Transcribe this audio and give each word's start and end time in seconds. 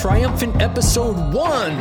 triumphant 0.00 0.62
episode 0.62 1.16
one. 1.34 1.76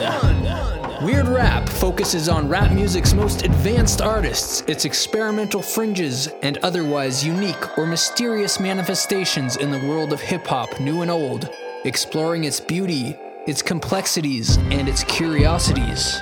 Weird 1.06 1.28
Rap 1.28 1.70
focuses 1.70 2.28
on 2.28 2.50
rap 2.50 2.72
music's 2.72 3.14
most 3.14 3.44
advanced 3.44 4.02
artists, 4.02 4.62
its 4.62 4.86
experimental 4.86 5.62
fringes, 5.62 6.28
and 6.42 6.58
otherwise 6.64 7.24
unique 7.24 7.78
or 7.78 7.86
mysterious 7.86 8.60
manifestations 8.60 9.58
in 9.58 9.70
the 9.70 9.78
world 9.88 10.14
of 10.14 10.20
hip 10.20 10.48
hop, 10.48 10.80
new 10.80 11.04
and 11.04 11.12
old, 11.12 11.52
exploring 11.86 12.46
its 12.46 12.60
beauty, 12.60 13.16
its 13.46 13.62
complexities, 13.62 14.58
and 14.72 14.90
its 14.90 15.04
curiosities. 15.04 16.20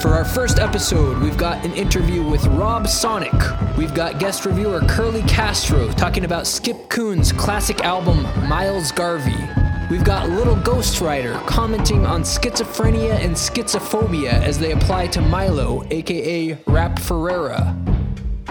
For 0.00 0.14
our 0.14 0.24
first 0.24 0.58
episode, 0.58 1.18
we've 1.18 1.36
got 1.36 1.62
an 1.66 1.74
interview 1.74 2.26
with 2.26 2.46
Rob 2.46 2.88
Sonic. 2.88 3.34
We've 3.76 3.94
got 3.94 4.18
guest 4.18 4.46
reviewer 4.46 4.80
Curly 4.88 5.22
Castro 5.24 5.88
talking 5.92 6.24
about 6.24 6.44
Skipp 6.44 6.88
Coon's 6.88 7.30
classic 7.30 7.82
album 7.82 8.22
Miles 8.48 8.90
Garvey. 8.90 9.65
We've 9.88 10.02
got 10.02 10.28
Lil 10.28 10.56
Ghostwriter 10.56 11.34
commenting 11.46 12.06
on 12.06 12.22
schizophrenia 12.22 13.12
and 13.12 13.36
schizophobia 13.36 14.32
as 14.32 14.58
they 14.58 14.72
apply 14.72 15.06
to 15.08 15.20
Milo, 15.20 15.86
aka 15.92 16.58
R.A.P. 16.66 17.02
Ferreira. 17.02 17.76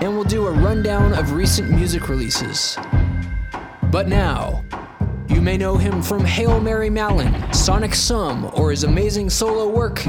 And 0.01 0.15
we'll 0.15 0.23
do 0.23 0.47
a 0.47 0.51
rundown 0.51 1.11
of 1.11 1.33
recent 1.33 1.69
music 1.71 2.07
releases. 2.07 2.77
But 3.91 4.07
now, 4.07 4.63
you 5.27 5.41
may 5.41 5.57
know 5.57 5.75
him 5.75 6.01
from 6.01 6.23
Hail 6.23 6.61
Mary 6.61 6.89
Mallon, 6.89 7.51
Sonic 7.53 7.95
Sum, 7.95 8.49
or 8.53 8.71
his 8.71 8.85
amazing 8.85 9.29
solo 9.29 9.67
work. 9.67 10.03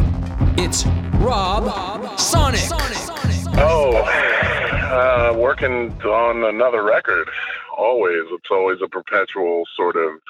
It's 0.56 0.86
Rob, 1.16 1.64
rob 1.64 2.20
Sonic. 2.20 2.60
Oh, 3.58 3.96
uh, 3.96 5.36
working 5.36 5.90
on 6.02 6.44
another 6.54 6.84
record. 6.84 7.28
Always. 7.76 8.22
It's 8.30 8.50
always 8.52 8.78
a 8.80 8.88
perpetual 8.88 9.64
sort 9.76 9.96
of 9.96 10.20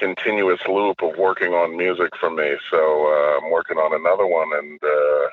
continuous 0.00 0.60
loop 0.66 1.02
of 1.02 1.16
working 1.18 1.52
on 1.52 1.76
music 1.76 2.10
for 2.18 2.30
me. 2.30 2.56
So 2.70 2.78
uh, 2.78 3.38
I'm 3.38 3.50
working 3.50 3.76
on 3.76 3.94
another 3.94 4.26
one 4.26 4.48
and 4.56 4.80
uh, 4.82 5.28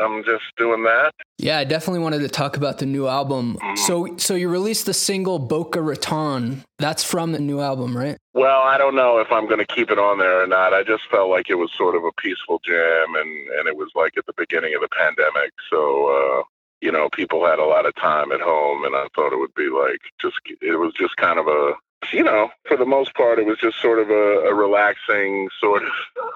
I'm 0.00 0.24
just 0.24 0.44
doing 0.56 0.84
that. 0.84 1.12
Yeah, 1.38 1.58
I 1.58 1.64
definitely 1.64 2.00
wanted 2.00 2.20
to 2.20 2.28
talk 2.28 2.56
about 2.56 2.78
the 2.78 2.86
new 2.86 3.08
album. 3.08 3.58
Mm. 3.60 3.78
So, 3.78 4.16
so 4.16 4.34
you 4.34 4.48
released 4.48 4.86
the 4.86 4.94
single 4.94 5.38
Boca 5.38 5.82
Raton. 5.82 6.62
That's 6.78 7.02
from 7.02 7.32
the 7.32 7.40
new 7.40 7.60
album, 7.60 7.96
right? 7.96 8.16
Well, 8.32 8.62
I 8.62 8.78
don't 8.78 8.94
know 8.94 9.18
if 9.18 9.30
I'm 9.32 9.46
going 9.46 9.58
to 9.58 9.66
keep 9.66 9.90
it 9.90 9.98
on 9.98 10.18
there 10.18 10.42
or 10.42 10.46
not. 10.46 10.72
I 10.72 10.82
just 10.84 11.02
felt 11.10 11.30
like 11.30 11.50
it 11.50 11.56
was 11.56 11.70
sort 11.76 11.96
of 11.96 12.04
a 12.04 12.12
peaceful 12.18 12.60
jam, 12.64 13.14
and 13.16 13.48
and 13.58 13.68
it 13.68 13.76
was 13.76 13.90
like 13.94 14.16
at 14.16 14.26
the 14.26 14.34
beginning 14.36 14.74
of 14.74 14.80
the 14.80 14.88
pandemic, 14.88 15.52
so 15.68 16.08
uh, 16.08 16.42
you 16.80 16.90
know 16.90 17.08
people 17.12 17.44
had 17.44 17.58
a 17.58 17.64
lot 17.64 17.86
of 17.86 17.94
time 17.96 18.32
at 18.32 18.40
home, 18.40 18.84
and 18.84 18.94
I 18.94 19.06
thought 19.14 19.32
it 19.32 19.38
would 19.38 19.54
be 19.54 19.68
like 19.68 20.00
just 20.20 20.36
it 20.60 20.78
was 20.78 20.92
just 20.98 21.16
kind 21.16 21.38
of 21.38 21.46
a 21.46 21.74
you 22.12 22.22
know 22.22 22.50
for 22.66 22.76
the 22.76 22.86
most 22.86 23.14
part 23.14 23.38
it 23.38 23.46
was 23.46 23.58
just 23.58 23.80
sort 23.80 23.98
of 23.98 24.10
a, 24.10 24.48
a 24.48 24.54
relaxing 24.54 25.48
sort 25.60 25.82
of 25.82 25.90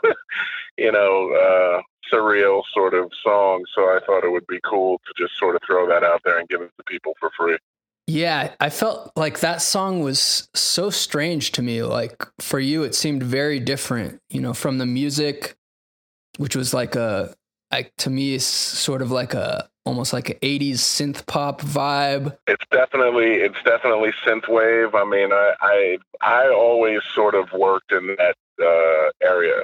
you 0.78 0.92
know 0.92 1.32
uh, 1.32 1.82
surreal 2.12 2.62
sort 2.72 2.94
of 2.94 3.10
song. 3.22 3.64
So 3.74 3.82
I 3.82 4.00
thought 4.04 4.24
it 4.24 4.30
would 4.30 4.46
be 4.46 4.60
cool 4.64 5.00
to 5.06 5.22
just 5.22 5.38
sort 5.38 5.56
of 5.56 5.62
throw 5.66 5.88
that 5.88 6.04
out 6.04 6.22
there 6.24 6.38
and 6.38 6.48
give 6.48 6.60
it 6.60 6.70
to 6.76 6.84
people 6.84 7.14
for 7.18 7.30
free. 7.36 7.58
Yeah, 8.06 8.54
I 8.60 8.70
felt 8.70 9.10
like 9.16 9.40
that 9.40 9.62
song 9.62 10.00
was 10.00 10.48
so 10.54 10.90
strange 10.90 11.52
to 11.52 11.62
me. 11.62 11.82
Like 11.82 12.24
for 12.40 12.60
you, 12.60 12.84
it 12.84 12.94
seemed 12.94 13.22
very 13.22 13.58
different, 13.58 14.20
you 14.30 14.40
know, 14.40 14.54
from 14.54 14.78
the 14.78 14.86
music, 14.86 15.56
which 16.36 16.54
was 16.54 16.72
like 16.72 16.94
a, 16.94 17.34
like 17.72 17.92
to 17.98 18.10
me, 18.10 18.38
sort 18.38 19.02
of 19.02 19.10
like 19.10 19.34
a 19.34 19.68
almost 19.86 20.12
like 20.12 20.28
an 20.28 20.36
'80s 20.42 20.74
synth 20.74 21.26
pop 21.26 21.62
vibe. 21.62 22.36
It's 22.46 22.64
definitely 22.70 23.34
it's 23.36 23.62
definitely 23.64 24.12
synthwave. 24.26 24.94
I 24.94 25.04
mean, 25.08 25.32
I 25.32 25.54
I 25.60 25.98
I 26.20 26.48
always 26.48 27.00
sort 27.14 27.34
of 27.34 27.52
worked 27.52 27.92
in 27.92 28.16
that 28.18 28.36
uh, 28.60 29.26
area. 29.26 29.62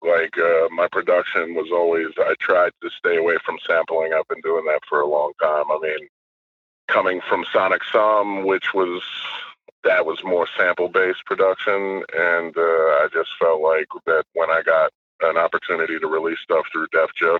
Like 0.00 0.38
uh, 0.38 0.68
my 0.70 0.88
production 0.90 1.54
was 1.54 1.70
always 1.72 2.08
I 2.18 2.34
tried 2.40 2.72
to 2.82 2.90
stay 2.90 3.16
away 3.16 3.36
from 3.44 3.58
sampling. 3.66 4.12
I've 4.12 4.28
been 4.28 4.42
doing 4.42 4.64
that 4.66 4.80
for 4.88 5.00
a 5.00 5.08
long 5.08 5.32
time. 5.42 5.64
I 5.70 5.78
mean, 5.82 6.08
coming 6.88 7.20
from 7.28 7.44
Sonic 7.52 7.82
Sum, 7.90 8.44
which 8.44 8.74
was 8.74 9.02
that 9.82 10.06
was 10.06 10.22
more 10.24 10.48
sample 10.56 10.88
based 10.88 11.24
production, 11.26 12.04
and 12.16 12.56
uh, 12.56 13.02
I 13.02 13.08
just 13.12 13.30
felt 13.40 13.60
like 13.60 13.88
that 14.06 14.24
when 14.34 14.50
I 14.50 14.62
got 14.62 14.92
an 15.20 15.36
opportunity 15.36 15.98
to 15.98 16.06
release 16.06 16.38
stuff 16.42 16.66
through 16.72 16.86
Def 16.92 17.10
Jux, 17.20 17.38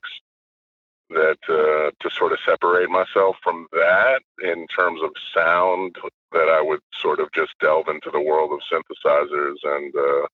that 1.10 1.38
uh, 1.48 1.90
to 2.00 2.14
sort 2.14 2.32
of 2.32 2.38
separate 2.46 2.90
myself 2.90 3.36
from 3.42 3.66
that 3.72 4.20
in 4.42 4.66
terms 4.68 5.00
of 5.02 5.10
sound, 5.34 5.96
that 6.32 6.48
I 6.48 6.60
would 6.62 6.80
sort 6.92 7.20
of 7.20 7.28
just 7.32 7.52
delve 7.60 7.88
into 7.88 8.10
the 8.10 8.20
world 8.20 8.52
of 8.52 8.60
synthesizers 8.70 9.56
and. 9.64 9.94
Uh, 9.94 10.26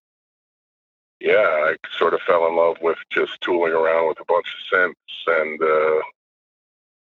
yeah, 1.22 1.34
I 1.36 1.76
sort 1.98 2.14
of 2.14 2.20
fell 2.26 2.46
in 2.46 2.56
love 2.56 2.78
with 2.80 2.96
just 3.12 3.38
tooling 3.42 3.74
around 3.74 4.08
with 4.08 4.20
a 4.20 4.24
bunch 4.26 4.46
of 4.56 4.72
synths, 4.72 5.40
and 5.42 5.62
uh, 5.62 6.00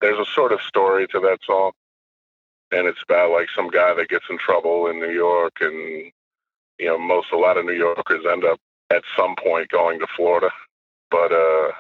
there's 0.01 0.19
a 0.19 0.29
sort 0.29 0.51
of 0.51 0.61
story 0.61 1.07
to 1.07 1.21
that 1.21 1.37
song 1.47 1.71
and 2.71 2.87
it's 2.87 3.01
about 3.03 3.31
like 3.31 3.47
some 3.55 3.69
guy 3.69 3.93
that 3.93 4.09
gets 4.09 4.25
in 4.29 4.37
trouble 4.37 4.87
in 4.87 4.99
New 4.99 5.11
York, 5.11 5.53
and 5.61 6.11
you 6.79 6.85
know, 6.85 6.97
most 6.97 7.31
a 7.31 7.37
lot 7.37 7.57
of 7.57 7.65
New 7.65 7.73
Yorkers 7.73 8.25
end 8.29 8.45
up 8.45 8.59
at 8.91 9.03
some 9.17 9.35
point 9.35 9.69
going 9.69 9.99
to 9.99 10.07
Florida, 10.15 10.49
but 11.11 11.31
uh, 11.31 11.71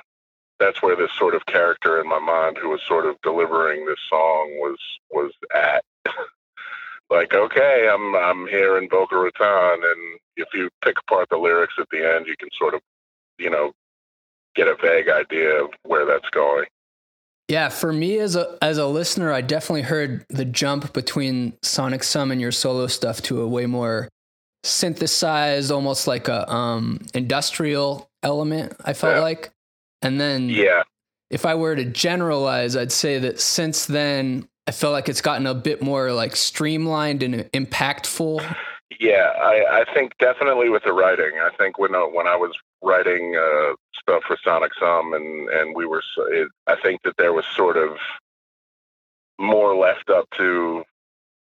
that's 0.59 0.81
where 0.81 0.95
this 0.95 1.11
sort 1.17 1.35
of 1.35 1.45
character 1.45 2.01
in 2.01 2.07
my 2.07 2.19
mind, 2.19 2.57
who 2.61 2.69
was 2.69 2.81
sort 2.87 3.05
of 3.05 3.15
delivering 3.23 3.85
this 3.85 3.99
song, 4.09 4.49
was 4.59 4.77
was 5.09 5.31
at. 5.55 5.83
like, 7.09 7.33
okay, 7.33 7.89
I'm 7.91 8.15
I'm 8.15 8.47
here 8.47 8.77
in 8.77 8.87
Boca 8.87 9.15
Raton, 9.15 9.79
and 9.83 10.19
if 10.37 10.47
you 10.53 10.69
pick 10.83 10.95
apart 10.99 11.29
the 11.29 11.37
lyrics 11.37 11.73
at 11.79 11.87
the 11.91 12.15
end, 12.15 12.27
you 12.27 12.35
can 12.37 12.49
sort 12.57 12.73
of, 12.73 12.81
you 13.37 13.49
know, 13.49 13.71
get 14.55 14.67
a 14.67 14.75
vague 14.75 15.09
idea 15.09 15.63
of 15.63 15.71
where 15.83 16.05
that's 16.05 16.29
going. 16.31 16.65
Yeah, 17.47 17.69
for 17.69 17.91
me 17.91 18.19
as 18.19 18.35
a 18.35 18.57
as 18.61 18.77
a 18.77 18.85
listener, 18.85 19.31
I 19.31 19.41
definitely 19.41 19.81
heard 19.81 20.25
the 20.29 20.45
jump 20.45 20.93
between 20.93 21.53
Sonic 21.63 22.03
Sum 22.03 22.31
and 22.31 22.39
your 22.39 22.51
solo 22.51 22.85
stuff 22.87 23.21
to 23.23 23.41
a 23.41 23.47
way 23.47 23.65
more 23.65 24.07
synthesized, 24.63 25.71
almost 25.71 26.05
like 26.07 26.27
a 26.27 26.51
um, 26.51 26.99
industrial 27.13 28.09
element. 28.23 28.73
I 28.83 28.93
felt 28.93 29.15
Yeah. 29.15 29.21
like, 29.21 29.51
and 30.01 30.19
then 30.19 30.49
Yeah, 30.49 30.83
if 31.29 31.45
I 31.45 31.55
were 31.55 31.75
to 31.75 31.85
generalize, 31.85 32.75
I'd 32.75 32.91
say 32.91 33.19
that 33.19 33.39
since 33.39 33.85
then, 33.85 34.47
I 34.67 34.71
feel 34.71 34.91
like 34.91 35.09
it's 35.09 35.21
gotten 35.21 35.47
a 35.47 35.53
bit 35.53 35.81
more 35.81 36.11
like 36.11 36.35
streamlined 36.35 37.23
and 37.23 37.35
impactful. 37.51 38.55
Yeah, 38.99 39.31
I, 39.39 39.81
I 39.81 39.93
think 39.93 40.17
definitely 40.17 40.69
with 40.69 40.83
the 40.83 40.93
writing. 40.93 41.39
I 41.41 41.49
think 41.57 41.77
when 41.77 41.95
uh, 41.95 42.05
when 42.05 42.27
I 42.27 42.35
was 42.35 42.51
writing 42.81 43.35
uh, 43.35 43.73
stuff 43.93 44.23
for 44.27 44.37
Sonic 44.43 44.71
Sum, 44.79 45.13
and 45.13 45.49
and 45.49 45.75
we 45.75 45.85
were, 45.85 46.03
it, 46.31 46.49
I 46.67 46.75
think 46.81 47.01
that 47.03 47.15
there 47.17 47.33
was 47.33 47.45
sort 47.55 47.77
of 47.77 47.97
more 49.39 49.75
left 49.75 50.09
up 50.09 50.29
to 50.37 50.83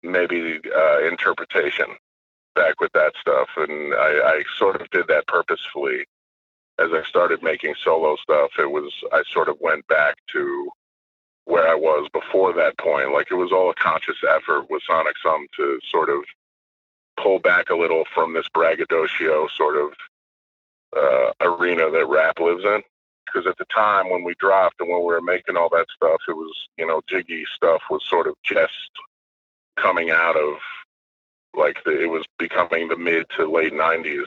maybe 0.02 0.60
uh, 0.74 1.00
interpretation 1.06 1.86
back 2.54 2.80
with 2.80 2.92
that 2.92 3.12
stuff, 3.20 3.48
and 3.56 3.94
I, 3.94 4.20
I 4.24 4.42
sort 4.56 4.80
of 4.80 4.88
did 4.90 5.06
that 5.08 5.26
purposefully. 5.26 6.04
As 6.78 6.90
I 6.92 7.02
started 7.08 7.42
making 7.42 7.74
solo 7.82 8.16
stuff, 8.16 8.52
it 8.58 8.70
was 8.70 8.92
I 9.12 9.22
sort 9.32 9.48
of 9.48 9.56
went 9.60 9.86
back 9.88 10.16
to 10.32 10.70
where 11.44 11.66
I 11.66 11.74
was 11.74 12.08
before 12.12 12.52
that 12.52 12.78
point. 12.78 13.12
Like 13.12 13.28
it 13.30 13.34
was 13.34 13.52
all 13.52 13.70
a 13.70 13.74
conscious 13.74 14.18
effort 14.28 14.70
with 14.70 14.82
Sonic 14.86 15.16
Sum 15.22 15.46
to 15.56 15.80
sort 15.90 16.10
of 16.10 16.22
pull 17.20 17.38
back 17.38 17.70
a 17.70 17.74
little 17.74 18.04
from 18.14 18.34
this 18.34 18.48
braggadocio 18.52 19.48
sort 19.56 19.76
of 19.76 19.92
uh, 20.96 21.32
arena 21.40 21.90
that 21.90 22.06
rap 22.06 22.38
lives 22.38 22.64
in. 22.64 22.82
Because 23.24 23.46
at 23.46 23.58
the 23.58 23.66
time 23.66 24.08
when 24.08 24.24
we 24.24 24.34
dropped 24.38 24.80
and 24.80 24.88
when 24.88 25.00
we 25.00 25.06
were 25.06 25.20
making 25.20 25.56
all 25.56 25.68
that 25.70 25.86
stuff, 25.94 26.20
it 26.28 26.32
was, 26.32 26.54
you 26.78 26.86
know, 26.86 27.02
jiggy 27.08 27.44
stuff 27.54 27.82
was 27.90 28.02
sort 28.08 28.26
of 28.26 28.34
just 28.42 28.90
coming 29.76 30.10
out 30.10 30.36
of 30.36 30.54
like 31.54 31.82
the, 31.84 32.02
it 32.02 32.10
was 32.10 32.24
becoming 32.38 32.88
the 32.88 32.96
mid 32.96 33.26
to 33.36 33.50
late 33.50 33.72
90s. 33.72 34.26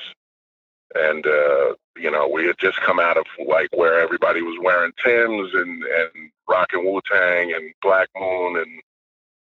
And, 0.95 1.25
uh, 1.25 1.75
you 1.97 2.11
know, 2.11 2.27
we 2.27 2.45
had 2.45 2.57
just 2.59 2.79
come 2.81 2.99
out 2.99 3.17
of 3.17 3.25
like 3.47 3.69
where 3.73 3.99
everybody 3.99 4.41
was 4.41 4.59
wearing 4.61 4.91
Tims 5.03 5.51
and, 5.53 5.83
and 5.83 6.31
rocking 6.49 6.85
Wu 6.85 6.99
Tang 7.09 7.53
and 7.53 7.73
Black 7.81 8.09
Moon 8.17 8.57
and 8.57 8.81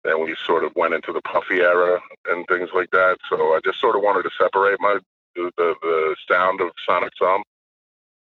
then 0.03 0.23
we 0.23 0.35
sort 0.45 0.63
of 0.63 0.71
went 0.75 0.93
into 0.93 1.11
the 1.11 1.21
puffy 1.21 1.59
era 1.59 1.99
and 2.29 2.47
things 2.47 2.69
like 2.73 2.89
that. 2.91 3.17
So 3.29 3.53
I 3.53 3.59
just 3.63 3.79
sort 3.79 3.95
of 3.95 4.01
wanted 4.01 4.23
to 4.23 4.29
separate 4.37 4.79
my 4.79 4.99
the 5.35 5.51
the, 5.57 5.75
the 5.81 6.15
sound 6.27 6.61
of 6.61 6.69
Sonic 6.85 7.11
Sum 7.19 7.43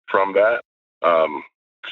from 0.08 0.34
that. 0.34 0.62
Um, 1.02 1.44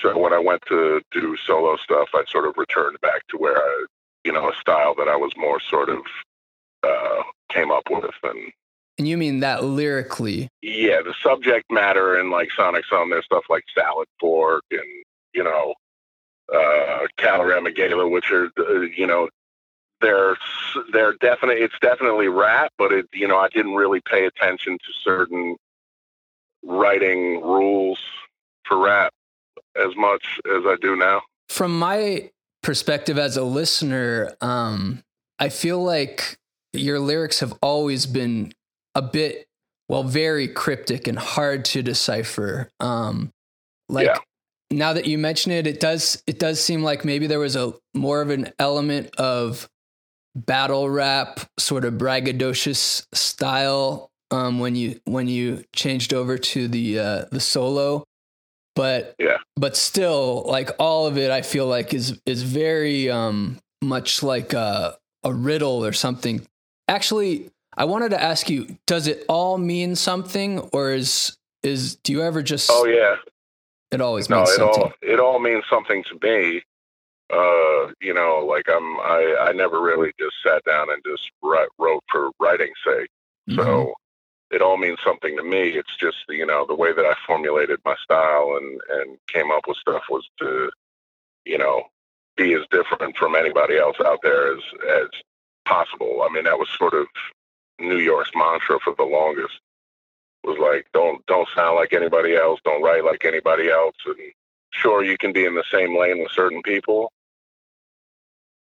so 0.01 0.17
when 0.17 0.33
I 0.33 0.39
went 0.39 0.61
to 0.67 1.01
do 1.11 1.35
solo 1.45 1.77
stuff, 1.77 2.09
I 2.13 2.23
sort 2.27 2.47
of 2.47 2.57
returned 2.57 3.01
back 3.01 3.27
to 3.29 3.37
where 3.37 3.57
I, 3.57 3.85
you 4.23 4.31
know, 4.31 4.49
a 4.49 4.55
style 4.55 4.95
that 4.95 5.09
I 5.09 5.15
was 5.15 5.31
more 5.35 5.59
sort 5.59 5.89
of 5.89 5.99
uh, 6.83 7.23
came 7.49 7.71
up 7.71 7.83
with, 7.89 8.13
and 8.23 8.51
And 8.97 9.07
you 9.07 9.17
mean 9.17 9.39
that 9.39 9.63
lyrically? 9.63 10.49
yeah, 10.61 11.01
the 11.01 11.13
subject 11.23 11.71
matter 11.71 12.19
and 12.19 12.29
like 12.29 12.49
Sonic 12.51 12.85
Sum, 12.85 13.09
there's 13.09 13.25
stuff 13.25 13.45
like 13.49 13.63
salad 13.75 14.07
pork 14.19 14.63
and 14.71 14.81
you 15.33 15.43
know, 15.43 15.73
uh, 16.53 17.07
Calorama 17.17 17.73
Gala, 17.73 18.07
which 18.07 18.31
are 18.31 18.49
uh, 18.59 18.81
you 18.81 19.07
know 19.07 19.29
they're 20.01 20.35
they're 20.91 21.13
definitely 21.13 21.63
it's 21.63 21.77
definitely 21.81 22.27
rap, 22.27 22.71
but 22.77 22.91
it 22.91 23.07
you 23.13 23.27
know 23.27 23.37
I 23.37 23.49
didn't 23.49 23.75
really 23.75 24.01
pay 24.01 24.25
attention 24.25 24.77
to 24.77 24.93
certain 25.03 25.55
writing 26.63 27.41
rules 27.41 27.99
for 28.65 28.77
rap 28.77 29.13
as 29.75 29.95
much 29.95 30.39
as 30.45 30.63
I 30.65 30.75
do 30.81 30.95
now. 30.95 31.21
From 31.49 31.77
my 31.77 32.29
perspective 32.61 33.17
as 33.17 33.37
a 33.37 33.43
listener, 33.43 34.35
um, 34.41 35.03
I 35.39 35.49
feel 35.49 35.81
like 35.81 36.37
your 36.73 36.99
lyrics 36.99 37.39
have 37.39 37.53
always 37.61 38.05
been 38.05 38.53
a 38.95 39.01
bit, 39.01 39.47
well, 39.89 40.03
very 40.03 40.47
cryptic 40.47 41.07
and 41.07 41.17
hard 41.17 41.65
to 41.65 41.81
decipher. 41.81 42.69
Um, 42.79 43.31
like 43.89 44.05
Yeah. 44.07 44.17
now 44.71 44.93
that 44.93 45.05
you 45.05 45.17
mention 45.17 45.51
it, 45.51 45.67
it 45.67 45.79
does 45.79 46.21
it 46.27 46.39
does 46.39 46.63
seem 46.63 46.83
like 46.83 47.03
maybe 47.05 47.27
there 47.27 47.39
was 47.39 47.55
a 47.55 47.73
more 47.93 48.21
of 48.21 48.29
an 48.29 48.51
element 48.59 49.15
of 49.17 49.69
battle 50.35 50.89
rap, 50.89 51.41
sort 51.59 51.83
of 51.85 51.95
braggadocious 51.95 53.05
style 53.13 54.09
um, 54.31 54.59
when 54.59 54.75
you 54.75 54.99
when 55.05 55.27
you 55.27 55.63
changed 55.73 56.13
over 56.13 56.37
to 56.37 56.67
the 56.67 56.99
uh, 56.99 57.25
the 57.31 57.39
solo. 57.39 58.05
But 58.75 59.15
Yeah. 59.19 59.37
but 59.57 59.75
still, 59.75 60.45
like 60.47 60.69
all 60.79 61.05
of 61.05 61.17
it, 61.17 61.31
I 61.31 61.41
feel 61.41 61.67
like 61.67 61.93
is 61.93 62.19
is 62.25 62.43
very 62.43 63.09
um, 63.09 63.59
much 63.81 64.23
like 64.23 64.53
a, 64.53 64.97
a 65.23 65.33
riddle 65.33 65.83
or 65.85 65.91
something. 65.91 66.47
Actually, 66.87 67.49
I 67.77 67.85
wanted 67.85 68.09
to 68.09 68.21
ask 68.21 68.49
you: 68.49 68.77
Does 68.85 69.07
it 69.07 69.23
all 69.27 69.57
mean 69.57 69.95
something, 69.95 70.59
or 70.73 70.91
is 70.91 71.37
is 71.63 71.95
do 71.97 72.11
you 72.11 72.21
ever 72.21 72.41
just? 72.41 72.69
Oh 72.71 72.85
yeah, 72.85 73.15
it 73.91 74.01
always 74.01 74.29
no, 74.29 74.37
means 74.37 74.49
it 74.49 74.55
something. 74.55 74.83
all 74.83 74.93
it 75.01 75.19
all 75.19 75.39
means 75.39 75.63
something 75.69 76.03
to 76.05 76.19
me. 76.21 76.63
Uh, 77.31 77.93
you 78.01 78.13
know, 78.13 78.45
like 78.47 78.67
I'm 78.69 78.99
I 78.99 79.35
I 79.39 79.51
never 79.53 79.81
really 79.81 80.11
just 80.19 80.35
sat 80.45 80.63
down 80.65 80.87
and 80.91 81.01
just 81.05 81.31
write, 81.41 81.69
wrote 81.77 82.03
for 82.11 82.31
writing's 82.39 82.75
sake. 82.85 83.09
Mhm. 83.49 83.55
So 83.55 83.93
it 84.49 84.61
all 84.61 84.75
means 84.75 84.99
something 85.01 85.37
to 85.37 85.43
me. 85.43 85.69
It's 85.69 85.95
just 85.95 86.17
you 86.27 86.45
know 86.45 86.65
the 86.67 86.75
way 86.75 86.91
that 86.91 87.05
I 87.05 87.15
formulated 87.25 87.79
my 87.85 87.95
style 88.03 88.57
and 88.57 88.81
and 88.89 89.17
came 89.27 89.49
up 89.49 89.63
with 89.67 89.77
stuff 89.77 90.03
was 90.09 90.29
to 90.39 90.69
you 91.45 91.57
know 91.57 91.83
be 92.35 92.53
as 92.53 92.63
different 92.69 93.15
from 93.17 93.35
anybody 93.35 93.77
else 93.77 93.97
out 94.05 94.19
there 94.23 94.53
as 94.53 94.59
as 94.89 95.07
possible. 95.65 96.25
I 96.29 96.33
mean 96.33 96.43
that 96.43 96.59
was 96.59 96.67
sort 96.77 96.93
of 96.93 97.07
New 97.81 97.97
York's 97.97 98.31
mantra 98.35 98.79
for 98.83 98.95
the 98.95 99.03
longest. 99.03 99.59
Was 100.43 100.57
like 100.57 100.87
don't 100.93 101.23
don't 101.27 101.47
sound 101.55 101.75
like 101.75 101.93
anybody 101.93 102.35
else, 102.35 102.59
don't 102.65 102.81
write 102.81 103.05
like 103.05 103.25
anybody 103.25 103.69
else, 103.69 103.95
and 104.05 104.17
sure 104.71 105.03
you 105.03 105.17
can 105.17 105.33
be 105.33 105.45
in 105.45 105.53
the 105.53 105.63
same 105.71 105.97
lane 105.97 106.19
with 106.19 106.31
certain 106.31 106.63
people, 106.63 107.11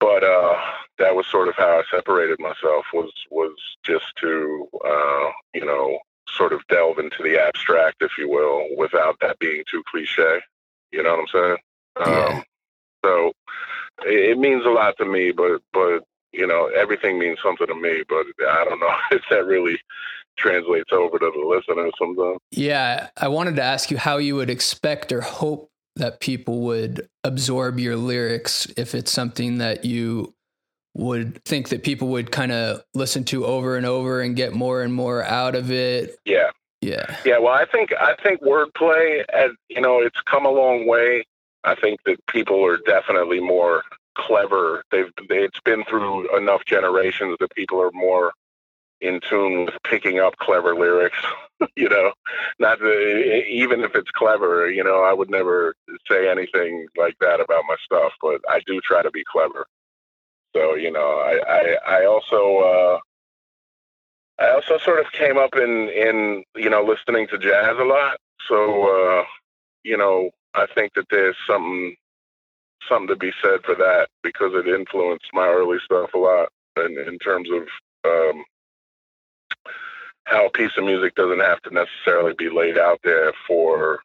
but 0.01 0.25
uh, 0.25 0.57
that 0.99 1.15
was 1.15 1.27
sort 1.27 1.49
of 1.49 1.57
how 1.57 1.79
I 1.79 1.83
separated 1.91 2.39
myself 2.41 2.87
was 2.93 3.13
was 3.31 3.53
just 3.85 4.07
to 4.21 4.69
uh, 4.85 5.31
you 5.55 5.65
know 5.65 5.99
sort 6.29 6.53
of 6.53 6.67
delve 6.69 6.99
into 6.99 7.23
the 7.23 7.39
abstract, 7.39 7.97
if 8.01 8.13
you 8.19 8.29
will, 8.29 8.67
without 8.77 9.17
that 9.21 9.39
being 9.39 9.65
too 9.71 9.83
cliche. 9.91 10.41
You 10.93 11.03
know 11.03 11.17
what 11.17 11.21
I'm 11.21 11.27
saying? 11.29 11.57
Yeah. 12.01 12.27
Um, 12.27 12.43
so 13.05 13.33
it, 14.05 14.31
it 14.31 14.39
means 14.39 14.65
a 14.65 14.71
lot 14.71 14.97
to 14.99 15.05
me, 15.05 15.33
but 15.33 15.61
but 15.73 16.05
you 16.33 16.47
know 16.47 16.67
everything 16.67 17.19
means 17.19 17.39
something 17.43 17.67
to 17.67 17.75
me. 17.75 18.03
But 18.09 18.27
I 18.49 18.65
don't 18.65 18.81
know 18.81 18.95
if 19.11 19.23
that 19.31 19.45
really 19.47 19.79
translates 20.37 20.93
over 20.93 21.19
to 21.19 21.33
the 21.35 21.47
listener 21.47 21.91
sometimes. 21.99 22.39
Yeah, 22.51 23.09
I 23.17 23.29
wanted 23.29 23.57
to 23.57 23.63
ask 23.63 23.91
you 23.91 23.99
how 23.99 24.19
you 24.19 24.37
would 24.37 24.51
expect 24.51 25.13
or 25.13 25.21
hope 25.21 25.71
that 25.97 26.21
people 26.21 26.61
would 26.61 27.09
absorb 27.25 27.79
your 27.79 27.97
lyrics 27.97 28.67
if 28.77 28.95
it's 28.95 29.11
something 29.11 29.59
that 29.59 29.85
you 29.85 30.33
would 30.95 31.43
think 31.45 31.69
that 31.69 31.83
people 31.83 32.09
would 32.09 32.31
kind 32.31 32.53
of 32.53 32.83
listen 32.95 33.25
to 33.25 33.45
over 33.45 33.77
and 33.77 33.85
over 33.85 34.21
and 34.21 34.37
get 34.37 34.53
more 34.53 34.83
and 34.83 34.95
more 34.95 35.23
out 35.25 35.55
of 35.55 35.71
it. 35.71 36.17
Yeah. 36.25 36.51
Yeah. 36.81 37.17
Yeah, 37.25 37.39
well, 37.39 37.55
I 37.55 37.65
think 37.65 37.93
I 37.93 38.15
think 38.23 38.41
wordplay, 38.41 39.25
as 39.33 39.51
you 39.69 39.81
know, 39.81 40.01
it's 40.01 40.21
come 40.23 40.47
a 40.47 40.51
long 40.51 40.87
way. 40.87 41.25
I 41.65 41.75
think 41.75 42.01
that 42.07 42.25
people 42.27 42.65
are 42.65 42.79
definitely 42.79 43.41
more 43.41 43.83
clever. 44.19 44.83
They've 44.91 45.11
it's 45.31 45.61
been 45.61 45.85
through 45.85 46.37
enough 46.37 46.65
generations 46.67 47.37
that 47.41 47.55
people 47.55 47.81
are 47.81 47.93
more 47.93 48.33
in 49.01 49.21
tune 49.29 49.67
with 49.67 49.77
picking 49.85 50.19
up 50.19 50.37
clever 50.39 50.75
lyrics. 50.75 51.19
you 51.77 51.89
know, 51.89 52.13
not 52.59 52.79
the, 52.81 53.45
even 53.49 53.81
if 53.83 53.95
it's 53.95 54.11
clever. 54.11 54.71
You 54.71 54.85
know, 54.85 55.03
I 55.03 55.13
would 55.13 55.31
never 55.31 55.75
say 56.11 56.29
anything 56.29 56.87
like 56.97 57.17
that 57.21 57.41
about 57.41 57.65
my 57.69 57.77
stuff, 57.85 58.13
but 58.21 58.41
I 58.49 58.61
do 58.67 58.81
try 58.81 59.03
to 59.03 59.11
be 59.11 59.25
clever. 59.31 59.67
So 60.55 60.75
you 60.75 60.91
know, 60.91 61.19
I 61.19 61.41
I, 61.49 62.01
I 62.01 62.07
also. 62.07 62.59
uh 62.59 62.99
I 64.41 64.51
also 64.53 64.79
sort 64.79 65.01
of 65.01 65.11
came 65.13 65.37
up 65.37 65.57
in 65.57 65.89
in 65.89 66.45
you 66.57 66.71
know 66.71 66.83
listening 66.85 67.27
to 67.29 67.39
jazz 67.39 67.77
a 67.79 67.85
lot. 67.85 68.19
So 68.49 69.19
uh, 69.21 69.25
you 69.83 69.97
know, 69.97 70.31
I 70.55 70.67
think 70.75 70.95
that 70.95 71.07
there's 71.11 71.37
something 71.47 71.97
something 72.89 73.09
to 73.09 73.17
be 73.17 73.33
said 73.43 73.61
for 73.65 73.75
that 73.75 74.09
because 74.23 74.53
it 74.55 74.69
influenced 74.69 75.29
my 75.33 75.47
early 75.47 75.79
stuff 75.85 76.11
a 76.15 76.19
lot 76.19 76.49
in, 76.77 76.99
in 76.99 77.19
terms 77.19 77.49
of 77.51 77.63
um, 78.05 78.45
how 80.25 80.47
a 80.47 80.51
piece 80.51 80.73
of 80.77 80.85
music 80.85 81.15
doesn't 81.15 81.41
have 81.41 81.61
to 81.63 81.71
necessarily 81.75 82.35
be 82.37 82.51
laid 82.51 82.79
out 82.79 83.01
there 83.03 83.33
for 83.47 84.01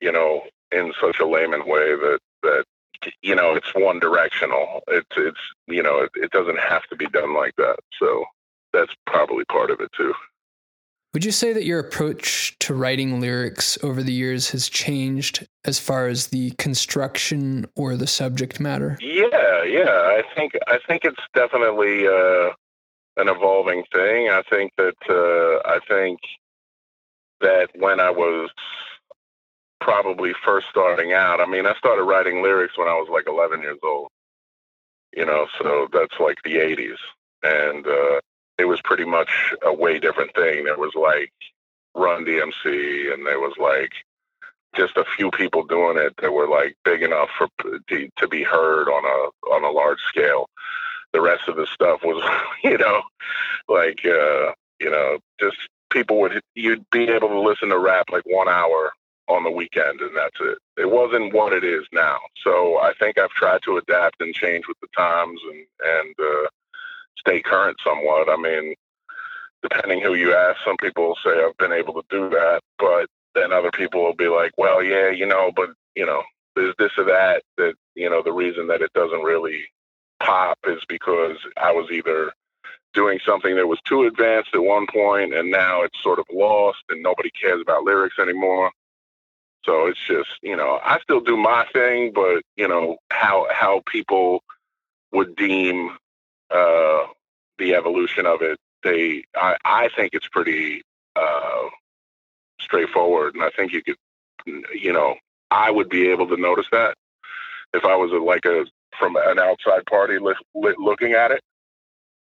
you 0.00 0.12
know 0.12 0.42
in 0.72 0.92
such 1.00 1.18
a 1.20 1.26
layman 1.26 1.66
way 1.66 1.94
that 1.94 2.18
that 2.42 2.64
you 3.22 3.34
know 3.34 3.54
it's 3.54 3.74
one 3.74 3.98
directional. 3.98 4.82
It's 4.88 5.06
it's 5.16 5.40
you 5.66 5.82
know 5.82 6.00
it, 6.00 6.10
it 6.14 6.30
doesn't 6.30 6.58
have 6.58 6.86
to 6.90 6.96
be 6.96 7.06
done 7.06 7.34
like 7.34 7.54
that. 7.56 7.76
So 7.98 8.24
that's 8.72 8.94
probably 9.06 9.44
part 9.46 9.70
of 9.70 9.80
it 9.80 9.90
too. 9.96 10.14
Would 11.12 11.24
you 11.24 11.32
say 11.32 11.52
that 11.52 11.64
your 11.64 11.80
approach 11.80 12.56
to 12.60 12.72
writing 12.72 13.20
lyrics 13.20 13.76
over 13.82 14.00
the 14.00 14.12
years 14.12 14.50
has 14.50 14.68
changed 14.68 15.44
as 15.64 15.80
far 15.80 16.06
as 16.06 16.28
the 16.28 16.52
construction 16.52 17.66
or 17.74 17.96
the 17.96 18.06
subject 18.06 18.60
matter? 18.60 18.96
Yeah, 19.00 19.64
yeah. 19.64 19.90
I 19.90 20.22
think 20.36 20.52
I 20.68 20.78
think 20.86 21.04
it's 21.04 21.20
definitely 21.34 22.06
uh, 22.06 22.50
an 23.16 23.28
evolving 23.28 23.82
thing. 23.92 24.28
I 24.28 24.42
think 24.48 24.72
that 24.76 24.94
uh, 25.08 25.68
I 25.68 25.80
think 25.88 26.20
that 27.40 27.70
when 27.74 27.98
I 27.98 28.10
was 28.10 28.50
probably 29.80 30.32
first 30.44 30.68
starting 30.70 31.12
out, 31.12 31.40
I 31.40 31.46
mean, 31.46 31.66
I 31.66 31.74
started 31.74 32.04
writing 32.04 32.40
lyrics 32.40 32.78
when 32.78 32.86
I 32.86 32.94
was 32.94 33.08
like 33.10 33.24
11 33.26 33.62
years 33.62 33.78
old. 33.82 34.08
You 35.16 35.26
know, 35.26 35.48
so 35.58 35.88
that's 35.92 36.20
like 36.20 36.38
the 36.44 36.54
80s, 36.54 36.94
and 37.42 37.84
uh, 37.84 38.20
it 38.60 38.68
was 38.68 38.80
pretty 38.82 39.04
much 39.04 39.54
a 39.64 39.72
way 39.72 39.98
different 39.98 40.34
thing. 40.34 40.64
There 40.64 40.76
was 40.76 40.92
like 40.94 41.32
Run 41.94 42.24
DMC, 42.24 43.12
and 43.12 43.26
there 43.26 43.40
was 43.40 43.54
like 43.58 43.92
just 44.76 44.96
a 44.96 45.04
few 45.16 45.30
people 45.30 45.64
doing 45.64 45.96
it 45.96 46.14
that 46.20 46.32
were 46.32 46.48
like 46.48 46.76
big 46.84 47.02
enough 47.02 47.28
for 47.36 47.48
to, 47.88 48.08
to 48.16 48.28
be 48.28 48.42
heard 48.42 48.88
on 48.88 49.04
a 49.04 49.48
on 49.50 49.64
a 49.64 49.70
large 49.70 50.00
scale. 50.08 50.48
The 51.12 51.20
rest 51.20 51.48
of 51.48 51.56
the 51.56 51.66
stuff 51.66 52.02
was, 52.04 52.22
you 52.64 52.78
know, 52.78 53.02
like 53.68 54.00
uh, 54.04 54.52
you 54.78 54.90
know, 54.90 55.18
just 55.40 55.56
people 55.90 56.20
would 56.20 56.40
you'd 56.54 56.84
be 56.90 57.04
able 57.04 57.28
to 57.28 57.40
listen 57.40 57.70
to 57.70 57.78
rap 57.78 58.06
like 58.12 58.24
one 58.26 58.48
hour 58.48 58.92
on 59.28 59.44
the 59.44 59.50
weekend 59.50 60.00
and 60.00 60.16
that's 60.16 60.36
it. 60.40 60.58
It 60.76 60.90
wasn't 60.90 61.32
what 61.32 61.52
it 61.52 61.64
is 61.64 61.84
now. 61.92 62.18
So 62.42 62.78
I 62.78 62.92
think 62.98 63.18
I've 63.18 63.30
tried 63.30 63.62
to 63.64 63.76
adapt 63.76 64.20
and 64.20 64.34
change 64.34 64.66
with 64.66 64.78
the 64.80 64.88
times 64.96 65.40
and 65.50 65.66
and 65.82 66.14
uh, 66.18 66.48
stay 67.20 67.40
current 67.42 67.76
somewhat. 67.84 68.28
I 68.28 68.36
mean, 68.36 68.74
depending 69.62 70.00
who 70.00 70.14
you 70.14 70.34
ask, 70.34 70.58
some 70.64 70.76
people 70.78 71.08
will 71.08 71.18
say 71.24 71.30
I've 71.30 71.56
been 71.58 71.72
able 71.72 71.94
to 71.94 72.04
do 72.10 72.28
that, 72.30 72.60
but 72.78 73.06
then 73.34 73.52
other 73.52 73.70
people 73.70 74.02
will 74.02 74.14
be 74.14 74.28
like, 74.28 74.52
well, 74.56 74.82
yeah, 74.82 75.10
you 75.10 75.26
know, 75.26 75.52
but 75.54 75.70
you 75.94 76.06
know, 76.06 76.22
there's 76.56 76.74
this 76.78 76.92
or 76.98 77.04
that 77.04 77.42
that 77.56 77.74
you 77.94 78.10
know 78.10 78.22
the 78.22 78.32
reason 78.32 78.66
that 78.68 78.82
it 78.82 78.92
doesn't 78.92 79.22
really 79.22 79.64
pop 80.20 80.58
is 80.66 80.82
because 80.88 81.36
I 81.56 81.72
was 81.72 81.90
either 81.90 82.32
doing 82.92 83.20
something 83.24 83.54
that 83.56 83.66
was 83.66 83.80
too 83.84 84.04
advanced 84.04 84.50
at 84.54 84.62
one 84.62 84.86
point 84.92 85.32
and 85.32 85.50
now 85.50 85.82
it's 85.82 86.02
sort 86.02 86.18
of 86.18 86.26
lost 86.32 86.82
and 86.88 87.02
nobody 87.02 87.30
cares 87.30 87.60
about 87.60 87.84
lyrics 87.84 88.18
anymore. 88.18 88.70
So 89.64 89.86
it's 89.86 90.00
just, 90.06 90.30
you 90.42 90.56
know, 90.56 90.80
I 90.82 90.98
still 91.00 91.20
do 91.20 91.36
my 91.36 91.66
thing, 91.72 92.12
but 92.14 92.42
you 92.56 92.66
know, 92.66 92.96
how 93.10 93.46
how 93.50 93.82
people 93.86 94.42
would 95.12 95.36
deem 95.36 95.96
uh 96.50 97.06
the 97.58 97.74
evolution 97.74 98.26
of 98.26 98.42
it, 98.42 98.58
they 98.82 99.24
I, 99.36 99.56
I 99.64 99.88
think 99.96 100.10
it's 100.14 100.28
pretty 100.28 100.82
uh 101.16 101.68
straightforward 102.60 103.34
and 103.34 103.42
I 103.42 103.50
think 103.56 103.72
you 103.72 103.82
could 103.82 103.96
you 104.46 104.92
know, 104.92 105.16
I 105.50 105.70
would 105.70 105.88
be 105.88 106.08
able 106.08 106.26
to 106.28 106.36
notice 106.36 106.66
that 106.72 106.94
if 107.74 107.84
I 107.84 107.96
was 107.96 108.12
a, 108.12 108.16
like 108.16 108.44
a 108.44 108.64
from 108.98 109.16
an 109.16 109.38
outside 109.38 109.84
party 109.86 110.18
li- 110.18 110.34
li- 110.54 110.74
looking 110.78 111.12
at 111.12 111.30
it. 111.30 111.40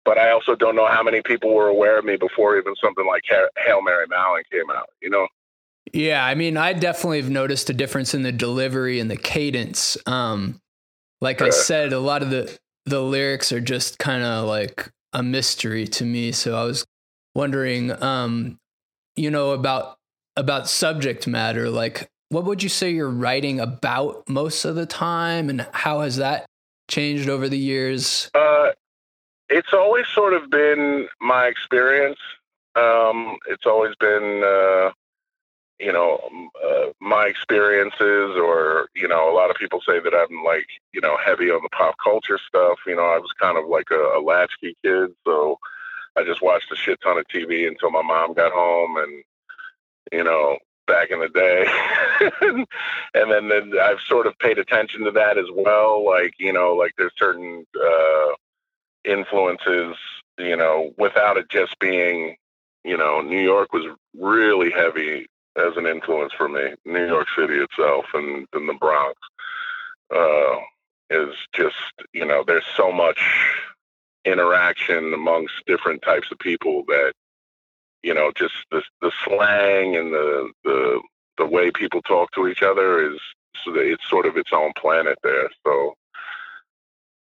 But 0.05 0.17
I 0.17 0.31
also 0.31 0.55
don't 0.55 0.75
know 0.75 0.87
how 0.87 1.03
many 1.03 1.21
people 1.21 1.53
were 1.53 1.67
aware 1.67 1.99
of 1.99 2.05
me 2.05 2.15
before 2.15 2.57
even 2.57 2.73
something 2.81 3.05
like 3.05 3.23
Ha- 3.29 3.49
Hail 3.65 3.81
Mary 3.81 4.05
Mallon 4.07 4.43
came 4.51 4.69
out. 4.71 4.89
You 5.01 5.09
know? 5.09 5.27
Yeah, 5.93 6.25
I 6.25 6.35
mean, 6.35 6.57
I 6.57 6.73
definitely 6.73 7.21
have 7.21 7.29
noticed 7.29 7.69
a 7.69 7.73
difference 7.73 8.13
in 8.13 8.23
the 8.23 8.31
delivery 8.31 8.99
and 8.99 9.11
the 9.11 9.17
cadence. 9.17 9.97
Um, 10.05 10.59
like 11.19 11.41
I 11.41 11.49
said, 11.49 11.93
a 11.93 11.99
lot 11.99 12.21
of 12.21 12.29
the 12.29 12.57
the 12.87 13.01
lyrics 13.01 13.51
are 13.51 13.59
just 13.59 13.99
kind 13.99 14.23
of 14.23 14.45
like 14.45 14.89
a 15.13 15.21
mystery 15.21 15.87
to 15.87 16.05
me. 16.05 16.31
So 16.31 16.55
I 16.55 16.63
was 16.63 16.85
wondering, 17.35 17.91
um, 18.03 18.57
you 19.15 19.29
know, 19.29 19.51
about 19.51 19.97
about 20.35 20.69
subject 20.69 21.27
matter, 21.27 21.69
like 21.69 22.09
what 22.29 22.45
would 22.45 22.61
you 22.61 22.69
say 22.69 22.91
you're 22.91 23.09
writing 23.09 23.59
about 23.59 24.27
most 24.29 24.65
of 24.65 24.75
the 24.75 24.85
time 24.85 25.49
and 25.49 25.67
how 25.71 26.01
has 26.01 26.17
that 26.17 26.45
changed 26.89 27.29
over 27.29 27.49
the 27.49 27.57
years? 27.57 28.29
Uh, 28.33 28.71
it's 29.49 29.73
always 29.73 30.05
sort 30.13 30.33
of 30.33 30.49
been 30.49 31.07
my 31.21 31.47
experience. 31.47 32.19
Um, 32.75 33.37
it's 33.47 33.65
always 33.65 33.95
been, 33.99 34.43
uh, 34.43 34.91
you 35.79 35.93
know, 35.93 36.19
uh, 36.63 36.87
my 36.99 37.25
experiences, 37.25 38.35
or 38.35 38.89
you 38.95 39.07
know, 39.07 39.31
a 39.31 39.35
lot 39.35 39.49
of 39.49 39.57
people 39.57 39.81
say 39.81 39.99
that 39.99 40.13
I'm 40.13 40.43
like, 40.43 40.67
you 40.93 41.01
know, 41.01 41.17
heavy 41.23 41.51
on 41.51 41.61
the 41.61 41.69
pop 41.69 41.95
culture 42.03 42.39
stuff. 42.47 42.79
You 42.87 42.95
know, 42.95 43.05
I 43.05 43.19
was 43.19 43.31
kind 43.39 43.57
of 43.57 43.67
like 43.67 43.91
a, 43.91 44.17
a 44.17 44.21
latchkey 44.21 44.75
kid, 44.83 45.11
so 45.25 45.59
I 46.15 46.23
just 46.23 46.41
watched 46.41 46.71
a 46.71 46.75
shit 46.75 46.99
ton 47.01 47.17
of 47.17 47.25
TV 47.27 47.67
until 47.67 47.91
my 47.91 48.01
mom 48.01 48.33
got 48.33 48.51
home, 48.51 48.97
and 48.97 49.23
you 50.11 50.23
know, 50.23 50.57
back 50.87 51.11
in 51.11 51.19
the 51.19 51.29
day. 51.29 51.65
and 53.13 53.31
then, 53.31 53.49
then 53.49 53.79
I've 53.79 53.99
sort 54.07 54.25
of 54.25 54.39
paid 54.39 54.57
attention 54.57 55.03
to 55.03 55.11
that 55.11 55.37
as 55.37 55.47
well. 55.53 56.03
Like, 56.03 56.33
you 56.39 56.53
know, 56.53 56.73
like 56.73 56.93
there's 56.97 57.13
certain 57.17 57.65
uh, 57.79 58.29
influences, 59.03 59.95
you 60.39 60.55
know, 60.55 60.93
without 60.97 61.37
it 61.37 61.49
just 61.49 61.77
being, 61.79 62.37
you 62.83 62.97
know, 62.97 63.21
New 63.21 63.41
York 63.41 63.73
was 63.73 63.85
really 64.17 64.71
heavy 64.71 65.27
as 65.57 65.75
an 65.75 65.85
influence 65.85 66.33
for 66.33 66.47
me. 66.47 66.73
New 66.85 67.05
York 67.07 67.27
City 67.37 67.55
itself 67.55 68.05
and, 68.13 68.47
and 68.53 68.69
the 68.69 68.73
Bronx 68.73 69.19
uh, 70.15 70.57
is 71.09 71.35
just, 71.53 71.75
you 72.13 72.25
know, 72.25 72.43
there's 72.45 72.65
so 72.75 72.91
much 72.91 73.19
interaction 74.25 75.13
amongst 75.13 75.53
different 75.65 76.01
types 76.01 76.31
of 76.31 76.39
people 76.39 76.83
that 76.87 77.13
you 78.03 78.13
know, 78.13 78.31
just 78.35 78.53
the 78.71 78.81
the 79.01 79.11
slang 79.23 79.95
and 79.95 80.13
the 80.13 80.51
the 80.63 81.01
the 81.37 81.45
way 81.45 81.71
people 81.71 82.01
talk 82.01 82.31
to 82.31 82.47
each 82.47 82.61
other 82.61 83.11
is 83.11 83.19
it's 83.65 84.09
sort 84.09 84.25
of 84.25 84.37
its 84.37 84.51
own 84.53 84.71
planet 84.77 85.17
there. 85.23 85.49
So 85.65 85.93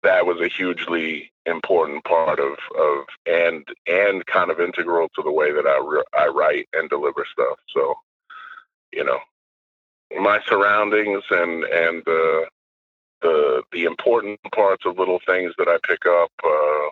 that 0.02 0.26
was 0.26 0.40
a 0.40 0.48
hugely 0.48 1.32
important 1.44 2.04
part 2.04 2.38
of 2.38 2.56
of 2.78 3.04
and 3.26 3.66
and 3.86 4.24
kind 4.26 4.50
of 4.50 4.60
integral 4.60 5.08
to 5.16 5.22
the 5.22 5.32
way 5.32 5.50
that 5.52 5.66
I 5.66 5.78
re- 5.84 6.04
I 6.16 6.28
write 6.28 6.68
and 6.72 6.88
deliver 6.88 7.26
stuff. 7.30 7.58
So 7.74 7.94
you 8.96 9.04
know, 9.04 9.18
my 10.20 10.40
surroundings 10.48 11.22
and 11.30 11.64
and 11.64 12.02
the 12.06 12.46
the 13.22 13.62
the 13.72 13.84
important 13.84 14.40
parts 14.54 14.84
of 14.86 14.98
little 14.98 15.20
things 15.26 15.52
that 15.58 15.68
I 15.68 15.76
pick 15.86 16.06
up 16.06 16.30
uh, 16.42 16.90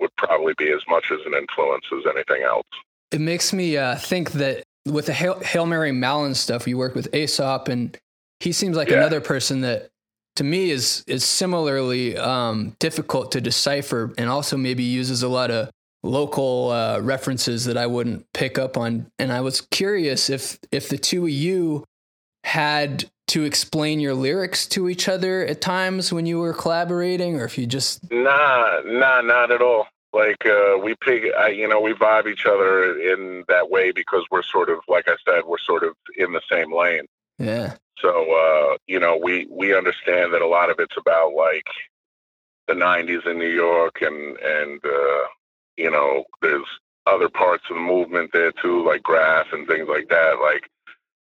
would 0.00 0.14
probably 0.16 0.54
be 0.56 0.70
as 0.70 0.82
much 0.88 1.10
as 1.10 1.18
an 1.26 1.34
influence 1.34 1.84
as 1.92 2.04
anything 2.06 2.44
else. 2.44 2.66
It 3.10 3.20
makes 3.20 3.52
me 3.52 3.76
uh, 3.76 3.96
think 3.96 4.32
that 4.32 4.62
with 4.86 5.06
the 5.06 5.12
Hail, 5.12 5.40
Hail, 5.40 5.66
Mary 5.66 5.92
Mallon 5.92 6.34
stuff, 6.34 6.66
you 6.66 6.78
work 6.78 6.94
with 6.94 7.12
Aesop, 7.12 7.68
and 7.68 7.98
he 8.38 8.52
seems 8.52 8.76
like 8.76 8.88
yeah. 8.88 8.98
another 8.98 9.20
person 9.20 9.62
that 9.62 9.90
to 10.36 10.44
me 10.44 10.70
is 10.70 11.04
is 11.08 11.24
similarly 11.24 12.16
um, 12.16 12.76
difficult 12.78 13.32
to 13.32 13.40
decipher, 13.40 14.14
and 14.16 14.30
also 14.30 14.56
maybe 14.56 14.84
uses 14.84 15.24
a 15.24 15.28
lot 15.28 15.50
of 15.50 15.70
local 16.02 16.70
uh, 16.70 17.00
references 17.00 17.64
that 17.66 17.76
I 17.76 17.86
wouldn't 17.86 18.26
pick 18.32 18.58
up 18.58 18.76
on. 18.76 19.10
And 19.18 19.32
I 19.32 19.40
was 19.40 19.60
curious 19.60 20.30
if 20.30 20.58
if 20.70 20.88
the 20.88 20.98
two 20.98 21.24
of 21.24 21.30
you 21.30 21.84
had 22.44 23.10
to 23.28 23.44
explain 23.44 24.00
your 24.00 24.14
lyrics 24.14 24.66
to 24.66 24.88
each 24.88 25.08
other 25.08 25.46
at 25.46 25.60
times 25.60 26.12
when 26.12 26.26
you 26.26 26.38
were 26.38 26.52
collaborating, 26.52 27.40
or 27.40 27.44
if 27.44 27.56
you 27.58 27.66
just 27.66 28.10
nah, 28.10 28.80
nah, 28.84 29.20
not 29.20 29.50
at 29.50 29.62
all. 29.62 29.86
Like 30.12 30.44
uh, 30.44 30.76
we 30.82 30.96
pick, 30.96 31.22
uh, 31.38 31.46
you 31.46 31.68
know, 31.68 31.80
we 31.80 31.92
vibe 31.92 32.26
each 32.26 32.44
other 32.44 32.98
in 32.98 33.44
that 33.46 33.70
way 33.70 33.92
because 33.92 34.24
we're 34.30 34.42
sort 34.42 34.68
of, 34.68 34.80
like 34.88 35.06
I 35.06 35.14
said, 35.24 35.44
we're 35.46 35.58
sort 35.58 35.84
of 35.84 35.94
in 36.16 36.32
the 36.32 36.40
same 36.50 36.74
lane. 36.74 37.06
Yeah. 37.38 37.74
So 38.00 38.10
uh, 38.10 38.76
you 38.86 38.98
know, 38.98 39.16
we 39.16 39.46
we 39.50 39.76
understand 39.76 40.34
that 40.34 40.42
a 40.42 40.48
lot 40.48 40.70
of 40.70 40.80
it's 40.80 40.96
about 40.96 41.34
like 41.34 41.66
the 42.66 42.74
'90s 42.74 43.26
in 43.26 43.38
New 43.38 43.48
York, 43.48 44.02
and 44.02 44.36
and 44.38 44.80
uh, 44.84 45.24
you 45.80 45.90
know, 45.90 46.24
there's 46.42 46.66
other 47.06 47.28
parts 47.28 47.64
of 47.70 47.76
the 47.76 47.82
movement 47.82 48.30
there 48.32 48.52
too, 48.52 48.84
like 48.84 49.02
grass 49.02 49.46
and 49.52 49.66
things 49.66 49.88
like 49.88 50.08
that. 50.08 50.38
Like 50.40 50.68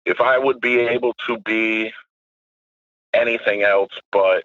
if 0.05 0.19
I 0.19 0.37
would 0.37 0.59
be 0.59 0.79
able 0.79 1.13
to 1.27 1.37
be 1.39 1.91
anything 3.13 3.63
else 3.63 3.91
but 4.11 4.43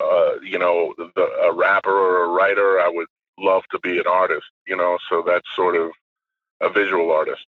uh, 0.00 0.40
you 0.42 0.58
know 0.58 0.94
the, 0.96 1.22
a 1.22 1.52
rapper 1.52 1.90
or 1.90 2.24
a 2.24 2.28
writer, 2.28 2.80
I 2.80 2.88
would 2.88 3.08
love 3.38 3.62
to 3.72 3.78
be 3.80 3.98
an 3.98 4.06
artist. 4.06 4.46
You 4.66 4.76
know, 4.76 4.98
so 5.08 5.22
that's 5.26 5.46
sort 5.54 5.76
of 5.76 5.90
a 6.60 6.70
visual 6.70 7.10
artist. 7.12 7.44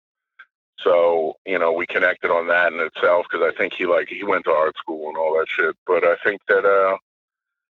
So 0.78 1.36
you 1.46 1.58
know, 1.58 1.72
we 1.72 1.86
connected 1.86 2.30
on 2.30 2.48
that 2.48 2.72
in 2.72 2.80
itself 2.80 3.26
because 3.30 3.46
I 3.48 3.56
think 3.56 3.74
he 3.74 3.86
like 3.86 4.08
he 4.08 4.24
went 4.24 4.44
to 4.44 4.50
art 4.50 4.76
school 4.76 5.08
and 5.08 5.16
all 5.16 5.38
that 5.38 5.46
shit. 5.48 5.76
But 5.86 6.04
I 6.04 6.16
think 6.24 6.40
that 6.48 6.64
uh, 6.64 6.96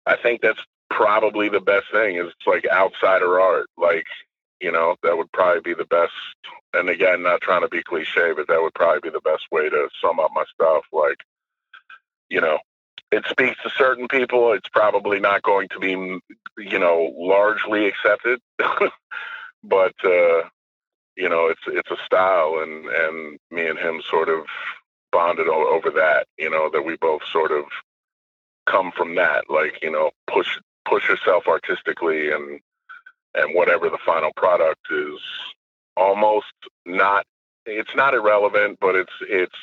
I 0.07 0.17
think 0.17 0.41
that's 0.41 0.65
probably 0.97 1.49
the 1.49 1.61
best 1.61 1.87
thing 1.93 2.17
is 2.17 2.33
like 2.47 2.67
outsider 2.71 3.41
art. 3.41 3.67
Like 3.77 4.07
you 4.63 4.71
know, 4.71 4.95
that 5.03 5.19
would 5.19 5.31
probably 5.33 5.61
be 5.61 5.75
the 5.75 5.85
best. 5.85 6.13
And 6.73 6.89
again, 6.89 7.23
not 7.23 7.41
trying 7.43 7.63
to 7.63 7.69
be 7.69 7.83
cliche, 7.83 8.33
but 8.35 8.47
that 8.47 8.63
would 8.63 8.75
probably 8.75 9.01
be 9.01 9.11
the 9.11 9.21
best 9.21 9.43
way 9.51 9.69
to 9.69 9.89
sum 10.01 10.21
up 10.21 10.31
my 10.33 10.45
stuff. 10.55 10.85
Like, 10.93 11.19
you 12.31 12.41
know, 12.41 12.59
it 13.11 13.25
speaks 13.29 13.61
to 13.63 13.71
certain 13.71 14.07
people. 14.09 14.53
It's 14.53 14.69
probably 14.69 15.19
not 15.19 15.43
going 15.43 15.69
to 15.71 15.81
be, 15.81 15.91
you 15.91 16.79
know, 16.79 17.13
largely 17.19 17.87
accepted, 17.87 18.41
but 19.65 19.95
uh, 20.05 20.43
you 21.17 21.29
know, 21.29 21.49
it's 21.49 21.61
it's 21.67 21.91
a 21.91 22.03
style, 22.07 22.61
and 22.63 22.87
and 22.87 23.39
me 23.51 23.69
and 23.69 23.79
him 23.79 24.01
sort 24.09 24.29
of 24.31 24.47
bonded 25.11 25.49
over 25.49 25.91
that. 25.91 26.27
You 26.39 26.49
know, 26.49 26.71
that 26.73 26.87
we 26.87 26.97
both 26.97 27.23
sort 27.31 27.53
of 27.53 27.65
come 28.67 28.93
from 28.97 29.17
that. 29.17 29.51
Like, 29.51 29.83
you 29.83 29.91
know, 29.91 30.13
push 30.27 30.59
push 30.89 31.09
yourself 31.09 31.45
artistically 31.47 32.31
and 32.31 32.61
and 33.35 33.55
whatever 33.55 33.89
the 33.89 33.99
final 34.05 34.31
product 34.37 34.81
is 34.91 35.19
almost 35.97 36.53
not 36.87 37.25
it's 37.67 37.95
not 37.95 38.15
irrelevant 38.15 38.79
but 38.81 38.95
it's 38.95 39.13
it's 39.23 39.57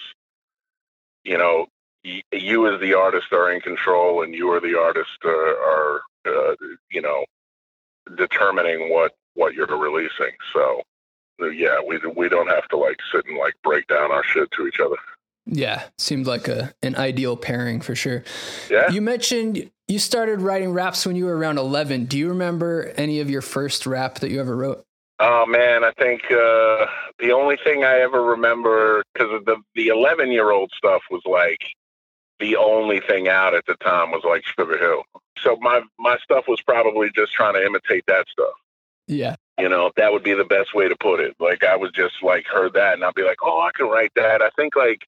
you 1.23 1.37
know 1.37 1.67
you 2.03 2.73
as 2.73 2.79
the 2.79 2.93
artist 2.93 3.27
are 3.33 3.51
in 3.51 3.59
control 3.59 4.23
and 4.23 4.33
you 4.33 4.49
are 4.49 4.61
the 4.61 4.77
artist 4.77 5.09
uh, 5.25 5.29
are 5.29 6.01
uh, 6.25 6.55
you 6.91 7.01
know 7.01 7.25
determining 8.17 8.91
what 8.91 9.13
what 9.35 9.53
you're 9.53 9.67
releasing 9.67 10.31
so 10.53 10.81
yeah 11.53 11.79
we 11.85 11.99
we 12.15 12.29
don't 12.29 12.49
have 12.49 12.67
to 12.67 12.77
like 12.77 12.97
sit 13.11 13.25
and 13.27 13.37
like 13.37 13.53
break 13.63 13.85
down 13.87 14.11
our 14.11 14.23
shit 14.23 14.49
to 14.51 14.67
each 14.67 14.79
other 14.79 14.97
yeah, 15.51 15.83
seemed 15.97 16.27
like 16.27 16.47
a 16.47 16.73
an 16.83 16.95
ideal 16.95 17.35
pairing 17.35 17.81
for 17.81 17.95
sure. 17.95 18.23
Yeah. 18.69 18.91
You 18.91 19.01
mentioned 19.01 19.71
you 19.89 19.97
started 19.99 20.41
writing 20.41 20.71
raps 20.71 21.05
when 21.05 21.15
you 21.15 21.25
were 21.25 21.35
around 21.35 21.57
11. 21.57 22.05
Do 22.05 22.17
you 22.17 22.29
remember 22.29 22.93
any 22.95 23.19
of 23.19 23.29
your 23.29 23.41
first 23.41 23.87
rap 23.87 24.19
that 24.19 24.29
you 24.29 24.39
ever 24.39 24.55
wrote? 24.55 24.85
Oh 25.19 25.45
man, 25.45 25.83
I 25.83 25.91
think 25.91 26.23
uh, 26.31 26.85
the 27.17 27.33
only 27.33 27.57
thing 27.57 27.83
I 27.83 27.99
ever 27.99 28.23
remember 28.23 29.03
because 29.13 29.43
the 29.45 29.57
the 29.75 29.87
11 29.87 30.31
year 30.31 30.51
old 30.51 30.71
stuff 30.77 31.01
was 31.11 31.21
like 31.25 31.59
the 32.39 32.55
only 32.55 33.01
thing 33.01 33.27
out 33.27 33.53
at 33.53 33.65
the 33.65 33.75
time 33.75 34.11
was 34.11 34.23
like 34.23 34.45
Sugar 34.45 34.77
Hill. 34.77 35.03
So 35.39 35.57
my 35.59 35.81
my 35.97 36.17
stuff 36.23 36.45
was 36.47 36.61
probably 36.61 37.09
just 37.13 37.33
trying 37.33 37.55
to 37.55 37.65
imitate 37.65 38.05
that 38.07 38.27
stuff. 38.31 38.53
Yeah. 39.07 39.35
You 39.57 39.67
know, 39.67 39.91
that 39.97 40.13
would 40.13 40.23
be 40.23 40.35
the 40.35 40.45
best 40.45 40.73
way 40.73 40.87
to 40.87 40.95
put 40.95 41.19
it. 41.19 41.35
Like 41.37 41.65
I 41.65 41.75
was 41.75 41.91
just 41.91 42.23
like 42.23 42.45
heard 42.45 42.73
that 42.75 42.93
and 42.93 43.03
I'd 43.03 43.15
be 43.15 43.23
like, 43.23 43.39
"Oh, 43.43 43.59
I 43.59 43.71
can 43.75 43.87
write 43.87 44.11
that." 44.15 44.41
I 44.41 44.51
think 44.51 44.77
like 44.77 45.05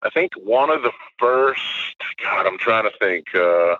I 0.00 0.08
think 0.08 0.32
one 0.34 0.70
of 0.70 0.82
the 0.82 0.92
first, 1.18 1.96
God, 2.22 2.46
I'm 2.46 2.56
trying 2.56 2.84
to 2.84 2.98
think. 2.98 3.34
Uh, 3.34 3.76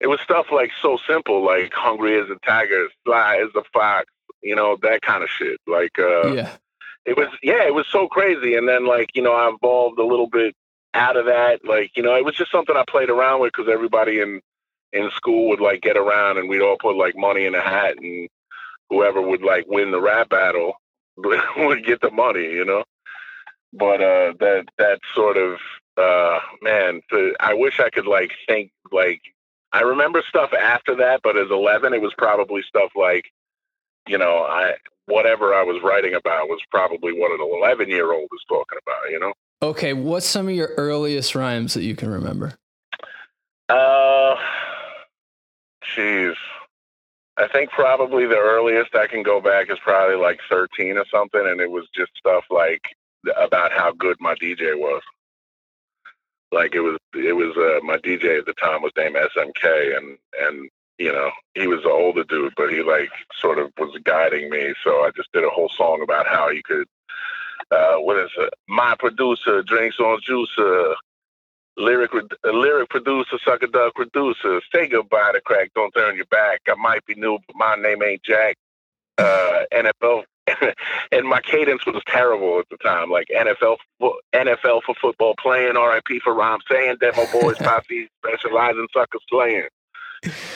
it 0.00 0.06
was 0.08 0.20
stuff 0.20 0.46
like 0.52 0.70
so 0.80 0.98
simple, 1.06 1.44
like 1.44 1.72
hungry 1.72 2.18
as 2.20 2.28
a 2.30 2.38
tiger, 2.46 2.86
sly 3.06 3.36
as 3.36 3.50
a 3.54 3.62
fox, 3.72 4.06
you 4.42 4.56
know, 4.56 4.76
that 4.82 5.02
kind 5.02 5.22
of 5.22 5.28
shit. 5.28 5.60
Like, 5.66 5.98
uh, 5.98 6.32
yeah, 6.32 6.56
it 7.04 7.16
was, 7.16 7.28
yeah, 7.42 7.66
it 7.66 7.74
was 7.74 7.86
so 7.90 8.08
crazy. 8.08 8.54
And 8.54 8.68
then, 8.68 8.86
like, 8.86 9.10
you 9.14 9.22
know, 9.22 9.32
I 9.32 9.50
evolved 9.54 9.98
a 9.98 10.06
little 10.06 10.28
bit 10.28 10.54
out 10.94 11.16
of 11.16 11.26
that. 11.26 11.60
Like, 11.64 11.92
you 11.96 12.02
know, 12.02 12.14
it 12.16 12.24
was 12.24 12.34
just 12.34 12.50
something 12.50 12.76
I 12.76 12.84
played 12.88 13.10
around 13.10 13.40
with 13.40 13.52
because 13.52 13.70
everybody 13.72 14.20
in 14.20 14.40
in 14.92 15.08
school 15.14 15.48
would 15.48 15.60
like 15.60 15.82
get 15.82 15.96
around 15.96 16.38
and 16.38 16.48
we'd 16.48 16.62
all 16.62 16.76
put 16.80 16.96
like 16.96 17.16
money 17.16 17.46
in 17.46 17.54
a 17.54 17.60
hat 17.60 17.94
and 17.98 18.28
whoever 18.88 19.22
would 19.22 19.40
like 19.40 19.64
win 19.68 19.92
the 19.92 20.00
rap 20.00 20.30
battle 20.30 20.72
would 21.16 21.86
get 21.86 22.00
the 22.00 22.10
money, 22.10 22.42
you 22.42 22.64
know 22.64 22.82
but 23.72 24.00
uh, 24.00 24.32
that 24.40 24.64
that 24.78 25.00
sort 25.14 25.36
of 25.36 25.58
uh, 25.96 26.38
man, 26.62 27.02
the, 27.10 27.34
I 27.40 27.54
wish 27.54 27.80
I 27.80 27.90
could 27.90 28.06
like 28.06 28.32
think 28.46 28.70
like 28.92 29.20
I 29.72 29.82
remember 29.82 30.22
stuff 30.28 30.50
after 30.52 30.96
that, 30.96 31.20
but 31.22 31.36
as 31.36 31.50
eleven, 31.50 31.92
it 31.92 32.02
was 32.02 32.12
probably 32.18 32.62
stuff 32.62 32.90
like 32.96 33.26
you 34.08 34.18
know 34.18 34.38
I 34.38 34.74
whatever 35.06 35.54
I 35.54 35.62
was 35.62 35.82
writing 35.82 36.14
about 36.14 36.48
was 36.48 36.60
probably 36.70 37.12
what 37.12 37.32
an 37.32 37.40
eleven 37.40 37.88
year 37.88 38.12
old 38.12 38.28
was 38.30 38.44
talking 38.48 38.78
about. 38.82 39.10
You 39.10 39.20
know. 39.20 39.32
Okay, 39.62 39.92
what's 39.92 40.26
some 40.26 40.48
of 40.48 40.54
your 40.54 40.70
earliest 40.76 41.34
rhymes 41.34 41.74
that 41.74 41.82
you 41.82 41.94
can 41.94 42.10
remember? 42.10 42.54
Uh, 43.68 44.34
jeez. 45.96 46.34
I 47.36 47.46
think 47.48 47.70
probably 47.70 48.26
the 48.26 48.38
earliest 48.38 48.94
I 48.94 49.06
can 49.06 49.22
go 49.22 49.40
back 49.40 49.70
is 49.70 49.78
probably 49.82 50.16
like 50.16 50.40
13 50.50 50.96
or 50.96 51.04
something, 51.10 51.40
and 51.46 51.60
it 51.60 51.70
was 51.70 51.86
just 51.94 52.10
stuff 52.18 52.44
like 52.50 52.82
about 53.36 53.72
how 53.72 53.92
good 53.92 54.16
my 54.20 54.34
DJ 54.34 54.76
was. 54.76 55.02
Like 56.52 56.74
it 56.74 56.80
was, 56.80 56.98
it 57.14 57.36
was 57.36 57.56
uh, 57.56 57.84
my 57.84 57.96
DJ 57.98 58.38
at 58.38 58.46
the 58.46 58.54
time 58.54 58.82
was 58.82 58.92
named 58.96 59.16
SMK, 59.16 59.96
and 59.96 60.18
and 60.40 60.68
you 60.98 61.12
know 61.12 61.30
he 61.54 61.66
was 61.66 61.84
an 61.84 61.90
older 61.90 62.24
dude, 62.24 62.54
but 62.56 62.70
he 62.70 62.82
like 62.82 63.10
sort 63.38 63.58
of 63.58 63.72
was 63.78 63.96
guiding 64.04 64.50
me. 64.50 64.74
So 64.82 64.90
I 65.04 65.10
just 65.16 65.32
did 65.32 65.44
a 65.44 65.50
whole 65.50 65.68
song 65.68 66.02
about 66.02 66.26
how 66.26 66.48
you 66.50 66.62
could, 66.64 66.88
uh, 67.70 67.96
what 67.96 68.18
is 68.18 68.30
it? 68.36 68.52
My 68.68 68.96
producer 68.98 69.62
drinks 69.62 70.00
on 70.00 70.20
juice. 70.22 70.50
Uh, 70.58 70.94
lyric 71.76 72.10
lyric 72.44 72.88
producer, 72.90 73.38
sucker 73.44 73.66
duck 73.66 73.94
producer. 73.94 74.60
Say 74.72 74.88
goodbye 74.88 75.32
to 75.32 75.40
crack. 75.40 75.70
Don't 75.74 75.92
turn 75.92 76.16
your 76.16 76.26
back. 76.26 76.60
I 76.68 76.74
might 76.74 77.04
be 77.06 77.14
new, 77.14 77.38
but 77.46 77.56
my 77.56 77.76
name 77.76 78.02
ain't 78.02 78.22
Jack. 78.22 78.56
Uh, 79.18 79.64
NFL 79.72 80.24
and 81.12 81.28
my 81.28 81.40
cadence 81.40 81.84
was 81.86 82.02
terrible 82.06 82.58
at 82.58 82.68
the 82.70 82.76
time. 82.78 83.10
Like 83.10 83.28
NFL, 83.28 83.76
NFL 84.34 84.82
for 84.84 84.94
football 85.00 85.34
playing, 85.40 85.74
RIP 85.74 86.22
for 86.22 86.34
rhyme 86.34 86.60
saying, 86.70 86.96
Demo 87.00 87.26
Boys 87.32 87.56
Posse 87.58 88.08
specializing 88.24 88.86
sucker 88.92 89.18
slaying. 89.28 89.68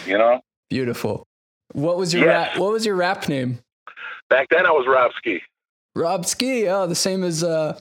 You 0.06 0.18
know, 0.18 0.40
beautiful. 0.68 1.26
What 1.72 1.96
was 1.96 2.12
your 2.12 2.24
yes. 2.24 2.50
rap, 2.50 2.58
what 2.58 2.72
was 2.72 2.84
your 2.84 2.96
rap 2.96 3.28
name? 3.28 3.60
Back 4.28 4.48
then, 4.50 4.66
I 4.66 4.70
was 4.70 4.86
Robski. 4.86 5.40
Robski, 5.96 6.66
oh, 6.66 6.86
the 6.86 6.94
same 6.94 7.22
as 7.22 7.42
uh, 7.42 7.78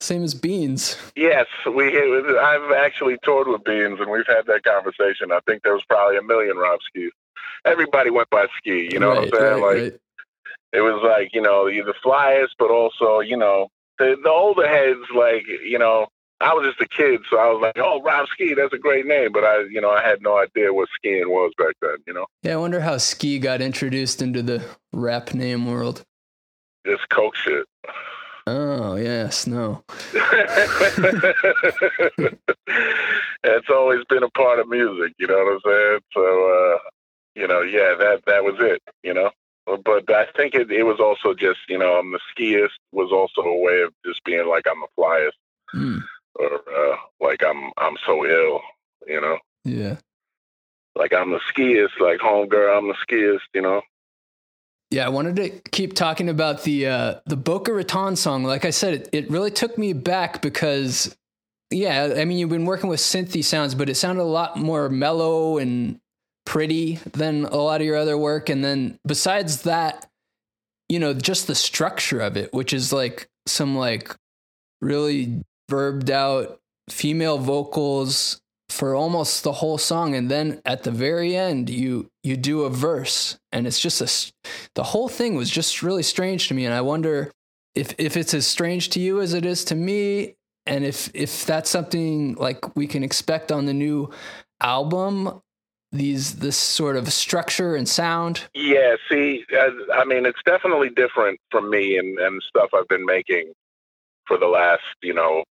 same 0.00 0.22
as 0.24 0.34
Beans. 0.34 0.96
Yes, 1.16 1.46
we. 1.66 1.96
I've 2.38 2.72
actually 2.72 3.16
toured 3.22 3.48
with 3.48 3.64
Beans, 3.64 3.98
and 4.00 4.10
we've 4.10 4.26
had 4.26 4.46
that 4.46 4.64
conversation. 4.64 5.32
I 5.32 5.40
think 5.46 5.62
there 5.62 5.72
was 5.72 5.84
probably 5.88 6.18
a 6.18 6.22
million 6.22 6.56
Robskis. 6.56 7.10
Everybody 7.64 8.10
went 8.10 8.28
by 8.30 8.46
Ski. 8.58 8.90
You 8.92 8.98
know 8.98 9.10
right, 9.10 9.30
what 9.30 9.34
I'm 9.34 9.40
saying? 9.40 9.62
Right, 9.62 9.74
like, 9.74 9.92
right 9.92 10.00
it 10.72 10.80
was 10.80 11.02
like 11.04 11.30
you 11.34 11.40
know 11.40 11.66
the 11.66 11.94
flyest, 12.04 12.50
but 12.58 12.70
also 12.70 13.20
you 13.20 13.36
know 13.36 13.68
the 13.98 14.16
the 14.22 14.30
older 14.30 14.66
heads 14.66 15.00
like 15.14 15.44
you 15.46 15.78
know 15.78 16.06
I 16.40 16.54
was 16.54 16.66
just 16.66 16.80
a 16.80 16.88
kid, 16.88 17.20
so 17.30 17.38
I 17.38 17.52
was 17.52 17.62
like, 17.62 17.78
oh 17.78 18.02
Rob 18.02 18.26
Ski, 18.28 18.54
that's 18.54 18.72
a 18.72 18.78
great 18.78 19.06
name, 19.06 19.30
but 19.32 19.44
I 19.44 19.62
you 19.70 19.80
know 19.80 19.90
I 19.90 20.02
had 20.02 20.22
no 20.22 20.38
idea 20.38 20.72
what 20.72 20.88
skiing 20.96 21.28
was 21.28 21.52
back 21.56 21.74
then, 21.80 21.96
you 22.06 22.14
know. 22.14 22.26
Yeah, 22.42 22.54
I 22.54 22.56
wonder 22.56 22.80
how 22.80 22.96
ski 22.98 23.38
got 23.38 23.60
introduced 23.60 24.22
into 24.22 24.42
the 24.42 24.64
rap 24.92 25.34
name 25.34 25.66
world. 25.66 26.02
It's 26.84 27.04
coke 27.06 27.36
shit. 27.36 27.66
Oh 28.46 28.96
yes, 28.96 29.46
no. 29.46 29.84
it's 33.44 33.70
always 33.70 34.04
been 34.08 34.24
a 34.24 34.30
part 34.30 34.58
of 34.58 34.68
music, 34.68 35.12
you 35.18 35.28
know 35.28 35.34
what 35.34 35.52
I'm 35.52 35.60
saying? 35.64 36.00
So, 36.12 36.22
uh, 36.22 36.78
you 37.36 37.46
know, 37.46 37.60
yeah, 37.60 37.94
that 37.98 38.22
that 38.26 38.42
was 38.42 38.56
it, 38.58 38.82
you 39.04 39.14
know 39.14 39.30
but 39.66 40.10
I 40.10 40.26
think 40.36 40.54
it, 40.54 40.70
it 40.70 40.82
was 40.82 41.00
also 41.00 41.34
just 41.34 41.60
you 41.68 41.78
know 41.78 41.98
I'm 41.98 42.12
the 42.12 42.20
skiest 42.30 42.74
was 42.92 43.12
also 43.12 43.42
a 43.42 43.60
way 43.60 43.82
of 43.82 43.92
just 44.04 44.22
being 44.24 44.46
like 44.48 44.66
I'm 44.68 44.80
the 44.80 44.88
flyest. 44.98 45.32
Mm. 45.74 46.02
or 46.34 46.54
uh, 46.54 46.96
like 47.20 47.42
I'm 47.42 47.70
I'm 47.78 47.96
so 48.04 48.26
ill 48.26 48.60
you 49.06 49.20
know? 49.20 49.38
Yeah. 49.64 49.96
Like 50.94 51.12
I'm 51.12 51.30
the 51.30 51.40
skiest 51.48 52.00
like 52.00 52.18
homegirl 52.18 52.76
I'm 52.76 52.88
the 52.88 52.96
skiest 53.00 53.44
you 53.54 53.62
know? 53.62 53.82
Yeah 54.90 55.06
I 55.06 55.08
wanted 55.08 55.36
to 55.36 55.48
keep 55.70 55.94
talking 55.94 56.28
about 56.28 56.64
the 56.64 56.86
uh, 56.86 57.14
the 57.26 57.36
Boca 57.36 57.72
Raton 57.72 58.16
song. 58.16 58.44
Like 58.44 58.64
I 58.64 58.70
said 58.70 58.94
it, 58.94 59.08
it 59.12 59.30
really 59.30 59.50
took 59.50 59.78
me 59.78 59.92
back 59.92 60.42
because 60.42 61.16
yeah 61.70 62.14
I 62.16 62.24
mean 62.24 62.38
you've 62.38 62.50
been 62.50 62.66
working 62.66 62.90
with 62.90 63.00
synthy 63.00 63.42
sounds 63.42 63.74
but 63.74 63.88
it 63.88 63.94
sounded 63.94 64.22
a 64.22 64.24
lot 64.24 64.58
more 64.58 64.90
mellow 64.90 65.58
and 65.58 65.98
pretty 66.44 66.98
than 67.12 67.44
a 67.44 67.56
lot 67.56 67.80
of 67.80 67.86
your 67.86 67.96
other 67.96 68.18
work. 68.18 68.48
And 68.48 68.64
then 68.64 68.98
besides 69.06 69.62
that, 69.62 70.08
you 70.88 70.98
know, 70.98 71.14
just 71.14 71.46
the 71.46 71.54
structure 71.54 72.20
of 72.20 72.36
it, 72.36 72.52
which 72.52 72.72
is 72.72 72.92
like 72.92 73.28
some 73.46 73.76
like 73.76 74.14
really 74.80 75.42
verbed 75.68 76.10
out 76.10 76.60
female 76.90 77.38
vocals 77.38 78.40
for 78.68 78.94
almost 78.94 79.44
the 79.44 79.52
whole 79.52 79.78
song. 79.78 80.14
And 80.14 80.30
then 80.30 80.60
at 80.64 80.82
the 80.82 80.90
very 80.90 81.36
end 81.36 81.70
you 81.70 82.10
you 82.22 82.36
do 82.36 82.62
a 82.62 82.70
verse 82.70 83.38
and 83.52 83.66
it's 83.66 83.80
just 83.80 84.00
a 84.00 84.32
the 84.74 84.84
whole 84.84 85.08
thing 85.08 85.34
was 85.34 85.50
just 85.50 85.82
really 85.82 86.02
strange 86.02 86.48
to 86.48 86.54
me. 86.54 86.64
And 86.64 86.74
i 86.74 86.80
wonder 86.80 87.30
if 87.74 87.94
if 87.98 88.16
it's 88.16 88.34
as 88.34 88.46
strange 88.46 88.90
to 88.90 89.00
you 89.00 89.20
as 89.20 89.34
it 89.34 89.44
is 89.44 89.64
to 89.66 89.74
me. 89.74 90.34
And 90.66 90.84
if 90.84 91.10
if 91.14 91.44
that's 91.46 91.70
something 91.70 92.34
like 92.34 92.76
we 92.76 92.86
can 92.86 93.02
expect 93.02 93.50
on 93.52 93.66
the 93.66 93.74
new 93.74 94.10
album 94.60 95.42
these 95.92 96.36
this 96.36 96.56
sort 96.56 96.96
of 96.96 97.12
structure 97.12 97.76
and 97.76 97.88
sound? 97.88 98.48
Yeah, 98.54 98.96
see, 99.10 99.44
I 99.94 100.04
mean, 100.04 100.26
it's 100.26 100.42
definitely 100.44 100.88
different 100.90 101.38
from 101.50 101.70
me 101.70 101.98
and, 101.98 102.18
and 102.18 102.42
stuff 102.42 102.70
I've 102.74 102.88
been 102.88 103.04
making 103.04 103.52
for 104.26 104.38
the 104.38 104.46
last, 104.46 104.82
you 105.02 105.14
know, 105.14 105.44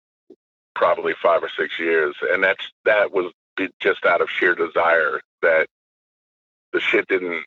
probably 0.74 1.12
five 1.22 1.42
or 1.42 1.50
six 1.58 1.78
years, 1.78 2.14
and 2.32 2.42
that's 2.42 2.70
that 2.84 3.12
was 3.12 3.32
just 3.80 4.06
out 4.06 4.22
of 4.22 4.30
sheer 4.30 4.54
desire 4.54 5.20
that 5.42 5.66
the 6.72 6.80
shit 6.80 7.06
didn't 7.08 7.44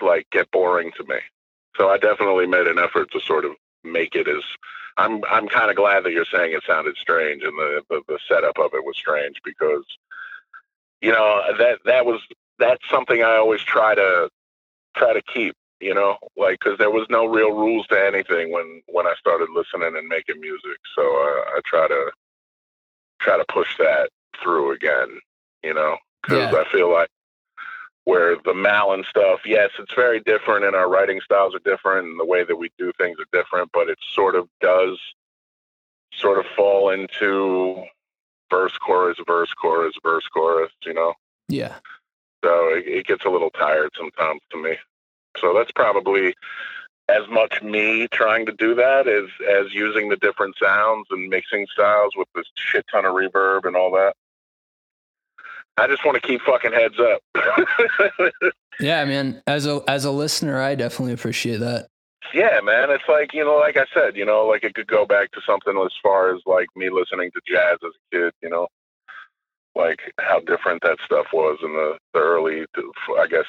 like 0.00 0.26
get 0.30 0.50
boring 0.50 0.90
to 0.96 1.04
me. 1.04 1.18
So 1.76 1.90
I 1.90 1.98
definitely 1.98 2.46
made 2.46 2.66
an 2.66 2.78
effort 2.78 3.10
to 3.12 3.20
sort 3.20 3.44
of 3.44 3.52
make 3.84 4.14
it 4.14 4.28
as 4.28 4.42
I'm 4.96 5.22
I'm 5.30 5.48
kind 5.48 5.70
of 5.70 5.76
glad 5.76 6.04
that 6.04 6.12
you're 6.12 6.24
saying 6.24 6.52
it 6.52 6.62
sounded 6.66 6.96
strange 6.96 7.42
and 7.42 7.56
the, 7.58 7.82
the 7.88 8.02
the 8.08 8.18
setup 8.28 8.58
of 8.58 8.72
it 8.74 8.84
was 8.84 8.96
strange 8.96 9.36
because 9.44 9.84
you 11.00 11.12
know 11.12 11.42
that 11.58 11.78
that 11.84 12.06
was 12.06 12.20
that's 12.58 12.88
something 12.90 13.22
I 13.22 13.36
always 13.36 13.62
try 13.62 13.94
to 13.94 14.30
try 14.96 15.12
to 15.12 15.22
keep. 15.22 15.54
You 15.80 15.94
know, 15.94 16.18
like 16.36 16.58
because 16.60 16.76
there 16.78 16.90
was 16.90 17.06
no 17.08 17.24
real 17.24 17.52
rules 17.52 17.86
to 17.86 17.98
anything 17.98 18.52
when 18.52 18.82
when 18.86 19.06
I 19.06 19.14
started 19.18 19.48
listening 19.54 19.96
and 19.96 20.08
making 20.08 20.38
music. 20.38 20.78
So 20.94 21.02
uh, 21.02 21.56
I 21.56 21.60
try 21.64 21.88
to 21.88 22.10
try 23.18 23.38
to 23.38 23.44
push 23.48 23.78
that 23.78 24.10
through 24.42 24.72
again. 24.72 25.20
You 25.62 25.72
know, 25.72 25.96
because 26.22 26.52
yeah. 26.52 26.58
I 26.58 26.64
feel 26.70 26.92
like 26.92 27.08
where 28.04 28.36
the 28.44 28.54
Mallon 28.54 29.04
stuff, 29.08 29.40
yes, 29.46 29.70
it's 29.78 29.94
very 29.94 30.20
different, 30.20 30.64
and 30.64 30.74
our 30.74 30.88
writing 30.88 31.20
styles 31.24 31.54
are 31.54 31.60
different, 31.60 32.08
and 32.08 32.20
the 32.20 32.26
way 32.26 32.44
that 32.44 32.56
we 32.56 32.70
do 32.76 32.92
things 32.98 33.18
are 33.18 33.38
different. 33.38 33.70
But 33.72 33.88
it 33.88 33.98
sort 34.14 34.34
of 34.34 34.48
does 34.60 34.98
sort 36.12 36.38
of 36.38 36.44
fall 36.56 36.90
into 36.90 37.84
verse 38.50 38.76
chorus 38.78 39.18
verse 39.26 39.52
chorus 39.54 39.94
verse 40.02 40.26
chorus 40.28 40.72
you 40.84 40.94
know? 40.94 41.14
Yeah. 41.48 41.76
So 42.44 42.68
it, 42.74 42.86
it 42.86 43.06
gets 43.06 43.24
a 43.24 43.30
little 43.30 43.50
tired 43.50 43.90
sometimes 43.96 44.40
to 44.50 44.62
me. 44.62 44.76
So 45.38 45.54
that's 45.54 45.72
probably 45.72 46.34
as 47.08 47.28
much 47.28 47.62
me 47.62 48.08
trying 48.12 48.46
to 48.46 48.52
do 48.52 48.74
that 48.74 49.08
as 49.08 49.24
as 49.48 49.74
using 49.74 50.08
the 50.08 50.16
different 50.16 50.56
sounds 50.62 51.06
and 51.10 51.28
mixing 51.28 51.66
styles 51.72 52.14
with 52.16 52.28
this 52.34 52.46
shit 52.54 52.84
ton 52.90 53.04
of 53.04 53.14
reverb 53.14 53.64
and 53.64 53.76
all 53.76 53.92
that. 53.92 54.14
I 55.76 55.86
just 55.86 56.04
want 56.04 56.20
to 56.20 56.26
keep 56.26 56.42
fucking 56.42 56.72
heads 56.72 56.96
up. 56.98 57.22
yeah, 58.80 59.04
man. 59.04 59.42
As 59.46 59.66
a 59.66 59.82
as 59.88 60.04
a 60.04 60.10
listener, 60.10 60.60
I 60.60 60.74
definitely 60.74 61.14
appreciate 61.14 61.58
that 61.58 61.88
yeah, 62.34 62.60
man, 62.62 62.90
it's 62.90 63.08
like 63.08 63.32
you 63.34 63.44
know, 63.44 63.56
like 63.56 63.76
I 63.76 63.86
said, 63.94 64.16
you 64.16 64.24
know, 64.24 64.46
like 64.46 64.64
it 64.64 64.74
could 64.74 64.86
go 64.86 65.06
back 65.06 65.30
to 65.32 65.40
something 65.46 65.76
as 65.78 65.92
far 66.02 66.34
as 66.34 66.42
like 66.46 66.68
me 66.76 66.90
listening 66.90 67.30
to 67.32 67.40
jazz 67.46 67.78
as 67.84 67.92
a 67.94 68.16
kid, 68.16 68.32
you 68.42 68.50
know, 68.50 68.68
like 69.74 70.12
how 70.18 70.40
different 70.40 70.82
that 70.82 70.98
stuff 71.04 71.26
was 71.32 71.58
in 71.62 71.72
the 71.72 71.98
the 72.12 72.20
early, 72.20 72.66
I 73.18 73.26
guess, 73.26 73.46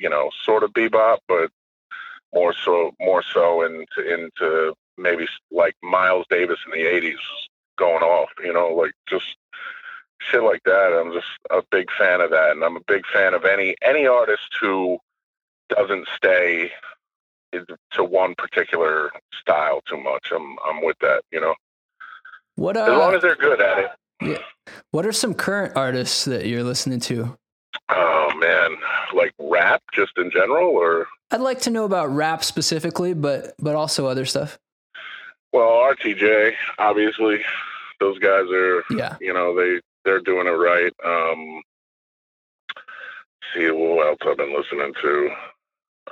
you 0.00 0.08
know, 0.08 0.30
sort 0.44 0.62
of 0.62 0.72
bebop, 0.72 1.18
but 1.28 1.50
more 2.34 2.52
so, 2.52 2.92
more 3.00 3.22
so 3.22 3.62
into 3.62 4.12
into 4.12 4.74
maybe 4.96 5.26
like 5.50 5.76
Miles 5.82 6.26
Davis 6.30 6.58
in 6.66 6.72
the 6.72 6.86
'80s 6.86 7.16
going 7.76 8.02
off, 8.02 8.30
you 8.44 8.52
know, 8.52 8.68
like 8.68 8.92
just 9.08 9.36
shit 10.20 10.42
like 10.42 10.62
that. 10.64 10.98
I'm 10.98 11.12
just 11.12 11.28
a 11.50 11.62
big 11.70 11.88
fan 11.98 12.20
of 12.20 12.30
that, 12.30 12.52
and 12.52 12.64
I'm 12.64 12.76
a 12.76 12.84
big 12.86 13.06
fan 13.06 13.34
of 13.34 13.44
any 13.44 13.76
any 13.82 14.06
artist 14.06 14.56
who 14.60 14.98
doesn't 15.68 16.08
stay 16.16 16.72
to 17.92 18.04
one 18.04 18.34
particular 18.36 19.10
style 19.40 19.80
too 19.88 20.00
much. 20.00 20.30
I'm 20.34 20.56
I'm 20.66 20.84
with 20.84 20.98
that, 21.00 21.22
you 21.30 21.40
know. 21.40 21.54
What 22.56 22.76
uh, 22.76 22.82
as 22.82 22.88
long 22.88 23.14
as 23.14 23.22
they're 23.22 23.36
good 23.36 23.60
at 23.60 23.78
it. 23.78 23.90
Yeah. 24.20 24.38
What 24.90 25.06
are 25.06 25.12
some 25.12 25.34
current 25.34 25.76
artists 25.76 26.24
that 26.24 26.46
you're 26.46 26.64
listening 26.64 27.00
to? 27.00 27.36
Oh 27.88 28.32
man, 28.38 28.76
like 29.14 29.32
rap 29.38 29.82
just 29.92 30.12
in 30.18 30.30
general, 30.30 30.70
or 30.70 31.06
I'd 31.30 31.40
like 31.40 31.60
to 31.62 31.70
know 31.70 31.84
about 31.84 32.10
rap 32.10 32.44
specifically, 32.44 33.14
but 33.14 33.54
but 33.58 33.74
also 33.74 34.06
other 34.06 34.24
stuff. 34.24 34.58
Well, 35.52 35.68
RTJ, 35.68 36.54
obviously, 36.78 37.40
those 38.00 38.18
guys 38.18 38.44
are. 38.50 38.84
Yeah. 38.90 39.16
You 39.20 39.32
know 39.32 39.54
they 39.54 39.80
they're 40.04 40.20
doing 40.20 40.46
it 40.46 40.50
right. 40.50 40.92
Um, 41.04 41.62
see 43.54 43.70
what 43.70 44.06
else 44.06 44.18
I've 44.26 44.36
been 44.36 44.56
listening 44.56 44.94
to. 45.02 45.30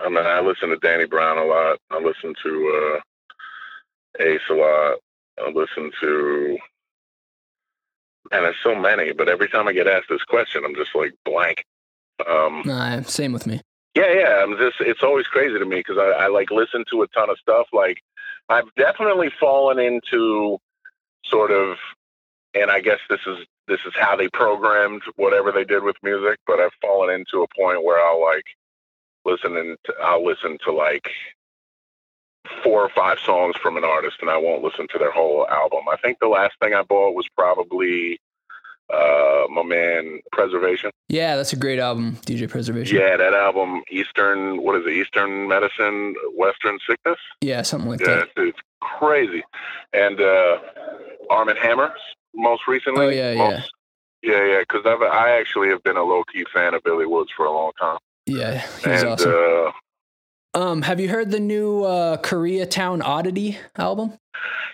I 0.04 0.08
mean, 0.08 0.26
I 0.26 0.40
listen 0.40 0.70
to 0.70 0.76
Danny 0.76 1.06
Brown 1.06 1.38
a 1.38 1.44
lot. 1.44 1.78
I 1.90 1.98
listen 1.98 2.34
to 2.42 3.00
uh, 4.20 4.22
Ace 4.22 4.40
a 4.50 4.54
lot. 4.54 4.98
I 5.38 5.50
listen 5.50 5.90
to, 6.00 6.58
and 8.32 8.44
there's 8.44 8.56
so 8.62 8.74
many. 8.74 9.12
But 9.12 9.28
every 9.28 9.48
time 9.48 9.68
I 9.68 9.72
get 9.72 9.86
asked 9.86 10.08
this 10.08 10.22
question, 10.24 10.64
I'm 10.64 10.74
just 10.74 10.94
like 10.94 11.14
blank. 11.24 11.64
Um, 12.28 12.62
nah, 12.64 13.02
same 13.02 13.32
with 13.32 13.46
me. 13.46 13.60
Yeah, 13.94 14.12
yeah. 14.12 14.42
I'm 14.42 14.56
just 14.58 14.76
it's 14.80 15.02
always 15.02 15.26
crazy 15.26 15.58
to 15.58 15.64
me 15.64 15.76
because 15.76 15.98
I, 15.98 16.24
I 16.24 16.28
like 16.28 16.50
listen 16.50 16.84
to 16.90 17.02
a 17.02 17.08
ton 17.08 17.30
of 17.30 17.38
stuff. 17.38 17.66
Like 17.72 17.98
I've 18.48 18.72
definitely 18.76 19.30
fallen 19.40 19.78
into 19.78 20.58
sort 21.24 21.50
of, 21.50 21.76
and 22.54 22.70
I 22.70 22.80
guess 22.80 22.98
this 23.08 23.20
is 23.26 23.38
this 23.68 23.80
is 23.86 23.92
how 23.98 24.16
they 24.16 24.28
programmed 24.28 25.02
whatever 25.16 25.50
they 25.52 25.64
did 25.64 25.82
with 25.82 25.96
music. 26.02 26.38
But 26.46 26.60
I've 26.60 26.74
fallen 26.80 27.14
into 27.14 27.42
a 27.42 27.48
point 27.58 27.84
where 27.84 27.98
I'll 27.98 28.22
like 28.22 28.44
listen 29.26 29.56
and 29.56 29.76
I'll 30.02 30.24
listen 30.24 30.56
to 30.64 30.72
like 30.72 31.10
four 32.62 32.80
or 32.82 32.88
five 32.88 33.18
songs 33.18 33.56
from 33.62 33.76
an 33.76 33.84
artist, 33.84 34.18
and 34.20 34.30
I 34.30 34.36
won't 34.36 34.62
listen 34.62 34.86
to 34.92 34.98
their 34.98 35.10
whole 35.10 35.46
album. 35.48 35.80
I 35.90 35.96
think 35.96 36.18
the 36.20 36.28
last 36.28 36.54
thing 36.62 36.74
I 36.74 36.82
bought 36.82 37.14
was 37.14 37.26
probably 37.36 38.20
uh, 38.92 39.44
my 39.50 39.62
man 39.64 40.20
Preservation. 40.32 40.90
Yeah, 41.08 41.36
that's 41.36 41.52
a 41.52 41.56
great 41.56 41.78
album, 41.78 42.16
DJ 42.24 42.48
Preservation. 42.48 42.96
Yeah, 42.96 43.16
that 43.16 43.34
album, 43.34 43.82
Eastern, 43.90 44.62
what 44.62 44.76
is 44.76 44.86
it, 44.86 44.92
Eastern 44.92 45.48
Medicine, 45.48 46.14
Western 46.36 46.78
Sickness? 46.88 47.18
Yeah, 47.40 47.62
something 47.62 47.90
like 47.90 48.00
Yeah, 48.00 48.06
that. 48.06 48.22
it's, 48.22 48.32
it's 48.36 48.58
crazy. 48.80 49.42
And 49.92 50.20
uh, 50.20 50.58
Armand 51.30 51.58
Hammer, 51.60 51.92
most 52.34 52.68
recently. 52.68 53.06
Oh, 53.06 53.08
yeah, 53.08 53.32
yeah. 53.32 53.38
most, 53.38 53.72
yeah, 54.22 54.44
yeah. 54.44 54.60
Because 54.60 54.82
I've 54.86 55.02
I 55.02 55.38
actually 55.38 55.68
have 55.68 55.82
been 55.82 55.96
a 55.96 56.04
low 56.04 56.22
key 56.32 56.44
fan 56.52 56.74
of 56.74 56.82
Billy 56.84 57.06
Woods 57.06 57.30
for 57.36 57.46
a 57.46 57.52
long 57.52 57.72
time. 57.80 57.98
Yeah, 58.26 58.60
he's 58.78 59.02
and 59.02 59.08
awesome. 59.08 59.32
uh, 59.34 60.58
Um, 60.58 60.82
have 60.82 61.00
you 61.00 61.08
heard 61.08 61.30
the 61.30 61.40
new 61.40 61.84
uh, 61.84 62.16
Koreatown 62.18 63.02
Oddity 63.04 63.58
album? 63.76 64.18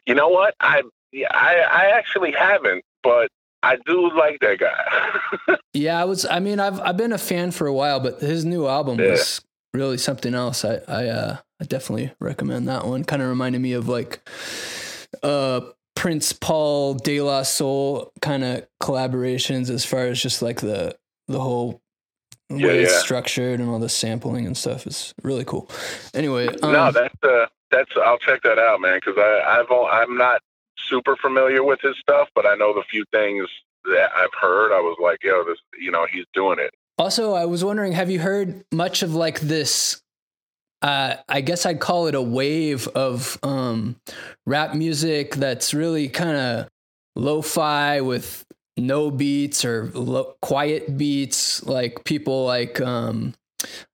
you 0.06 0.14
know 0.14 0.28
what? 0.28 0.54
I 0.60 0.82
yeah, 1.12 1.28
I 1.30 1.56
I 1.60 1.84
actually 1.98 2.32
haven't, 2.32 2.84
but 3.02 3.28
I 3.62 3.76
do 3.86 4.10
like 4.16 4.38
that 4.40 4.58
guy. 4.58 5.56
Yeah, 5.74 5.98
I 6.00 6.04
was. 6.04 6.26
I 6.26 6.38
mean, 6.38 6.60
I've 6.60 6.78
I've 6.80 6.98
been 6.98 7.12
a 7.12 7.18
fan 7.18 7.50
for 7.50 7.66
a 7.66 7.72
while, 7.72 7.98
but 7.98 8.20
his 8.20 8.44
new 8.44 8.66
album 8.66 8.98
Yeah. 8.98 9.12
was 9.12 9.40
really 9.72 9.96
something 9.96 10.34
else. 10.34 10.66
I 10.66 10.80
I 10.86 11.06
uh, 11.08 11.36
I 11.60 11.64
definitely 11.64 12.12
recommend 12.20 12.68
that 12.68 12.86
one. 12.86 13.04
Kind 13.04 13.22
of 13.22 13.28
reminded 13.30 13.60
me 13.62 13.72
of 13.72 13.88
like 13.88 14.20
uh 15.22 15.62
Prince 15.96 16.34
Paul 16.34 16.94
De 16.94 17.22
La 17.22 17.42
Soul 17.42 18.12
kind 18.20 18.44
of 18.44 18.66
collaborations 18.82 19.70
as 19.70 19.84
far 19.86 20.06
as 20.08 20.20
just 20.20 20.42
like 20.42 20.60
the 20.60 20.94
the 21.28 21.40
whole 21.40 21.80
Yeah, 22.58 22.66
way 22.66 22.82
it's 22.82 23.00
structured 23.00 23.60
and 23.60 23.68
all 23.68 23.78
the 23.78 23.88
sampling 23.88 24.46
and 24.46 24.56
stuff 24.56 24.86
is 24.86 25.14
really 25.22 25.44
cool. 25.44 25.70
Anyway, 26.14 26.48
um, 26.62 26.72
no, 26.72 26.92
that's 26.92 27.22
uh, 27.22 27.46
that's 27.70 27.90
I'll 27.96 28.18
check 28.18 28.42
that 28.42 28.58
out, 28.58 28.80
man. 28.80 29.00
Because 29.04 29.18
I 29.18 29.60
I've 29.60 29.70
I'm 29.70 30.16
not 30.16 30.40
super 30.76 31.16
familiar 31.16 31.62
with 31.62 31.80
his 31.80 31.96
stuff, 31.98 32.28
but 32.34 32.46
I 32.46 32.54
know 32.54 32.74
the 32.74 32.82
few 32.90 33.04
things 33.12 33.48
that 33.84 34.10
I've 34.16 34.34
heard. 34.40 34.72
I 34.72 34.80
was 34.80 34.96
like, 35.02 35.22
yo, 35.22 35.44
this, 35.44 35.58
you 35.78 35.90
know, 35.90 36.06
he's 36.10 36.24
doing 36.32 36.58
it. 36.58 36.74
Also, 36.98 37.32
I 37.32 37.46
was 37.46 37.64
wondering, 37.64 37.92
have 37.92 38.10
you 38.10 38.20
heard 38.20 38.64
much 38.70 39.02
of 39.02 39.14
like 39.14 39.40
this? 39.40 40.00
Uh, 40.82 41.16
I 41.28 41.40
guess 41.40 41.64
I'd 41.64 41.80
call 41.80 42.08
it 42.08 42.14
a 42.14 42.22
wave 42.22 42.88
of 42.88 43.38
um, 43.42 43.96
rap 44.46 44.74
music 44.74 45.36
that's 45.36 45.72
really 45.74 46.08
kind 46.08 46.36
of 46.36 46.68
lo-fi 47.14 48.00
with 48.00 48.44
no 48.76 49.11
beats 49.11 49.64
or 49.64 49.90
lo- 49.94 50.37
quiet 50.42 50.96
beats. 50.96 51.64
Like 51.64 52.04
people 52.04 52.44
like, 52.44 52.80
um, 52.80 53.35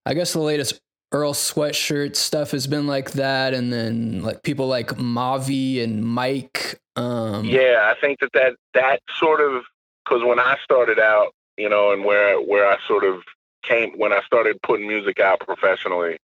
I 0.07 0.15
guess 0.15 0.33
the 0.33 0.41
latest 0.41 0.81
Earl 1.13 1.33
Sweatshirt 1.33 2.17
stuff 2.17 2.51
has 2.51 2.67
been 2.67 2.87
like 2.87 3.13
that, 3.13 3.55
and 3.55 3.73
then 3.73 4.23
like 4.23 4.43
people 4.43 4.67
like 4.67 4.89
Mavi 4.89 5.83
and 5.83 6.05
Mike. 6.05 6.81
Um, 6.97 7.45
Yeah, 7.45 7.93
I 7.95 7.99
think 8.01 8.21
that 8.21 8.33
that 8.35 8.57
that 8.75 9.01
sort 9.19 9.41
of 9.41 9.63
because 10.05 10.23
when 10.23 10.39
I 10.39 10.57
started 10.63 10.99
out, 10.99 11.35
you 11.57 11.69
know, 11.69 11.93
and 11.93 12.05
where 12.05 12.41
where 12.41 12.67
I 12.69 12.77
sort 12.87 13.05
of 13.05 13.23
came 13.63 13.93
when 13.99 14.13
I 14.13 14.21
started 14.23 14.61
putting 14.63 14.87
music 14.87 15.19
out 15.19 15.41
professionally, 15.41 16.19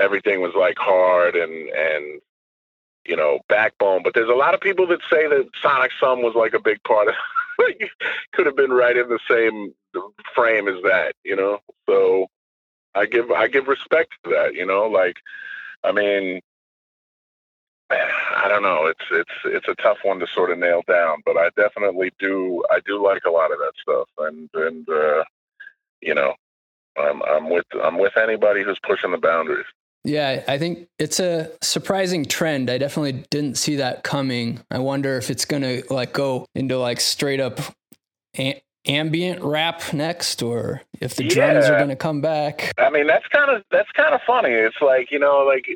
everything 0.00 0.40
was 0.40 0.54
like 0.54 0.76
hard 0.76 1.36
and 1.36 1.68
and 1.68 2.20
you 3.06 3.16
know 3.16 3.38
backbone. 3.48 4.02
But 4.02 4.14
there's 4.14 4.28
a 4.28 4.34
lot 4.34 4.54
of 4.54 4.60
people 4.60 4.88
that 4.88 5.00
say 5.08 5.28
that 5.28 5.48
Sonic 5.62 5.92
Sum 6.00 6.22
was 6.22 6.34
like 6.34 6.52
a 6.54 6.60
big 6.60 6.82
part 6.82 7.08
of. 7.08 7.14
could 8.32 8.46
have 8.46 8.56
been 8.56 8.72
right 8.72 8.96
in 8.96 9.08
the 9.08 9.20
same 9.30 9.74
frame 10.34 10.68
as 10.68 10.82
that, 10.82 11.14
you 11.24 11.36
know. 11.36 11.60
So 11.88 12.26
I 12.94 13.06
give 13.06 13.30
I 13.30 13.48
give 13.48 13.68
respect 13.68 14.14
to 14.24 14.30
that, 14.30 14.54
you 14.54 14.66
know. 14.66 14.86
Like, 14.86 15.16
I 15.84 15.92
mean, 15.92 16.40
I 17.90 18.48
don't 18.48 18.62
know. 18.62 18.86
It's 18.86 19.04
it's 19.10 19.30
it's 19.44 19.68
a 19.68 19.82
tough 19.82 19.98
one 20.02 20.18
to 20.20 20.26
sort 20.26 20.50
of 20.50 20.58
nail 20.58 20.82
down, 20.88 21.18
but 21.24 21.36
I 21.36 21.50
definitely 21.56 22.12
do 22.18 22.64
I 22.70 22.80
do 22.86 23.02
like 23.04 23.24
a 23.26 23.30
lot 23.30 23.52
of 23.52 23.58
that 23.58 23.72
stuff, 23.80 24.08
and 24.18 24.48
and 24.54 24.88
uh, 24.88 25.24
you 26.00 26.14
know, 26.14 26.34
I'm 26.98 27.22
I'm 27.22 27.50
with 27.50 27.66
I'm 27.82 27.98
with 27.98 28.16
anybody 28.16 28.62
who's 28.62 28.80
pushing 28.82 29.12
the 29.12 29.18
boundaries. 29.18 29.66
Yeah, 30.06 30.44
I 30.46 30.56
think 30.56 30.88
it's 31.00 31.18
a 31.18 31.50
surprising 31.62 32.24
trend. 32.24 32.70
I 32.70 32.78
definitely 32.78 33.24
didn't 33.28 33.56
see 33.56 33.76
that 33.76 34.04
coming. 34.04 34.60
I 34.70 34.78
wonder 34.78 35.16
if 35.16 35.30
it's 35.30 35.44
going 35.44 35.62
to 35.62 35.82
like 35.90 36.12
go 36.12 36.46
into 36.54 36.78
like 36.78 37.00
straight 37.00 37.40
up 37.40 37.58
a- 38.38 38.62
ambient 38.86 39.42
rap 39.42 39.92
next 39.92 40.42
or 40.42 40.82
if 41.00 41.16
the 41.16 41.26
drums 41.26 41.66
are 41.66 41.76
going 41.76 41.88
to 41.88 41.96
come 41.96 42.20
back. 42.20 42.72
I 42.78 42.88
mean, 42.90 43.08
that's 43.08 43.26
kind 43.26 43.50
of 43.50 43.64
that's 43.72 43.90
kind 43.92 44.14
of 44.14 44.20
funny. 44.24 44.50
It's 44.50 44.80
like 44.80 45.10
you 45.10 45.18
know, 45.18 45.44
like 45.44 45.66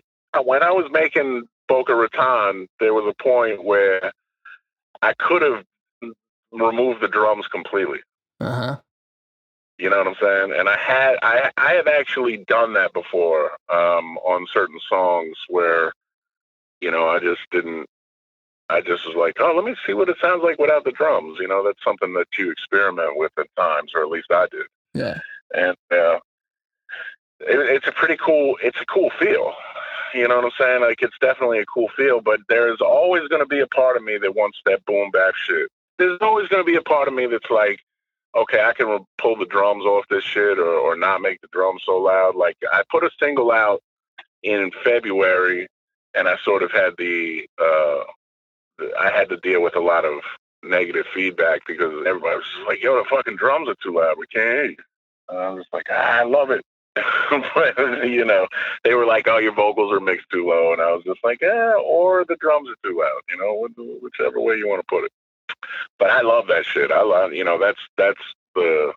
when 0.45 0.63
I 0.63 0.71
was 0.71 0.89
making 0.93 1.49
Boca 1.67 1.95
Raton, 1.95 2.69
there 2.79 2.95
was 2.95 3.13
a 3.13 3.23
point 3.23 3.65
where 3.65 4.13
I 5.03 5.13
could 5.19 5.43
have 5.43 5.65
removed 6.53 7.03
the 7.03 7.09
drums 7.09 7.47
completely. 7.51 7.99
Uh-huh. 8.41 8.79
You 9.81 9.89
know 9.89 9.97
what 9.97 10.09
I'm 10.09 10.15
saying? 10.21 10.53
And 10.59 10.69
I 10.69 10.77
had 10.77 11.17
I 11.23 11.51
I 11.57 11.73
have 11.73 11.87
actually 11.87 12.37
done 12.37 12.75
that 12.75 12.93
before 12.93 13.53
um, 13.71 14.19
on 14.19 14.47
certain 14.53 14.79
songs 14.87 15.37
where, 15.49 15.93
you 16.83 16.91
know, 16.91 17.09
I 17.09 17.19
just 17.19 17.41
didn't. 17.51 17.87
I 18.69 18.83
just 18.83 19.07
was 19.07 19.17
like, 19.17 19.37
oh, 19.41 19.55
let 19.57 19.65
me 19.65 19.75
see 19.87 19.95
what 19.95 20.11
it 20.11 20.19
sounds 20.21 20.45
like 20.45 20.59
without 20.59 20.85
the 20.85 20.93
drums. 20.93 21.39
You 21.41 21.49
know, 21.49 21.65
that's 21.65 21.83
something 21.83 22.13
that 22.13 22.27
you 22.39 22.51
experiment 22.51 23.17
with 23.17 23.33
at 23.39 23.47
times, 23.57 23.93
or 23.95 24.03
at 24.03 24.11
least 24.11 24.31
I 24.31 24.47
did. 24.51 24.67
Yeah. 24.93 25.19
And 25.55 25.77
uh, 25.91 26.21
it, 27.41 27.59
it's 27.75 27.89
a 27.89 27.93
pretty 27.93 28.17
cool. 28.17 28.59
It's 28.63 28.81
a 28.83 28.87
cool 28.87 29.11
feel. 29.19 29.55
You 30.13 30.29
know 30.29 30.37
what 30.37 30.45
I'm 30.45 30.51
saying? 30.59 30.83
Like 30.83 31.03
it's 31.03 31.19
definitely 31.23 31.61
a 31.61 31.67
cool 31.67 31.89
feel, 31.97 32.21
but 32.21 32.41
there's 32.51 32.83
always 32.83 33.29
going 33.29 33.43
to 33.43 33.49
be 33.49 33.61
a 33.61 33.67
part 33.67 33.97
of 33.97 34.05
me 34.05 34.19
that 34.19 34.35
wants 34.35 34.59
that 34.67 34.85
boom 34.85 35.11
bap 35.11 35.35
shit. 35.37 35.71
There's 35.99 36.19
always 36.21 36.49
going 36.49 36.63
to 36.63 36.71
be 36.71 36.77
a 36.77 36.83
part 36.83 37.09
of 37.09 37.15
me 37.15 37.27
that's 37.27 37.51
like, 37.51 37.81
okay, 38.37 38.63
I 38.63 38.73
can 38.73 39.05
pull 39.19 39.37
the 39.37 39.47
drums 39.47 39.85
off 39.85 40.05
this 40.09 40.25
shit 40.25 40.59
or, 40.59 40.75
or 40.75 40.97
not 40.97 41.21
make 41.21 41.41
the 41.41 41.49
drums 41.53 41.83
so 41.85 41.99
loud. 41.99 42.37
Like 42.37 42.57
I 42.73 42.83
put 42.91 43.05
a 43.05 43.11
single 43.21 43.51
out 43.51 43.83
in 44.43 44.71
February 44.85 45.67
and 46.15 46.29
I 46.29 46.37
sort 46.45 46.63
of 46.63 46.71
had 46.73 46.95
the, 46.99 47.47
uh, 47.59 48.05
the- 48.79 48.95
I 48.99 49.11
had 49.11 49.29
to 49.31 49.37
deal 49.39 49.63
with 49.63 49.77
a 49.77 49.81
lot 49.81 50.05
of 50.05 50.21
negative 50.63 51.07
feedback 51.15 51.61
because 51.67 51.93
everybody 52.07 52.37
was 52.37 52.45
just 52.55 52.67
like, 52.67 52.83
yo, 52.83 52.97
the 52.97 53.09
fucking 53.09 53.37
drums 53.37 53.69
are 53.69 53.77
too 53.83 53.95
loud. 53.95 54.17
We 54.19 54.27
can't 54.27 54.45
hear 54.47 54.65
you. 54.67 54.77
And 55.29 55.39
I 55.39 55.51
was 55.51 55.65
like, 55.73 55.87
ah, 55.91 56.21
I 56.21 56.25
love 56.25 56.51
it. 56.51 56.65
but, 57.55 57.79
you 58.09 58.25
know, 58.25 58.47
they 58.85 58.95
were 58.95 59.07
like, 59.07 59.29
oh, 59.29 59.39
your 59.39 59.55
vocals 59.55 59.93
are 59.93 60.01
mixed 60.01 60.29
too 60.31 60.47
low. 60.47 60.73
And 60.73 60.83
I 60.83 60.93
was 60.93 61.05
just 61.05 61.21
like, 61.23 61.43
eh, 61.43 61.73
or 61.85 62.25
the 62.25 62.37
drums 62.37 62.69
are 62.69 62.89
too 62.89 62.99
loud, 62.99 63.21
you 63.31 63.37
know, 63.39 63.69
whichever 64.03 64.41
way 64.41 64.57
you 64.57 64.69
want 64.69 64.81
to 64.81 64.87
put 64.89 65.05
it. 65.05 65.13
But 65.99 66.11
I 66.11 66.23
love 66.23 66.47
that 66.49 66.65
shit. 66.65 66.91
I 66.91 67.03
love, 67.03 67.33
you 67.33 67.45
know, 67.45 67.59
that's, 67.59 67.81
that's 67.97 68.21
the, 68.55 68.93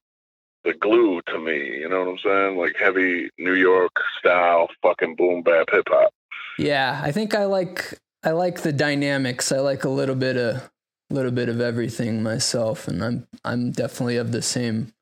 the 0.64 0.74
glue 0.74 1.22
to 1.28 1.38
me. 1.40 1.80
You 1.80 1.90
know 1.90 2.00
what 2.00 2.08
I'm 2.10 2.18
saying? 2.20 2.58
Like 2.58 2.76
heavy 2.78 3.30
New 3.38 3.56
York 3.56 3.92
style 4.20 4.70
fucking 4.82 5.16
boom 5.16 5.42
bap 5.44 5.68
hip 5.72 5.86
hop. 5.90 6.12
Yeah, 6.58 7.02
I 7.04 7.12
think 7.12 7.34
I 7.36 7.46
like 7.46 8.00
I 8.24 8.32
like 8.32 8.62
the 8.62 8.72
dynamics. 8.72 9.52
I 9.52 9.58
like 9.60 9.84
a 9.84 9.90
little 9.90 10.16
bit 10.16 10.38
of 10.38 10.70
little 11.10 11.32
bit 11.32 11.50
of 11.50 11.60
everything 11.60 12.24
myself 12.24 12.88
and 12.88 13.04
I'm 13.04 13.28
I'm 13.44 13.72
definitely 13.72 14.18
of 14.18 14.32
the 14.32 14.42
same 14.42 14.94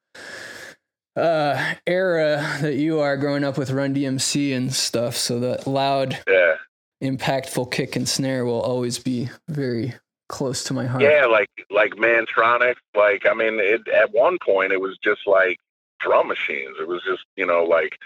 uh 1.16 1.74
era 1.86 2.58
that 2.62 2.76
you 2.76 3.00
are 3.00 3.18
growing 3.18 3.44
up 3.44 3.58
with 3.58 3.70
Run 3.72 3.94
DMC 3.94 4.56
and 4.56 4.74
stuff 4.74 5.16
so 5.16 5.40
that 5.42 5.68
loud 5.68 6.18
Yeah. 6.28 6.56
impactful 7.04 7.72
kick 7.72 7.96
and 7.96 8.08
snare 8.08 8.46
will 8.46 8.62
always 8.62 8.98
be 8.98 9.30
very 9.48 9.94
close 10.32 10.64
to 10.64 10.74
my 10.74 10.86
heart. 10.86 11.04
Yeah, 11.04 11.26
like 11.26 11.50
like 11.70 11.92
Mantronix. 11.92 12.76
Like 12.96 13.28
I 13.30 13.34
mean, 13.34 13.60
it 13.60 13.88
at 13.90 14.12
one 14.14 14.40
point 14.44 14.72
it 14.72 14.82
was 14.82 14.98
just 15.04 15.28
like 15.28 15.60
drum 16.00 16.30
machines. 16.30 16.78
It 16.80 16.88
was 16.88 17.04
just 17.04 17.26
you 17.36 17.46
know 17.46 17.64
like 17.64 18.00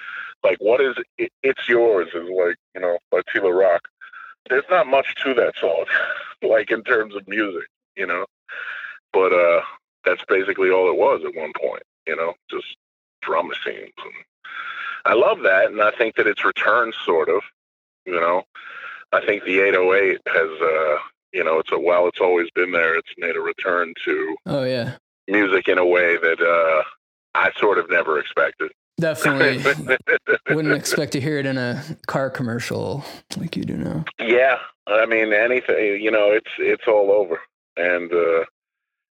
like 0.43 0.57
what 0.59 0.81
is 0.81 0.95
it, 1.17 1.31
it's 1.43 1.69
yours 1.69 2.07
is 2.13 2.27
like 2.29 2.57
you 2.73 2.81
know 2.81 2.97
by 3.11 3.21
T 3.31 3.39
La 3.39 3.49
Rock. 3.49 3.87
There's 4.49 4.65
not 4.69 4.87
much 4.87 5.15
to 5.23 5.33
that 5.35 5.53
song, 5.57 5.85
like 6.43 6.71
in 6.71 6.83
terms 6.83 7.15
of 7.15 7.27
music, 7.27 7.67
you 7.95 8.05
know. 8.05 8.25
But 9.13 9.31
uh, 9.31 9.61
that's 10.03 10.25
basically 10.27 10.69
all 10.69 10.89
it 10.89 10.97
was 10.97 11.21
at 11.25 11.39
one 11.39 11.53
point, 11.59 11.83
you 12.05 12.15
know, 12.15 12.33
just 12.51 12.75
drum 13.21 13.47
machines. 13.47 13.93
And 14.03 14.13
I 15.05 15.13
love 15.13 15.39
that, 15.43 15.71
and 15.71 15.81
I 15.81 15.91
think 15.91 16.15
that 16.15 16.27
it's 16.27 16.43
returned 16.43 16.93
sort 17.05 17.29
of, 17.29 17.41
you 18.05 18.19
know. 18.19 18.43
I 19.13 19.25
think 19.25 19.45
the 19.45 19.61
808 19.61 20.19
has 20.27 20.61
uh 20.61 20.97
you 21.35 21.43
know, 21.43 21.59
it's 21.59 21.71
a 21.71 21.77
while 21.79 22.07
it's 22.07 22.21
always 22.21 22.49
been 22.55 22.71
there, 22.71 22.97
it's 22.97 23.09
made 23.17 23.35
a 23.35 23.41
return 23.41 23.93
to 24.05 24.35
Oh 24.47 24.63
yeah. 24.63 24.95
music 25.27 25.67
in 25.67 25.77
a 25.77 25.85
way 25.85 26.17
that 26.17 26.39
uh, 26.41 26.83
I 27.35 27.51
sort 27.59 27.77
of 27.77 27.89
never 27.89 28.17
expected. 28.19 28.71
Definitely 28.97 29.61
wouldn't 30.55 30.73
expect 30.73 31.11
to 31.11 31.19
hear 31.21 31.37
it 31.37 31.45
in 31.45 31.57
a 31.57 31.83
car 32.07 32.29
commercial 32.29 33.03
like 33.35 33.57
you 33.57 33.63
do 33.63 33.75
now. 33.75 34.05
Yeah, 34.19 34.57
I 34.87 35.05
mean 35.05 35.33
anything. 35.33 36.01
You 36.01 36.11
know, 36.11 36.31
it's 36.31 36.51
it's 36.57 36.87
all 36.87 37.11
over, 37.11 37.41
and 37.75 38.09
uh, 38.13 38.45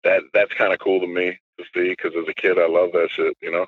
that 0.02 0.22
that's 0.34 0.52
kind 0.54 0.72
of 0.72 0.80
cool 0.80 0.98
to 0.98 1.06
me 1.06 1.38
to 1.58 1.64
see 1.72 1.90
because 1.90 2.12
as 2.20 2.26
a 2.28 2.34
kid, 2.34 2.58
I 2.58 2.66
love 2.66 2.90
that 2.92 3.08
shit. 3.12 3.36
You 3.40 3.52
know. 3.52 3.66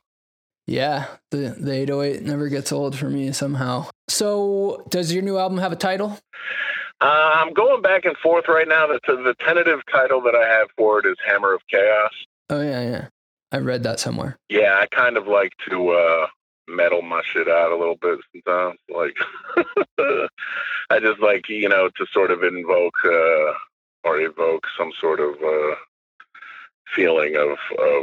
Yeah, 0.66 1.06
the 1.30 1.54
the 1.58 1.72
808 1.72 2.22
never 2.22 2.48
gets 2.48 2.72
old 2.72 2.96
for 2.98 3.08
me 3.08 3.30
somehow. 3.30 3.86
So, 4.08 4.84
does 4.88 5.12
your 5.12 5.22
new 5.22 5.38
album 5.38 5.58
have 5.58 5.70
a 5.72 5.76
title? 5.76 6.18
Uh, 7.00 7.30
I'm 7.34 7.52
going 7.54 7.80
back 7.80 8.04
and 8.04 8.16
forth 8.18 8.46
right 8.48 8.68
now. 8.68 8.86
The, 8.86 9.00
the 9.06 9.34
tentative 9.40 9.80
title 9.90 10.20
that 10.22 10.34
I 10.34 10.46
have 10.46 10.68
for 10.76 10.98
it 10.98 11.06
is 11.06 11.16
Hammer 11.26 11.54
of 11.54 11.62
Chaos. 11.70 12.12
Oh 12.50 12.60
yeah, 12.60 12.82
yeah. 12.82 13.08
I 13.52 13.58
read 13.58 13.82
that 13.84 13.98
somewhere. 13.98 14.36
Yeah, 14.48 14.78
I 14.80 14.86
kind 14.94 15.16
of 15.16 15.26
like 15.26 15.52
to 15.68 15.90
uh, 15.90 16.26
metal 16.68 17.02
my 17.02 17.22
shit 17.24 17.48
out 17.48 17.72
a 17.72 17.76
little 17.76 17.96
bit 17.96 18.18
sometimes. 18.32 18.78
Like, 18.94 19.16
I 20.90 21.00
just 21.00 21.20
like 21.20 21.48
you 21.48 21.68
know 21.68 21.88
to 21.96 22.06
sort 22.12 22.30
of 22.30 22.42
invoke 22.42 23.04
uh, 23.04 23.52
or 24.04 24.20
evoke 24.20 24.66
some 24.76 24.92
sort 25.00 25.20
of 25.20 25.34
uh, 25.42 25.74
feeling 26.94 27.36
of 27.36 27.56
of 27.78 28.02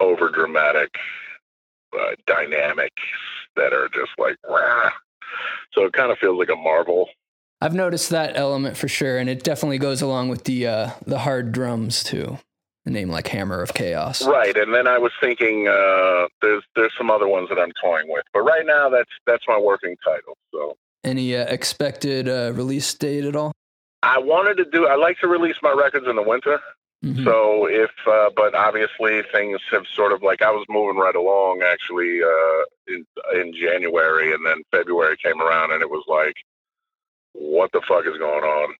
over 0.00 0.30
dramatic 0.30 0.90
uh, 1.98 2.14
dynamics 2.26 3.02
that 3.56 3.72
are 3.72 3.88
just 3.88 4.12
like, 4.18 4.36
Wah. 4.48 4.90
so 5.72 5.84
it 5.84 5.92
kind 5.92 6.12
of 6.12 6.18
feels 6.18 6.38
like 6.38 6.50
a 6.50 6.56
marvel. 6.56 7.08
I've 7.60 7.74
noticed 7.74 8.10
that 8.10 8.36
element 8.36 8.76
for 8.76 8.88
sure, 8.88 9.18
and 9.18 9.28
it 9.28 9.42
definitely 9.42 9.78
goes 9.78 10.00
along 10.02 10.28
with 10.28 10.44
the 10.44 10.66
uh, 10.66 10.90
the 11.06 11.18
hard 11.18 11.52
drums 11.52 12.02
too 12.02 12.38
a 12.86 12.90
name 12.90 13.10
like 13.10 13.28
Hammer 13.28 13.62
of 13.62 13.74
Chaos. 13.74 14.26
Right, 14.26 14.56
and 14.56 14.74
then 14.74 14.86
I 14.86 14.98
was 14.98 15.12
thinking 15.20 15.68
uh, 15.68 16.26
there's 16.40 16.64
there's 16.76 16.92
some 16.96 17.10
other 17.10 17.28
ones 17.28 17.48
that 17.48 17.58
I'm 17.58 17.72
toying 17.82 18.06
with, 18.08 18.24
but 18.32 18.40
right 18.40 18.64
now 18.64 18.88
that's 18.88 19.10
that's 19.26 19.44
my 19.46 19.58
working 19.58 19.96
title. 20.04 20.36
So, 20.52 20.76
any 21.04 21.36
uh, 21.36 21.44
expected 21.44 22.28
uh, 22.28 22.52
release 22.54 22.92
date 22.94 23.24
at 23.24 23.36
all? 23.36 23.52
I 24.02 24.18
wanted 24.18 24.56
to 24.58 24.64
do. 24.64 24.86
I 24.86 24.96
like 24.96 25.18
to 25.20 25.28
release 25.28 25.56
my 25.62 25.72
records 25.72 26.06
in 26.08 26.16
the 26.16 26.22
winter. 26.22 26.60
Mm-hmm. 27.04 27.24
So 27.24 27.66
if, 27.66 27.90
uh, 28.06 28.28
but 28.36 28.54
obviously 28.54 29.22
things 29.32 29.58
have 29.70 29.84
sort 29.94 30.12
of 30.12 30.22
like 30.22 30.42
I 30.42 30.50
was 30.50 30.66
moving 30.68 31.00
right 31.00 31.16
along 31.16 31.62
actually 31.64 32.20
uh, 32.22 32.64
in 32.88 33.06
in 33.34 33.54
January, 33.54 34.34
and 34.34 34.44
then 34.44 34.62
February 34.70 35.16
came 35.22 35.40
around, 35.40 35.72
and 35.72 35.80
it 35.82 35.88
was 35.88 36.04
like, 36.08 36.34
what 37.32 37.72
the 37.72 37.82
fuck 37.86 38.06
is 38.06 38.18
going 38.18 38.44
on? 38.44 38.74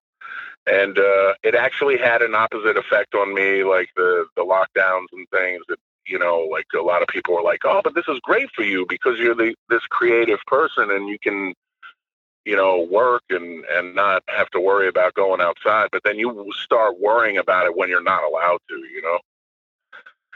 and 0.66 0.98
uh, 0.98 1.34
it 1.42 1.54
actually 1.54 1.96
had 1.96 2.22
an 2.22 2.34
opposite 2.34 2.76
effect 2.76 3.14
on 3.14 3.34
me, 3.34 3.64
like 3.64 3.88
the 3.96 4.26
the 4.36 4.42
lockdowns 4.42 5.06
and 5.12 5.28
things. 5.30 5.62
That 5.68 5.78
you 6.06 6.18
know, 6.18 6.40
like 6.50 6.66
a 6.78 6.82
lot 6.82 7.02
of 7.02 7.08
people 7.08 7.34
were 7.34 7.42
like, 7.42 7.60
"Oh, 7.64 7.80
but 7.82 7.94
this 7.94 8.08
is 8.08 8.18
great 8.22 8.50
for 8.54 8.62
you 8.62 8.86
because 8.88 9.18
you're 9.18 9.34
the 9.34 9.54
this 9.68 9.82
creative 9.90 10.40
person 10.46 10.90
and 10.90 11.08
you 11.08 11.18
can." 11.18 11.54
you 12.46 12.56
know 12.56 12.88
work 12.90 13.22
and 13.28 13.66
and 13.66 13.94
not 13.94 14.22
have 14.26 14.48
to 14.48 14.58
worry 14.58 14.88
about 14.88 15.12
going 15.12 15.42
outside 15.42 15.90
but 15.92 16.02
then 16.04 16.18
you 16.18 16.50
start 16.64 16.98
worrying 16.98 17.36
about 17.36 17.66
it 17.66 17.76
when 17.76 17.90
you're 17.90 18.02
not 18.02 18.24
allowed 18.24 18.56
to 18.66 18.76
you 18.76 19.02
know 19.02 19.18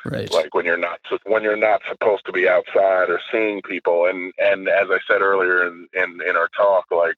right 0.04 0.30
like 0.30 0.54
when 0.54 0.66
you're 0.66 0.76
not 0.76 1.00
when 1.24 1.42
you're 1.42 1.56
not 1.56 1.80
supposed 1.88 2.22
to 2.26 2.30
be 2.30 2.46
outside 2.46 3.08
or 3.08 3.18
seeing 3.32 3.62
people 3.62 4.04
and 4.04 4.34
and 4.36 4.68
as 4.68 4.88
i 4.90 4.98
said 5.08 5.22
earlier 5.22 5.66
in 5.66 5.88
in, 5.94 6.20
in 6.28 6.36
our 6.36 6.48
talk 6.54 6.84
like 6.90 7.16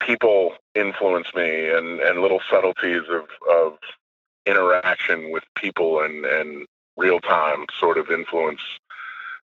people 0.00 0.54
influence 0.74 1.28
me 1.34 1.70
and, 1.70 2.00
and 2.00 2.20
little 2.20 2.40
subtleties 2.50 3.02
of, 3.10 3.24
of 3.50 3.78
interaction 4.46 5.30
with 5.30 5.44
people 5.56 6.00
and, 6.00 6.24
and 6.24 6.66
real 6.96 7.20
time 7.20 7.66
sort 7.78 7.98
of 7.98 8.10
influence 8.10 8.60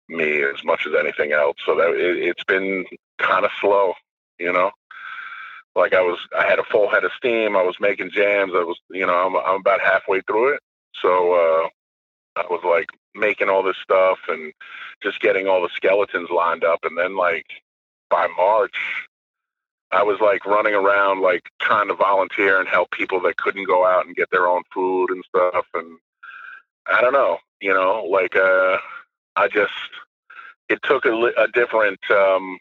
me 0.09 0.43
as 0.43 0.63
much 0.63 0.85
as 0.85 0.93
anything 0.97 1.31
else. 1.31 1.57
So 1.65 1.75
that 1.75 1.89
it, 1.91 2.17
it's 2.17 2.43
been 2.43 2.85
kind 3.19 3.45
of 3.45 3.51
slow, 3.59 3.93
you 4.39 4.51
know. 4.51 4.71
Like 5.75 5.93
I 5.93 6.01
was, 6.01 6.19
I 6.37 6.45
had 6.45 6.59
a 6.59 6.63
full 6.63 6.89
head 6.89 7.03
of 7.03 7.11
steam. 7.17 7.57
I 7.57 7.63
was 7.63 7.77
making 7.79 8.11
jams. 8.11 8.51
I 8.55 8.63
was, 8.63 8.77
you 8.91 9.05
know, 9.07 9.13
I'm 9.13 9.35
I'm 9.35 9.59
about 9.59 9.81
halfway 9.81 10.21
through 10.21 10.53
it. 10.53 10.59
So 11.01 11.33
uh, 11.33 11.69
I 12.39 12.45
was 12.49 12.61
like 12.63 12.89
making 13.15 13.49
all 13.49 13.63
this 13.63 13.77
stuff 13.81 14.19
and 14.27 14.53
just 15.01 15.19
getting 15.19 15.47
all 15.47 15.61
the 15.63 15.69
skeletons 15.75 16.29
lined 16.29 16.63
up. 16.63 16.79
And 16.83 16.97
then 16.97 17.15
like 17.15 17.47
by 18.09 18.27
March, 18.37 18.77
I 19.93 20.01
was 20.03 20.19
like 20.19 20.45
running 20.45 20.73
around, 20.73 21.21
like 21.21 21.43
trying 21.61 21.87
to 21.87 21.93
volunteer 21.93 22.59
and 22.59 22.67
help 22.67 22.91
people 22.91 23.21
that 23.21 23.37
couldn't 23.37 23.67
go 23.67 23.85
out 23.85 24.05
and 24.05 24.15
get 24.15 24.29
their 24.31 24.47
own 24.47 24.63
food 24.73 25.11
and 25.11 25.23
stuff. 25.29 25.65
And 25.75 25.99
I 26.91 26.99
don't 27.01 27.13
know, 27.13 27.37
you 27.61 27.73
know, 27.73 28.03
like 28.09 28.35
uh, 28.35 28.77
I 29.35 29.47
just 29.47 29.71
it 30.69 30.79
took 30.83 31.05
a, 31.05 31.31
a 31.37 31.47
different, 31.53 31.99
um, 32.09 32.57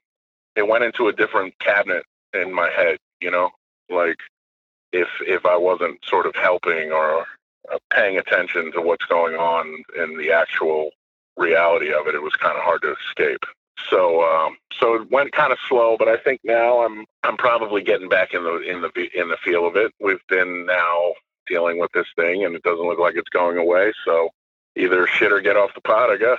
it 0.56 0.68
went 0.68 0.84
into 0.84 1.08
a 1.08 1.12
different 1.12 1.58
cabinet 1.58 2.04
in 2.34 2.52
my 2.52 2.68
head, 2.68 2.98
you 3.20 3.30
know, 3.30 3.50
like 3.88 4.18
if 4.92 5.08
if 5.22 5.46
I 5.46 5.56
wasn't 5.56 6.04
sort 6.04 6.26
of 6.26 6.34
helping 6.34 6.92
or 6.92 7.26
uh, 7.72 7.78
paying 7.90 8.18
attention 8.18 8.72
to 8.72 8.82
what's 8.82 9.06
going 9.06 9.36
on 9.36 9.82
in 9.96 10.18
the 10.18 10.32
actual 10.32 10.90
reality 11.38 11.92
of 11.92 12.06
it, 12.06 12.14
it 12.14 12.22
was 12.22 12.34
kind 12.34 12.58
of 12.58 12.62
hard 12.62 12.82
to 12.82 12.94
escape. 13.08 13.44
So 13.90 14.22
um, 14.22 14.56
so 14.78 14.94
it 14.94 15.10
went 15.10 15.32
kind 15.32 15.52
of 15.52 15.58
slow, 15.68 15.96
but 15.98 16.08
I 16.08 16.16
think 16.16 16.40
now 16.44 16.84
I'm 16.84 17.04
I'm 17.24 17.36
probably 17.36 17.82
getting 17.82 18.08
back 18.08 18.34
in 18.34 18.42
the 18.42 18.60
in 18.60 18.82
the 18.82 18.90
in 19.14 19.28
the 19.28 19.36
feel 19.44 19.66
of 19.66 19.76
it. 19.76 19.92
We've 20.00 20.26
been 20.28 20.66
now 20.66 21.12
dealing 21.46 21.78
with 21.78 21.90
this 21.92 22.06
thing, 22.16 22.44
and 22.44 22.54
it 22.54 22.62
doesn't 22.62 22.86
look 22.86 22.98
like 22.98 23.14
it's 23.16 23.28
going 23.28 23.58
away. 23.58 23.92
So 24.04 24.30
either 24.76 25.06
shit 25.06 25.32
or 25.32 25.40
get 25.40 25.56
off 25.56 25.74
the 25.74 25.80
pot, 25.80 26.10
I 26.10 26.16
guess. 26.16 26.38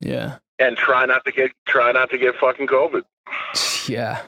Yeah. 0.00 0.36
And 0.58 0.76
try 0.76 1.06
not 1.06 1.24
to 1.24 1.32
get 1.32 1.52
try 1.66 1.92
not 1.92 2.10
to 2.10 2.18
get 2.18 2.36
fucking 2.36 2.66
COVID. 2.66 3.02
Yeah. 3.88 4.20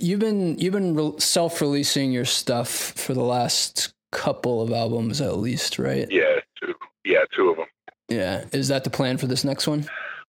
You've 0.00 0.18
been 0.18 0.58
you've 0.58 0.72
been 0.72 1.20
self-releasing 1.20 2.10
your 2.10 2.24
stuff 2.24 2.68
for 2.68 3.14
the 3.14 3.22
last 3.22 3.94
couple 4.10 4.60
of 4.60 4.72
albums 4.72 5.20
at 5.20 5.36
least, 5.36 5.78
right? 5.78 6.08
Yeah, 6.10 6.40
two. 6.60 6.74
Yeah, 7.04 7.24
two 7.32 7.50
of 7.50 7.58
them. 7.58 7.66
Yeah. 8.08 8.46
Is 8.52 8.66
that 8.68 8.82
the 8.82 8.90
plan 8.90 9.18
for 9.18 9.28
this 9.28 9.44
next 9.44 9.68
one? 9.68 9.88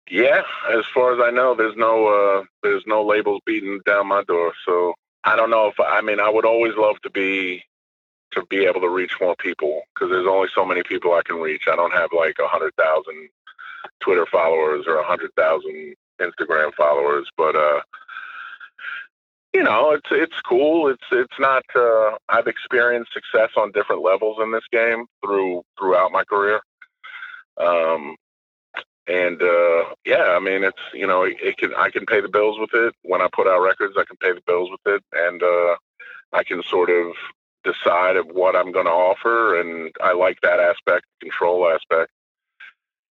Yeah, 0.09 0.43
as 0.71 0.85
far 0.93 1.13
as 1.13 1.19
I 1.21 1.31
know, 1.31 1.55
there's 1.55 1.75
no 1.75 2.07
uh, 2.07 2.43
there's 2.61 2.83
no 2.85 3.03
labels 3.03 3.41
beating 3.45 3.79
down 3.85 4.07
my 4.07 4.23
door. 4.23 4.53
So 4.65 4.93
I 5.23 5.35
don't 5.35 5.49
know 5.49 5.67
if 5.67 5.79
I 5.79 6.01
mean 6.01 6.19
I 6.19 6.29
would 6.29 6.45
always 6.45 6.73
love 6.77 6.97
to 7.03 7.09
be 7.09 7.63
to 8.33 8.45
be 8.49 8.65
able 8.65 8.81
to 8.81 8.89
reach 8.89 9.13
more 9.19 9.35
people 9.35 9.81
because 9.93 10.11
there's 10.11 10.27
only 10.27 10.49
so 10.53 10.65
many 10.65 10.83
people 10.83 11.13
I 11.13 11.21
can 11.25 11.37
reach. 11.37 11.63
I 11.67 11.75
don't 11.75 11.93
have 11.93 12.09
like 12.15 12.35
a 12.39 12.47
hundred 12.47 12.75
thousand 12.75 13.29
Twitter 13.99 14.27
followers 14.31 14.85
or 14.87 14.97
a 14.97 15.07
hundred 15.07 15.31
thousand 15.35 15.95
Instagram 16.21 16.73
followers, 16.75 17.27
but 17.35 17.55
uh, 17.55 17.81
you 19.55 19.63
know, 19.63 19.91
it's 19.91 20.09
it's 20.11 20.39
cool. 20.41 20.89
It's 20.89 21.03
it's 21.11 21.39
not. 21.39 21.63
Uh, 21.75 22.17
I've 22.29 22.47
experienced 22.47 23.13
success 23.13 23.51
on 23.57 23.71
different 23.71 24.03
levels 24.03 24.37
in 24.43 24.51
this 24.51 24.65
game 24.71 25.05
through 25.23 25.63
throughout 25.79 26.11
my 26.11 26.23
career. 26.25 26.59
Um, 27.57 28.17
and 29.07 29.41
uh, 29.41 29.85
yeah, 30.05 30.35
I 30.35 30.39
mean, 30.39 30.63
it's 30.63 30.79
you 30.93 31.05
know, 31.05 31.23
it, 31.23 31.37
it, 31.41 31.57
can 31.57 31.73
I 31.75 31.89
can 31.89 32.05
pay 32.05 32.21
the 32.21 32.29
bills 32.29 32.59
with 32.59 32.71
it 32.73 32.93
when 33.03 33.21
I 33.21 33.27
put 33.31 33.47
out 33.47 33.61
records. 33.61 33.95
I 33.97 34.03
can 34.03 34.17
pay 34.17 34.33
the 34.33 34.41
bills 34.47 34.69
with 34.71 34.95
it, 34.95 35.03
and 35.13 35.43
uh, 35.43 35.75
I 36.33 36.43
can 36.43 36.63
sort 36.63 36.89
of 36.89 37.13
decide 37.63 38.15
of 38.15 38.27
what 38.27 38.55
I'm 38.55 38.71
going 38.71 38.85
to 38.85 38.91
offer, 38.91 39.59
and 39.59 39.91
I 40.01 40.13
like 40.13 40.41
that 40.41 40.59
aspect, 40.59 41.05
control 41.19 41.67
aspect, 41.67 42.11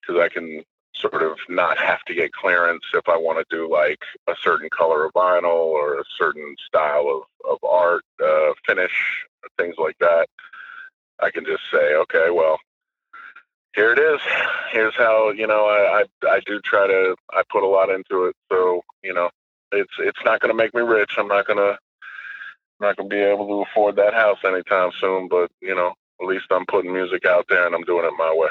because 0.00 0.20
I 0.20 0.28
can 0.28 0.62
sort 0.94 1.22
of 1.22 1.38
not 1.48 1.78
have 1.78 2.02
to 2.04 2.14
get 2.14 2.32
clearance 2.32 2.84
if 2.94 3.08
I 3.08 3.16
want 3.16 3.38
to 3.38 3.56
do 3.56 3.70
like 3.70 4.00
a 4.28 4.34
certain 4.40 4.70
color 4.70 5.04
of 5.04 5.12
vinyl 5.12 5.44
or 5.44 5.98
a 5.98 6.04
certain 6.18 6.56
style 6.66 7.08
of 7.08 7.52
of 7.52 7.58
art, 7.68 8.04
uh, 8.24 8.52
finish, 8.66 9.24
things 9.58 9.76
like 9.78 9.98
that. 9.98 10.26
I 11.20 11.30
can 11.30 11.44
just 11.44 11.62
say, 11.70 11.94
okay, 11.94 12.30
well, 12.30 12.58
here 13.74 13.92
it 13.92 13.98
is. 13.98 14.20
Here's 14.72 14.94
how 14.96 15.30
you 15.30 15.46
know 15.46 15.66
I, 15.66 16.02
I 16.02 16.34
I 16.36 16.40
do 16.46 16.60
try 16.60 16.86
to 16.86 17.16
I 17.32 17.42
put 17.50 17.62
a 17.62 17.66
lot 17.66 17.90
into 17.90 18.24
it. 18.24 18.36
So 18.50 18.82
you 19.02 19.14
know 19.14 19.30
it's 19.72 19.92
it's 19.98 20.18
not 20.24 20.40
going 20.40 20.50
to 20.50 20.56
make 20.56 20.74
me 20.74 20.82
rich. 20.82 21.12
I'm 21.18 21.28
not 21.28 21.46
gonna 21.46 21.78
not 22.80 22.96
gonna 22.96 23.08
be 23.08 23.20
able 23.20 23.46
to 23.48 23.70
afford 23.70 23.96
that 23.96 24.14
house 24.14 24.38
anytime 24.44 24.90
soon. 25.00 25.28
But 25.28 25.50
you 25.60 25.74
know 25.74 25.94
at 26.20 26.26
least 26.26 26.46
I'm 26.50 26.66
putting 26.66 26.92
music 26.92 27.24
out 27.26 27.46
there 27.48 27.66
and 27.66 27.74
I'm 27.74 27.82
doing 27.82 28.04
it 28.04 28.12
my 28.16 28.34
way. 28.34 28.48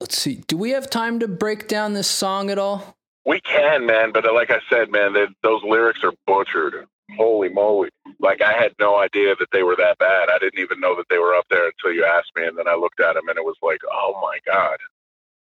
Let's 0.00 0.18
see. 0.18 0.42
Do 0.46 0.56
we 0.56 0.70
have 0.70 0.90
time 0.90 1.20
to 1.20 1.28
break 1.28 1.68
down 1.68 1.94
this 1.94 2.08
song 2.08 2.50
at 2.50 2.58
all? 2.58 2.96
We 3.24 3.40
can, 3.40 3.86
man. 3.86 4.12
But 4.12 4.24
like 4.34 4.50
I 4.50 4.58
said, 4.68 4.90
man, 4.90 5.14
those 5.42 5.62
lyrics 5.62 6.04
are 6.04 6.12
butchered 6.26 6.86
holy 7.16 7.48
moly. 7.48 7.90
Like 8.18 8.42
I 8.42 8.52
had 8.52 8.72
no 8.78 8.98
idea 8.98 9.34
that 9.38 9.48
they 9.52 9.62
were 9.62 9.76
that 9.76 9.98
bad. 9.98 10.28
I 10.30 10.38
didn't 10.38 10.60
even 10.60 10.80
know 10.80 10.96
that 10.96 11.06
they 11.10 11.18
were 11.18 11.34
up 11.34 11.46
there 11.50 11.66
until 11.66 11.92
you 11.92 12.04
asked 12.04 12.32
me. 12.36 12.46
And 12.46 12.56
then 12.56 12.68
I 12.68 12.74
looked 12.74 13.00
at 13.00 13.14
them 13.14 13.28
and 13.28 13.38
it 13.38 13.44
was 13.44 13.56
like, 13.62 13.80
oh 13.90 14.18
my 14.22 14.38
God. 14.46 14.78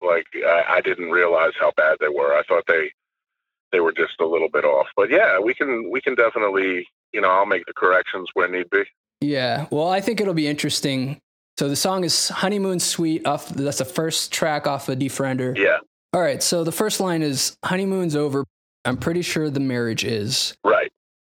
Like 0.02 0.28
I, 0.36 0.64
I 0.78 0.82
didn't 0.82 1.12
realize 1.12 1.54
how 1.60 1.72
bad 1.78 1.98
they 2.00 2.10
were. 2.10 2.36
I 2.38 2.44
thought 2.44 2.66
they, 2.68 2.92
they 3.72 3.80
were 3.80 3.94
just 3.94 4.20
a 4.20 4.26
little 4.26 4.50
bit 4.50 4.66
off, 4.66 4.88
but 4.96 5.10
yeah, 5.10 5.40
we 5.40 5.54
can, 5.54 5.90
we 5.90 6.02
can 6.02 6.16
definitely, 6.16 6.88
you 7.12 7.22
know, 7.22 7.30
I'll 7.30 7.46
make 7.46 7.66
the 7.66 7.74
corrections 7.74 8.30
where 8.34 8.48
need 8.48 8.70
be. 8.70 8.84
Yeah. 9.22 9.68
Well, 9.72 9.88
I 9.88 10.02
think 10.02 10.20
it'll 10.20 10.34
be 10.34 10.48
interesting. 10.48 11.20
So 11.58 11.70
the 11.70 11.76
song 11.76 12.04
is 12.04 12.30
Honeymoon 12.30 12.80
Suite 12.80 13.26
off. 13.26 13.50
That's 13.50 13.78
the 13.78 13.86
first 13.86 14.32
track 14.32 14.68
off 14.68 14.90
of 14.90 15.00
Defriender. 15.00 15.58
Yeah. 15.58 15.78
All 16.12 16.22
right. 16.22 16.44
So 16.44 16.64
the 16.64 16.72
first 16.72 17.00
line 17.00 17.22
is 17.22 17.56
honeymoon's 17.64 18.16
over. 18.16 18.46
I'm 18.86 18.98
pretty 18.98 19.22
sure 19.22 19.50
the 19.50 19.60
marriage 19.60 20.04
is. 20.04 20.56
Right. 20.64 20.83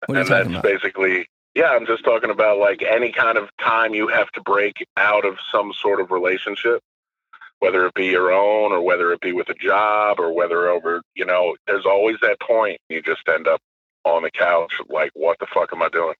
What 0.05 0.17
are 0.17 0.21
and 0.21 0.29
you 0.29 0.35
talking 0.35 0.51
that's 0.53 0.65
about? 0.65 0.81
basically 0.81 1.27
yeah 1.55 1.71
i'm 1.71 1.85
just 1.85 2.03
talking 2.03 2.29
about 2.29 2.57
like 2.59 2.81
any 2.83 3.11
kind 3.11 3.37
of 3.37 3.49
time 3.61 3.93
you 3.93 4.07
have 4.07 4.29
to 4.31 4.41
break 4.41 4.85
out 4.97 5.25
of 5.25 5.37
some 5.51 5.73
sort 5.73 5.99
of 5.99 6.11
relationship 6.11 6.81
whether 7.59 7.85
it 7.85 7.93
be 7.93 8.05
your 8.07 8.31
own 8.31 8.71
or 8.71 8.81
whether 8.81 9.11
it 9.11 9.21
be 9.21 9.31
with 9.31 9.49
a 9.49 9.53
job 9.55 10.19
or 10.19 10.33
whether 10.33 10.69
over 10.69 11.01
you 11.15 11.25
know 11.25 11.55
there's 11.67 11.85
always 11.85 12.17
that 12.21 12.39
point 12.39 12.77
you 12.89 13.01
just 13.01 13.21
end 13.27 13.47
up 13.47 13.59
on 14.03 14.23
the 14.23 14.31
couch 14.31 14.73
like 14.89 15.11
what 15.13 15.37
the 15.39 15.47
fuck 15.53 15.69
am 15.73 15.81
i 15.81 15.89
doing 15.89 16.13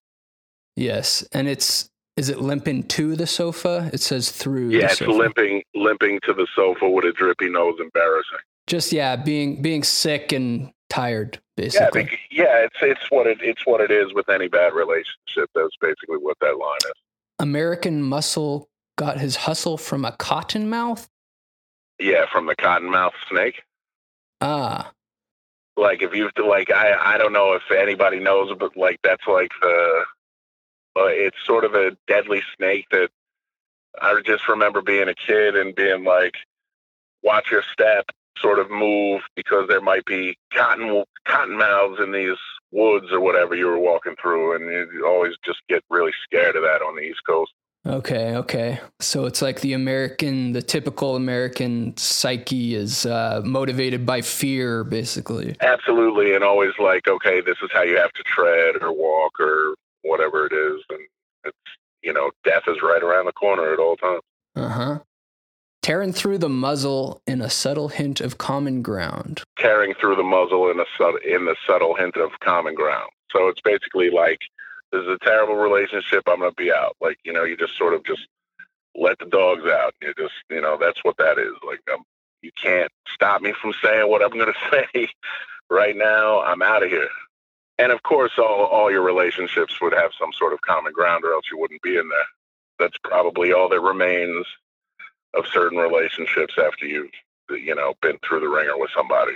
Yes. 0.75 1.25
And 1.31 1.47
it's, 1.47 1.89
is 2.17 2.29
it 2.29 2.39
limping 2.41 2.83
to 2.83 3.15
the 3.15 3.27
sofa? 3.27 3.89
It 3.93 4.01
says 4.01 4.31
through 4.31 4.69
yeah 4.69 4.85
it's 4.85 4.99
sofa. 4.99 5.11
limping 5.11 5.63
limping 5.73 6.19
to 6.23 6.33
the 6.33 6.47
sofa 6.55 6.89
with 6.89 7.05
a 7.05 7.11
drippy 7.11 7.49
nose 7.49 7.75
embarrassing 7.79 8.39
Just, 8.67 8.91
yeah, 8.93 9.15
being, 9.15 9.61
being 9.61 9.83
sick 9.83 10.31
and 10.31 10.71
tired, 10.89 11.39
yeah 11.57 11.63
basically. 11.63 12.03
bec- 12.03 12.19
yeah 12.31 12.65
it's 12.65 12.77
it's 12.81 13.11
what 13.11 13.27
it 13.27 13.39
it's 13.41 13.65
what 13.65 13.81
it 13.81 13.91
is 13.91 14.13
with 14.13 14.29
any 14.29 14.47
bad 14.47 14.73
relationship. 14.73 15.49
That's 15.53 15.75
basically 15.81 16.17
what 16.17 16.37
that 16.41 16.57
line 16.57 16.79
is. 16.85 17.01
American 17.39 18.01
Muscle 18.01 18.69
got 18.97 19.19
his 19.19 19.35
hustle 19.35 19.77
from 19.77 20.05
a 20.05 20.11
cotton 20.13 20.69
mouth. 20.69 21.07
yeah 21.99 22.25
from 22.31 22.45
the 22.45 22.55
cottonmouth 22.55 23.13
snake. 23.29 23.61
Ah, 24.41 24.91
like 25.77 26.01
if 26.01 26.13
you 26.13 26.29
like 26.45 26.71
I 26.71 27.15
I 27.15 27.17
don't 27.17 27.33
know 27.33 27.53
if 27.53 27.63
anybody 27.71 28.19
knows, 28.19 28.55
but 28.57 28.75
like 28.77 28.99
that's 29.03 29.27
like 29.27 29.51
the 29.61 30.05
uh, 30.97 31.05
it's 31.07 31.37
sort 31.45 31.65
of 31.65 31.73
a 31.73 31.97
deadly 32.07 32.41
snake 32.55 32.87
that 32.91 33.09
I 34.01 34.19
just 34.25 34.47
remember 34.47 34.81
being 34.81 35.09
a 35.09 35.15
kid 35.15 35.55
and 35.55 35.75
being 35.75 36.03
like, 36.03 36.35
watch 37.21 37.51
your 37.51 37.63
step, 37.71 38.05
sort 38.37 38.59
of 38.59 38.69
move 38.69 39.21
because 39.35 39.67
there 39.67 39.81
might 39.81 40.05
be 40.05 40.37
cotton 40.53 41.03
cotton 41.27 41.57
mouths 41.57 41.99
in 42.01 42.11
these 42.11 42.37
woods 42.71 43.07
or 43.11 43.19
whatever 43.19 43.55
you 43.55 43.67
were 43.67 43.79
walking 43.79 44.15
through, 44.21 44.55
and 44.55 44.69
you 44.93 45.05
always 45.05 45.33
just 45.45 45.59
get 45.69 45.83
really 45.89 46.11
scared 46.23 46.55
of 46.55 46.63
that 46.63 46.81
on 46.81 46.95
the 46.95 47.01
East 47.01 47.21
Coast. 47.27 47.51
okay, 47.87 48.35
okay. 48.35 48.79
So 48.99 49.25
it's 49.25 49.41
like 49.41 49.61
the 49.61 49.73
American, 49.73 50.51
the 50.51 50.61
typical 50.61 51.15
American 51.15 51.95
psyche 51.97 52.75
is 52.75 53.05
uh, 53.05 53.41
motivated 53.45 54.05
by 54.05 54.21
fear, 54.21 54.83
basically. 54.83 55.55
Absolutely, 55.61 56.35
and 56.35 56.43
always 56.43 56.73
like, 56.79 57.07
okay, 57.07 57.41
this 57.41 57.57
is 57.63 57.69
how 57.73 57.83
you 57.83 57.97
have 57.97 58.11
to 58.13 58.23
tread 58.23 58.75
or 58.81 58.91
walk 58.91 59.39
or 59.39 59.75
whatever 60.03 60.45
it 60.45 60.53
is, 60.53 60.81
and 60.89 60.99
it's 61.45 61.57
you 62.05 62.13
know, 62.13 62.29
death 62.43 62.63
is 62.67 62.77
right 62.83 63.01
around 63.01 63.25
the 63.25 63.33
corner 63.33 63.73
at 63.73 63.79
all 63.79 63.97
times. 63.97 64.21
Uh 64.55 64.69
huh. 64.69 64.99
Tearing 65.85 66.13
through 66.13 66.39
the 66.39 66.49
muzzle 66.49 67.21
in 67.27 67.41
a 67.41 67.49
subtle 67.51 67.89
hint 67.89 68.19
of 68.19 68.39
common 68.39 68.81
ground. 68.81 69.43
Tearing 69.59 69.93
through 69.93 70.15
the 70.15 70.23
muzzle 70.23 70.71
in 70.71 70.79
a 70.79 70.85
sub- 70.97 71.21
in 71.23 71.45
the 71.45 71.55
subtle 71.67 71.93
hint 71.93 72.15
of 72.15 72.31
common 72.39 72.73
ground. 72.73 73.11
So 73.29 73.49
it's 73.49 73.61
basically 73.61 74.09
like, 74.09 74.39
this 74.91 75.03
is 75.03 75.07
a 75.07 75.19
terrible 75.23 75.53
relationship. 75.57 76.23
I'm 76.25 76.39
gonna 76.39 76.53
be 76.53 76.73
out. 76.73 76.97
Like 77.01 77.19
you 77.23 77.31
know, 77.31 77.43
you 77.43 77.55
just 77.55 77.77
sort 77.77 77.93
of 77.93 78.03
just 78.03 78.27
let 78.95 79.19
the 79.19 79.27
dogs 79.27 79.67
out. 79.67 79.93
You 80.01 80.11
just 80.17 80.33
you 80.49 80.59
know, 80.59 80.75
that's 80.81 81.03
what 81.03 81.17
that 81.17 81.37
is. 81.37 81.53
Like 81.63 81.81
um, 81.93 82.03
you 82.41 82.49
can't 82.59 82.91
stop 83.13 83.43
me 83.43 83.53
from 83.61 83.71
saying 83.83 84.09
what 84.09 84.23
I'm 84.23 84.35
gonna 84.35 84.53
say 84.71 85.07
right 85.69 85.95
now. 85.95 86.41
I'm 86.41 86.63
out 86.63 86.81
of 86.81 86.89
here. 86.89 87.09
And 87.77 87.91
of 87.91 88.01
course, 88.01 88.31
all 88.39 88.65
all 88.65 88.89
your 88.89 89.03
relationships 89.03 89.79
would 89.81 89.93
have 89.93 90.13
some 90.19 90.33
sort 90.33 90.53
of 90.53 90.61
common 90.61 90.93
ground, 90.93 91.25
or 91.25 91.33
else 91.33 91.45
you 91.51 91.59
wouldn't 91.59 91.83
be 91.83 91.95
in 91.95 92.09
there. 92.09 92.27
That's 92.79 92.97
probably 93.03 93.53
all 93.53 93.69
that 93.69 93.81
remains 93.81 94.47
of 95.35 95.45
certain 95.47 95.77
relationships 95.77 96.55
after 96.57 96.85
you've 96.85 97.09
you 97.49 97.75
know 97.75 97.93
been 98.01 98.17
through 98.27 98.39
the 98.41 98.49
ringer 98.49 98.77
with 98.77 98.89
somebody. 98.95 99.33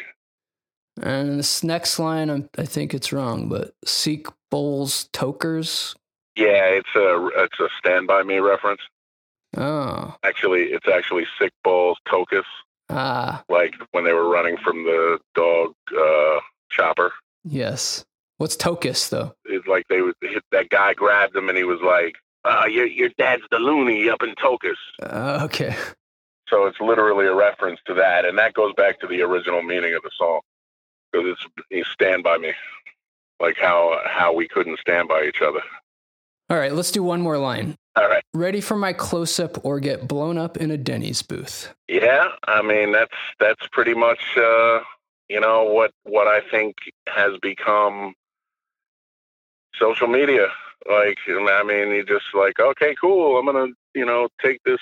And 1.02 1.40
this 1.40 1.64
next 1.64 1.98
line, 1.98 2.30
I'm, 2.30 2.50
think 2.58 2.94
it's 2.94 3.14
wrong, 3.14 3.48
but 3.48 3.74
seek 3.86 4.28
bowls 4.52 5.08
tokers. 5.14 5.96
Yeah, 6.36 6.66
it's 6.66 6.96
a 6.96 7.30
it's 7.38 7.60
a 7.60 7.70
Stand 7.78 8.08
by 8.08 8.24
Me 8.24 8.40
reference. 8.40 8.82
Oh, 9.58 10.16
Actually, 10.24 10.66
it's 10.66 10.88
actually 10.88 11.26
Sick 11.40 11.52
Balls 11.64 11.98
Togus, 12.08 12.44
ah, 12.90 13.44
like 13.50 13.74
when 13.92 14.04
they 14.04 14.14
were 14.14 14.30
running 14.30 14.58
from 14.58 14.84
the 14.84 15.18
dog 15.34 15.74
uh, 15.98 16.40
chopper. 16.70 17.12
yes. 17.44 18.06
What's 18.38 18.56
Togus 18.56 19.10
though? 19.10 19.34
It's 19.46 19.68
like 19.68 19.86
they 19.90 20.00
was 20.02 20.14
that 20.52 20.70
guy 20.70 20.94
grabbed 20.94 21.36
him 21.36 21.50
and 21.50 21.58
he 21.58 21.66
was 21.66 21.82
like, 21.82 22.16
uh, 22.46 22.66
"Your 22.70 22.86
your 22.86 23.10
dad's 23.18 23.44
the 23.52 23.60
loony 23.60 24.10
up 24.10 24.24
in 24.24 24.36
Togus." 24.36 24.78
Uh, 25.02 25.42
okay. 25.44 25.76
So 26.50 26.66
it's 26.66 26.80
literally 26.80 27.28
a 27.28 27.36
reference 27.36 27.80
to 27.86 27.94
that, 27.94 28.26
and 28.26 28.36
that 28.40 28.56
goes 28.56 28.74
back 28.74 29.00
to 29.02 29.08
the 29.08 29.22
original 29.22 29.62
meaning 29.62 29.94
of 29.94 30.02
the 30.02 30.10
song 30.18 30.40
because 31.12 31.28
it's 31.30 31.46
you 31.70 31.84
stand 31.84 32.24
by 32.24 32.40
me, 32.40 32.54
like 33.40 33.58
how 33.58 34.00
how 34.06 34.34
we 34.34 34.48
couldn't 34.48 34.80
stand 34.80 35.08
by 35.08 35.26
each 35.26 35.44
other. 35.44 35.62
All 36.50 36.58
right, 36.58 36.74
let's 36.74 36.92
do 36.92 37.04
one 37.04 37.22
more 37.22 37.38
line. 37.38 37.76
All 37.96 38.08
right. 38.08 38.24
Ready 38.34 38.62
for 38.62 38.76
my 38.76 38.94
close 38.94 39.40
up 39.40 39.64
or 39.64 39.80
get 39.80 40.08
blown 40.08 40.38
up 40.38 40.58
in 40.58 40.72
a 40.72 40.78
Denny's 40.78 41.22
booth. 41.22 41.74
Yeah, 41.88 42.30
I 42.48 42.62
mean 42.62 42.92
that's 42.92 43.14
that's 43.40 43.68
pretty 43.72 43.94
much 43.94 44.22
uh, 44.38 44.80
you 45.28 45.40
know 45.40 45.66
what 45.66 45.92
what 46.04 46.28
I 46.28 46.42
think 46.50 46.76
has 47.08 47.34
become 47.42 48.14
social 49.76 50.08
media. 50.08 50.48
Like 50.88 51.18
I 51.28 51.64
mean, 51.64 51.90
you 51.90 52.06
just 52.06 52.26
like 52.34 52.60
okay, 52.60 52.96
cool. 53.00 53.38
I'm 53.38 53.46
gonna 53.46 53.74
you 53.94 54.06
know 54.06 54.30
take 54.42 54.62
this 54.64 54.80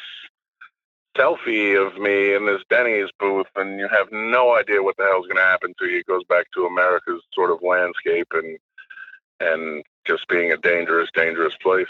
selfie 1.18 1.76
of 1.76 2.00
me 2.00 2.36
in 2.36 2.46
this 2.46 2.62
Denny's 2.70 3.10
booth, 3.20 3.48
and 3.56 3.80
you 3.80 3.88
have 3.88 4.08
no 4.12 4.56
idea 4.56 4.84
what 4.84 4.98
the 4.98 5.04
hell's 5.04 5.28
gonna 5.28 5.42
happen 5.42 5.74
to 5.80 5.86
you. 5.86 6.00
It 6.00 6.06
goes 6.06 6.24
back 6.30 6.46
to 6.54 6.66
America's 6.66 7.24
sort 7.34 7.52
of 7.52 7.62
landscape 7.62 8.28
and 8.34 8.58
and 9.40 9.84
just 10.06 10.28
being 10.28 10.52
a 10.52 10.58
dangerous, 10.58 11.10
dangerous 11.14 11.54
place. 11.62 11.88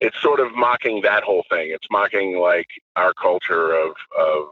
It's 0.00 0.20
sort 0.20 0.40
of 0.40 0.54
mocking 0.54 1.02
that 1.02 1.22
whole 1.22 1.44
thing. 1.48 1.70
It's 1.70 1.86
mocking 1.90 2.38
like 2.38 2.66
our 2.96 3.14
culture 3.14 3.72
of 3.72 3.94
of 4.18 4.48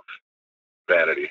vanity. 0.89 1.31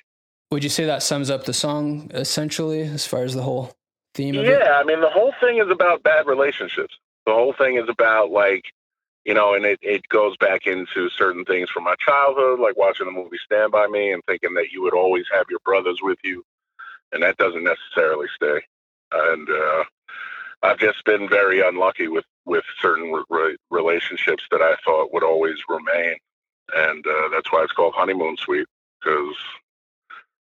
Would 0.52 0.63
you 0.63 0.69
say 0.69 0.86
that 0.86 1.04
sums 1.04 1.30
up 1.30 1.45
the 1.45 1.54
song 1.54 2.12
essentially, 2.13 2.82
as 2.82 3.06
far 3.06 3.23
as 3.23 3.34
the 3.34 3.43
whole 3.43 3.71
theme 4.13 4.36
of 4.38 4.45
it? 4.45 4.49
Yeah, 4.49 4.73
I 4.73 4.84
mean 4.84 4.99
the 4.99 5.10
whole 5.10 5.34
thing 5.39 5.60
is 5.60 5.69
about 5.69 6.04
bad 6.04 6.28
relationships. 6.28 6.95
The 7.29 7.35
whole 7.35 7.53
thing 7.53 7.77
is 7.77 7.87
about 7.87 8.31
like 8.31 8.63
you 9.23 9.35
know, 9.35 9.53
and 9.53 9.63
it, 9.63 9.77
it 9.83 10.01
goes 10.09 10.35
back 10.37 10.65
into 10.65 11.11
certain 11.11 11.45
things 11.45 11.69
from 11.69 11.83
my 11.83 11.93
childhood, 11.99 12.59
like 12.59 12.75
watching 12.75 13.05
the 13.05 13.11
movie 13.11 13.37
Stand 13.45 13.71
By 13.71 13.85
Me 13.85 14.11
and 14.11 14.23
thinking 14.25 14.55
that 14.55 14.71
you 14.71 14.81
would 14.81 14.95
always 14.95 15.25
have 15.31 15.45
your 15.47 15.59
brothers 15.63 15.99
with 16.01 16.17
you, 16.23 16.43
and 17.11 17.21
that 17.21 17.37
doesn't 17.37 17.63
necessarily 17.63 18.25
stay. 18.33 18.61
And 19.11 19.47
uh, 19.47 19.83
I've 20.63 20.79
just 20.79 21.03
been 21.05 21.29
very 21.29 21.61
unlucky 21.61 22.07
with 22.07 22.25
with 22.47 22.63
certain 22.81 23.13
re- 23.29 23.57
relationships 23.69 24.45
that 24.49 24.63
I 24.63 24.75
thought 24.83 25.13
would 25.13 25.23
always 25.23 25.57
remain, 25.69 26.15
and 26.75 27.05
uh, 27.05 27.29
that's 27.31 27.51
why 27.51 27.61
it's 27.61 27.73
called 27.73 27.93
honeymoon 27.95 28.37
suite 28.37 28.67
because 28.99 29.35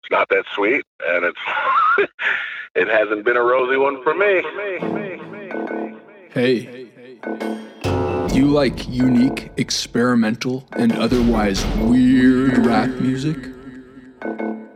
it's 0.02 0.10
not 0.10 0.28
that 0.30 0.46
sweet, 0.52 0.82
and 1.06 1.26
it's 1.26 2.10
it 2.74 2.88
hasn't 2.88 3.24
been 3.24 3.36
a 3.36 3.42
rosy 3.44 3.76
one 3.76 4.02
for 4.02 4.14
me. 4.14 5.41
Hey, 6.34 6.88
do 7.22 8.32
you 8.32 8.46
like 8.46 8.88
unique, 8.88 9.50
experimental, 9.58 10.66
and 10.72 10.92
otherwise 10.92 11.62
weird 11.76 12.56
rap 12.64 12.88
music? 12.88 13.36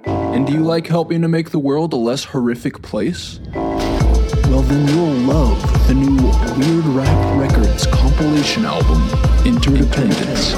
And 0.05 0.47
do 0.47 0.53
you 0.53 0.63
like 0.63 0.87
helping 0.87 1.23
to 1.23 1.29
make 1.29 1.53
the 1.53 1.59
world 1.59 1.95
a 1.95 1.97
less 1.97 2.25
horrific 2.25 2.83
place? 2.83 3.41
Well, 3.55 4.61
then 4.61 4.87
you'll 4.89 5.15
love 5.27 5.89
the 5.89 5.95
new 5.95 6.17
Weird 6.59 6.85
Rap 6.95 7.41
Records 7.41 7.87
compilation 7.87 8.67
album, 8.67 9.03
Interdependence, 9.47 10.53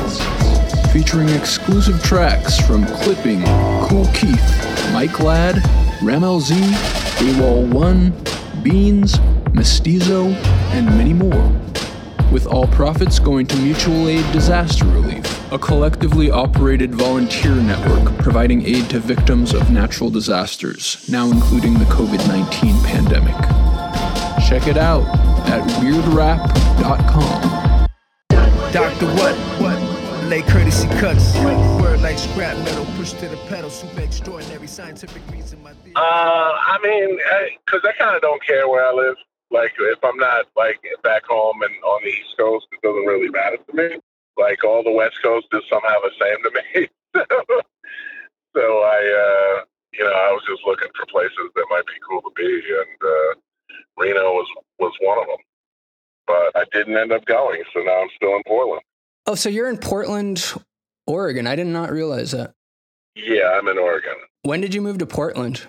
featuring 0.93 1.29
exclusive 1.29 2.03
tracks 2.03 2.59
from 2.59 2.85
Clipping, 2.87 3.45
Kool 3.87 4.07
Keith, 4.07 4.93
Mike 4.93 5.21
Ladd, 5.21 5.63
Rammellzee, 6.01 6.75
AWOL 7.21 7.73
1, 7.73 8.13
Beans, 8.63 9.19
Mestizo, 9.53 10.27
and 10.73 10.87
many 10.87 11.13
more. 11.13 11.53
With 12.33 12.47
all 12.47 12.67
profits 12.67 13.19
going 13.19 13.47
to 13.47 13.57
Mutual 13.57 14.09
Aid 14.09 14.31
Disaster 14.33 14.85
Relief, 14.85 15.53
a 15.53 15.59
collectively 15.59 16.31
operated 16.31 16.95
volunteer 16.95 17.55
network 17.55 18.17
providing 18.19 18.67
aid 18.67 18.91
to 18.91 19.01
victims 19.01 19.55
of 19.55 19.71
natural 19.71 20.11
disasters, 20.11 21.09
now 21.09 21.31
including 21.31 21.75
the 21.75 21.87
COVID 21.87 22.27
19 22.29 22.83
pandemic. 22.83 23.35
Check 24.49 24.67
it 24.67 24.77
out 24.77 25.07
at 25.49 25.63
weirdrap.com. 25.81 27.59
Doctor 28.73 29.07
what? 29.07 29.58
What? 30.29 30.47
Courtesy 30.47 30.89
cuts. 31.01 31.35
Word 31.39 32.03
like 32.03 32.19
scrap 32.19 32.55
metal, 32.59 32.85
push 32.97 33.13
to 33.13 33.29
the 33.29 33.39
pedal, 33.49 33.71
super 33.71 34.03
extraordinary 34.03 34.67
scientific 34.67 35.23
reason. 35.33 35.63
My 35.63 35.73
theory. 35.73 35.95
Uh, 35.97 36.53
I 36.53 36.79
mean, 36.85 37.19
because 37.65 37.81
I 37.89 37.93
kind 37.97 38.15
of 38.15 38.21
don't 38.21 38.45
care 38.45 38.69
where 38.69 38.85
I 38.85 38.93
live. 38.93 39.17
Like, 39.51 39.73
if 39.79 39.99
I'm 40.05 40.19
not 40.19 40.45
like 40.55 40.81
back 41.03 41.25
home 41.25 41.63
and 41.63 41.73
on 41.83 42.03
the 42.03 42.11
East 42.11 42.37
Coast, 42.39 42.67
it 42.73 42.83
doesn't 42.83 43.07
really 43.07 43.31
matter 43.31 43.57
to 43.57 43.73
me. 43.75 43.97
Like, 44.37 44.63
all 44.65 44.83
the 44.83 44.93
West 44.93 45.17
Coast 45.23 45.47
is 45.51 45.63
somehow 45.71 45.97
the 46.03 46.13
same 46.21 46.43
to 46.45 46.51
me. 46.53 46.89
so 48.55 48.61
I, 48.61 49.01
uh, 49.01 49.65
you 49.95 50.05
know, 50.05 50.13
I 50.13 50.31
was 50.33 50.43
just 50.47 50.61
looking 50.67 50.89
for 50.95 51.07
places 51.07 51.49
that 51.55 51.67
might 51.71 51.87
be 51.87 52.05
cool 52.07 52.21
to 52.21 52.31
be, 52.37 52.45
and 52.45 53.01
uh, 53.03 53.41
Reno 53.97 54.33
was 54.33 54.49
was 54.79 54.93
one 55.01 55.21
of 55.21 55.27
them. 55.27 55.41
But 56.27 56.53
I 56.55 56.65
didn't 56.77 56.99
end 56.99 57.13
up 57.13 57.25
going, 57.25 57.63
so 57.73 57.81
now 57.81 58.03
I'm 58.03 58.11
still 58.15 58.37
in 58.37 58.43
Portland. 58.47 58.83
Oh, 59.29 59.35
so 59.35 59.51
you're 59.51 59.69
in 59.69 59.77
Portland, 59.77 60.55
Oregon. 61.07 61.47
I 61.47 61.55
did 61.55 61.67
not 61.67 61.91
realize 61.91 62.31
that. 62.31 62.55
Yeah, 63.15 63.51
I'm 63.59 63.69
in 63.69 63.77
Oregon. 63.77 64.15
When 64.43 64.63
did 64.63 64.73
you 64.75 64.81
move 64.81 64.97
to 64.99 65.07
Portland? 65.07 65.67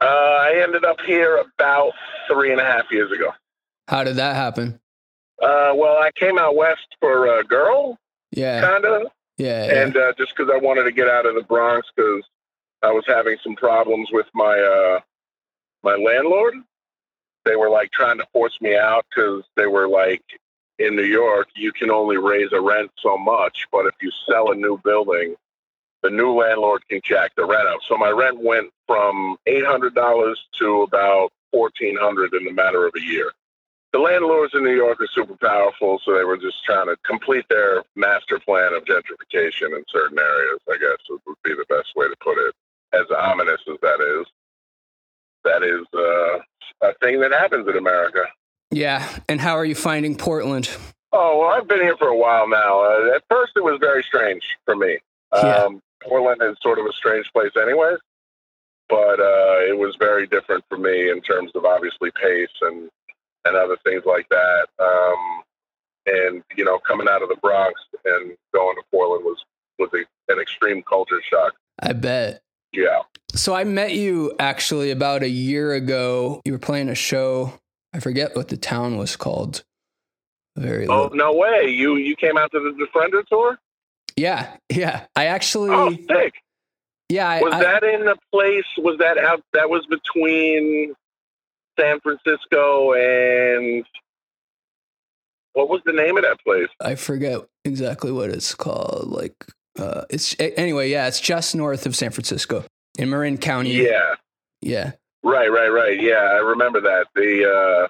Uh, 0.00 0.04
I 0.06 0.60
ended 0.62 0.84
up 0.84 1.00
here 1.00 1.36
about 1.58 1.92
three 2.30 2.52
and 2.52 2.60
a 2.60 2.64
half 2.64 2.84
years 2.92 3.10
ago. 3.10 3.32
How 3.88 4.04
did 4.04 4.14
that 4.16 4.36
happen? 4.36 4.78
Uh, 5.42 5.72
well, 5.74 5.98
I 6.00 6.10
came 6.14 6.38
out 6.38 6.54
west 6.54 6.86
for 7.00 7.38
a 7.40 7.42
girl, 7.44 7.98
Yeah. 8.30 8.60
kind 8.60 8.84
of, 8.84 9.02
Yeah. 9.38 9.66
yeah. 9.66 9.82
and 9.82 9.96
uh, 9.96 10.12
just 10.16 10.36
because 10.36 10.48
I 10.54 10.58
wanted 10.58 10.84
to 10.84 10.92
get 10.92 11.08
out 11.08 11.26
of 11.26 11.34
the 11.34 11.42
Bronx 11.42 11.88
because 11.96 12.22
I 12.82 12.92
was 12.92 13.04
having 13.08 13.38
some 13.42 13.56
problems 13.56 14.10
with 14.12 14.26
my 14.34 14.56
uh, 14.56 15.00
my 15.82 15.96
landlord. 15.96 16.54
They 17.44 17.56
were 17.56 17.70
like 17.70 17.90
trying 17.90 18.18
to 18.18 18.26
force 18.32 18.56
me 18.60 18.76
out 18.76 19.04
because 19.10 19.42
they 19.56 19.66
were 19.66 19.88
like, 19.88 20.22
in 20.80 20.96
New 20.96 21.04
York, 21.04 21.48
you 21.54 21.72
can 21.72 21.90
only 21.90 22.16
raise 22.16 22.52
a 22.52 22.60
rent 22.60 22.90
so 23.00 23.16
much, 23.16 23.66
but 23.70 23.86
if 23.86 23.94
you 24.00 24.10
sell 24.28 24.50
a 24.50 24.54
new 24.54 24.80
building, 24.82 25.36
the 26.02 26.10
new 26.10 26.32
landlord 26.32 26.82
can 26.88 27.00
jack 27.04 27.32
the 27.36 27.44
rent 27.44 27.68
up. 27.68 27.80
So 27.86 27.96
my 27.96 28.08
rent 28.08 28.42
went 28.42 28.70
from 28.86 29.36
eight 29.46 29.64
hundred 29.64 29.94
dollars 29.94 30.38
to 30.58 30.82
about 30.82 31.28
fourteen 31.52 31.96
hundred 32.00 32.32
in 32.34 32.48
a 32.48 32.52
matter 32.52 32.86
of 32.86 32.94
a 32.96 33.02
year. 33.02 33.30
The 33.92 33.98
landlords 33.98 34.54
in 34.54 34.64
New 34.64 34.74
York 34.74 35.00
are 35.00 35.08
super 35.12 35.36
powerful, 35.36 36.00
so 36.04 36.14
they 36.14 36.24
were 36.24 36.38
just 36.38 36.64
trying 36.64 36.86
to 36.86 36.96
complete 37.04 37.44
their 37.50 37.82
master 37.96 38.38
plan 38.38 38.72
of 38.72 38.84
gentrification 38.84 39.76
in 39.76 39.84
certain 39.88 40.18
areas. 40.18 40.60
I 40.70 40.78
guess 40.78 40.98
would 41.10 41.36
be 41.44 41.52
the 41.52 41.66
best 41.68 41.88
way 41.94 42.06
to 42.08 42.16
put 42.22 42.38
it. 42.38 42.54
As 42.92 43.06
ominous 43.10 43.60
as 43.68 43.76
that 43.82 44.00
is, 44.00 44.26
that 45.44 45.62
is 45.62 45.84
uh, 45.94 46.88
a 46.88 46.94
thing 47.02 47.20
that 47.20 47.32
happens 47.32 47.68
in 47.68 47.76
America. 47.76 48.22
Yeah. 48.70 49.08
And 49.28 49.40
how 49.40 49.54
are 49.54 49.64
you 49.64 49.74
finding 49.74 50.16
Portland? 50.16 50.70
Oh 51.12 51.38
well, 51.40 51.50
I've 51.50 51.66
been 51.66 51.80
here 51.80 51.96
for 51.96 52.08
a 52.08 52.16
while 52.16 52.48
now. 52.48 52.84
Uh, 52.84 53.16
at 53.16 53.24
first, 53.28 53.52
it 53.56 53.64
was 53.64 53.78
very 53.80 54.02
strange 54.02 54.42
for 54.64 54.76
me. 54.76 54.98
Yeah. 55.34 55.64
Um, 55.64 55.82
Portland 56.02 56.40
is 56.42 56.56
sort 56.62 56.78
of 56.78 56.86
a 56.86 56.92
strange 56.92 57.26
place, 57.32 57.52
anyways. 57.60 57.98
But 58.88 59.20
uh, 59.20 59.60
it 59.68 59.78
was 59.78 59.94
very 59.98 60.26
different 60.26 60.64
for 60.68 60.76
me 60.76 61.10
in 61.10 61.20
terms 61.20 61.52
of 61.54 61.64
obviously 61.64 62.10
pace 62.20 62.48
and 62.62 62.88
and 63.44 63.56
other 63.56 63.76
things 63.84 64.02
like 64.04 64.28
that. 64.28 64.66
Um, 64.78 65.42
and 66.06 66.42
you 66.56 66.64
know, 66.64 66.78
coming 66.78 67.08
out 67.08 67.22
of 67.22 67.28
the 67.28 67.36
Bronx 67.36 67.80
and 68.04 68.36
going 68.52 68.76
to 68.76 68.82
Portland 68.90 69.24
was 69.24 69.44
was 69.78 69.90
a, 69.94 70.32
an 70.32 70.40
extreme 70.40 70.82
culture 70.82 71.20
shock. 71.28 71.54
I 71.80 71.92
bet. 71.92 72.42
Yeah. 72.72 73.02
So 73.34 73.54
I 73.54 73.64
met 73.64 73.92
you 73.92 74.34
actually 74.38 74.90
about 74.90 75.22
a 75.22 75.28
year 75.28 75.72
ago. 75.72 76.40
You 76.44 76.52
were 76.52 76.58
playing 76.58 76.88
a 76.88 76.94
show. 76.94 77.52
I 77.92 78.00
forget 78.00 78.36
what 78.36 78.48
the 78.48 78.56
town 78.56 78.96
was 78.96 79.16
called. 79.16 79.64
Very 80.56 80.86
Oh 80.86 81.04
little. 81.04 81.16
no 81.16 81.32
way! 81.34 81.68
You 81.68 81.96
you 81.96 82.16
came 82.16 82.36
out 82.36 82.50
to 82.52 82.60
the 82.60 82.72
Defriender 82.84 83.24
tour? 83.26 83.58
Yeah, 84.16 84.56
yeah. 84.68 85.06
I 85.16 85.26
actually 85.26 85.70
Oh, 85.70 85.90
sick! 85.90 86.34
yeah, 87.08 87.28
I, 87.28 87.40
Was 87.40 87.54
I- 87.54 87.62
that 87.62 87.84
in 87.84 88.04
the 88.04 88.16
place? 88.32 88.64
Was 88.78 88.98
that 88.98 89.16
out? 89.18 89.42
That 89.52 89.70
was 89.70 89.86
between 89.86 90.94
San 91.78 92.00
Francisco 92.00 92.92
and 92.92 93.84
what 95.52 95.68
was 95.68 95.80
the 95.84 95.92
name 95.92 96.16
of 96.16 96.22
that 96.24 96.38
place? 96.44 96.68
I 96.80 96.94
forget 96.96 97.40
exactly 97.64 98.12
what 98.12 98.30
it's 98.30 98.54
called. 98.54 99.08
Like 99.08 99.34
uh 99.78 100.02
it's 100.10 100.34
anyway, 100.38 100.90
yeah, 100.90 101.06
it's 101.06 101.20
just 101.20 101.54
north 101.54 101.86
of 101.86 101.94
San 101.96 102.10
Francisco 102.10 102.64
in 102.98 103.08
Marin 103.10 103.38
County. 103.38 103.70
Yeah, 103.84 104.14
Yeah. 104.60 104.92
Right, 105.22 105.50
right, 105.50 105.68
right. 105.68 106.00
Yeah, 106.00 106.14
I 106.32 106.38
remember 106.38 106.80
that. 106.80 107.06
The 107.14 107.86
uh, 107.86 107.88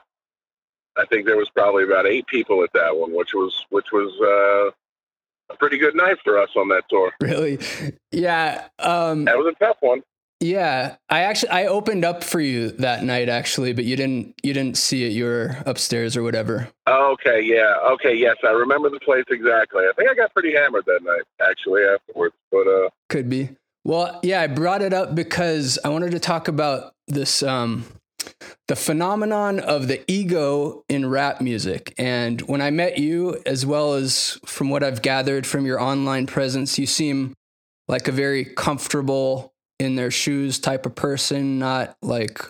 I 1.01 1.07
think 1.07 1.27
there 1.27 1.37
was 1.37 1.49
probably 1.51 1.85
about 1.85 2.07
eight 2.07 2.27
people 2.27 2.63
at 2.63 2.73
that 2.75 2.97
one, 2.97 3.15
which 3.15 3.33
was 3.35 3.65
which 3.71 3.87
was 3.93 4.13
uh, 4.21 5.55
a 5.55 5.57
pretty 5.57 5.79
good 5.79 5.95
night 5.95 6.19
for 6.25 6.39
us 6.39 6.51
on 6.57 6.69
that 6.69 6.85
tour. 6.91 7.13
Really? 7.21 7.59
Yeah. 8.13 8.69
Um 8.79 9.25
That 9.25 9.37
was 9.39 9.55
a 9.55 9.65
tough 9.65 9.77
one. 9.81 10.03
yeah. 10.41 10.97
I 11.09 11.21
actually 11.21 11.51
I 11.51 11.67
opened 11.67 12.05
up 12.05 12.23
for 12.25 12.41
you 12.41 12.71
that 12.73 13.03
night 13.05 13.29
actually, 13.29 13.73
but 13.73 13.85
you 13.85 13.97
didn't 13.97 14.35
you 14.43 14.53
didn't 14.53 14.77
see 14.77 15.05
it. 15.07 15.13
You 15.13 15.25
were 15.25 15.57
upstairs 15.67 16.17
or 16.17 16.23
whatever. 16.23 16.69
Okay, 16.89 17.41
yeah, 17.43 17.75
okay, 17.93 18.15
yes, 18.15 18.37
I 18.45 18.51
remember 18.51 18.91
the 18.91 19.01
place 19.01 19.25
exactly. 19.31 19.83
I 19.85 19.93
think 19.97 20.11
I 20.11 20.15
got 20.15 20.33
pretty 20.33 20.53
hammered 20.55 20.85
that 20.87 21.03
night, 21.03 21.23
actually, 21.49 21.83
afterwards. 21.85 22.35
But 22.51 22.67
uh, 22.67 22.89
Could 23.09 23.29
be. 23.31 23.51
Well, 23.85 24.21
yeah, 24.23 24.43
I 24.43 24.47
brought 24.47 24.83
it 24.83 24.93
up 24.93 25.15
because 25.15 25.79
I 25.85 25.89
wanted 25.89 26.11
to 26.13 26.21
talk 26.21 26.49
about 26.49 26.93
this 27.09 27.43
um 27.43 27.87
the 28.69 28.77
phenomenon 28.77 29.59
of 29.59 29.89
the 29.89 30.09
ego 30.11 30.85
in 30.89 31.09
rap 31.09 31.41
music. 31.41 31.95
And 31.99 32.41
when 32.43 32.61
I 32.61 32.71
met 32.71 32.99
you, 32.99 33.41
as 33.47 33.65
well 33.65 33.95
as 33.95 34.39
from 34.45 34.71
what 34.71 34.83
I've 34.83 35.03
gathered 35.03 35.47
from 35.47 35.67
your 35.67 35.81
online 35.81 36.27
presence, 36.27 36.79
you 36.79 36.87
seem 36.87 37.35
like 37.89 38.07
a 38.07 38.13
very 38.13 38.45
comfortable 38.45 39.53
in 39.81 39.97
their 39.97 40.11
shoes 40.11 40.59
type 40.59 40.85
of 40.85 40.95
person, 40.95 41.59
not 41.59 41.97
like 42.03 42.41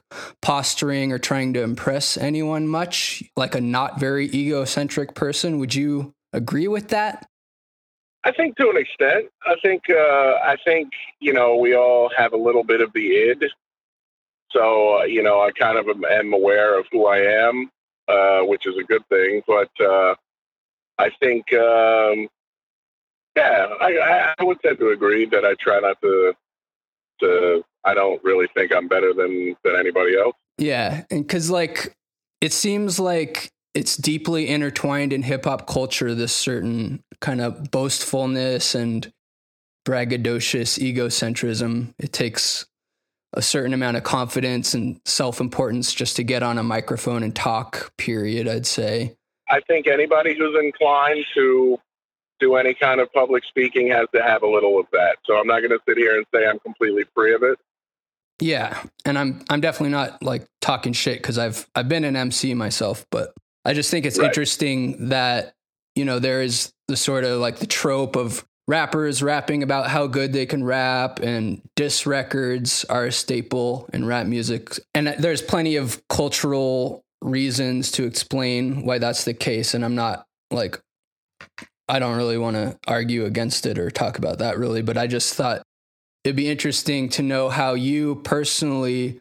posturing 0.42 1.12
or 1.12 1.18
trying 1.18 1.54
to 1.54 1.62
impress 1.62 2.16
anyone 2.16 2.66
much, 2.66 3.22
like 3.36 3.54
a 3.54 3.60
not 3.60 4.00
very 4.00 4.26
egocentric 4.26 5.14
person. 5.14 5.58
Would 5.60 5.74
you 5.74 6.12
agree 6.32 6.68
with 6.68 6.88
that? 6.88 7.29
I 8.24 8.32
think 8.32 8.56
to 8.58 8.68
an 8.68 8.76
extent. 8.76 9.26
I 9.46 9.54
think 9.62 9.84
uh, 9.88 10.38
I 10.44 10.56
think 10.64 10.90
you 11.20 11.32
know 11.32 11.56
we 11.56 11.74
all 11.74 12.10
have 12.16 12.32
a 12.32 12.36
little 12.36 12.64
bit 12.64 12.80
of 12.80 12.92
the 12.92 13.06
id. 13.30 13.44
So 14.50 15.00
uh, 15.00 15.04
you 15.04 15.22
know 15.22 15.40
I 15.40 15.50
kind 15.52 15.78
of 15.78 15.88
am, 15.88 16.04
am 16.04 16.32
aware 16.32 16.78
of 16.78 16.86
who 16.92 17.06
I 17.06 17.18
am, 17.18 17.70
uh, 18.08 18.40
which 18.40 18.66
is 18.66 18.74
a 18.78 18.84
good 18.84 19.06
thing. 19.08 19.42
But 19.46 19.70
uh, 19.80 20.14
I 20.98 21.10
think 21.20 21.52
um, 21.54 22.28
yeah, 23.36 23.66
I, 23.80 24.32
I- 24.38 24.44
would 24.44 24.60
tend 24.60 24.78
to 24.80 24.90
agree 24.90 25.24
that 25.26 25.44
I 25.44 25.54
try 25.60 25.78
not 25.80 26.00
to 26.02 26.34
to. 27.20 27.64
I 27.84 27.94
don't 27.94 28.22
really 28.22 28.46
think 28.54 28.74
I'm 28.74 28.88
better 28.88 29.14
than 29.14 29.56
than 29.64 29.76
anybody 29.76 30.18
else. 30.18 30.36
Yeah, 30.58 31.04
and 31.10 31.26
because 31.26 31.48
like 31.50 31.96
it 32.42 32.52
seems 32.52 32.98
like 33.00 33.50
it's 33.74 33.96
deeply 33.96 34.48
intertwined 34.48 35.12
in 35.12 35.22
hip 35.22 35.44
hop 35.44 35.66
culture. 35.66 36.14
This 36.14 36.32
certain 36.32 37.02
kind 37.20 37.40
of 37.40 37.70
boastfulness 37.70 38.74
and 38.74 39.12
braggadocious 39.86 40.78
egocentrism. 40.78 41.94
It 41.98 42.12
takes 42.12 42.66
a 43.32 43.42
certain 43.42 43.72
amount 43.72 43.96
of 43.96 44.02
confidence 44.02 44.74
and 44.74 45.00
self 45.04 45.40
importance 45.40 45.94
just 45.94 46.16
to 46.16 46.24
get 46.24 46.42
on 46.42 46.58
a 46.58 46.62
microphone 46.62 47.22
and 47.22 47.34
talk. 47.34 47.96
Period. 47.96 48.48
I'd 48.48 48.66
say. 48.66 49.16
I 49.48 49.60
think 49.66 49.86
anybody 49.88 50.36
who's 50.36 50.56
inclined 50.60 51.24
to 51.34 51.78
do 52.38 52.54
any 52.54 52.72
kind 52.72 53.00
of 53.00 53.12
public 53.12 53.44
speaking 53.44 53.88
has 53.88 54.06
to 54.14 54.22
have 54.22 54.42
a 54.42 54.46
little 54.46 54.78
of 54.78 54.86
that. 54.92 55.16
So 55.24 55.36
I'm 55.36 55.46
not 55.46 55.58
going 55.60 55.70
to 55.70 55.80
sit 55.88 55.98
here 55.98 56.16
and 56.16 56.26
say 56.34 56.46
I'm 56.46 56.58
completely 56.60 57.04
free 57.14 57.34
of 57.34 57.42
it. 57.42 57.58
Yeah, 58.40 58.82
and 59.04 59.18
I'm 59.18 59.44
I'm 59.50 59.60
definitely 59.60 59.90
not 59.90 60.22
like 60.22 60.46
talking 60.60 60.94
shit 60.94 61.18
because 61.18 61.36
I've 61.36 61.68
I've 61.74 61.88
been 61.88 62.04
an 62.04 62.16
MC 62.16 62.54
myself, 62.54 63.04
but 63.10 63.34
I 63.64 63.74
just 63.74 63.90
think 63.90 64.06
it's 64.06 64.18
Right. 64.18 64.26
interesting 64.26 65.08
that 65.08 65.54
you 65.94 66.04
know 66.04 66.18
there 66.18 66.42
is 66.42 66.72
the 66.88 66.96
sort 66.96 67.24
of 67.24 67.40
like 67.40 67.58
the 67.58 67.66
trope 67.66 68.16
of 68.16 68.44
rappers 68.68 69.22
rapping 69.22 69.62
about 69.62 69.88
how 69.88 70.06
good 70.06 70.32
they 70.32 70.46
can 70.46 70.62
rap 70.62 71.18
and 71.20 71.60
diss 71.74 72.06
records 72.06 72.84
are 72.84 73.06
a 73.06 73.12
staple 73.12 73.88
in 73.92 74.06
rap 74.06 74.26
music, 74.26 74.78
and 74.94 75.08
there's 75.18 75.42
plenty 75.42 75.76
of 75.76 76.00
cultural 76.08 77.02
reasons 77.22 77.90
to 77.92 78.04
explain 78.04 78.84
why 78.84 78.98
that's 78.98 79.24
the 79.24 79.34
case, 79.34 79.74
and 79.74 79.84
I'm 79.84 79.94
not 79.94 80.26
like 80.50 80.80
I 81.88 81.98
don't 81.98 82.16
really 82.16 82.38
want 82.38 82.54
to 82.56 82.78
argue 82.86 83.24
against 83.24 83.66
it 83.66 83.78
or 83.78 83.90
talk 83.90 84.16
about 84.18 84.38
that 84.38 84.58
really, 84.58 84.82
but 84.82 84.96
I 84.96 85.06
just 85.08 85.34
thought 85.34 85.62
it'd 86.24 86.36
be 86.36 86.48
interesting 86.48 87.08
to 87.10 87.22
know 87.22 87.48
how 87.48 87.74
you 87.74 88.16
personally 88.16 89.20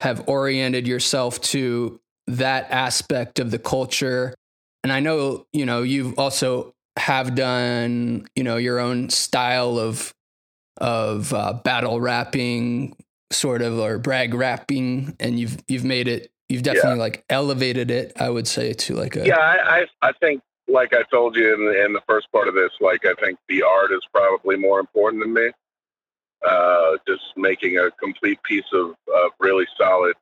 have 0.00 0.28
oriented 0.28 0.86
yourself 0.88 1.40
to 1.40 2.00
that 2.26 2.70
aspect 2.70 3.38
of 3.38 3.50
the 3.50 3.58
culture. 3.58 4.34
And 4.82 4.92
I 4.92 5.00
know, 5.00 5.46
you 5.52 5.66
know, 5.66 5.82
you've 5.82 6.18
also 6.18 6.74
have 6.96 7.34
done, 7.34 8.26
you 8.34 8.44
know, 8.44 8.56
your 8.56 8.78
own 8.78 9.10
style 9.10 9.78
of 9.78 10.12
of 10.78 11.32
uh, 11.32 11.54
battle 11.64 12.00
rapping, 12.00 12.96
sort 13.32 13.62
of, 13.62 13.78
or 13.78 13.98
brag 13.98 14.34
rapping, 14.34 15.16
and 15.18 15.38
you've 15.38 15.58
you've 15.68 15.84
made 15.84 16.08
it. 16.08 16.30
You've 16.48 16.62
definitely 16.62 17.00
like 17.00 17.24
elevated 17.28 17.90
it. 17.90 18.12
I 18.16 18.30
would 18.30 18.46
say 18.46 18.72
to 18.72 18.94
like 18.94 19.16
a 19.16 19.26
Yeah, 19.26 19.38
I, 19.38 19.80
I, 19.80 19.86
I 20.08 20.12
think, 20.12 20.42
like 20.68 20.94
I 20.94 21.02
told 21.10 21.34
you 21.34 21.52
in, 21.52 21.84
in 21.86 21.92
the 21.92 22.02
first 22.06 22.30
part 22.30 22.46
of 22.46 22.54
this, 22.54 22.70
like 22.80 23.04
I 23.04 23.14
think 23.14 23.38
the 23.48 23.64
art 23.64 23.90
is 23.90 24.02
probably 24.12 24.56
more 24.56 24.78
important 24.78 25.24
than 25.24 25.34
me. 25.34 25.50
Uh, 26.48 26.98
just 27.08 27.24
making 27.36 27.78
a 27.78 27.90
complete 27.92 28.40
piece 28.44 28.72
of, 28.72 28.90
of 28.90 29.30
really 29.40 29.66
solid 29.76 30.14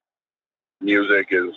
music 0.80 1.28
is, 1.30 1.52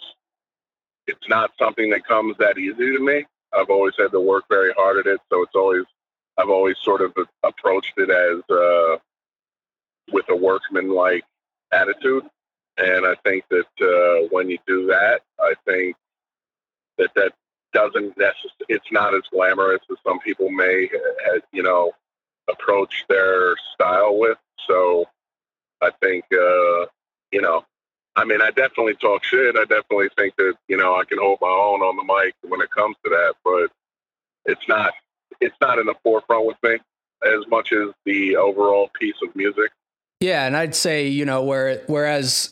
it's 1.08 1.28
not 1.30 1.52
something 1.58 1.90
that 1.92 2.06
comes 2.06 2.36
that 2.38 2.58
easy 2.58 2.96
to 2.96 3.00
me. 3.00 3.26
I've 3.54 3.70
always 3.70 3.94
had 3.98 4.12
to 4.12 4.20
work 4.20 4.46
very 4.50 4.74
hard 4.74 4.98
at 4.98 5.08
it, 5.08 5.20
so 5.30 5.42
it's 5.42 5.56
always, 5.56 5.86
I've 6.38 6.50
always 6.50 6.76
sort 6.84 7.02
of 7.02 7.14
approached 7.44 7.94
it 7.98 8.10
as 8.10 8.42
uh, 8.56 8.98
with 10.12 10.26
a 10.30 10.36
workman 10.36 10.90
like 10.90 11.24
attitude. 11.72 12.26
And 12.78 13.08
I 13.08 13.16
think 13.24 13.46
that 13.50 13.66
uh, 13.82 14.28
when 14.30 14.50
you 14.50 14.60
do 14.68 14.86
that, 14.88 15.22
I 15.40 15.54
think 15.66 15.96
that 16.98 17.10
that 17.16 17.34
doesn't 17.74 18.18
necessarily, 18.18 18.68
it's 18.70 18.92
not 18.92 19.16
as 19.16 19.24
glamorous 19.32 19.82
as 19.90 19.98
some 20.06 20.20
people 20.20 20.50
may, 20.50 20.90
uh, 21.32 21.40
you 21.52 21.64
know, 21.64 21.92
approach 22.50 23.06
their 23.10 23.56
style 23.74 24.18
with. 24.18 24.38
So 24.68 25.06
I 25.82 25.90
think, 26.02 26.26
uh, 26.32 26.86
you 27.32 27.42
know, 27.42 27.66
I 28.18 28.26
mean, 28.26 28.42
I 28.42 28.50
definitely 28.50 28.96
talk 28.96 29.24
shit. 29.24 29.56
I 29.56 29.62
definitely 29.62 30.10
think 30.18 30.36
that, 30.38 30.56
you 30.68 30.76
know, 30.76 30.96
I 30.96 31.06
can 31.06 31.20
hold 31.20 31.38
my 31.40 31.48
own 31.48 31.82
on 31.82 31.96
the 31.96 32.04
mic 32.04 32.34
when 32.42 32.62
it 32.62 32.72
comes 32.72 32.96
to 33.04 33.10
that, 33.12 33.36
but 33.46 33.70
it's 34.46 34.68
not, 34.68 34.92
it's 35.40 35.56
not 35.62 35.78
in 35.78 35.86
the 35.86 35.94
forefront 36.04 36.48
with 36.48 36.58
me 36.64 36.78
as 37.24 37.48
much 37.48 37.72
as 37.72 37.90
the 38.06 38.36
overall 38.36 38.90
piece 39.00 39.16
of 39.24 39.36
music. 39.36 39.72
Yeah, 40.20 40.48
and 40.48 40.58
I'd 40.58 40.74
say, 40.74 41.08
you 41.08 41.26
know, 41.26 41.44
where 41.44 41.84
whereas 41.86 42.52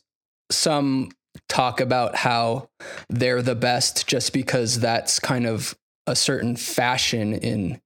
some 0.51 1.09
talk 1.49 1.81
about 1.81 2.15
how 2.15 2.69
they're 3.09 3.41
the 3.41 3.55
best 3.55 4.07
just 4.07 4.33
because 4.33 4.79
that's 4.79 5.19
kind 5.19 5.47
of 5.47 5.75
a 6.05 6.15
certain 6.15 6.55
fashion 6.55 7.33
in 7.33 7.81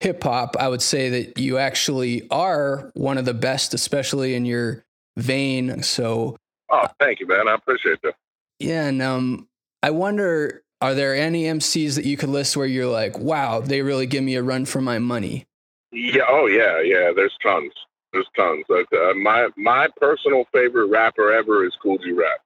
hip 0.00 0.22
hop, 0.22 0.56
I 0.58 0.68
would 0.68 0.82
say 0.82 1.08
that 1.10 1.38
you 1.38 1.58
actually 1.58 2.28
are 2.30 2.92
one 2.94 3.18
of 3.18 3.24
the 3.24 3.34
best, 3.34 3.74
especially 3.74 4.34
in 4.34 4.44
your 4.44 4.84
vein. 5.16 5.82
So, 5.82 6.36
oh, 6.70 6.86
thank 7.00 7.20
you, 7.20 7.26
man. 7.26 7.48
I 7.48 7.54
appreciate 7.54 8.00
that. 8.02 8.14
Yeah, 8.58 8.86
and 8.86 9.00
um, 9.02 9.48
I 9.82 9.90
wonder, 9.90 10.62
are 10.80 10.94
there 10.94 11.14
any 11.14 11.44
MCs 11.44 11.94
that 11.96 12.04
you 12.04 12.16
could 12.16 12.28
list 12.28 12.56
where 12.56 12.66
you're 12.66 12.90
like, 12.90 13.18
wow, 13.18 13.60
they 13.60 13.82
really 13.82 14.06
give 14.06 14.24
me 14.24 14.34
a 14.34 14.42
run 14.42 14.64
for 14.64 14.80
my 14.80 14.98
money? 14.98 15.46
Yeah. 15.92 16.24
Oh, 16.28 16.46
yeah, 16.46 16.80
yeah. 16.80 17.12
There's 17.14 17.36
tons. 17.42 17.72
There's 18.12 18.28
tons. 18.36 18.64
Uh, 18.70 19.14
my 19.14 19.48
my 19.56 19.88
personal 20.00 20.44
favorite 20.52 20.86
rapper 20.86 21.32
ever 21.32 21.66
is 21.66 21.76
Kool 21.82 21.98
G 21.98 22.12
Rap. 22.12 22.40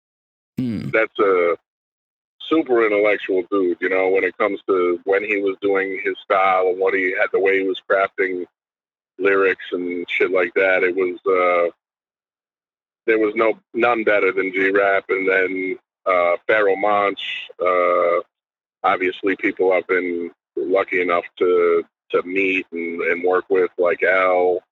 Hmm. 0.58 0.90
That's 0.90 1.16
a 1.20 1.56
super 2.48 2.84
intellectual 2.84 3.44
dude. 3.50 3.78
You 3.80 3.88
know, 3.88 4.08
when 4.08 4.24
it 4.24 4.36
comes 4.38 4.60
to 4.68 5.00
when 5.04 5.24
he 5.24 5.36
was 5.38 5.56
doing 5.62 6.00
his 6.04 6.16
style 6.24 6.68
and 6.68 6.80
what 6.80 6.94
he 6.94 7.14
had, 7.18 7.28
the 7.32 7.38
way 7.38 7.60
he 7.60 7.68
was 7.68 7.80
crafting 7.88 8.44
lyrics 9.18 9.64
and 9.72 10.04
shit 10.08 10.30
like 10.30 10.52
that. 10.54 10.82
It 10.82 10.94
was 10.96 11.18
uh, 11.26 11.70
there 13.06 13.18
was 13.18 13.34
no 13.34 13.58
none 13.74 14.04
better 14.04 14.32
than 14.32 14.52
G 14.52 14.70
Rap, 14.70 15.04
and 15.08 15.28
then 15.28 15.78
uh, 16.06 16.36
Pharoahe 16.48 16.80
Monch. 16.80 17.48
Uh, 17.60 18.20
obviously, 18.82 19.36
people 19.36 19.72
I've 19.72 19.86
been 19.86 20.30
lucky 20.56 21.00
enough 21.00 21.24
to 21.38 21.84
to 22.10 22.22
meet 22.22 22.66
and, 22.72 23.00
and 23.00 23.24
work 23.24 23.44
with, 23.48 23.70
like 23.78 24.02
Al 24.02 24.62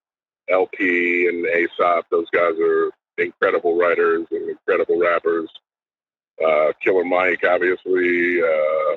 El-P 0.49 1.29
and 1.29 1.47
Aesop. 1.47 2.07
Those 2.11 2.29
guys 2.31 2.55
are 2.61 2.91
incredible 3.19 3.77
writers 3.79 4.27
and 4.31 4.51
incredible 4.51 4.99
rappers. 4.99 5.49
Uh, 6.45 6.73
Killer 6.83 7.05
Mike, 7.05 7.45
obviously. 7.45 8.43
Uh, 8.43 8.97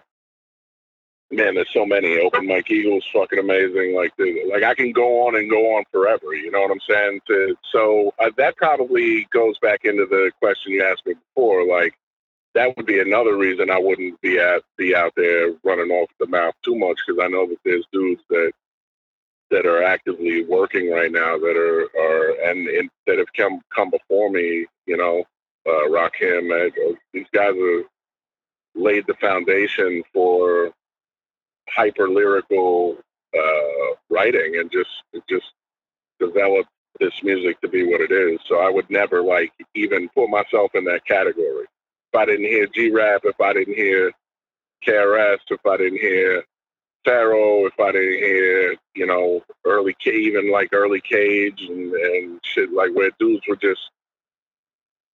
man, 1.36 1.56
there's 1.56 1.72
so 1.74 1.86
many. 1.86 2.20
Open 2.20 2.48
Mike 2.48 2.70
Eagle's, 2.70 3.06
fucking 3.14 3.40
amazing. 3.40 3.96
Like, 3.96 4.14
like 4.50 4.64
I 4.64 4.76
can 4.76 4.92
go 4.92 5.28
on 5.28 5.36
and 5.36 5.50
go 5.50 5.76
on 5.76 5.84
forever. 5.92 6.34
You 6.34 6.52
know 6.52 6.62
what 6.62 6.72
I'm 6.72 6.80
saying? 6.88 7.22
To, 7.28 7.56
so 7.72 8.14
uh, 8.20 8.32
that 8.38 8.56
probably 8.58 9.28
goes 9.32 9.58
back 9.60 9.82
into 9.84 10.06
the 10.06 10.32
question 10.40 10.74
you 10.74 10.84
asked 10.84 11.06
me 11.06 11.14
before. 11.14 11.66
Like, 11.66 11.94
that 12.54 12.76
would 12.78 12.86
be 12.86 13.00
another 13.00 13.36
reason 13.36 13.70
I 13.70 13.80
wouldn't 13.80 14.22
be 14.22 14.40
at 14.40 14.62
be 14.78 14.96
out 14.96 15.14
there 15.16 15.54
running 15.64 15.90
off 15.90 16.10
the 16.20 16.28
mouth 16.28 16.54
too 16.64 16.76
much 16.76 17.00
because 17.06 17.22
I 17.24 17.28
know 17.28 17.48
that 17.48 17.58
there's 17.66 17.86
dudes 17.92 18.22
that 18.30 18.52
that 19.50 19.66
are 19.66 19.84
actively 19.84 20.44
working 20.44 20.92
right 20.92 21.12
now 21.12 21.38
that 21.38 21.58
are 21.58 21.90
are 22.00 22.50
and, 22.50 22.68
and 22.68 22.90
that 23.08 23.18
have 23.18 23.34
come 23.36 23.62
come 23.76 23.90
before 23.90 24.30
me. 24.30 24.68
You 24.86 24.98
know, 24.98 25.24
uh, 25.68 25.90
Rakim. 25.90 26.72
These 27.12 27.28
guys 27.34 27.56
have 27.56 27.86
laid 28.76 29.08
the 29.08 29.16
foundation 29.16 30.04
for 30.14 30.72
hyper 31.70 32.10
lyrical 32.10 32.98
uh, 33.38 33.96
writing 34.10 34.58
and 34.60 34.72
just 34.72 34.90
just 35.30 35.46
develop 36.20 36.66
this 37.00 37.14
music 37.24 37.60
to 37.62 37.68
be 37.68 37.84
what 37.84 38.02
it 38.02 38.12
is. 38.12 38.40
So 38.48 38.60
I 38.60 38.70
would 38.70 38.90
never 38.90 39.22
like 39.22 39.52
even 39.76 40.10
put 40.10 40.30
myself 40.30 40.72
in 40.76 40.86
that 40.86 41.06
category. 41.06 41.66
If 42.14 42.20
I 42.20 42.26
didn't 42.26 42.46
hear 42.46 42.68
G 42.68 42.92
Rap, 42.92 43.22
if 43.24 43.40
I 43.42 43.54
didn't 43.54 43.76
hear 43.76 44.12
KRS, 44.88 45.40
if 45.50 45.66
I 45.66 45.78
didn't 45.78 46.00
hear 46.00 46.44
Pharoahe, 47.06 47.68
if 47.68 47.80
I 47.80 47.92
didn't 47.92 48.20
hear, 48.20 48.76
you 48.96 49.06
know, 49.06 49.42
early, 49.66 49.96
even 50.06 50.52
like 50.52 50.70
early 50.74 51.02
Cage 51.02 51.62
and, 51.68 51.94
and 51.94 52.40
shit, 52.44 52.72
like 52.72 52.94
where 52.94 53.12
dudes 53.20 53.44
were 53.48 53.56
just 53.56 53.82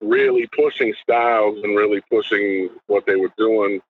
really 0.01 0.47
pushing 0.47 0.93
styles 1.01 1.59
and 1.63 1.75
really 1.75 2.01
pushing 2.09 2.69
what 2.87 3.05
they 3.05 3.15
were 3.15 3.31
doing, 3.37 3.81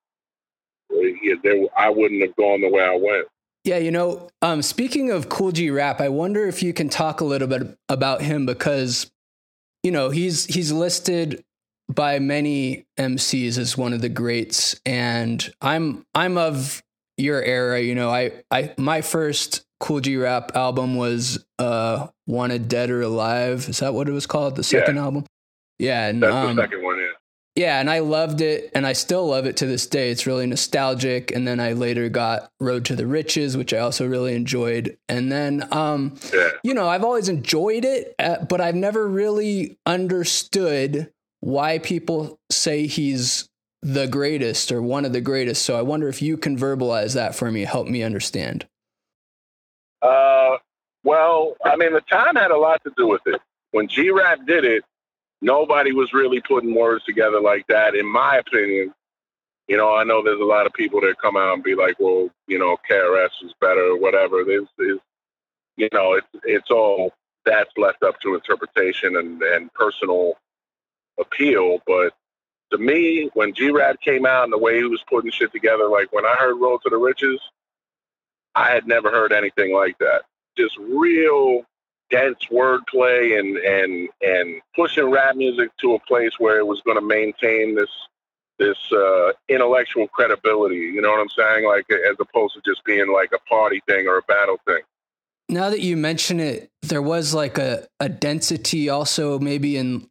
yeah, 0.89 1.35
they, 1.43 1.67
I 1.77 1.89
wouldn't 1.89 2.21
have 2.21 2.35
gone 2.35 2.61
the 2.61 2.69
way 2.69 2.83
I 2.83 2.95
went. 2.95 3.27
Yeah, 3.63 3.77
you 3.77 3.91
know, 3.91 4.29
um, 4.41 4.61
speaking 4.61 5.11
of 5.11 5.29
Kool 5.29 5.51
G 5.51 5.69
Rap, 5.69 5.99
I 5.99 6.09
wonder 6.09 6.47
if 6.47 6.63
you 6.63 6.73
can 6.73 6.89
talk 6.89 7.21
a 7.21 7.25
little 7.25 7.47
bit 7.47 7.77
about 7.89 8.21
him 8.21 8.45
because, 8.45 9.11
you 9.83 9.91
know, 9.91 10.09
he's 10.09 10.45
he's 10.45 10.71
listed 10.71 11.43
by 11.89 12.19
many 12.19 12.85
MCs 12.97 13.57
as 13.57 13.77
one 13.77 13.93
of 13.93 14.01
the 14.01 14.09
greats, 14.09 14.79
and 14.85 15.51
I'm 15.61 16.05
I'm 16.15 16.37
of 16.37 16.81
your 17.19 17.43
era, 17.43 17.81
you 17.81 17.95
know, 17.95 18.09
I, 18.09 18.31
I 18.49 18.73
my 18.77 19.01
first 19.01 19.65
Kool 19.79 19.99
G 19.99 20.15
Rap 20.17 20.55
album 20.55 20.95
was 20.95 21.43
uh 21.59 22.07
Wanted 22.27 22.69
Dead 22.69 22.89
or 22.89 23.01
Alive. 23.01 23.67
Is 23.69 23.79
that 23.79 23.93
what 23.93 24.07
it 24.07 24.13
was 24.13 24.25
called? 24.25 24.55
The 24.55 24.63
second 24.63 24.95
yeah. 24.95 25.03
album? 25.03 25.25
Yeah. 25.77 26.07
And, 26.07 26.23
That's 26.23 26.33
um, 26.33 26.55
the 26.55 26.63
second 26.63 26.83
one, 26.83 26.97
yeah. 26.97 27.08
Yeah, 27.59 27.81
and 27.81 27.89
I 27.89 27.99
loved 27.99 28.39
it, 28.39 28.71
and 28.73 28.87
I 28.87 28.93
still 28.93 29.27
love 29.27 29.45
it 29.45 29.57
to 29.57 29.65
this 29.65 29.85
day. 29.85 30.11
It's 30.11 30.25
really 30.25 30.47
nostalgic. 30.47 31.31
And 31.31 31.45
then 31.45 31.59
I 31.59 31.73
later 31.73 32.07
got 32.07 32.49
Road 32.61 32.85
to 32.85 32.95
the 32.95 33.05
Riches, 33.05 33.57
which 33.57 33.73
I 33.73 33.79
also 33.79 34.07
really 34.07 34.33
enjoyed. 34.33 34.97
And 35.09 35.29
then, 35.29 35.67
um, 35.73 36.15
yeah. 36.33 36.51
you 36.63 36.73
know, 36.73 36.87
I've 36.87 37.03
always 37.03 37.27
enjoyed 37.27 37.83
it, 37.83 38.15
uh, 38.17 38.45
but 38.45 38.61
I've 38.61 38.75
never 38.75 39.05
really 39.09 39.77
understood 39.85 41.11
why 41.41 41.79
people 41.79 42.39
say 42.49 42.87
he's 42.87 43.49
the 43.81 44.07
greatest 44.07 44.71
or 44.71 44.81
one 44.81 45.03
of 45.03 45.11
the 45.11 45.19
greatest. 45.19 45.65
So 45.65 45.77
I 45.77 45.81
wonder 45.81 46.07
if 46.07 46.21
you 46.21 46.37
can 46.37 46.57
verbalize 46.57 47.13
that 47.15 47.35
for 47.35 47.51
me, 47.51 47.65
help 47.65 47.89
me 47.89 48.03
understand. 48.03 48.67
Uh, 50.01 50.59
well, 51.03 51.57
I 51.65 51.75
mean, 51.75 51.91
the 51.91 51.99
time 52.09 52.37
had 52.37 52.51
a 52.51 52.57
lot 52.57 52.81
to 52.85 52.93
do 52.95 53.05
with 53.05 53.21
it. 53.25 53.41
When 53.71 53.89
G 53.89 54.11
Rap 54.11 54.47
did 54.47 54.63
it, 54.63 54.85
nobody 55.41 55.91
was 55.91 56.13
really 56.13 56.41
putting 56.41 56.75
words 56.75 57.03
together 57.05 57.39
like 57.39 57.67
that, 57.67 57.95
in 57.95 58.05
my 58.05 58.37
opinion. 58.37 58.93
You 59.67 59.77
know, 59.77 59.95
I 59.95 60.03
know 60.03 60.23
there's 60.23 60.41
a 60.41 60.45
lot 60.45 60.65
of 60.65 60.73
people 60.73 60.99
that 61.01 61.21
come 61.21 61.37
out 61.37 61.53
and 61.53 61.63
be 61.63 61.75
like, 61.75 61.99
well, 61.99 62.29
you 62.47 62.57
know, 62.57 62.77
KRS 62.89 63.29
is 63.43 63.53
better 63.61 63.91
or 63.91 63.97
whatever. 63.99 64.43
There's, 64.43 64.67
there's 64.77 64.99
you 65.77 65.89
know, 65.93 66.13
it's, 66.13 66.27
it's 66.43 66.71
all 66.71 67.13
that's 67.45 67.71
left 67.77 68.03
up 68.03 68.19
to 68.21 68.35
interpretation 68.35 69.15
and, 69.15 69.41
and 69.41 69.73
personal 69.73 70.33
appeal. 71.19 71.79
But 71.87 72.13
to 72.71 72.77
me, 72.77 73.29
when 73.33 73.53
G 73.53 73.71
Rap 73.71 74.01
came 74.01 74.25
out 74.25 74.43
and 74.43 74.53
the 74.53 74.57
way 74.57 74.77
he 74.77 74.83
was 74.83 75.03
putting 75.09 75.31
shit 75.31 75.51
together, 75.51 75.87
like 75.87 76.11
when 76.11 76.25
I 76.25 76.35
heard 76.35 76.55
Road 76.55 76.81
to 76.83 76.89
the 76.89 76.97
Riches, 76.97 77.39
I 78.55 78.71
had 78.71 78.87
never 78.87 79.09
heard 79.09 79.31
anything 79.31 79.73
like 79.73 79.97
that. 79.99 80.23
Just 80.57 80.77
real 80.77 81.63
dense 82.09 82.39
wordplay 82.51 83.39
and 83.39 83.57
and 83.57 84.09
and 84.21 84.61
pushing 84.75 85.09
rap 85.09 85.35
music 85.35 85.69
to 85.77 85.95
a 85.95 85.99
place 85.99 86.31
where 86.39 86.59
it 86.59 86.65
was 86.65 86.81
going 86.81 86.97
to 86.97 87.05
maintain 87.05 87.75
this 87.75 87.89
this 88.57 88.77
uh, 88.91 89.31
intellectual 89.47 90.07
credibility. 90.09 90.75
You 90.75 91.01
know 91.01 91.11
what 91.11 91.21
I'm 91.21 91.29
saying? 91.29 91.65
Like 91.65 91.85
as 91.91 92.17
opposed 92.19 92.55
to 92.55 92.61
just 92.65 92.83
being 92.83 93.11
like 93.11 93.31
a 93.33 93.39
party 93.47 93.81
thing 93.87 94.07
or 94.07 94.17
a 94.17 94.21
battle 94.23 94.57
thing. 94.65 94.81
Now 95.47 95.69
that 95.69 95.79
you 95.79 95.97
mention 95.97 96.39
it, 96.39 96.69
there 96.83 97.01
was 97.01 97.33
like 97.33 97.57
a, 97.57 97.87
a 97.99 98.09
density 98.09 98.89
also 98.89 99.39
maybe 99.39 99.77
in 99.77 100.07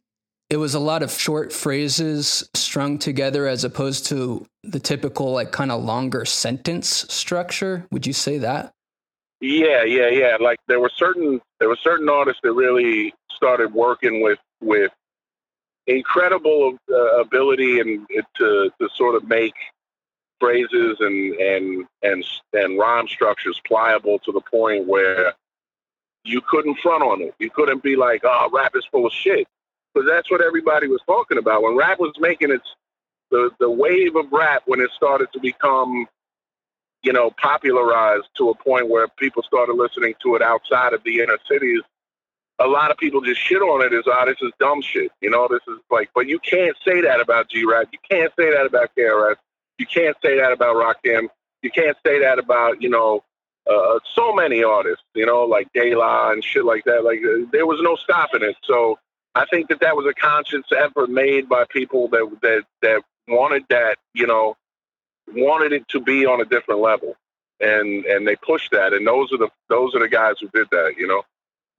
it 0.49 0.57
was 0.57 0.73
a 0.73 0.79
lot 0.79 1.03
of 1.03 1.11
short 1.11 1.53
phrases 1.53 2.49
strung 2.55 2.97
together 2.97 3.45
as 3.45 3.63
opposed 3.63 4.07
to 4.07 4.45
the 4.63 4.79
typical 4.79 5.31
like 5.31 5.51
kind 5.51 5.71
of 5.71 5.83
longer 5.83 6.25
sentence 6.25 7.05
structure 7.09 7.85
would 7.91 8.07
you 8.07 8.13
say 8.13 8.39
that 8.39 8.73
yeah 9.41 9.83
yeah 9.83 10.09
yeah 10.09 10.37
like 10.39 10.59
there 10.67 10.79
were 10.79 10.91
certain 10.95 11.41
there 11.59 11.69
were 11.69 11.77
certain 11.81 12.09
artists 12.09 12.41
that 12.43 12.53
really 12.53 13.13
started 13.31 13.73
working 13.73 14.21
with 14.21 14.39
with 14.61 14.91
incredible 15.87 16.77
uh, 16.91 17.19
ability 17.21 17.79
and 17.79 18.07
to 18.37 18.71
to 18.79 18.89
sort 18.95 19.15
of 19.15 19.27
make 19.27 19.53
phrases 20.39 20.97
and 20.99 21.35
and 21.35 21.85
and 22.03 22.23
and 22.53 22.77
rhyme 22.77 23.07
structures 23.07 23.59
pliable 23.65 24.19
to 24.19 24.31
the 24.31 24.41
point 24.41 24.87
where 24.87 25.33
you 26.25 26.41
couldn't 26.41 26.77
front 26.79 27.01
on 27.01 27.21
it. 27.21 27.33
You 27.39 27.49
couldn't 27.49 27.81
be 27.81 27.95
like, 27.95 28.21
"Oh, 28.23 28.49
rap 28.51 28.75
is 28.75 28.85
full 28.91 29.07
of 29.07 29.13
shit." 29.13 29.47
because 29.93 30.07
that's 30.07 30.29
what 30.29 30.41
everybody 30.41 30.87
was 30.87 31.01
talking 31.05 31.37
about 31.37 31.63
when 31.63 31.75
rap 31.75 31.99
was 31.99 32.13
making 32.19 32.51
its 32.51 32.75
the 33.31 33.49
the 33.59 33.69
wave 33.69 34.15
of 34.15 34.31
rap 34.31 34.63
when 34.65 34.79
it 34.79 34.89
started 34.95 35.27
to 35.33 35.39
become 35.39 36.07
you 37.03 37.13
know 37.13 37.31
popularized 37.41 38.27
to 38.37 38.49
a 38.49 38.55
point 38.55 38.89
where 38.89 39.07
people 39.07 39.43
started 39.43 39.73
listening 39.73 40.13
to 40.21 40.35
it 40.35 40.41
outside 40.41 40.93
of 40.93 41.03
the 41.03 41.19
inner 41.19 41.37
cities 41.49 41.81
a 42.59 42.67
lot 42.67 42.91
of 42.91 42.97
people 42.97 43.21
just 43.21 43.41
shit 43.41 43.61
on 43.61 43.81
it 43.81 43.93
as, 43.93 44.03
oh, 44.05 44.25
this 44.25 44.37
is 44.41 44.51
dumb 44.59 44.81
shit. 44.81 45.11
You 45.21 45.29
know, 45.29 45.47
this 45.49 45.61
is 45.67 45.79
like, 45.89 46.09
but 46.13 46.27
you 46.27 46.39
can't 46.39 46.75
say 46.85 47.01
that 47.01 47.21
about 47.21 47.49
G 47.49 47.65
Rap. 47.65 47.87
You 47.91 47.99
can't 48.09 48.31
say 48.37 48.51
that 48.51 48.65
about 48.65 48.91
KRS. 48.97 49.35
You 49.77 49.85
can't 49.85 50.17
say 50.21 50.37
that 50.37 50.51
about 50.51 50.75
Rakim. 50.75 51.29
You 51.61 51.71
can't 51.71 51.97
say 52.05 52.19
that 52.19 52.37
about, 52.37 52.81
you 52.81 52.89
know, 52.89 53.23
uh, 53.69 53.99
so 54.13 54.33
many 54.33 54.63
artists, 54.63 55.03
you 55.15 55.25
know, 55.25 55.45
like 55.45 55.71
De 55.73 55.95
La 55.95 56.31
and 56.31 56.43
shit 56.43 56.65
like 56.65 56.83
that. 56.85 57.03
Like, 57.03 57.19
uh, 57.19 57.47
there 57.51 57.65
was 57.65 57.79
no 57.81 57.95
stopping 57.95 58.43
it. 58.43 58.57
So 58.63 58.99
I 59.35 59.45
think 59.45 59.69
that 59.69 59.79
that 59.79 59.95
was 59.95 60.05
a 60.05 60.13
conscious 60.13 60.65
effort 60.77 61.09
made 61.09 61.47
by 61.47 61.65
people 61.69 62.09
that, 62.09 62.29
that, 62.41 62.63
that 62.81 63.01
wanted 63.27 63.63
that, 63.69 63.97
you 64.13 64.27
know, 64.27 64.57
wanted 65.33 65.73
it 65.73 65.87
to 65.89 65.99
be 65.99 66.25
on 66.25 66.41
a 66.41 66.45
different 66.45 66.81
level. 66.81 67.15
And, 67.59 68.05
and 68.05 68.27
they 68.27 68.35
pushed 68.37 68.71
that. 68.71 68.93
And 68.93 69.05
those 69.05 69.31
are 69.33 69.37
the, 69.37 69.49
those 69.69 69.93
are 69.95 69.99
the 69.99 70.07
guys 70.07 70.35
who 70.39 70.47
did 70.49 70.67
that, 70.71 70.95
you 70.97 71.07
know. 71.07 71.23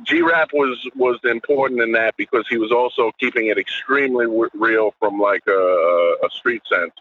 G 0.03 0.23
Rap 0.23 0.51
was 0.55 0.89
was 0.97 1.19
important 1.25 1.83
in 1.83 1.93
that 1.93 2.17
because 2.17 2.47
he 2.49 2.57
was 2.57 2.73
also 2.73 3.13
keeping 3.21 3.49
it 3.49 3.59
extremely 3.59 4.25
w- 4.25 4.49
real 4.55 4.95
from 4.99 5.19
like 5.19 5.43
a, 5.47 6.17
a 6.25 6.31
street 6.31 6.63
sense. 6.71 6.93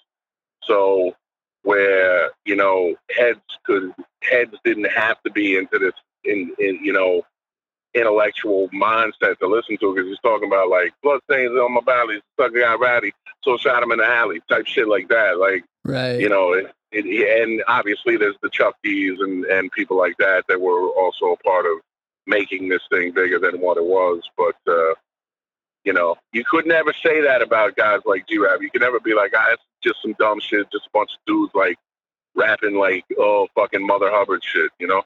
So 0.63 1.15
where 1.63 2.31
you 2.45 2.55
know 2.55 2.95
heads 3.17 3.39
could 3.63 3.93
heads 4.21 4.53
didn't 4.65 4.91
have 4.91 5.21
to 5.23 5.31
be 5.31 5.55
into 5.55 5.79
this 5.79 5.93
in, 6.23 6.53
in 6.59 6.83
you 6.83 6.91
know 6.91 7.21
intellectual 7.93 8.69
mindset 8.69 9.39
to 9.39 9.47
listen 9.47 9.77
to 9.77 9.93
because 9.93 10.07
he's 10.07 10.19
talking 10.19 10.47
about 10.47 10.69
like 10.69 10.93
blood 11.01 11.21
stains 11.29 11.51
on 11.51 11.73
my 11.73 11.81
body, 11.81 12.21
sucker 12.39 12.59
got 12.59 12.79
ratty, 12.79 13.13
so 13.43 13.57
shot 13.57 13.83
him 13.83 13.91
in 13.91 13.99
the 13.99 14.05
alley, 14.05 14.41
type 14.49 14.65
shit 14.65 14.87
like 14.87 15.09
that. 15.09 15.39
Like 15.39 15.65
right, 15.85 16.19
you 16.19 16.29
know, 16.29 16.53
it, 16.53 16.71
it, 16.91 17.41
and 17.41 17.63
obviously 17.67 18.17
there's 18.17 18.37
the 18.41 18.49
Chuck 18.49 18.75
D's 18.83 19.19
and 19.19 19.45
and 19.45 19.71
people 19.71 19.97
like 19.97 20.17
that 20.19 20.45
that 20.47 20.61
were 20.61 20.89
also 20.89 21.27
a 21.27 21.37
part 21.37 21.65
of 21.65 21.79
making 22.27 22.69
this 22.69 22.81
thing 22.89 23.11
bigger 23.11 23.39
than 23.39 23.61
what 23.61 23.77
it 23.77 23.85
was. 23.85 24.21
But 24.37 24.55
uh, 24.67 24.95
you 25.83 25.93
know, 25.93 26.17
you 26.33 26.43
could 26.43 26.65
never 26.65 26.93
say 26.93 27.21
that 27.21 27.41
about 27.41 27.75
guys 27.75 28.01
like 28.05 28.27
G 28.27 28.37
Rap. 28.37 28.61
You 28.61 28.69
could 28.69 28.81
never 28.81 28.99
be 28.99 29.13
like, 29.13 29.33
ah, 29.35 29.47
it's 29.53 29.63
just 29.83 30.01
some 30.01 30.15
dumb 30.19 30.39
shit, 30.39 30.71
just 30.71 30.87
a 30.87 30.89
bunch 30.93 31.11
of 31.13 31.19
dudes 31.25 31.53
like 31.55 31.77
rapping 32.35 32.75
like 32.75 33.05
oh 33.17 33.47
fucking 33.55 33.85
Mother 33.85 34.09
Hubbard 34.11 34.43
shit, 34.43 34.71
you 34.79 34.87
know? 34.87 35.03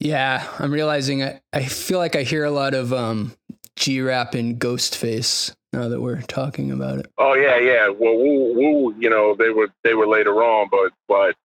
Yeah, 0.00 0.46
I'm 0.58 0.72
realizing 0.72 1.24
I, 1.24 1.40
I 1.52 1.64
feel 1.64 1.98
like 1.98 2.14
I 2.14 2.22
hear 2.22 2.44
a 2.44 2.50
lot 2.50 2.74
of 2.74 2.92
um, 2.92 3.34
G 3.76 4.00
Rap 4.00 4.34
and 4.34 4.58
Ghostface 4.58 5.54
now 5.72 5.88
that 5.88 6.00
we're 6.00 6.22
talking 6.22 6.70
about 6.70 6.98
it. 6.98 7.12
Oh 7.18 7.34
yeah, 7.34 7.58
yeah. 7.58 7.88
Well, 7.88 8.16
woo, 8.16 8.54
woo, 8.54 8.94
you 8.98 9.10
know, 9.10 9.34
they 9.34 9.50
were 9.50 9.68
they 9.84 9.94
were 9.94 10.06
later 10.06 10.42
on, 10.42 10.68
but 10.70 10.92
but 11.08 11.36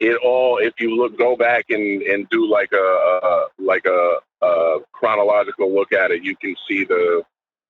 it 0.00 0.18
all 0.22 0.58
if 0.58 0.74
you 0.78 0.96
look 0.96 1.16
go 1.16 1.36
back 1.36 1.66
and 1.70 2.02
and 2.02 2.28
do 2.28 2.46
like 2.48 2.72
a, 2.72 2.76
a 2.76 3.46
like 3.58 3.86
a, 3.86 4.14
a 4.42 4.78
chronological 4.92 5.72
look 5.72 5.92
at 5.92 6.10
it, 6.10 6.22
you 6.22 6.36
can 6.36 6.54
see 6.68 6.84
the 6.84 7.22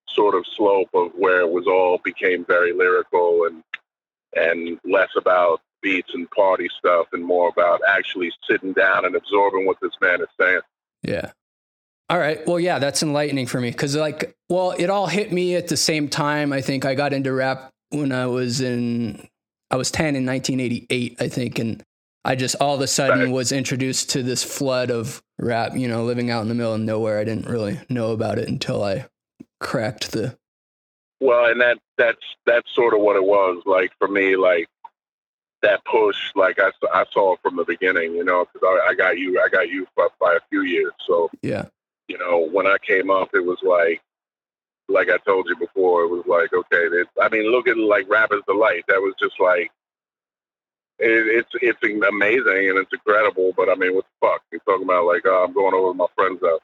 sort 0.09 0.34
of 0.34 0.44
slope 0.57 0.90
of 0.94 1.12
where 1.14 1.40
it 1.40 1.50
was 1.50 1.66
all 1.66 1.98
became 2.05 2.44
very 2.44 2.72
lyrical 2.72 3.44
and 3.46 3.62
and 4.34 4.78
less 4.84 5.11
about 5.16 5.61
beats 5.82 6.14
and 6.14 6.30
party 6.30 6.68
stuff 6.78 7.07
and 7.12 7.24
more 7.24 7.48
about 7.48 7.80
actually 7.86 8.32
sitting 8.48 8.72
down 8.72 9.05
and 9.05 9.14
absorbing 9.16 9.66
what 9.66 9.76
this 9.82 9.92
man 10.00 10.20
is 10.20 10.28
saying. 10.40 10.61
Yeah. 11.03 11.32
All 12.12 12.18
right. 12.18 12.46
Well, 12.46 12.60
yeah, 12.60 12.78
that's 12.78 13.02
enlightening 13.02 13.46
for 13.46 13.58
me 13.58 13.70
because, 13.70 13.96
like, 13.96 14.36
well, 14.50 14.72
it 14.72 14.90
all 14.90 15.06
hit 15.06 15.32
me 15.32 15.56
at 15.56 15.68
the 15.68 15.78
same 15.78 16.10
time. 16.10 16.52
I 16.52 16.60
think 16.60 16.84
I 16.84 16.94
got 16.94 17.14
into 17.14 17.32
rap 17.32 17.70
when 17.88 18.12
I 18.12 18.26
was 18.26 18.60
in, 18.60 19.26
I 19.70 19.76
was 19.76 19.90
10 19.90 20.16
in 20.16 20.26
1988, 20.26 21.16
I 21.20 21.28
think. 21.28 21.58
And 21.58 21.82
I 22.22 22.34
just 22.34 22.54
all 22.60 22.74
of 22.74 22.82
a 22.82 22.86
sudden 22.86 23.20
right. 23.20 23.30
was 23.30 23.50
introduced 23.50 24.10
to 24.10 24.22
this 24.22 24.44
flood 24.44 24.90
of 24.90 25.22
rap, 25.38 25.74
you 25.74 25.88
know, 25.88 26.04
living 26.04 26.30
out 26.30 26.42
in 26.42 26.48
the 26.48 26.54
middle 26.54 26.74
of 26.74 26.82
nowhere. 26.82 27.18
I 27.18 27.24
didn't 27.24 27.48
really 27.48 27.80
know 27.88 28.10
about 28.10 28.38
it 28.38 28.46
until 28.46 28.84
I 28.84 29.06
cracked 29.58 30.12
the. 30.12 30.36
Well, 31.18 31.46
and 31.46 31.62
that 31.62 31.78
that's 31.96 32.20
that's 32.44 32.74
sort 32.74 32.92
of 32.92 33.00
what 33.00 33.16
it 33.16 33.24
was 33.24 33.62
like 33.64 33.90
for 33.98 34.06
me. 34.06 34.36
Like 34.36 34.68
that 35.62 35.82
push, 35.86 36.18
like 36.34 36.58
I, 36.60 36.72
I 36.92 37.06
saw 37.10 37.32
it 37.32 37.40
from 37.42 37.56
the 37.56 37.64
beginning, 37.64 38.12
you 38.14 38.24
know, 38.24 38.44
because 38.52 38.66
I, 38.66 38.90
I, 38.90 38.94
got 38.94 39.16
you, 39.16 39.40
I 39.40 39.48
got 39.48 39.68
you 39.68 39.86
by, 39.96 40.08
by 40.20 40.34
a 40.34 40.40
few 40.50 40.62
years. 40.62 40.92
So 41.06 41.30
yeah, 41.40 41.66
you 42.09 42.18
know, 42.18 42.48
when 42.50 42.66
I 42.66 42.76
came 42.86 43.11
up, 43.11 43.30
it 43.34 43.44
was 43.44 43.59
like, 43.62 44.00
like 44.88 45.09
I 45.09 45.18
told 45.18 45.46
you 45.48 45.57
before, 45.57 46.03
it 46.03 46.09
was 46.09 46.24
like, 46.26 46.53
okay, 46.53 46.88
this, 46.88 47.07
I 47.20 47.28
mean, 47.28 47.50
look 47.50 47.68
at 47.68 47.78
like 47.78 48.09
Rapper's 48.09 48.42
Delight. 48.46 48.84
That 48.88 49.00
was 49.00 49.14
just 49.18 49.38
like 49.40 49.70
it, 50.98 51.26
it's 51.26 51.50
it's 51.61 51.82
amazing 51.82 52.70
and 52.70 52.78
it's 52.78 52.92
incredible. 52.92 53.53
But 53.57 53.68
I 53.68 53.74
mean, 53.74 53.94
what 53.94 54.05
the 54.05 54.26
fuck? 54.26 54.42
You're 54.50 54.61
talking 54.61 54.84
about 54.84 55.07
like 55.07 55.22
oh, 55.26 55.44
I'm 55.46 55.53
going 55.53 55.74
over 55.74 55.88
with 55.88 55.96
my 55.96 56.07
friends 56.14 56.40
out, 56.44 56.62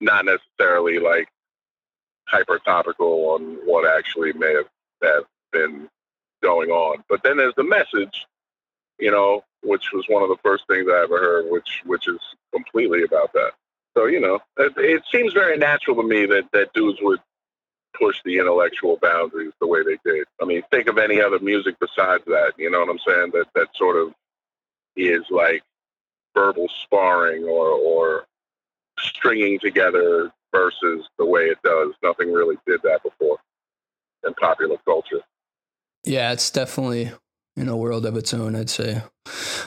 not 0.00 0.24
necessarily 0.24 0.98
like 0.98 1.28
hyper 2.26 2.58
topical 2.58 3.30
on 3.30 3.58
what 3.66 3.88
actually 3.88 4.32
may 4.32 4.54
have, 4.54 4.68
have 5.02 5.24
been 5.52 5.88
going 6.42 6.70
on. 6.70 7.04
But 7.08 7.22
then 7.22 7.36
there's 7.36 7.54
the 7.56 7.64
message, 7.64 8.26
you 8.98 9.10
know, 9.10 9.44
which 9.62 9.92
was 9.92 10.04
one 10.08 10.22
of 10.22 10.30
the 10.30 10.38
first 10.42 10.64
things 10.66 10.86
I 10.90 11.02
ever 11.02 11.18
heard, 11.18 11.50
which 11.50 11.82
which 11.84 12.08
is 12.08 12.20
completely 12.52 13.02
about 13.02 13.32
that. 13.34 13.52
So 13.96 14.06
you 14.06 14.20
know, 14.20 14.40
it, 14.58 14.72
it 14.76 15.02
seems 15.12 15.32
very 15.32 15.56
natural 15.56 15.96
to 15.96 16.02
me 16.02 16.26
that 16.26 16.50
that 16.52 16.72
dudes 16.74 16.98
would 17.02 17.20
push 17.98 18.16
the 18.24 18.38
intellectual 18.38 18.98
boundaries 19.00 19.52
the 19.60 19.66
way 19.66 19.82
they 19.84 19.98
did. 20.04 20.26
I 20.42 20.44
mean, 20.44 20.62
think 20.70 20.88
of 20.88 20.98
any 20.98 21.20
other 21.20 21.38
music 21.38 21.76
besides 21.80 22.24
that. 22.26 22.52
You 22.58 22.70
know 22.70 22.80
what 22.80 22.90
I'm 22.90 22.98
saying? 23.06 23.30
That 23.32 23.46
that 23.54 23.68
sort 23.76 23.96
of 23.96 24.12
is 24.96 25.22
like 25.30 25.62
verbal 26.34 26.68
sparring 26.82 27.44
or 27.44 27.68
or 27.68 28.26
stringing 28.98 29.58
together 29.60 30.32
verses 30.52 31.08
the 31.18 31.26
way 31.26 31.42
it 31.42 31.58
does. 31.64 31.92
Nothing 32.02 32.32
really 32.32 32.56
did 32.66 32.80
that 32.82 33.02
before 33.02 33.38
in 34.26 34.34
popular 34.34 34.76
culture. 34.84 35.20
Yeah, 36.04 36.32
it's 36.32 36.50
definitely 36.50 37.12
in 37.56 37.68
a 37.68 37.76
world 37.76 38.06
of 38.06 38.16
its 38.16 38.34
own, 38.34 38.54
I'd 38.54 38.70
say. 38.70 39.02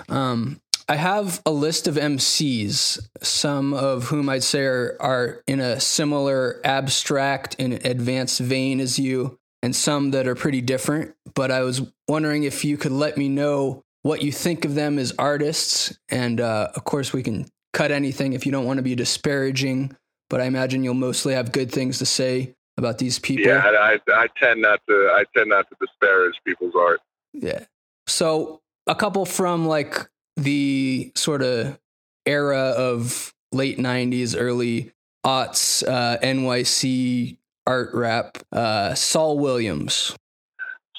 Um, 0.09 0.61
I 0.89 0.95
have 0.95 1.41
a 1.45 1.51
list 1.51 1.87
of 1.87 1.95
MCs, 1.95 2.99
some 3.21 3.73
of 3.73 4.05
whom 4.05 4.29
I'd 4.29 4.43
say 4.43 4.63
are, 4.63 4.95
are 5.01 5.43
in 5.45 5.59
a 5.59 5.79
similar 5.81 6.61
abstract 6.63 7.57
and 7.59 7.73
advanced 7.73 8.39
vein 8.39 8.79
as 8.79 8.97
you, 8.97 9.37
and 9.61 9.75
some 9.75 10.11
that 10.11 10.27
are 10.27 10.35
pretty 10.35 10.61
different. 10.61 11.13
But 11.35 11.51
I 11.51 11.61
was 11.61 11.81
wondering 12.07 12.43
if 12.43 12.63
you 12.63 12.77
could 12.77 12.93
let 12.93 13.17
me 13.17 13.27
know 13.27 13.83
what 14.03 14.23
you 14.23 14.31
think 14.31 14.63
of 14.63 14.75
them 14.75 14.97
as 14.97 15.13
artists. 15.19 15.97
And 16.07 16.39
uh, 16.39 16.69
of 16.73 16.85
course, 16.85 17.11
we 17.11 17.21
can 17.21 17.47
cut 17.73 17.91
anything 17.91 18.31
if 18.31 18.45
you 18.45 18.53
don't 18.53 18.65
want 18.65 18.77
to 18.77 18.83
be 18.83 18.95
disparaging, 18.95 19.95
but 20.29 20.39
I 20.39 20.45
imagine 20.45 20.85
you'll 20.85 20.93
mostly 20.93 21.33
have 21.33 21.51
good 21.51 21.69
things 21.69 21.99
to 21.99 22.05
say 22.05 22.55
about 22.77 22.97
these 22.97 23.19
people. 23.19 23.45
Yeah, 23.45 23.59
I, 23.59 23.99
I 24.13 24.27
tend 24.41 24.61
not 24.61 24.79
to. 24.87 24.93
I 24.93 25.25
tend 25.35 25.49
not 25.49 25.67
to 25.69 25.75
disparage 25.81 26.35
people's 26.45 26.75
art. 26.79 27.01
Yeah. 27.33 27.65
So 28.07 28.61
a 28.85 28.95
couple 28.95 29.25
from 29.25 29.67
like 29.67 30.07
the 30.37 31.11
sort 31.15 31.41
of 31.41 31.77
era 32.25 32.73
of 32.77 33.33
late 33.51 33.77
90s, 33.77 34.35
early 34.37 34.91
aughts, 35.25 35.85
uh, 35.87 36.17
NYC 36.19 37.37
art 37.65 37.89
rap, 37.93 38.37
uh, 38.51 38.93
Saul 38.93 39.39
Williams. 39.39 40.15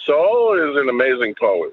Saul 0.05 0.55
is 0.55 0.81
an 0.81 0.89
amazing 0.89 1.35
poet. 1.41 1.73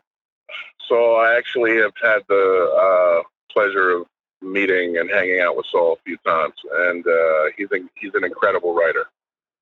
So 0.88 1.16
I 1.16 1.36
actually 1.36 1.78
have 1.78 1.94
had 2.02 2.20
the 2.30 3.24
uh, 3.24 3.24
pleasure 3.52 3.92
of 3.92 4.08
meeting 4.42 4.98
and 4.98 5.10
hanging 5.10 5.40
out 5.42 5.58
with 5.58 5.66
Saul 5.72 5.94
a 5.94 6.04
few 6.06 6.18
times, 6.26 6.54
and 6.74 7.06
uh, 7.06 7.44
he's 7.58 7.72
a, 7.72 7.80
he's 7.96 8.14
an 8.14 8.24
incredible 8.24 8.76
writer. 8.76 9.06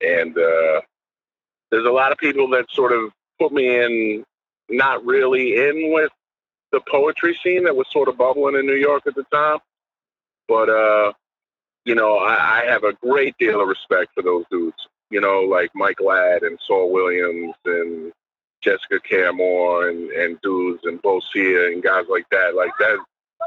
And 0.01 0.37
uh, 0.37 0.81
there's 1.71 1.85
a 1.85 1.91
lot 1.91 2.11
of 2.11 2.17
people 2.17 2.49
that 2.49 2.65
sort 2.71 2.91
of 2.91 3.11
put 3.39 3.53
me 3.53 3.79
in, 3.79 4.25
not 4.69 5.05
really 5.05 5.55
in 5.55 5.93
with 5.93 6.11
the 6.73 6.81
poetry 6.91 7.39
scene 7.41 7.63
that 7.63 7.75
was 7.75 7.85
sort 7.91 8.09
of 8.09 8.17
bubbling 8.17 8.55
in 8.55 8.65
New 8.65 8.75
York 8.75 9.03
at 9.07 9.15
the 9.15 9.23
time. 9.31 9.59
But 10.49 10.69
uh, 10.69 11.13
you 11.85 11.95
know, 11.95 12.17
I, 12.17 12.61
I 12.61 12.65
have 12.65 12.83
a 12.83 12.93
great 12.93 13.37
deal 13.37 13.61
of 13.61 13.67
respect 13.69 14.11
for 14.13 14.23
those 14.23 14.43
dudes. 14.51 14.75
You 15.09 15.21
know, 15.21 15.41
like 15.41 15.69
Mike 15.75 16.01
Ladd 16.01 16.43
and 16.43 16.59
Saul 16.65 16.91
Williams 16.91 17.53
and 17.65 18.11
Jessica 18.61 18.99
Care 18.99 19.29
and, 19.29 20.09
and 20.11 20.41
dudes 20.41 20.81
and 20.85 21.01
Beau 21.01 21.21
Sia 21.31 21.67
and 21.67 21.83
guys 21.83 22.05
like 22.09 22.25
that. 22.31 22.55
Like 22.55 22.71
that, 22.79 22.97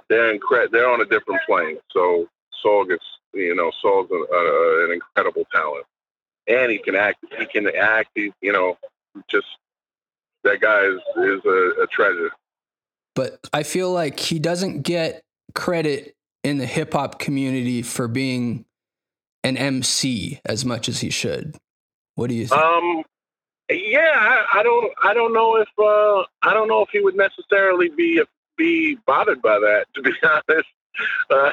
they're 0.09 0.39
incre- 0.39 0.71
They're 0.71 0.89
on 0.89 1.01
a 1.01 1.07
different 1.07 1.41
plane. 1.47 1.79
So 1.91 2.29
Saul 2.63 2.85
gets, 2.85 3.05
you 3.35 3.55
know, 3.55 3.73
Saul's 3.83 4.09
a, 4.13 4.15
a, 4.15 4.85
an 4.87 4.93
incredible 4.93 5.45
talent, 5.53 5.87
and 6.47 6.71
he 6.71 6.79
can 6.79 6.95
act. 6.95 7.25
He 7.37 7.47
can 7.47 7.67
act. 7.75 8.11
He, 8.15 8.33
you 8.41 8.53
know, 8.53 8.79
just 9.29 9.47
that 10.45 10.61
guy 10.61 10.85
is 10.85 11.01
is 11.17 11.45
a, 11.45 11.83
a 11.83 11.87
treasure 11.91 12.31
but 13.17 13.41
I 13.53 13.65
feel 13.65 13.91
like 13.91 14.21
he 14.21 14.39
doesn't 14.39 14.83
get 14.83 15.25
credit 15.55 16.15
in 16.45 16.59
the 16.59 16.67
hip 16.67 16.93
hop 16.93 17.19
community 17.19 17.83
for 17.83 18.07
being 18.07 18.67
an 19.43 19.57
MC 19.57 20.41
as 20.45 20.65
much 20.65 20.89
as 20.89 21.01
he 21.01 21.11
should. 21.11 21.57
What 22.15 22.29
do 22.29 22.37
you 22.37 22.47
think? 22.47 22.61
Um, 22.61 23.03
yeah, 23.71 24.13
I, 24.15 24.61
I 24.61 24.63
don't, 24.63 24.93
I 25.03 25.15
don't 25.15 25.33
know 25.33 25.57
if, 25.57 25.69
uh, 25.79 26.25
I 26.49 26.55
don't 26.55 26.69
know 26.69 26.83
if 26.83 26.91
he 26.91 27.01
would 27.01 27.17
necessarily 27.17 27.89
be 27.89 28.23
be 28.57 28.97
bothered 29.07 29.43
by 29.43 29.59
that. 29.59 29.87
To 29.95 30.03
be 30.03 30.13
honest, 30.23 30.69
uh, 31.31 31.51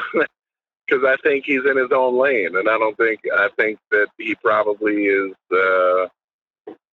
because 0.86 1.04
I 1.06 1.16
think 1.24 1.46
he's 1.46 1.66
in 1.66 1.78
his 1.78 1.92
own 1.92 2.18
lane, 2.20 2.56
and 2.56 2.70
I 2.70 2.78
don't 2.78 2.98
think 2.98 3.22
I 3.34 3.50
think 3.58 3.80
that 3.92 4.08
he 4.18 4.36
probably 4.36 5.06
is. 5.06 5.34
Uh, 5.52 6.08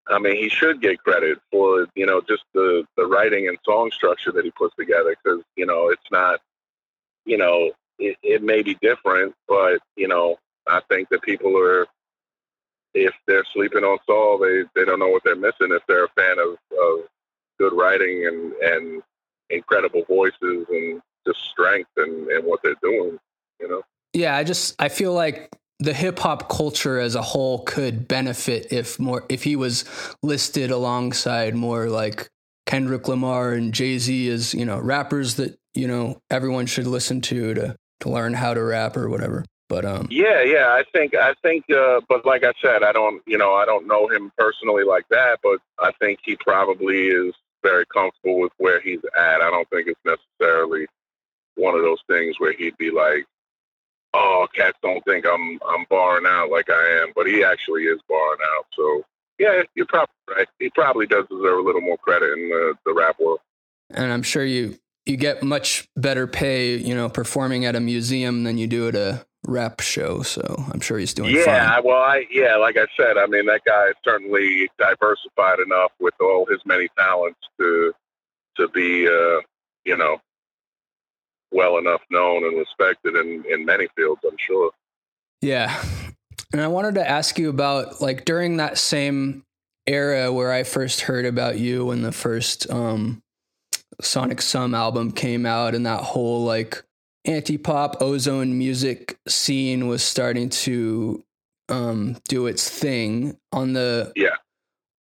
I 0.09 0.19
mean, 0.19 0.37
he 0.37 0.49
should 0.49 0.81
get 0.81 1.03
credit 1.03 1.39
for 1.51 1.87
you 1.95 2.07
know 2.07 2.21
just 2.21 2.45
the 2.55 2.85
the 2.97 3.07
writing 3.07 3.49
and 3.49 3.59
song 3.65 3.91
structure 3.93 4.33
that 4.33 4.45
he 4.45 4.51
puts 4.51 4.75
together 4.77 5.15
because 5.23 5.43
you 5.57 5.67
know 5.67 5.89
it's 5.89 6.11
not 6.11 6.41
you 7.25 7.37
know 7.37 7.71
it, 7.99 8.17
it 8.23 8.43
may 8.43 8.63
be 8.63 8.77
different, 8.81 9.35
but 9.47 9.81
you 9.97 10.09
know 10.09 10.39
I 10.67 10.81
think 10.89 11.09
that 11.11 11.23
people 11.23 11.57
are 11.57 11.87
if 12.95 13.15
they're 13.27 13.45
sleeping 13.53 13.85
on 13.85 13.99
Saul, 14.07 14.39
they 14.39 14.65
they 14.75 14.85
don't 14.85 14.99
know 14.99 15.09
what 15.09 15.23
they're 15.25 15.37
missing 15.37 15.71
if 15.71 15.83
they're 15.87 16.07
a 16.07 16.09
fan 16.17 16.39
of, 16.39 16.57
of 16.83 17.09
good 17.59 17.73
writing 17.73 18.27
and 18.27 18.53
and 18.55 19.03
incredible 19.51 20.05
voices 20.09 20.67
and 20.71 21.01
just 21.27 21.41
strength 21.51 21.91
and 21.97 22.29
and 22.29 22.45
what 22.45 22.61
they're 22.63 22.75
doing. 22.83 23.19
You 23.61 23.69
know. 23.69 23.83
Yeah, 24.13 24.37
I 24.37 24.45
just 24.45 24.75
I 24.81 24.89
feel 24.89 25.13
like 25.13 25.51
the 25.81 25.95
hip 25.95 26.19
hop 26.19 26.49
culture 26.49 26.99
as 26.99 27.15
a 27.15 27.23
whole 27.23 27.61
could 27.61 28.07
benefit 28.07 28.73
if 28.73 28.99
more 28.99 29.25
if 29.29 29.43
he 29.43 29.57
was 29.57 29.85
listed 30.23 30.71
alongside 30.71 31.55
more 31.55 31.89
like 31.89 32.29
Kendrick 32.67 33.09
Lamar 33.09 33.53
and 33.53 33.75
Jay 33.75 33.99
Z 33.99 34.29
as 34.29 34.55
you 34.55 34.65
know 34.65 34.79
rappers 34.79 35.35
that 35.37 35.59
you 35.75 35.89
know 35.89 36.21
everyone 36.31 36.67
should 36.67 36.87
listen 36.87 37.21
to 37.23 37.55
to 37.55 37.77
to 38.01 38.09
learn 38.09 38.35
how 38.35 38.55
to 38.55 38.63
rap 38.63 38.97
or 38.97 39.09
whatever. 39.09 39.45
But 39.69 39.85
um, 39.85 40.09
yeah, 40.11 40.43
yeah, 40.43 40.67
I 40.69 40.83
think 40.93 41.15
I 41.15 41.35
think, 41.43 41.65
uh, 41.71 42.01
but 42.09 42.27
like 42.27 42.43
I 42.43 42.53
said, 42.61 42.83
I 42.83 42.91
don't, 42.91 43.23
you 43.25 43.39
know, 43.39 43.55
I 43.55 43.65
don't 43.65 43.87
know 43.87 44.09
him 44.09 44.33
personally 44.37 44.83
like 44.83 45.09
that, 45.11 45.39
but 45.45 45.61
I 45.79 45.93
think 46.01 46.19
he 46.25 46.37
probably 46.37 47.07
is 47.07 47.35
very 47.63 47.87
comfortable 47.87 48.41
with 48.41 48.53
where 48.59 48.81
he's 48.81 48.99
at. 49.17 49.41
I 49.41 49.49
don't 49.49 49.71
think 49.71 49.87
it's 49.87 50.01
necessarily 50.05 50.87
one 51.55 51.77
of 51.77 51.83
those 51.83 52.03
things 52.09 52.35
where 52.39 52.53
he'd 52.53 52.77
be 52.79 52.91
like, 52.91 53.27
"Oh, 54.15 54.47
cats 54.55 54.79
don't 54.83 55.05
think 55.05 55.27
I'm 55.27 55.59
I'm 55.67 55.85
barring 55.89 56.27
out 56.27 56.51
like 56.51 56.71
I 56.71 57.03
am," 57.03 57.13
but 57.15 57.27
he 57.27 57.45
actually 57.45 57.85
is 57.85 58.01
barring 58.09 58.41
out. 58.57 58.67
So 58.77 59.05
yeah, 59.39 59.63
you're 59.75 59.87
probably 59.87 60.15
right. 60.29 60.49
He 60.59 60.71
probably 60.71 61.07
does 61.07 61.25
deserve 61.31 61.59
a 61.59 61.63
little 61.63 61.81
more 61.81 61.99
credit 61.99 62.33
in 62.33 62.49
the, 62.51 62.75
the 62.85 62.93
rap 62.93 63.19
world. 63.19 63.41
And 63.91 64.13
I'm 64.13 64.23
sure 64.23 64.45
you 64.45 64.79
you 65.07 65.17
get 65.17 65.43
much 65.43 65.89
better 65.97 66.27
pay, 66.27 66.77
you 66.77 66.95
know, 66.95 67.09
performing 67.09 67.65
at 67.65 67.75
a 67.75 67.81
museum 67.81 68.45
than 68.45 68.59
you 68.59 68.67
do 68.67 68.89
at 68.89 68.95
a 68.95 69.27
rap 69.47 69.81
show. 69.81 70.23
So 70.23 70.65
I'm 70.73 70.81
sure 70.81 70.99
he's 70.99 71.15
doing 71.15 71.35
yeah, 71.35 71.75
fine. 71.75 71.85
well, 71.85 72.03
I 72.03 72.27
yeah, 72.31 72.57
like 72.57 72.77
I 72.77 72.87
said, 72.97 73.17
I 73.17 73.27
mean 73.27 73.47
that 73.47 73.63
guy 73.65 73.89
is 73.89 73.97
certainly 74.05 74.71
diversified 74.79 75.59
enough 75.61 75.93
with 75.99 76.15
all 76.21 76.47
his 76.47 76.61
many 76.65 76.89
talents 76.99 77.41
to 77.59 77.93
to 78.57 78.69
be 78.69 79.07
uh, 79.07 79.41
you 79.85 79.97
know 79.97 80.21
well 81.53 81.79
enough 81.79 82.01
known 82.11 82.45
and 82.45 82.59
respected 82.59 83.17
in 83.17 83.45
in 83.51 83.65
many 83.65 83.89
fields. 83.97 84.21
I'm 84.25 84.37
sure. 84.39 84.71
Yeah, 85.41 85.83
and 86.53 86.61
I 86.61 86.69
wanted 86.69 86.95
to 86.97 87.09
ask 87.09 87.39
you 87.39 87.51
about 87.51 88.01
like 88.01 88.25
during 88.25 88.57
that 88.59 88.79
same 88.79 89.45
era 89.87 90.33
where 90.33 90.53
I 90.53 90.63
first 90.63 91.03
heard 91.03 91.27
about 91.27 91.59
you 91.59 91.87
when 91.87 92.03
the 92.03 92.13
first 92.13 92.71
um, 92.71 93.23
Sonic 94.01 94.43
Sum 94.43 94.75
album 94.75 95.13
came 95.13 95.47
out, 95.47 95.75
and 95.75 95.87
that 95.87 96.03
whole 96.03 96.45
like 96.45 96.83
anti-pop 97.25 98.01
ozone 98.01 98.57
music 98.57 99.19
scene 99.29 99.87
was 99.87 100.03
starting 100.03 100.49
to 100.49 101.23
um, 101.69 102.17
do 102.29 102.47
its 102.47 102.69
thing 102.69 103.37
on 103.53 103.73
the 103.73 104.13
yeah 104.17 104.37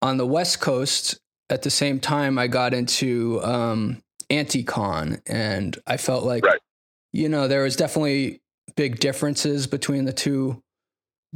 on 0.02 0.16
the 0.16 0.26
west 0.26 0.60
coast 0.60 1.18
at 1.50 1.62
the 1.62 1.70
same 1.70 2.00
time 2.00 2.38
i 2.38 2.46
got 2.46 2.72
into 2.72 3.40
um, 3.42 4.02
anti-con 4.30 5.20
and 5.26 5.78
i 5.86 5.96
felt 5.96 6.24
like 6.24 6.44
right. 6.44 6.60
you 7.12 7.28
know 7.28 7.48
there 7.48 7.62
was 7.62 7.76
definitely 7.76 8.40
big 8.74 8.98
differences 8.98 9.66
between 9.66 10.04
the 10.04 10.12
two 10.12 10.62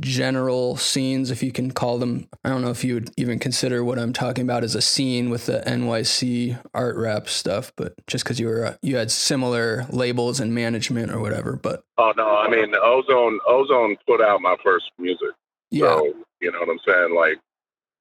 general 0.01 0.77
scenes, 0.77 1.31
if 1.31 1.43
you 1.43 1.53
can 1.53 1.71
call 1.71 1.99
them. 1.99 2.29
I 2.45 2.49
don't 2.49 2.63
know 2.63 2.71
if 2.71 2.85
you 2.85 2.95
would 2.95 3.11
even 3.17 3.39
consider 3.39 3.85
what 3.85 3.99
I'm 3.99 4.13
talking 4.13 4.45
about 4.45 4.65
as 4.65 4.75
a 4.75 4.81
scene 4.81 5.31
with 5.31 5.47
the 5.47 5.63
NYC 5.67 6.59
art 6.75 6.97
rap 6.97 7.29
stuff, 7.29 7.73
but 7.77 7.95
just 8.07 8.25
because 8.25 8.41
you 8.41 8.47
were 8.47 8.67
uh, 8.67 8.77
you 8.83 8.97
had 8.97 9.11
similar 9.11 9.87
labels 9.91 10.41
and 10.41 10.55
management 10.55 11.13
or 11.13 11.21
whatever. 11.21 11.57
But 11.57 11.85
oh 11.99 12.13
no, 12.17 12.37
I 12.37 12.49
mean 12.49 12.75
Ozone 12.83 13.39
Ozone 13.47 13.97
put 14.07 14.21
out 14.21 14.41
my 14.41 14.57
first 14.65 14.91
music. 14.99 15.31
Yeah, 15.71 15.97
so, 15.97 16.15
you 16.41 16.51
know 16.51 16.61
what 16.61 16.71
I'm 16.71 16.81
saying? 16.87 17.15
Like 17.15 17.39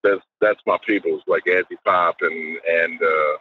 that's 0.03 0.21
that's 0.41 0.61
my 0.65 0.77
people's 0.85 1.21
like 1.27 1.47
anti 1.47 1.75
pop 1.85 2.17
and 2.21 2.57
and 2.67 3.01
uh 3.01 3.37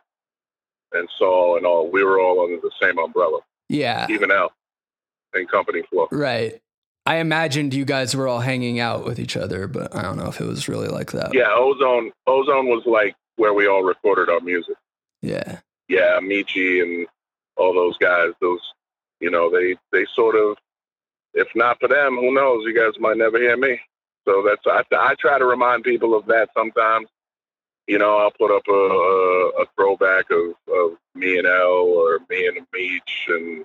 and 0.92 1.08
Saul 1.18 1.56
and 1.56 1.66
all. 1.66 1.90
We 1.90 2.04
were 2.04 2.20
all 2.20 2.44
under 2.44 2.56
the 2.60 2.70
same 2.80 2.98
umbrella. 2.98 3.40
Yeah, 3.68 4.06
even 4.10 4.30
out 4.30 4.52
in 5.34 5.46
company 5.46 5.82
flow. 5.90 6.08
Right. 6.10 6.60
I 7.08 7.16
imagined 7.16 7.72
you 7.72 7.86
guys 7.86 8.14
were 8.14 8.28
all 8.28 8.40
hanging 8.40 8.80
out 8.80 9.06
with 9.06 9.18
each 9.18 9.34
other, 9.34 9.66
but 9.66 9.96
I 9.96 10.02
don't 10.02 10.18
know 10.18 10.28
if 10.28 10.42
it 10.42 10.46
was 10.46 10.68
really 10.68 10.88
like 10.88 11.12
that. 11.12 11.32
Yeah, 11.32 11.48
Ozone 11.50 12.12
Ozone 12.26 12.66
was 12.66 12.82
like 12.84 13.16
where 13.36 13.54
we 13.54 13.66
all 13.66 13.82
recorded 13.82 14.28
our 14.28 14.40
music. 14.40 14.76
Yeah. 15.22 15.60
Yeah, 15.88 16.18
Michi 16.20 16.82
and 16.82 17.06
all 17.56 17.72
those 17.72 17.96
guys, 17.96 18.32
those 18.42 18.60
you 19.20 19.30
know, 19.30 19.50
they 19.50 19.76
they 19.90 20.04
sort 20.14 20.36
of 20.36 20.58
if 21.32 21.48
not 21.54 21.80
for 21.80 21.88
them, 21.88 22.16
who 22.16 22.32
knows, 22.32 22.64
you 22.66 22.74
guys 22.74 23.00
might 23.00 23.16
never 23.16 23.38
hear 23.38 23.56
me. 23.56 23.80
So 24.26 24.46
that's 24.46 24.66
I 24.66 24.82
I 24.94 25.14
try 25.14 25.38
to 25.38 25.46
remind 25.46 25.84
people 25.84 26.14
of 26.14 26.26
that 26.26 26.50
sometimes. 26.54 27.08
You 27.88 27.98
know, 27.98 28.18
I'll 28.18 28.30
put 28.30 28.54
up 28.54 28.62
a 28.68 28.72
a, 28.72 29.62
a 29.62 29.66
throwback 29.74 30.30
of, 30.30 30.54
of 30.72 30.98
me 31.14 31.38
and 31.38 31.46
L 31.46 31.72
or 31.72 32.20
me 32.30 32.46
and 32.46 32.64
Meech 32.72 33.26
and 33.28 33.64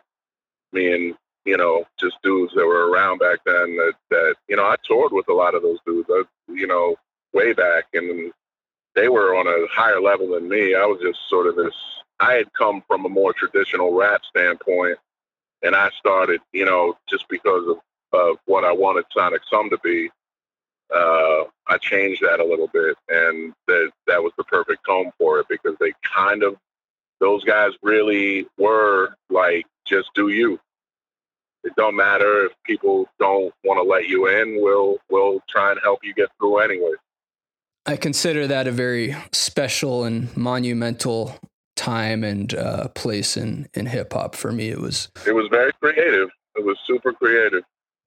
me 0.72 0.94
and 0.94 1.16
you 1.46 1.58
know, 1.58 1.86
just 2.00 2.22
dudes 2.24 2.54
that 2.56 2.66
were 2.66 2.90
around 2.90 3.20
back 3.20 3.40
then 3.46 3.76
that, 3.76 3.94
that, 4.10 4.36
you 4.48 4.56
know, 4.56 4.64
I 4.64 4.76
toured 4.84 5.12
with 5.12 5.28
a 5.28 5.34
lot 5.34 5.56
of 5.56 5.62
those 5.62 5.80
dudes, 5.86 6.10
I, 6.10 6.24
you 6.48 6.68
know, 6.68 6.96
way 7.34 7.54
back 7.54 7.86
and 7.94 8.32
they 8.96 9.10
were 9.10 9.36
on 9.36 9.48
a 9.48 9.68
higher 9.70 10.00
level 10.00 10.30
than 10.30 10.48
me. 10.48 10.76
I 10.76 10.86
was 10.86 11.00
just 11.02 11.20
sort 11.30 11.48
of 11.48 11.56
this, 11.56 11.74
I 12.20 12.34
had 12.34 12.54
come 12.54 12.84
from 12.88 13.06
a 13.06 13.10
more 13.10 13.34
traditional 13.34 13.94
rap 13.94 14.22
standpoint 14.30 14.98
and 15.62 15.76
I 15.76 15.90
started, 16.00 16.40
you 16.54 16.66
know, 16.66 16.96
just 17.10 17.28
because 17.28 17.68
of, 17.68 17.78
of 18.18 18.38
what 18.46 18.64
I 18.64 18.72
wanted 18.72 19.06
Sonic 19.12 19.42
Sum 19.50 19.70
to 19.70 19.78
be. 19.84 20.10
Uh, 20.94 21.44
I 21.68 21.78
changed 21.80 22.22
that 22.22 22.40
a 22.40 22.46
little 22.46 22.68
bit 22.68 22.96
and 23.10 23.54
that, 23.68 23.92
that 24.08 24.22
was 24.22 24.32
the 24.38 24.44
perfect 24.44 24.86
tone 24.86 25.12
for 25.18 25.40
it 25.40 25.48
because 25.50 25.76
they 25.80 25.94
kind 26.04 26.44
of, 26.44 26.56
those 27.20 27.44
guys 27.44 27.72
really 27.82 28.46
were 28.58 29.16
like, 29.30 29.66
just 29.86 30.10
do 30.14 30.30
you 30.30 30.60
it 31.64 31.74
don't 31.78 31.96
matter 31.96 32.46
if 32.46 32.52
people 32.66 33.08
don't 33.20 33.54
want 33.64 33.78
to 33.78 33.84
let 33.84 34.08
you 34.08 34.28
in. 34.28 34.62
We'll 34.62 34.98
we'll 35.10 35.42
try 35.50 35.72
and 35.72 35.80
help 35.82 36.00
you 36.04 36.14
get 36.14 36.30
through 36.38 36.60
anyway. 36.60 36.92
I 37.86 37.96
consider 37.96 38.48
that 38.48 38.68
a 38.68 38.72
very 38.72 39.16
special 39.32 40.04
and 40.04 40.36
monumental 40.38 41.36
time 41.76 42.24
and 42.24 42.54
uh, 42.54 42.90
place 42.90 43.38
in 43.38 43.70
in 43.74 43.86
hip 43.86 44.14
hop. 44.14 44.36
For 44.36 44.52
me, 44.52 44.70
it 44.70 44.80
was 44.80 45.10
it 45.26 45.34
was 45.34 45.48
very 45.50 45.72
creative. 45.82 46.30
It 46.56 46.66
was 46.66 46.78
super 46.86 47.14
creative. 47.14 47.64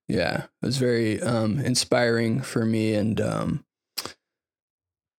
Yeah, 0.08 0.44
it 0.62 0.66
was 0.66 0.76
very 0.76 1.20
um, 1.20 1.58
inspiring 1.58 2.40
for 2.40 2.64
me. 2.64 2.94
And 2.94 3.20
um, 3.20 3.64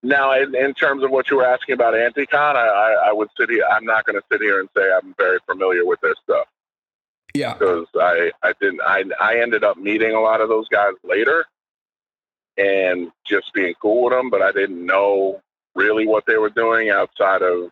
now, 0.02 0.32
in, 0.32 0.54
in, 0.54 0.72
terms 0.74 1.02
of 1.02 1.10
what 1.10 1.30
you 1.30 1.36
were 1.36 1.46
asking 1.46 1.74
about 1.74 1.94
Anticon, 1.94 2.56
I, 2.56 2.66
I, 2.66 3.08
I 3.08 3.12
would 3.12 3.28
sit 3.38 3.50
here. 3.50 3.64
I'm 3.70 3.84
not 3.84 4.06
going 4.06 4.16
to 4.16 4.24
sit 4.32 4.40
here 4.40 4.60
and 4.60 4.68
say 4.76 4.82
I'm 4.90 5.14
very 5.18 5.38
familiar 5.46 5.84
with 5.84 6.00
their 6.00 6.14
stuff. 6.22 6.46
Yeah. 7.34 7.52
Because 7.52 7.86
I, 7.94 8.32
I 8.42 8.52
didn't 8.60 8.80
I 8.80 9.04
I 9.20 9.40
ended 9.40 9.62
up 9.62 9.76
meeting 9.76 10.12
a 10.12 10.20
lot 10.20 10.40
of 10.40 10.48
those 10.48 10.68
guys 10.68 10.94
later 11.04 11.44
and 12.56 13.10
just 13.24 13.52
being 13.52 13.74
cool 13.80 14.04
with 14.04 14.12
them, 14.12 14.30
but 14.30 14.42
I 14.42 14.52
didn't 14.52 14.84
know 14.84 15.40
really 15.74 16.06
what 16.06 16.24
they 16.26 16.36
were 16.36 16.50
doing 16.50 16.90
outside 16.90 17.42
of 17.42 17.70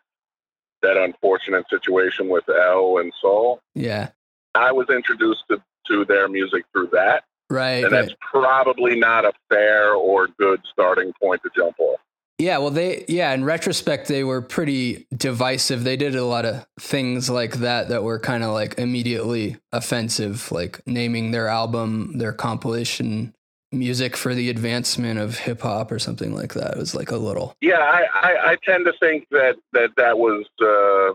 that 0.83 0.97
unfortunate 0.97 1.69
situation 1.69 2.29
with 2.29 2.49
L 2.49 2.99
and 2.99 3.13
Sole. 3.21 3.61
Yeah. 3.75 4.11
I 4.55 4.73
was 4.73 4.89
introduced 4.89 5.45
to, 5.51 5.61
to 5.89 6.05
their 6.05 6.29
music 6.29 6.65
through 6.73 6.89
that. 6.93 7.25
Right. 7.49 7.85
And 7.85 7.93
that's 7.93 8.09
right. 8.09 8.19
probably 8.21 8.99
not 8.99 9.25
a 9.25 9.33
fair 9.49 9.95
or 9.95 10.29
good 10.39 10.61
starting 10.73 11.13
point 11.21 11.43
to 11.43 11.51
jump 11.57 11.79
off. 11.79 12.01
Yeah, 12.39 12.59
well, 12.59 12.71
they 12.71 13.07
yeah. 13.09 13.33
In 13.33 13.45
retrospect, 13.45 14.09
they 14.09 14.23
were 14.23 14.43
pretty 14.43 15.07
divisive. 15.17 15.85
They 15.85 15.97
did 15.97 16.15
a 16.15 16.25
lot 16.25 16.45
of 16.45 16.67
things 16.79 17.31
like 17.31 17.55
that 17.57 17.89
that 17.89 18.03
were 18.03 18.19
kind 18.19 18.45
of 18.45 18.53
like 18.53 18.79
immediately 18.79 19.57
offensive, 19.73 20.53
like 20.53 20.87
naming 20.87 21.31
their 21.31 21.49
album 21.49 22.19
their 22.19 22.35
compilation 22.35 23.33
music 23.73 24.17
for 24.17 24.35
the 24.35 24.51
advancement 24.51 25.19
of 25.19 25.39
hip 25.39 25.63
hop 25.63 25.91
or 25.91 25.99
something 25.99 26.35
like 26.35 26.53
that. 26.55 26.73
It 26.73 26.79
was 26.79 26.95
like 26.95 27.11
a 27.11 27.17
little. 27.17 27.57
Yeah, 27.63 27.79
I, 27.79 28.05
I, 28.13 28.51
I 28.51 28.57
tend 28.63 28.85
to 28.85 28.93
think 29.01 29.27
that 29.31 29.57
that 29.73 29.91
that 29.97 30.19
was. 30.19 30.45
Uh, 30.61 31.15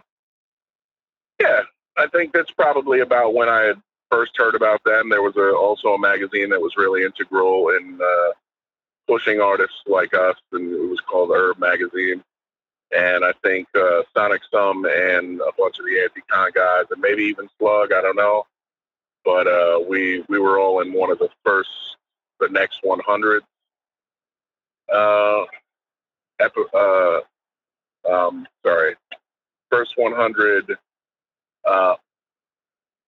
yeah, 1.39 1.61
I 1.97 2.07
think 2.07 2.33
that's 2.33 2.51
probably 2.51 2.99
about 2.99 3.35
when 3.35 3.47
I 3.47 3.61
had 3.61 3.81
first 4.11 4.33
heard 4.35 4.55
about 4.55 4.83
them. 4.83 5.09
There 5.09 5.21
was 5.21 5.37
a, 5.37 5.55
also 5.55 5.93
a 5.93 5.99
magazine 5.99 6.49
that 6.49 6.61
was 6.61 6.75
really 6.77 7.03
integral 7.03 7.69
in. 7.69 7.99
Uh, 8.01 8.31
pushing 9.11 9.41
artists 9.41 9.81
like 9.87 10.13
us, 10.13 10.37
and 10.53 10.73
it 10.73 10.89
was 10.89 11.01
called 11.01 11.29
URB 11.29 11.59
Magazine. 11.59 12.23
And 12.95 13.25
I 13.25 13.33
think 13.43 13.67
uh, 13.75 14.03
Sonic 14.13 14.41
Sum 14.49 14.85
and 14.85 15.41
a 15.41 15.51
bunch 15.57 15.79
of 15.79 15.85
the 15.85 16.01
Anti-Con 16.01 16.51
guys, 16.53 16.85
and 16.91 17.01
maybe 17.01 17.23
even 17.23 17.49
Slug, 17.57 17.91
I 17.91 18.01
don't 18.01 18.15
know, 18.15 18.45
but 19.25 19.47
uh, 19.47 19.79
we 19.87 20.23
we 20.29 20.39
were 20.39 20.59
all 20.59 20.81
in 20.81 20.93
one 20.93 21.11
of 21.11 21.19
the 21.19 21.29
first, 21.45 21.69
the 22.39 22.49
next 22.49 22.79
100 22.83 23.43
uh, 24.93 25.45
uh, 26.73 27.19
um, 28.09 28.47
sorry, 28.65 28.95
first 29.69 29.93
100 29.95 30.77
uh, 31.65 31.95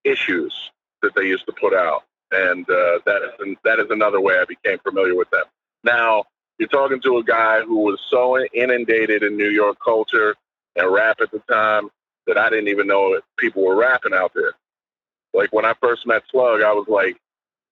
issues 0.03 0.71
that 1.03 1.13
they 1.15 1.23
used 1.23 1.45
to 1.45 1.53
put 1.53 1.73
out, 1.73 2.03
and 2.31 2.67
uh, 2.69 2.99
that 3.05 3.21
is 3.23 3.55
that 3.63 3.79
is 3.79 3.87
another 3.91 4.19
way 4.19 4.35
I 4.39 4.45
became 4.45 4.79
familiar 4.79 5.15
with 5.15 5.29
them. 5.29 5.43
Now 5.83 6.23
you're 6.57 6.69
talking 6.69 7.01
to 7.01 7.17
a 7.17 7.23
guy 7.23 7.61
who 7.61 7.79
was 7.79 7.99
so 8.09 8.39
inundated 8.53 9.23
in 9.23 9.37
New 9.37 9.49
York 9.49 9.77
culture 9.83 10.35
and 10.75 10.91
rap 10.91 11.17
at 11.21 11.31
the 11.31 11.39
time 11.51 11.89
that 12.27 12.37
I 12.37 12.49
didn't 12.49 12.69
even 12.69 12.87
know 12.87 13.19
people 13.37 13.63
were 13.63 13.75
rapping 13.75 14.13
out 14.13 14.31
there. 14.33 14.53
Like 15.33 15.51
when 15.51 15.65
I 15.65 15.73
first 15.81 16.05
met 16.07 16.23
Slug, 16.31 16.61
I 16.61 16.71
was 16.71 16.87
like, 16.87 17.17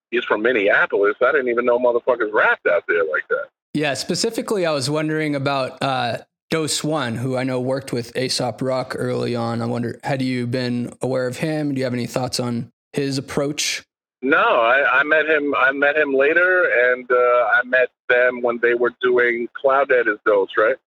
he's 0.09 0.23
from 0.23 0.41
Minneapolis. 0.41 1.15
I 1.21 1.32
didn't 1.32 1.49
even 1.49 1.65
know 1.65 1.79
motherfuckers 1.79 2.34
rapped 2.34 2.67
out 2.67 2.84
there 2.88 3.03
like 3.05 3.27
that. 3.29 3.45
Yeah, 3.73 3.93
specifically, 3.93 4.65
I 4.65 4.71
was 4.71 4.89
wondering 4.89 5.36
about 5.36 5.82
uh, 5.82 6.17
Doseone, 6.51 7.15
who 7.15 7.38
I 7.38 7.43
know 7.43 7.61
worked 7.61 7.93
with 7.93 8.15
Aesop 8.17 8.61
Rock 8.61 8.95
early 8.97 9.36
on. 9.36 9.61
I 9.61 9.65
wonder, 9.65 9.99
had 10.03 10.21
you 10.21 10.47
been 10.47 10.93
aware 11.01 11.27
of 11.27 11.38
him? 11.38 11.73
Do 11.73 11.79
you 11.79 11.86
have 11.86 11.93
any 11.93 12.07
thoughts 12.07 12.39
on 12.39 12.71
his 12.93 13.17
approach? 13.17 13.83
No, 14.21 14.37
I, 14.37 14.99
I 14.99 15.03
met 15.03 15.27
him. 15.27 15.55
I 15.55 15.71
met 15.71 15.97
him 15.97 16.13
later, 16.13 16.63
and 16.91 17.09
uh, 17.09 17.15
I 17.15 17.61
met 17.65 17.89
them 18.07 18.41
when 18.41 18.59
they 18.59 18.75
were 18.75 18.93
doing 19.01 19.47
cLOUDDEAD 19.53 20.07
as 20.07 20.19
those, 20.25 20.49
right? 20.57 20.77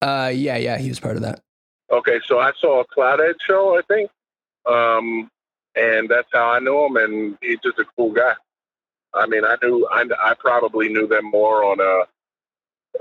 Uh, 0.00 0.30
yeah, 0.32 0.56
yeah, 0.56 0.78
he 0.78 0.88
was 0.88 0.98
part 0.98 1.16
of 1.16 1.22
that. 1.22 1.40
Okay, 1.90 2.20
so 2.26 2.38
I 2.38 2.52
saw 2.58 2.80
a 2.80 2.86
cLOUDDEAD 2.86 3.34
show, 3.46 3.76
I 3.76 3.82
think, 3.82 4.10
um, 4.66 5.30
and 5.74 6.08
that's 6.08 6.28
how 6.32 6.50
I 6.50 6.60
knew 6.60 6.86
him. 6.86 6.96
And 6.96 7.38
he's 7.42 7.58
just 7.62 7.78
a 7.78 7.84
cool 7.96 8.12
guy. 8.12 8.34
I 9.14 9.26
mean, 9.26 9.44
I 9.44 9.56
knew 9.62 9.86
I, 9.90 10.04
I 10.22 10.34
probably 10.34 10.88
knew 10.88 11.06
them 11.06 11.26
more 11.26 11.64
on 11.64 11.80
a 11.80 12.04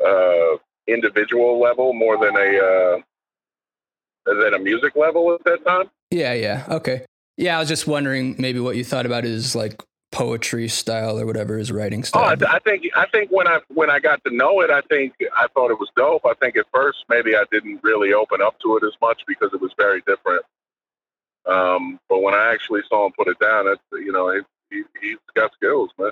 uh, 0.05 0.57
individual 0.87 1.59
level 1.59 1.93
more 1.93 2.17
than 2.17 2.35
a 2.35 2.57
uh, 2.57 2.99
than 4.25 4.53
a 4.53 4.59
music 4.59 4.95
level 4.95 5.33
at 5.33 5.43
that 5.45 5.65
time. 5.65 5.89
Yeah, 6.11 6.33
yeah, 6.33 6.65
okay, 6.69 7.05
yeah. 7.37 7.55
I 7.55 7.59
was 7.59 7.69
just 7.69 7.87
wondering 7.87 8.35
maybe 8.37 8.59
what 8.59 8.75
you 8.75 8.83
thought 8.83 9.05
about 9.05 9.23
his 9.23 9.55
like 9.55 9.81
poetry 10.11 10.67
style 10.67 11.19
or 11.19 11.25
whatever 11.25 11.57
his 11.57 11.71
writing 11.71 12.03
style. 12.03 12.23
Oh, 12.23 12.45
I, 12.45 12.55
I 12.55 12.59
think 12.59 12.85
I 12.95 13.05
think 13.07 13.29
when 13.31 13.47
I 13.47 13.59
when 13.73 13.89
I 13.89 13.99
got 13.99 14.23
to 14.25 14.35
know 14.35 14.61
it, 14.61 14.69
I 14.69 14.81
think 14.81 15.13
I 15.35 15.47
thought 15.53 15.71
it 15.71 15.79
was 15.79 15.89
dope. 15.95 16.25
I 16.25 16.33
think 16.35 16.57
at 16.57 16.65
first 16.73 16.99
maybe 17.09 17.35
I 17.35 17.43
didn't 17.51 17.81
really 17.83 18.13
open 18.13 18.41
up 18.41 18.59
to 18.61 18.77
it 18.77 18.83
as 18.83 18.93
much 19.01 19.23
because 19.27 19.51
it 19.53 19.61
was 19.61 19.71
very 19.77 20.01
different. 20.01 20.43
Um, 21.45 21.99
but 22.09 22.19
when 22.19 22.33
I 22.33 22.51
actually 22.53 22.81
saw 22.89 23.05
him 23.05 23.13
put 23.17 23.27
it 23.27 23.39
down, 23.39 23.65
that's 23.65 23.81
you 23.93 24.11
know 24.11 24.31
he, 24.31 24.41
he, 24.75 24.83
he's 25.01 25.17
got 25.35 25.53
skills, 25.53 25.89
man. 25.97 26.11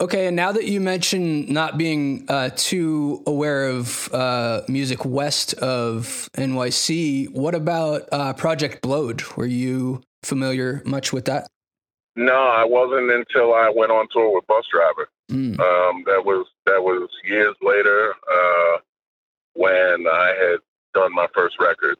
Okay, 0.00 0.26
and 0.26 0.34
now 0.34 0.50
that 0.50 0.64
you 0.64 0.80
mention 0.80 1.52
not 1.52 1.78
being 1.78 2.26
uh, 2.28 2.50
too 2.56 3.22
aware 3.26 3.68
of 3.68 4.12
uh, 4.12 4.62
music 4.68 5.04
west 5.04 5.54
of 5.54 6.28
NYC, 6.36 7.30
what 7.30 7.54
about 7.54 8.08
uh, 8.10 8.32
Project 8.32 8.82
Blowed? 8.82 9.22
Were 9.36 9.46
you 9.46 10.02
familiar 10.24 10.82
much 10.84 11.12
with 11.12 11.26
that? 11.26 11.48
No, 12.16 12.34
I 12.34 12.64
wasn't 12.64 13.10
until 13.10 13.54
I 13.54 13.72
went 13.74 13.90
on 13.90 14.06
tour 14.12 14.34
with 14.34 14.46
Busdriver. 14.46 15.06
Mm. 15.30 15.58
Um, 15.58 16.04
that 16.06 16.24
was 16.24 16.46
that 16.66 16.82
was 16.82 17.08
years 17.24 17.56
later 17.60 18.14
uh, 18.32 18.78
when 19.54 20.06
I 20.06 20.34
had 20.38 20.58
done 20.94 21.12
my 21.14 21.26
first 21.34 21.58
record. 21.58 21.96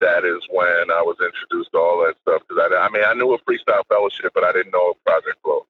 That 0.00 0.24
is 0.24 0.42
when 0.50 0.90
I 0.90 1.02
was 1.02 1.16
introduced 1.20 1.72
to 1.72 1.78
all 1.78 2.04
that 2.04 2.14
stuff. 2.22 2.42
Because 2.48 2.70
I, 2.70 2.76
I 2.76 2.88
mean, 2.90 3.04
I 3.06 3.14
knew 3.14 3.32
a 3.32 3.38
Freestyle 3.40 3.86
Fellowship, 3.88 4.32
but 4.34 4.44
I 4.44 4.52
didn't 4.52 4.72
know 4.72 4.90
a 4.90 5.10
Project 5.10 5.42
Blowed. 5.42 5.62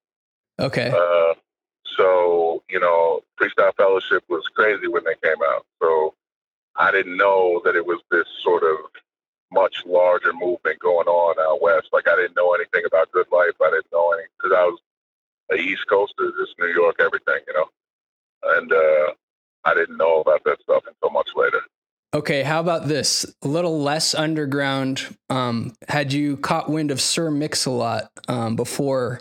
Okay. 0.58 0.88
Uh, 0.90 1.34
so, 1.96 2.62
you 2.68 2.80
know, 2.80 3.22
Freestyle 3.40 3.74
Fellowship 3.76 4.24
was 4.28 4.44
crazy 4.54 4.88
when 4.88 5.04
they 5.04 5.14
came 5.22 5.42
out. 5.46 5.66
So 5.80 6.14
I 6.76 6.90
didn't 6.90 7.16
know 7.16 7.60
that 7.64 7.76
it 7.76 7.86
was 7.86 8.00
this 8.10 8.26
sort 8.42 8.62
of 8.64 8.76
much 9.54 9.82
larger 9.86 10.32
movement 10.32 10.78
going 10.80 11.06
on 11.06 11.38
out 11.38 11.62
west. 11.62 11.88
Like 11.92 12.08
I 12.08 12.16
didn't 12.16 12.36
know 12.36 12.54
anything 12.54 12.82
about 12.86 13.12
Good 13.12 13.26
Life. 13.32 13.54
I 13.62 13.70
didn't 13.70 13.92
know 13.92 14.12
anything 14.12 14.30
because 14.36 14.56
I 14.56 14.64
was 14.64 14.80
a 15.52 15.54
East 15.56 15.86
Coaster, 15.88 16.32
just 16.38 16.58
New 16.58 16.68
York, 16.68 16.96
everything, 16.98 17.40
you 17.46 17.54
know. 17.54 17.68
And 18.56 18.72
uh, 18.72 19.12
I 19.64 19.74
didn't 19.74 19.96
know 19.96 20.20
about 20.20 20.42
that 20.44 20.58
stuff 20.62 20.82
until 20.86 21.10
much 21.10 21.28
later. 21.36 21.60
Okay, 22.14 22.42
how 22.44 22.60
about 22.60 22.86
this? 22.86 23.26
A 23.42 23.48
little 23.48 23.80
less 23.80 24.14
underground. 24.14 25.16
Um, 25.30 25.74
had 25.88 26.12
you 26.12 26.36
caught 26.36 26.70
wind 26.70 26.90
of 26.92 27.00
Sir 27.00 27.30
Mix-a-Lot 27.30 28.08
um, 28.28 28.54
before 28.54 29.20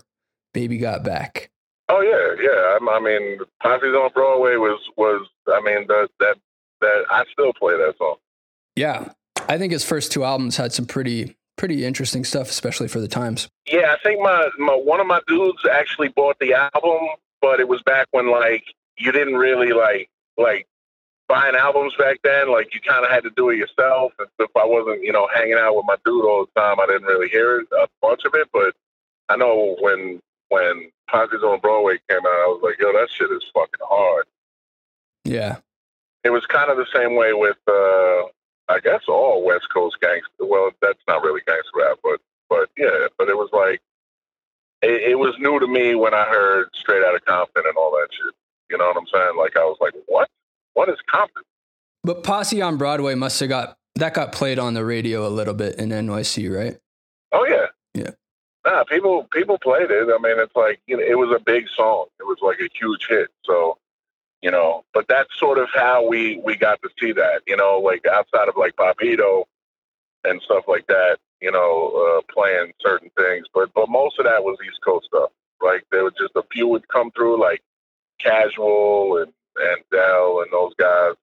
Baby 0.53 0.77
Got 0.77 1.03
Back? 1.03 1.49
Oh 1.89 2.01
yeah, 2.01 2.41
yeah. 2.41 2.77
I, 2.79 2.95
I 2.95 2.99
mean, 2.99 3.39
Posse's 3.61 3.95
on 3.95 4.11
Broadway 4.13 4.55
was 4.55 4.79
was. 4.95 5.27
I 5.47 5.59
mean, 5.61 5.87
that 5.87 6.09
that 6.19 6.35
that 6.81 7.05
I 7.09 7.23
still 7.31 7.51
play 7.53 7.75
that 7.77 7.95
song. 7.97 8.15
Yeah, 8.75 9.09
I 9.49 9.57
think 9.57 9.73
his 9.73 9.83
first 9.83 10.11
two 10.11 10.23
albums 10.23 10.57
had 10.57 10.73
some 10.73 10.85
pretty 10.85 11.35
pretty 11.55 11.85
interesting 11.85 12.23
stuff, 12.23 12.49
especially 12.49 12.87
for 12.87 12.99
the 12.99 13.07
times. 13.07 13.47
Yeah, 13.71 13.93
I 13.93 13.97
think 14.03 14.21
my, 14.21 14.49
my 14.57 14.73
one 14.73 14.99
of 14.99 15.07
my 15.07 15.21
dudes 15.27 15.65
actually 15.71 16.09
bought 16.09 16.37
the 16.39 16.53
album, 16.53 17.07
but 17.41 17.59
it 17.59 17.67
was 17.67 17.81
back 17.83 18.07
when 18.11 18.31
like 18.31 18.63
you 18.97 19.11
didn't 19.11 19.35
really 19.35 19.73
like 19.73 20.09
like 20.37 20.67
buying 21.27 21.55
albums 21.55 21.93
back 21.97 22.19
then. 22.23 22.51
Like 22.51 22.73
you 22.73 22.81
kind 22.81 23.05
of 23.05 23.11
had 23.11 23.23
to 23.23 23.31
do 23.35 23.49
it 23.49 23.57
yourself. 23.57 24.13
And 24.19 24.27
if 24.39 24.51
I 24.55 24.65
wasn't, 24.65 25.03
you 25.03 25.11
know, 25.11 25.27
hanging 25.33 25.57
out 25.57 25.75
with 25.75 25.85
my 25.87 25.97
dude 26.05 26.25
all 26.25 26.45
the 26.45 26.59
time, 26.59 26.79
I 26.79 26.85
didn't 26.85 27.03
really 27.03 27.29
hear 27.29 27.59
it, 27.59 27.67
a 27.71 27.87
bunch 28.01 28.21
of 28.25 28.33
it. 28.35 28.47
But 28.51 28.73
I 29.29 29.35
know 29.35 29.75
when 29.79 30.21
when 30.49 30.91
Posse's 31.09 31.43
on 31.43 31.59
Broadway 31.59 31.99
came 32.09 32.19
out, 32.19 32.25
I 32.25 32.47
was 32.47 32.61
like, 32.63 32.79
yo, 32.79 32.91
that 32.93 33.09
shit 33.11 33.31
is 33.31 33.43
fucking 33.53 33.79
hard. 33.81 34.25
Yeah. 35.23 35.57
It 36.23 36.29
was 36.29 36.45
kind 36.45 36.69
of 36.69 36.77
the 36.77 36.85
same 36.93 37.15
way 37.15 37.33
with, 37.33 37.57
uh, 37.67 38.29
I 38.73 38.79
guess, 38.79 39.01
all 39.07 39.43
West 39.43 39.67
Coast 39.73 39.97
gangster. 40.01 40.45
Well, 40.45 40.71
that's 40.81 40.99
not 41.07 41.21
really 41.23 41.41
gangster 41.45 41.71
rap, 41.75 41.99
but 42.03 42.19
but 42.49 42.69
yeah, 42.77 43.07
but 43.17 43.29
it 43.29 43.37
was 43.37 43.49
like, 43.53 43.81
it, 44.81 45.11
it 45.11 45.19
was 45.19 45.35
new 45.39 45.59
to 45.59 45.67
me 45.67 45.95
when 45.95 46.13
I 46.13 46.25
heard 46.25 46.69
Straight 46.73 47.03
Outta 47.03 47.19
Compton 47.21 47.63
and 47.65 47.77
all 47.77 47.91
that 47.91 48.07
shit. 48.11 48.33
You 48.69 48.77
know 48.77 48.85
what 48.87 48.97
I'm 48.97 49.07
saying? 49.11 49.37
Like 49.37 49.55
I 49.55 49.63
was 49.63 49.77
like, 49.79 49.93
what? 50.07 50.29
What 50.73 50.89
is 50.89 50.97
Compton? 51.09 51.43
But 52.03 52.23
Posse 52.23 52.61
on 52.61 52.77
Broadway 52.77 53.15
must 53.15 53.39
have 53.39 53.49
got 53.49 53.77
that 53.95 54.13
got 54.13 54.31
played 54.31 54.59
on 54.59 54.73
the 54.73 54.83
radio 54.83 55.27
a 55.27 55.29
little 55.29 55.53
bit 55.53 55.75
in 55.75 55.89
NYC, 55.89 56.53
right? 56.53 56.77
Oh 57.31 57.45
yeah. 57.47 57.67
Yeah. 57.93 58.11
Nah, 58.65 58.83
people 58.85 59.27
people 59.31 59.57
played 59.59 59.91
it. 59.91 60.07
I 60.09 60.17
mean, 60.21 60.39
it's 60.39 60.55
like 60.55 60.81
you 60.87 60.97
know, 60.97 61.03
it 61.03 61.17
was 61.17 61.35
a 61.35 61.43
big 61.43 61.67
song. 61.75 62.07
It 62.19 62.23
was 62.23 62.37
like 62.41 62.59
a 62.59 62.69
huge 62.77 63.07
hit. 63.07 63.29
So, 63.43 63.77
you 64.43 64.51
know, 64.51 64.83
but 64.93 65.05
that's 65.07 65.29
sort 65.39 65.57
of 65.57 65.69
how 65.73 66.05
we 66.05 66.39
we 66.43 66.57
got 66.57 66.81
to 66.81 66.89
see 66.99 67.13
that. 67.13 67.41
You 67.47 67.55
know, 67.55 67.79
like 67.79 68.05
outside 68.05 68.49
of 68.49 68.57
like 68.57 68.75
Bobbito 68.75 69.45
and 70.25 70.41
stuff 70.41 70.65
like 70.67 70.85
that. 70.87 71.17
You 71.41 71.51
know, 71.51 72.19
uh, 72.19 72.33
playing 72.33 72.73
certain 72.81 73.09
things, 73.17 73.47
but 73.53 73.73
but 73.73 73.89
most 73.89 74.19
of 74.19 74.25
that 74.25 74.43
was 74.43 74.57
East 74.65 74.79
Coast 74.83 75.07
stuff. 75.07 75.31
Like 75.61 75.85
there 75.91 76.03
was 76.03 76.13
just 76.19 76.35
a 76.35 76.43
few 76.51 76.67
would 76.67 76.87
come 76.89 77.09
through, 77.11 77.39
like 77.39 77.61
Casual 78.19 79.17
and 79.17 79.31
and 79.55 79.83
Del 79.91 80.41
and 80.41 80.51
those 80.51 80.73
guys. 80.75 81.13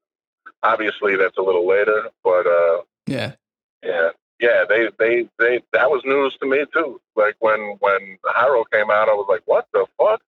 Obviously, 0.63 1.17
that's 1.17 1.37
a 1.37 1.43
little 1.43 1.69
later, 1.69 2.09
but 2.25 2.47
uh, 2.47 2.83
yeah, 3.07 3.33
yeah 3.85 4.11
yeah, 4.41 4.65
they, 4.67 4.89
they, 4.99 5.29
they, 5.39 5.61
that 5.75 5.91
was 5.91 6.03
news 6.07 6.35
to 6.41 6.49
me 6.49 6.65
too. 6.73 6.99
Like 7.15 7.37
when, 7.41 7.77
when 7.81 8.17
Hiero 8.25 8.65
came 8.73 8.91
out, 8.91 9.11
I 9.11 9.13
was 9.13 9.27
like, 9.29 9.43
what 9.45 9.67
the 9.75 9.87
fuck? 9.99 10.23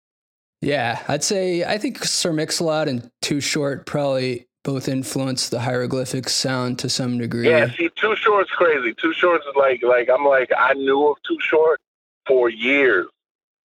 Yeah, 0.62 1.02
I'd 1.08 1.24
say, 1.24 1.64
I 1.64 1.78
think 1.78 2.04
Sir 2.04 2.34
Mix-a-Lot 2.34 2.88
and 2.88 3.10
Too 3.22 3.42
Short 3.42 3.86
probably 3.86 4.48
both 4.64 4.88
influenced 4.88 5.50
the 5.50 5.60
hieroglyphics 5.60 6.34
sound 6.34 6.78
to 6.80 6.90
some 6.90 7.18
degree. 7.18 7.50
Yeah, 7.50 7.72
see, 7.72 7.90
Too 7.96 8.16
Short's 8.16 8.52
crazy. 8.52 8.94
Too 8.94 9.14
Short's 9.14 9.46
like, 9.56 9.82
like, 9.82 10.10
I'm 10.10 10.24
like, 10.24 10.52
I 10.56 10.74
knew 10.74 11.08
of 11.08 11.18
Too 11.28 11.40
Short 11.42 11.80
for 12.28 12.50
years. 12.50 13.08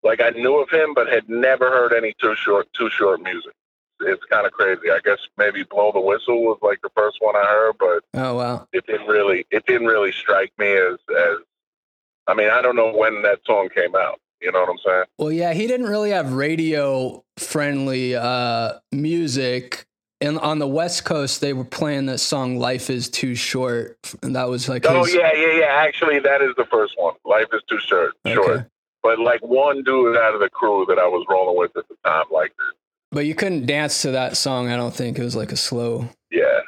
Like 0.03 0.21
I 0.21 0.29
knew 0.29 0.61
of 0.61 0.69
him, 0.69 0.93
but 0.93 1.07
had 1.07 1.27
never 1.27 1.69
heard 1.69 1.91
any 1.91 2.13
Too 2.21 2.35
Short, 2.35 2.67
Too 2.73 2.89
Short 2.89 3.21
music 3.21 3.51
it's 4.01 4.23
kind 4.25 4.45
of 4.45 4.51
crazy. 4.51 4.91
I 4.91 4.99
guess 5.03 5.19
maybe 5.37 5.63
blow 5.63 5.91
the 5.91 5.99
whistle 5.99 6.43
was 6.43 6.57
like 6.61 6.81
the 6.81 6.89
first 6.95 7.17
one 7.19 7.35
I 7.35 7.43
heard, 7.43 7.75
but 7.79 8.03
oh 8.13 8.35
wow, 8.35 8.67
it 8.73 8.85
didn't 8.85 9.07
really 9.07 9.45
it 9.51 9.65
didn't 9.65 9.87
really 9.87 10.11
strike 10.11 10.51
me 10.57 10.71
as 10.71 10.97
as. 11.17 11.37
I 12.27 12.33
mean, 12.33 12.49
I 12.49 12.61
don't 12.61 12.75
know 12.75 12.91
when 12.91 13.21
that 13.21 13.39
song 13.45 13.69
came 13.69 13.95
out. 13.95 14.19
You 14.41 14.51
know 14.51 14.61
what 14.61 14.69
I'm 14.69 14.77
saying? 14.85 15.03
Well, 15.17 15.31
yeah, 15.31 15.53
he 15.53 15.67
didn't 15.67 15.87
really 15.87 16.11
have 16.11 16.33
radio 16.33 17.23
friendly 17.37 18.15
uh, 18.15 18.73
music. 18.91 19.85
And 20.21 20.39
on 20.39 20.59
the 20.59 20.67
West 20.67 21.03
Coast, 21.03 21.41
they 21.41 21.53
were 21.53 21.65
playing 21.65 22.05
the 22.05 22.17
song 22.17 22.57
"Life 22.57 22.89
Is 22.89 23.09
Too 23.09 23.35
Short," 23.35 23.97
and 24.23 24.35
that 24.35 24.47
was 24.49 24.69
like. 24.69 24.85
Oh 24.85 25.03
his... 25.03 25.13
yeah, 25.13 25.33
yeah, 25.33 25.59
yeah. 25.59 25.65
Actually, 25.69 26.19
that 26.19 26.41
is 26.41 26.51
the 26.57 26.65
first 26.65 26.93
one. 26.97 27.15
"Life 27.25 27.47
Is 27.53 27.61
Too 27.69 27.79
Short." 27.79 28.13
Okay. 28.25 28.35
Short. 28.35 28.69
But 29.03 29.19
like 29.19 29.41
one 29.41 29.83
dude 29.83 30.17
out 30.17 30.33
of 30.33 30.39
the 30.39 30.49
crew 30.49 30.85
that 30.87 30.97
I 30.97 31.05
was 31.05 31.25
rolling 31.29 31.57
with 31.57 31.75
at 31.77 31.87
the 31.89 31.95
time 32.05 32.23
liked 32.31 32.55
it. 32.57 32.77
But 33.11 33.25
you 33.25 33.35
couldn't 33.35 33.65
dance 33.65 34.01
to 34.01 34.11
that 34.11 34.35
song. 34.35 34.69
I 34.69 34.77
don't 34.77 34.93
think 34.93 35.19
it 35.19 35.23
was 35.23 35.35
like 35.35 35.51
a 35.51 35.57
slow. 35.57 36.09
Yeah, 36.31 36.61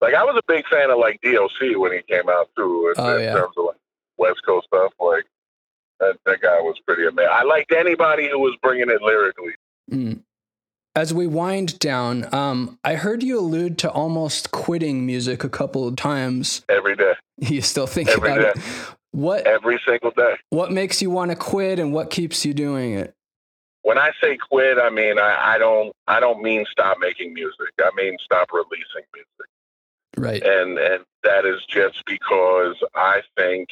like 0.00 0.14
I 0.14 0.24
was 0.24 0.36
a 0.36 0.52
big 0.52 0.66
fan 0.68 0.90
of 0.90 0.98
like 0.98 1.20
DOC 1.22 1.78
when 1.78 1.92
he 1.92 2.00
came 2.02 2.28
out 2.28 2.48
too. 2.56 2.92
In, 2.96 3.02
oh, 3.02 3.16
in 3.16 3.22
yeah. 3.24 3.32
terms 3.32 3.54
of 3.56 3.64
like 3.66 3.76
West 4.18 4.40
Coast 4.46 4.66
stuff, 4.66 4.92
like 5.00 5.24
That 6.00 6.16
that 6.26 6.40
guy 6.40 6.60
was 6.60 6.76
pretty 6.86 7.06
amazing. 7.06 7.30
I 7.32 7.42
liked 7.44 7.72
anybody 7.72 8.28
who 8.28 8.38
was 8.40 8.56
bringing 8.62 8.90
it 8.90 9.00
lyrically. 9.02 9.52
Mm. 9.90 10.20
As 10.96 11.12
we 11.12 11.26
wind 11.26 11.78
down, 11.80 12.32
um, 12.32 12.78
I 12.84 12.94
heard 12.94 13.22
you 13.22 13.40
allude 13.40 13.78
to 13.78 13.90
almost 13.90 14.52
quitting 14.52 15.04
music 15.04 15.42
a 15.42 15.48
couple 15.48 15.88
of 15.88 15.96
times. 15.96 16.64
Every 16.68 16.96
day. 16.96 17.14
You 17.40 17.62
still 17.62 17.88
think 17.88 18.08
Every 18.10 18.30
about 18.30 18.54
day. 18.54 18.60
it. 18.60 18.94
What 19.10 19.44
Every 19.44 19.80
single 19.84 20.12
day. 20.12 20.36
what 20.50 20.70
makes 20.70 21.02
you 21.02 21.10
want 21.10 21.32
to 21.32 21.36
quit 21.36 21.80
and 21.80 21.92
what 21.92 22.10
keeps 22.10 22.44
you 22.46 22.54
doing 22.54 22.94
it? 22.94 23.12
When 23.82 23.98
I 23.98 24.12
say 24.22 24.36
quit, 24.36 24.78
I 24.78 24.88
mean 24.90 25.18
I, 25.18 25.54
I 25.54 25.58
don't 25.58 25.92
I 26.06 26.20
don't 26.20 26.42
mean 26.42 26.64
stop 26.70 26.98
making 27.00 27.34
music. 27.34 27.70
I 27.80 27.90
mean 27.96 28.16
stop 28.24 28.52
releasing 28.52 29.02
music. 29.12 29.50
Right. 30.16 30.42
and 30.44 30.78
and 30.78 31.04
that 31.24 31.44
is 31.44 31.64
just 31.68 32.04
because 32.06 32.76
I 32.94 33.22
think 33.36 33.68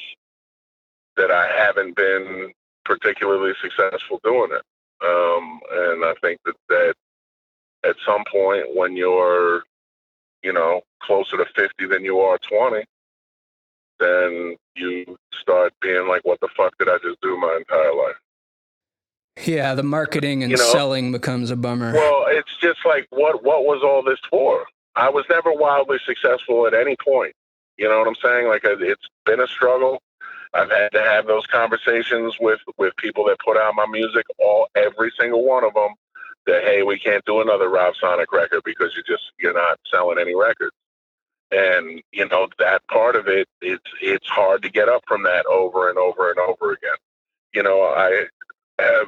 that 1.16 1.30
I 1.30 1.46
haven't 1.46 1.96
been 1.96 2.52
particularly 2.84 3.52
successful 3.60 4.20
doing 4.24 4.50
it. 4.52 4.62
Um, 5.04 5.60
and 5.70 6.04
I 6.04 6.14
think 6.20 6.40
that 6.44 6.54
that 6.68 6.94
at 7.84 7.96
some 8.06 8.24
point 8.30 8.74
when 8.74 8.96
you're, 8.96 9.64
you 10.42 10.52
know, 10.52 10.82
closer 11.02 11.36
to 11.36 11.46
fifty 11.56 11.86
than 11.86 12.04
you 12.04 12.20
are 12.20 12.38
twenty, 12.38 12.84
then 13.98 14.56
you 14.76 15.16
start 15.40 15.72
being 15.80 16.06
like, 16.08 16.24
"What 16.24 16.40
the 16.40 16.48
fuck 16.56 16.76
did 16.78 16.88
I 16.88 16.98
just 17.02 17.20
do 17.20 17.36
my 17.36 17.56
entire 17.58 17.94
life?" 17.94 18.16
Yeah, 19.44 19.74
the 19.74 19.82
marketing 19.82 20.42
and 20.42 20.50
You 20.50 20.58
know? 20.58 20.72
selling 20.72 21.10
becomes 21.10 21.50
a 21.50 21.56
bummer. 21.56 21.92
Well, 21.92 22.26
it's 22.28 22.54
just 22.60 22.80
like, 22.84 23.06
what 23.10 23.42
what 23.42 23.64
was 23.64 23.82
all 23.82 24.02
this 24.02 24.20
for? 24.30 24.66
I 24.94 25.08
was 25.08 25.24
never 25.30 25.52
wildly 25.52 25.98
successful 26.04 26.66
at 26.66 26.74
any 26.74 26.96
point. 26.96 27.34
You 27.78 27.88
know 27.88 27.98
what 27.98 28.08
I'm 28.08 28.14
saying? 28.22 28.48
Like 28.48 28.62
it's 28.64 29.08
been 29.24 29.40
a 29.40 29.46
struggle. 29.46 30.00
I've 30.54 30.70
had 30.70 30.92
to 30.92 31.00
have 31.00 31.26
those 31.26 31.46
conversations 31.46 32.36
with 32.40 32.60
with 32.76 32.96
people 32.96 33.24
that 33.26 33.38
put 33.44 33.56
out 33.56 33.74
my 33.74 33.86
music, 33.86 34.26
all 34.38 34.68
every 34.74 35.12
single 35.18 35.44
one 35.44 35.64
of 35.64 35.74
them. 35.74 35.94
That 36.46 36.64
hey, 36.64 36.82
we 36.82 36.98
can't 36.98 37.24
do 37.24 37.40
another 37.40 37.68
Rob 37.68 37.94
Sonic 38.00 38.32
record 38.32 38.62
because 38.64 38.94
you 38.96 39.02
just 39.06 39.32
you're 39.38 39.54
not 39.54 39.78
selling 39.90 40.18
any 40.18 40.34
records. 40.34 40.74
And 41.50 42.02
you 42.12 42.28
know 42.28 42.48
that 42.58 42.86
part 42.88 43.16
of 43.16 43.28
it, 43.28 43.48
it's 43.60 43.90
it's 44.00 44.28
hard 44.28 44.62
to 44.62 44.70
get 44.70 44.88
up 44.88 45.02
from 45.06 45.22
that 45.22 45.46
over 45.46 45.88
and 45.88 45.98
over 45.98 46.30
and 46.30 46.38
over 46.38 46.72
again. 46.72 46.96
You 47.54 47.62
know, 47.62 47.82
I 47.82 48.26
have 48.78 49.06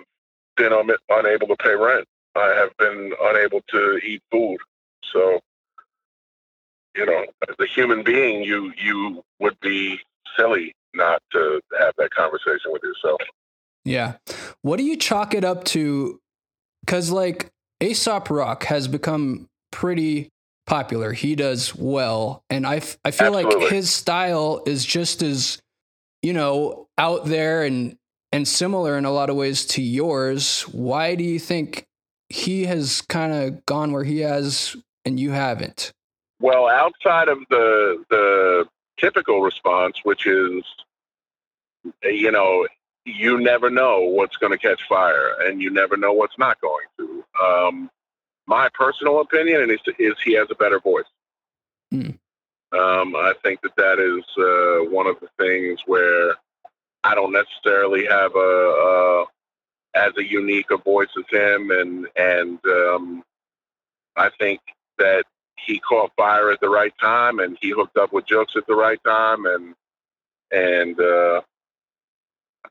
been 0.56 0.72
un- 0.72 0.90
unable 1.08 1.48
to 1.48 1.56
pay 1.56 1.74
rent. 1.74 2.06
I 2.36 2.48
have 2.54 2.76
been 2.78 3.12
unable 3.20 3.60
to 3.70 3.98
eat 3.98 4.22
food. 4.30 4.58
So, 5.12 5.40
you 6.96 7.06
know, 7.06 7.24
as 7.48 7.56
a 7.58 7.66
human 7.66 8.02
being, 8.02 8.42
you 8.42 8.72
you 8.78 9.24
would 9.40 9.58
be 9.60 10.00
silly 10.36 10.74
not 10.94 11.22
to 11.32 11.60
have 11.80 11.94
that 11.98 12.10
conversation 12.14 12.72
with 12.72 12.82
yourself. 12.82 13.20
Yeah. 13.84 14.14
What 14.62 14.78
do 14.78 14.84
you 14.84 14.96
chalk 14.96 15.34
it 15.34 15.44
up 15.44 15.64
to? 15.64 16.20
Because, 16.84 17.10
like, 17.10 17.50
Aesop 17.80 18.30
Rock 18.30 18.64
has 18.64 18.88
become 18.88 19.48
pretty 19.72 20.30
popular. 20.66 21.12
He 21.12 21.34
does 21.34 21.74
well. 21.74 22.42
And 22.48 22.66
I, 22.66 22.76
f- 22.76 22.98
I 23.04 23.10
feel 23.10 23.32
like 23.32 23.70
his 23.70 23.90
style 23.90 24.62
is 24.66 24.84
just 24.84 25.22
as, 25.22 25.60
you 26.22 26.32
know, 26.32 26.88
out 26.96 27.26
there 27.26 27.64
and, 27.64 27.96
and 28.32 28.48
similar 28.48 28.96
in 28.96 29.04
a 29.04 29.10
lot 29.10 29.30
of 29.30 29.36
ways 29.36 29.66
to 29.66 29.82
yours. 29.82 30.62
Why 30.62 31.14
do 31.14 31.24
you 31.24 31.38
think 31.38 31.86
he 32.28 32.64
has 32.64 33.02
kind 33.02 33.32
of 33.32 33.66
gone 33.66 33.92
where 33.92 34.04
he 34.04 34.20
has 34.20 34.76
and 35.04 35.20
you 35.20 35.30
haven't? 35.30 35.92
Well, 36.40 36.68
outside 36.68 37.28
of 37.28 37.38
the 37.48 38.04
the 38.10 38.66
typical 38.98 39.40
response, 39.40 39.98
which 40.02 40.26
is, 40.26 40.64
you 42.02 42.30
know, 42.30 42.66
you 43.04 43.38
never 43.38 43.70
know 43.70 44.00
what's 44.00 44.36
going 44.36 44.52
to 44.52 44.58
catch 44.58 44.80
fire, 44.88 45.34
and 45.40 45.60
you 45.60 45.70
never 45.70 45.96
know 45.96 46.12
what's 46.12 46.38
not 46.38 46.60
going 46.60 46.86
to. 46.98 47.24
Um, 47.42 47.90
my 48.46 48.68
personal 48.74 49.20
opinion 49.20 49.62
and 49.62 49.70
is, 49.70 49.80
is 49.98 50.14
he 50.24 50.34
has 50.34 50.48
a 50.50 50.54
better 50.54 50.80
voice. 50.80 51.04
Hmm. 51.90 52.10
Um, 52.72 53.14
I 53.14 53.34
think 53.42 53.60
that 53.62 53.76
that 53.76 53.98
is 54.00 54.24
uh, 54.36 54.90
one 54.90 55.06
of 55.06 55.20
the 55.20 55.28
things 55.38 55.80
where 55.86 56.34
I 57.04 57.14
don't 57.14 57.32
necessarily 57.32 58.06
have 58.06 58.34
a, 58.34 58.38
a 58.38 59.24
as 59.94 60.12
a 60.16 60.24
unique 60.24 60.70
a 60.70 60.76
voice 60.76 61.08
as 61.16 61.24
him, 61.30 61.70
and 61.70 62.06
and 62.16 62.58
um, 62.66 63.22
I 64.16 64.30
think 64.38 64.60
that 64.98 65.24
he 65.56 65.78
caught 65.78 66.12
fire 66.16 66.50
at 66.50 66.60
the 66.60 66.68
right 66.68 66.92
time, 67.00 67.38
and 67.38 67.56
he 67.60 67.70
hooked 67.70 67.96
up 67.96 68.12
with 68.12 68.26
Jux 68.26 68.56
at 68.56 68.66
the 68.66 68.74
right 68.74 68.98
time, 69.04 69.46
and 69.46 69.74
and 70.50 71.00
uh, 71.00 71.42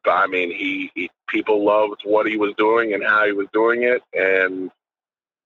I 0.06 0.28
mean, 0.28 0.50
he, 0.52 0.92
he 0.96 1.10
people 1.28 1.64
loved 1.64 2.02
what 2.04 2.26
he 2.26 2.38
was 2.38 2.54
doing 2.58 2.94
and 2.94 3.04
how 3.04 3.26
he 3.26 3.32
was 3.32 3.48
doing 3.54 3.84
it, 3.84 4.02
and 4.14 4.72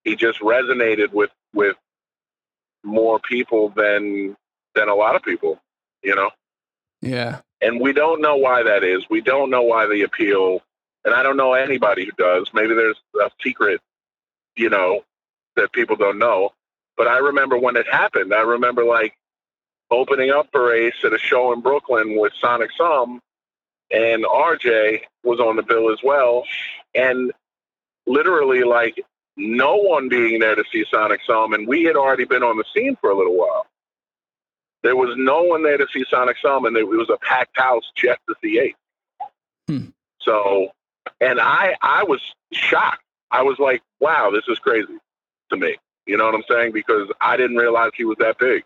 he 0.03 0.15
just 0.15 0.39
resonated 0.39 1.11
with 1.11 1.31
with 1.53 1.75
more 2.83 3.19
people 3.19 3.69
than 3.69 4.35
than 4.75 4.89
a 4.89 4.95
lot 4.95 5.15
of 5.15 5.23
people, 5.23 5.59
you 6.03 6.15
know. 6.15 6.31
Yeah. 7.01 7.41
And 7.61 7.79
we 7.81 7.93
don't 7.93 8.21
know 8.21 8.37
why 8.37 8.63
that 8.63 8.83
is. 8.83 9.03
We 9.09 9.21
don't 9.21 9.49
know 9.49 9.63
why 9.63 9.87
the 9.87 10.03
appeal, 10.03 10.61
and 11.03 11.13
I 11.13 11.23
don't 11.23 11.37
know 11.37 11.53
anybody 11.53 12.05
who 12.05 12.11
does. 12.11 12.49
Maybe 12.53 12.73
there's 12.73 12.99
a 13.21 13.29
secret, 13.41 13.81
you 14.55 14.69
know, 14.69 15.03
that 15.55 15.71
people 15.71 15.95
don't 15.95 16.19
know. 16.19 16.51
But 16.95 17.07
I 17.07 17.17
remember 17.19 17.57
when 17.57 17.75
it 17.75 17.87
happened. 17.87 18.33
I 18.33 18.41
remember 18.41 18.83
like 18.83 19.15
opening 19.89 20.31
up 20.31 20.47
for 20.51 20.73
Ace 20.73 20.95
at 21.03 21.13
a 21.13 21.17
show 21.17 21.53
in 21.53 21.61
Brooklyn 21.61 22.17
with 22.19 22.33
Sonic 22.39 22.71
Sum, 22.77 23.21
and 23.91 24.23
RJ 24.25 25.01
was 25.23 25.39
on 25.39 25.55
the 25.55 25.63
bill 25.63 25.91
as 25.91 25.99
well. 26.03 26.43
And 26.95 27.31
literally, 28.05 28.63
like 28.63 29.03
no 29.38 29.75
one 29.75 30.09
being 30.09 30.39
there 30.39 30.55
to 30.55 30.63
see 30.71 30.83
Sonic 30.91 31.21
Sum, 31.25 31.53
and 31.53 31.67
we 31.67 31.83
had 31.83 31.95
already 31.95 32.25
been 32.25 32.43
on 32.43 32.57
the 32.57 32.65
scene 32.75 32.97
for 32.99 33.11
a 33.11 33.15
little 33.15 33.38
while. 33.38 33.67
There 34.83 34.95
was 34.95 35.15
no 35.17 35.43
one 35.43 35.63
there 35.63 35.77
to 35.77 35.88
see 35.93 36.05
Sonic 36.09 36.38
Sum, 36.41 36.65
and 36.65 36.75
it 36.75 36.88
was 36.88 37.09
a 37.09 37.17
packed 37.17 37.59
house 37.59 37.83
just 37.95 38.19
to 38.27 38.35
see 38.43 38.59
Ace. 38.59 38.73
Hmm. 39.67 39.89
So, 40.21 40.69
and 41.21 41.39
I, 41.39 41.75
I 41.81 42.03
was 42.03 42.21
shocked. 42.51 43.03
I 43.31 43.43
was 43.43 43.59
like, 43.59 43.81
"Wow, 43.99 44.31
this 44.31 44.43
is 44.47 44.59
crazy 44.59 44.97
to 45.49 45.57
me." 45.57 45.75
You 46.05 46.17
know 46.17 46.25
what 46.25 46.35
I'm 46.35 46.43
saying? 46.49 46.71
Because 46.71 47.09
I 47.19 47.38
didn't 47.38 47.57
realize 47.57 47.91
he 47.95 48.05
was 48.05 48.17
that 48.19 48.38
big, 48.39 48.63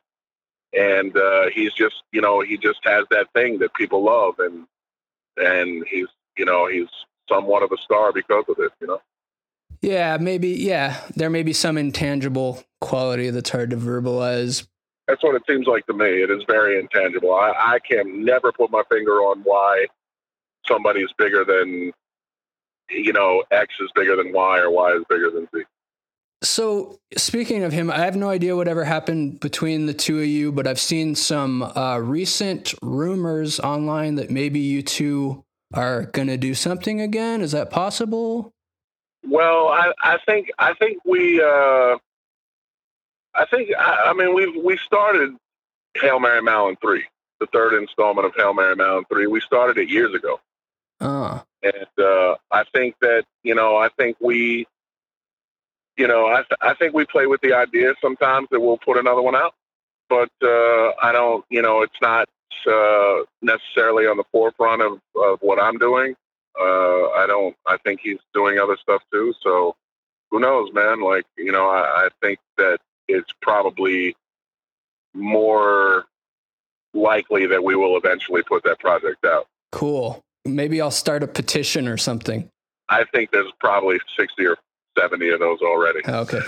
and 0.77 1.15
uh, 1.17 1.49
he's 1.53 1.73
just, 1.73 2.03
you 2.11 2.21
know, 2.21 2.41
he 2.41 2.57
just 2.57 2.79
has 2.83 3.05
that 3.09 3.33
thing 3.33 3.59
that 3.59 3.73
people 3.73 4.03
love, 4.03 4.35
and 4.39 4.67
and 5.37 5.85
he's, 5.89 6.07
you 6.37 6.45
know, 6.45 6.67
he's 6.67 6.87
somewhat 7.29 7.63
of 7.63 7.71
a 7.71 7.77
star 7.77 8.11
because 8.13 8.45
of 8.49 8.57
it. 8.59 8.71
You 8.79 8.87
know. 8.87 9.01
Yeah. 9.81 10.17
Maybe, 10.19 10.49
yeah. 10.49 11.01
There 11.15 11.29
may 11.29 11.43
be 11.43 11.53
some 11.53 11.77
intangible 11.77 12.63
quality 12.81 13.29
that's 13.29 13.49
hard 13.49 13.69
to 13.71 13.77
verbalize. 13.77 14.67
That's 15.07 15.23
what 15.23 15.35
it 15.35 15.43
seems 15.49 15.67
like 15.67 15.85
to 15.87 15.93
me. 15.93 16.05
It 16.05 16.29
is 16.29 16.43
very 16.47 16.79
intangible. 16.79 17.33
I, 17.33 17.53
I 17.57 17.79
can 17.79 18.23
never 18.23 18.51
put 18.51 18.71
my 18.71 18.83
finger 18.89 19.19
on 19.19 19.41
why 19.43 19.87
somebody 20.65 21.01
is 21.01 21.11
bigger 21.17 21.43
than, 21.43 21.91
you 22.89 23.11
know, 23.11 23.43
X 23.51 23.73
is 23.81 23.89
bigger 23.95 24.15
than 24.15 24.31
Y 24.31 24.59
or 24.59 24.69
Y 24.69 24.93
is 24.93 25.03
bigger 25.09 25.31
than 25.31 25.47
Z. 25.53 25.63
So, 26.43 26.99
speaking 27.17 27.63
of 27.63 27.71
him, 27.71 27.91
I 27.91 27.99
have 27.99 28.15
no 28.15 28.29
idea 28.29 28.55
whatever 28.55 28.83
happened 28.83 29.39
between 29.39 29.85
the 29.85 29.93
two 29.93 30.19
of 30.19 30.25
you, 30.25 30.51
but 30.51 30.65
I've 30.65 30.79
seen 30.79 31.13
some 31.13 31.61
uh, 31.61 31.99
recent 31.99 32.73
rumors 32.81 33.59
online 33.59 34.15
that 34.15 34.31
maybe 34.31 34.59
you 34.59 34.81
two 34.81 35.43
are 35.73 36.03
going 36.03 36.27
to 36.27 36.37
do 36.37 36.55
something 36.55 36.99
again. 36.99 37.41
Is 37.41 37.51
that 37.51 37.69
possible? 37.69 38.51
Well, 39.23 39.67
I, 39.67 39.93
I 40.03 40.17
think 40.25 40.49
I 40.57 40.73
think 40.73 40.99
we 41.05 41.41
uh, 41.41 41.97
I 43.35 43.45
think 43.49 43.69
I, 43.77 44.05
I 44.07 44.13
mean 44.13 44.33
we 44.33 44.47
we 44.59 44.77
started 44.77 45.35
Hail 45.95 46.19
Mary 46.19 46.41
Mallon 46.41 46.75
three, 46.81 47.03
the 47.39 47.45
third 47.47 47.73
installment 47.79 48.25
of 48.25 48.33
Hail 48.35 48.53
Mary 48.53 48.75
Mallon 48.75 49.05
three. 49.11 49.27
We 49.27 49.41
started 49.41 49.77
it 49.77 49.89
years 49.89 50.13
ago. 50.15 50.39
Uh, 50.99 51.41
and 51.63 52.05
uh, 52.05 52.35
I 52.51 52.63
think 52.73 52.95
that 53.01 53.25
you 53.43 53.55
know, 53.55 53.77
I 53.77 53.89
think 53.89 54.17
we, 54.19 54.67
you 56.01 56.07
know, 56.07 56.25
I 56.25 56.37
th- 56.37 56.59
I 56.61 56.73
think 56.73 56.95
we 56.95 57.05
play 57.05 57.27
with 57.27 57.41
the 57.41 57.53
idea 57.53 57.93
sometimes 58.01 58.47
that 58.49 58.59
we'll 58.59 58.79
put 58.79 58.97
another 58.97 59.21
one 59.21 59.35
out, 59.35 59.53
but 60.09 60.31
uh, 60.41 60.93
I 60.99 61.11
don't, 61.11 61.45
you 61.51 61.61
know, 61.61 61.83
it's 61.83 62.01
not 62.01 62.27
uh, 62.65 63.17
necessarily 63.43 64.07
on 64.07 64.17
the 64.17 64.23
forefront 64.31 64.81
of, 64.81 64.93
of 65.15 65.37
what 65.41 65.61
I'm 65.61 65.77
doing. 65.77 66.15
Uh, 66.59 67.09
I 67.11 67.25
don't. 67.27 67.55
I 67.67 67.77
think 67.77 67.99
he's 68.01 68.17
doing 68.33 68.57
other 68.57 68.77
stuff 68.81 69.03
too. 69.13 69.35
So 69.43 69.75
who 70.31 70.39
knows, 70.39 70.73
man? 70.73 71.01
Like 71.01 71.25
you 71.37 71.51
know, 71.51 71.69
I, 71.69 72.05
I 72.05 72.09
think 72.19 72.39
that 72.57 72.79
it's 73.07 73.31
probably 73.43 74.15
more 75.13 76.05
likely 76.95 77.45
that 77.45 77.63
we 77.63 77.75
will 77.75 77.95
eventually 77.95 78.41
put 78.41 78.63
that 78.63 78.79
project 78.79 79.23
out. 79.23 79.45
cool. 79.71 80.19
Maybe 80.45 80.81
I'll 80.81 80.89
start 80.89 81.21
a 81.21 81.27
petition 81.27 81.87
or 81.87 81.97
something. 81.97 82.49
I 82.89 83.03
think 83.13 83.29
there's 83.29 83.51
probably 83.59 83.99
60 84.17 84.47
or 84.47 84.57
70 84.97 85.29
of 85.29 85.39
those 85.39 85.59
already. 85.61 85.99
Ah, 86.05 86.19
okay. 86.19 86.41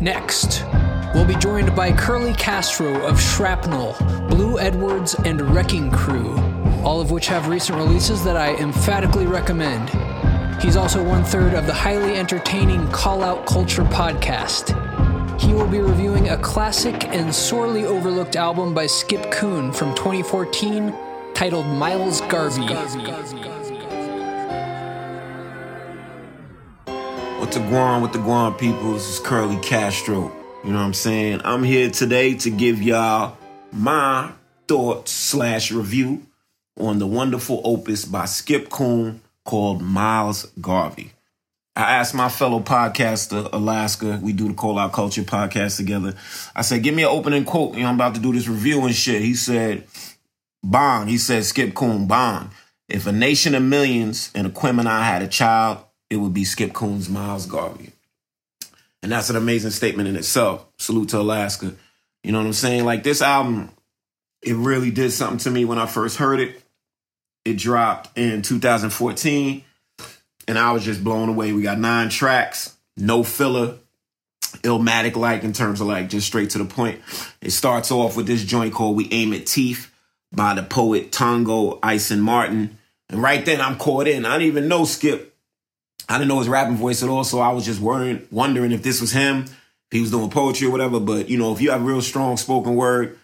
Next, 0.00 0.64
We'll 1.12 1.24
be 1.26 1.34
joined 1.34 1.74
by 1.74 1.90
Curly 1.90 2.32
Castro 2.34 3.02
of 3.04 3.16
ShrapKnel, 3.16 4.28
BLUu 4.28 4.60
Edwards, 4.60 5.16
and 5.24 5.40
Wrecking 5.40 5.90
Crew, 5.90 6.36
all 6.84 7.00
of 7.00 7.10
which 7.10 7.26
have 7.26 7.48
recent 7.48 7.76
releases 7.78 8.22
that 8.22 8.36
I 8.36 8.54
emphatically 8.54 9.26
recommend. 9.26 9.90
He's 10.62 10.76
also 10.76 11.02
one 11.02 11.24
third 11.24 11.54
of 11.54 11.66
the 11.66 11.74
highly 11.74 12.14
entertaining 12.16 12.86
Call 12.92 13.24
Out 13.24 13.44
Culture 13.44 13.82
podcast. 13.82 14.70
He 15.40 15.52
will 15.52 15.66
be 15.66 15.80
reviewing 15.80 16.28
a 16.28 16.38
classic 16.38 17.08
and 17.08 17.34
sorely 17.34 17.84
overlooked 17.84 18.36
album 18.36 18.72
by 18.72 18.84
Skipp 18.84 19.32
Coon 19.32 19.72
from 19.72 19.96
2014 19.96 20.94
titled 21.34 21.66
Miles 21.66 22.20
Garvey. 22.22 22.72
What 22.72 23.59
the 27.52 27.58
Guam, 27.60 28.00
with 28.00 28.12
the 28.12 28.54
people, 28.58 28.92
this 28.92 29.08
is 29.08 29.18
Curly 29.18 29.56
Castro. 29.56 30.30
You 30.62 30.70
know 30.70 30.78
what 30.78 30.84
I'm 30.84 30.94
saying? 30.94 31.40
I'm 31.42 31.64
here 31.64 31.90
today 31.90 32.34
to 32.34 32.50
give 32.50 32.80
y'all 32.80 33.36
my 33.72 34.30
thoughts 34.68 35.10
slash 35.10 35.72
review 35.72 36.24
on 36.78 37.00
the 37.00 37.08
wonderful 37.08 37.60
opus 37.64 38.04
by 38.04 38.24
Skipp 38.24 38.68
Coon 38.68 39.20
called 39.44 39.82
Miles 39.82 40.44
Garvey. 40.60 41.12
I 41.74 41.96
asked 41.96 42.14
my 42.14 42.28
fellow 42.28 42.60
podcaster, 42.60 43.52
Alaska, 43.52 44.20
we 44.22 44.32
do 44.32 44.46
the 44.46 44.54
Call 44.54 44.78
Out 44.78 44.92
Culture 44.92 45.22
podcast 45.22 45.76
together. 45.76 46.14
I 46.54 46.62
said, 46.62 46.84
give 46.84 46.94
me 46.94 47.02
an 47.02 47.08
opening 47.08 47.44
quote. 47.44 47.74
You 47.74 47.82
know, 47.82 47.88
I'm 47.88 47.96
about 47.96 48.14
to 48.14 48.20
do 48.20 48.32
this 48.32 48.46
review 48.46 48.84
and 48.84 48.94
shit. 48.94 49.22
He 49.22 49.34
said, 49.34 49.88
Bond. 50.62 51.10
He 51.10 51.18
said, 51.18 51.42
Skipp 51.42 51.74
Coon, 51.74 52.06
Bond. 52.06 52.50
If 52.88 53.08
a 53.08 53.12
nation 53.12 53.56
of 53.56 53.62
millions 53.64 54.30
and 54.36 54.52
Aquemini 54.52 55.02
had 55.02 55.22
a 55.22 55.28
child, 55.28 55.84
it 56.10 56.16
would 56.16 56.34
be 56.34 56.42
Skipp 56.42 56.74
Coon's 56.74 57.08
Miles 57.08 57.46
Garvey. 57.46 57.92
And 59.02 59.10
that's 59.10 59.30
an 59.30 59.36
amazing 59.36 59.70
statement 59.70 60.08
in 60.08 60.16
itself. 60.16 60.66
Salute 60.78 61.10
to 61.10 61.20
Alaska. 61.20 61.72
You 62.22 62.32
know 62.32 62.38
what 62.38 62.46
I'm 62.46 62.52
saying? 62.52 62.84
Like 62.84 63.02
this 63.02 63.22
album, 63.22 63.70
it 64.42 64.54
really 64.54 64.90
did 64.90 65.12
something 65.12 65.38
to 65.38 65.50
me 65.50 65.64
when 65.64 65.78
I 65.78 65.86
first 65.86 66.18
heard 66.18 66.40
it. 66.40 66.62
It 67.44 67.56
dropped 67.56 68.18
in 68.18 68.42
2014, 68.42 69.64
and 70.46 70.58
I 70.58 70.72
was 70.72 70.84
just 70.84 71.02
blown 71.02 71.30
away. 71.30 71.54
We 71.54 71.62
got 71.62 71.78
nine 71.78 72.10
tracks, 72.10 72.76
no 72.98 73.22
filler, 73.22 73.76
Illmatic 74.58 75.16
like 75.16 75.44
in 75.44 75.54
terms 75.54 75.80
of 75.80 75.86
like 75.86 76.10
just 76.10 76.26
straight 76.26 76.50
to 76.50 76.58
the 76.58 76.66
point. 76.66 77.00
It 77.40 77.52
starts 77.52 77.90
off 77.90 78.16
with 78.16 78.26
this 78.26 78.44
joint 78.44 78.74
called 78.74 78.96
We 78.96 79.08
Aim 79.10 79.32
at 79.32 79.46
Teeth 79.46 79.90
by 80.32 80.54
the 80.54 80.62
poet 80.62 81.12
Tongo 81.12 81.78
Eisen-Martin. 81.82 82.76
And 83.08 83.22
right 83.22 83.44
then 83.44 83.60
I'm 83.60 83.78
caught 83.78 84.06
in. 84.06 84.26
I 84.26 84.38
didn't 84.38 84.48
even 84.48 84.68
know 84.68 84.82
Skipp 84.82 85.29
I 86.10 86.18
didn't 86.18 86.28
know 86.28 86.40
his 86.40 86.48
rapping 86.48 86.76
voice 86.76 87.04
at 87.04 87.08
all, 87.08 87.22
so 87.22 87.38
I 87.38 87.52
was 87.52 87.64
just 87.64 87.80
worrying, 87.80 88.26
wondering 88.32 88.72
if 88.72 88.82
this 88.82 89.00
was 89.00 89.12
him, 89.12 89.44
he 89.92 90.00
was 90.00 90.10
doing 90.10 90.28
poetry 90.28 90.66
or 90.66 90.72
whatever. 90.72 90.98
But 90.98 91.28
you 91.28 91.38
know, 91.38 91.52
if 91.52 91.60
you 91.60 91.70
have 91.70 91.84
real 91.84 92.02
strong 92.02 92.36
spoken 92.36 92.74
word, 92.74 93.16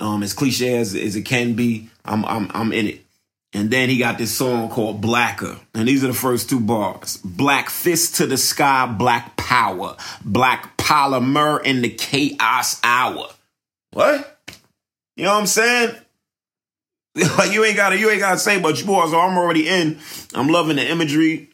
um, 0.00 0.22
as 0.22 0.32
cliche 0.32 0.78
as, 0.78 0.94
as 0.94 1.14
it 1.14 1.22
can 1.22 1.52
be, 1.52 1.90
I'm 2.06 2.24
I'm 2.24 2.50
I'm 2.54 2.72
in 2.72 2.86
it. 2.86 3.04
And 3.52 3.70
then 3.70 3.90
he 3.90 3.98
got 3.98 4.16
this 4.16 4.34
song 4.34 4.70
called 4.70 5.02
Blacker. 5.02 5.58
And 5.74 5.86
these 5.86 6.02
are 6.02 6.06
the 6.06 6.14
first 6.14 6.48
two 6.48 6.58
bars. 6.58 7.18
Black 7.18 7.68
fist 7.68 8.14
to 8.14 8.26
the 8.26 8.38
sky, 8.38 8.86
black 8.86 9.36
power. 9.36 9.94
Black 10.24 10.78
polymer 10.78 11.62
in 11.62 11.82
the 11.82 11.90
chaos 11.90 12.80
hour. 12.82 13.28
What? 13.90 14.40
You 15.16 15.24
know 15.24 15.34
what 15.34 15.40
I'm 15.40 15.46
saying? 15.46 15.96
you 17.14 17.62
ain't 17.62 17.76
gotta 17.76 17.98
you 17.98 18.08
ain't 18.08 18.20
gotta 18.20 18.38
say 18.38 18.58
much 18.58 18.86
more, 18.86 19.06
so 19.06 19.20
I'm 19.20 19.36
already 19.36 19.68
in. 19.68 19.98
I'm 20.34 20.48
loving 20.48 20.76
the 20.76 20.90
imagery 20.90 21.50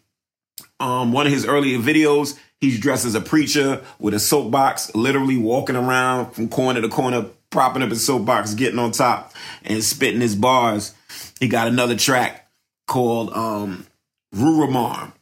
um, 0.80 1.12
one 1.12 1.26
of 1.26 1.32
his 1.32 1.46
earlier 1.46 1.78
videos, 1.78 2.38
he's 2.60 2.78
dressed 2.78 3.04
as 3.04 3.14
a 3.14 3.20
preacher 3.20 3.82
with 3.98 4.14
a 4.14 4.20
soapbox, 4.20 4.94
literally 4.94 5.36
walking 5.36 5.76
around 5.76 6.32
from 6.32 6.48
corner 6.48 6.80
to 6.80 6.88
corner, 6.88 7.26
propping 7.50 7.82
up 7.82 7.90
his 7.90 8.04
soapbox, 8.04 8.54
getting 8.54 8.78
on 8.78 8.92
top 8.92 9.32
and 9.64 9.82
spitting 9.82 10.20
his 10.20 10.36
bars. 10.36 10.94
He 11.40 11.48
got 11.48 11.68
another 11.68 11.96
track 11.96 12.48
called 12.86 13.32
um, 13.32 13.86
Ruramar. 14.34 15.12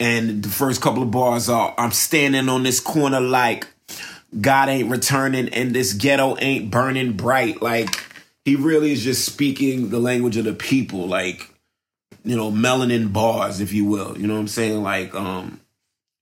And 0.00 0.42
the 0.42 0.48
first 0.48 0.82
couple 0.82 1.02
of 1.02 1.10
bars 1.10 1.48
are 1.48 1.74
I'm 1.78 1.92
standing 1.92 2.48
on 2.48 2.64
this 2.64 2.80
corner 2.80 3.20
like 3.20 3.66
God 4.40 4.68
ain't 4.68 4.90
returning 4.90 5.48
and 5.50 5.72
this 5.72 5.92
ghetto 5.92 6.36
ain't 6.38 6.70
burning 6.70 7.12
bright. 7.12 7.62
Like 7.62 8.02
he 8.44 8.56
really 8.56 8.92
is 8.92 9.04
just 9.04 9.24
speaking 9.24 9.90
the 9.90 10.00
language 10.00 10.36
of 10.36 10.44
the 10.44 10.52
people. 10.52 11.06
Like 11.06 11.53
you 12.24 12.36
know, 12.36 12.50
melanin 12.50 13.12
bars, 13.12 13.60
if 13.60 13.72
you 13.72 13.84
will. 13.84 14.18
You 14.18 14.26
know 14.26 14.34
what 14.34 14.40
I'm 14.40 14.48
saying? 14.48 14.82
Like 14.82 15.14
um 15.14 15.60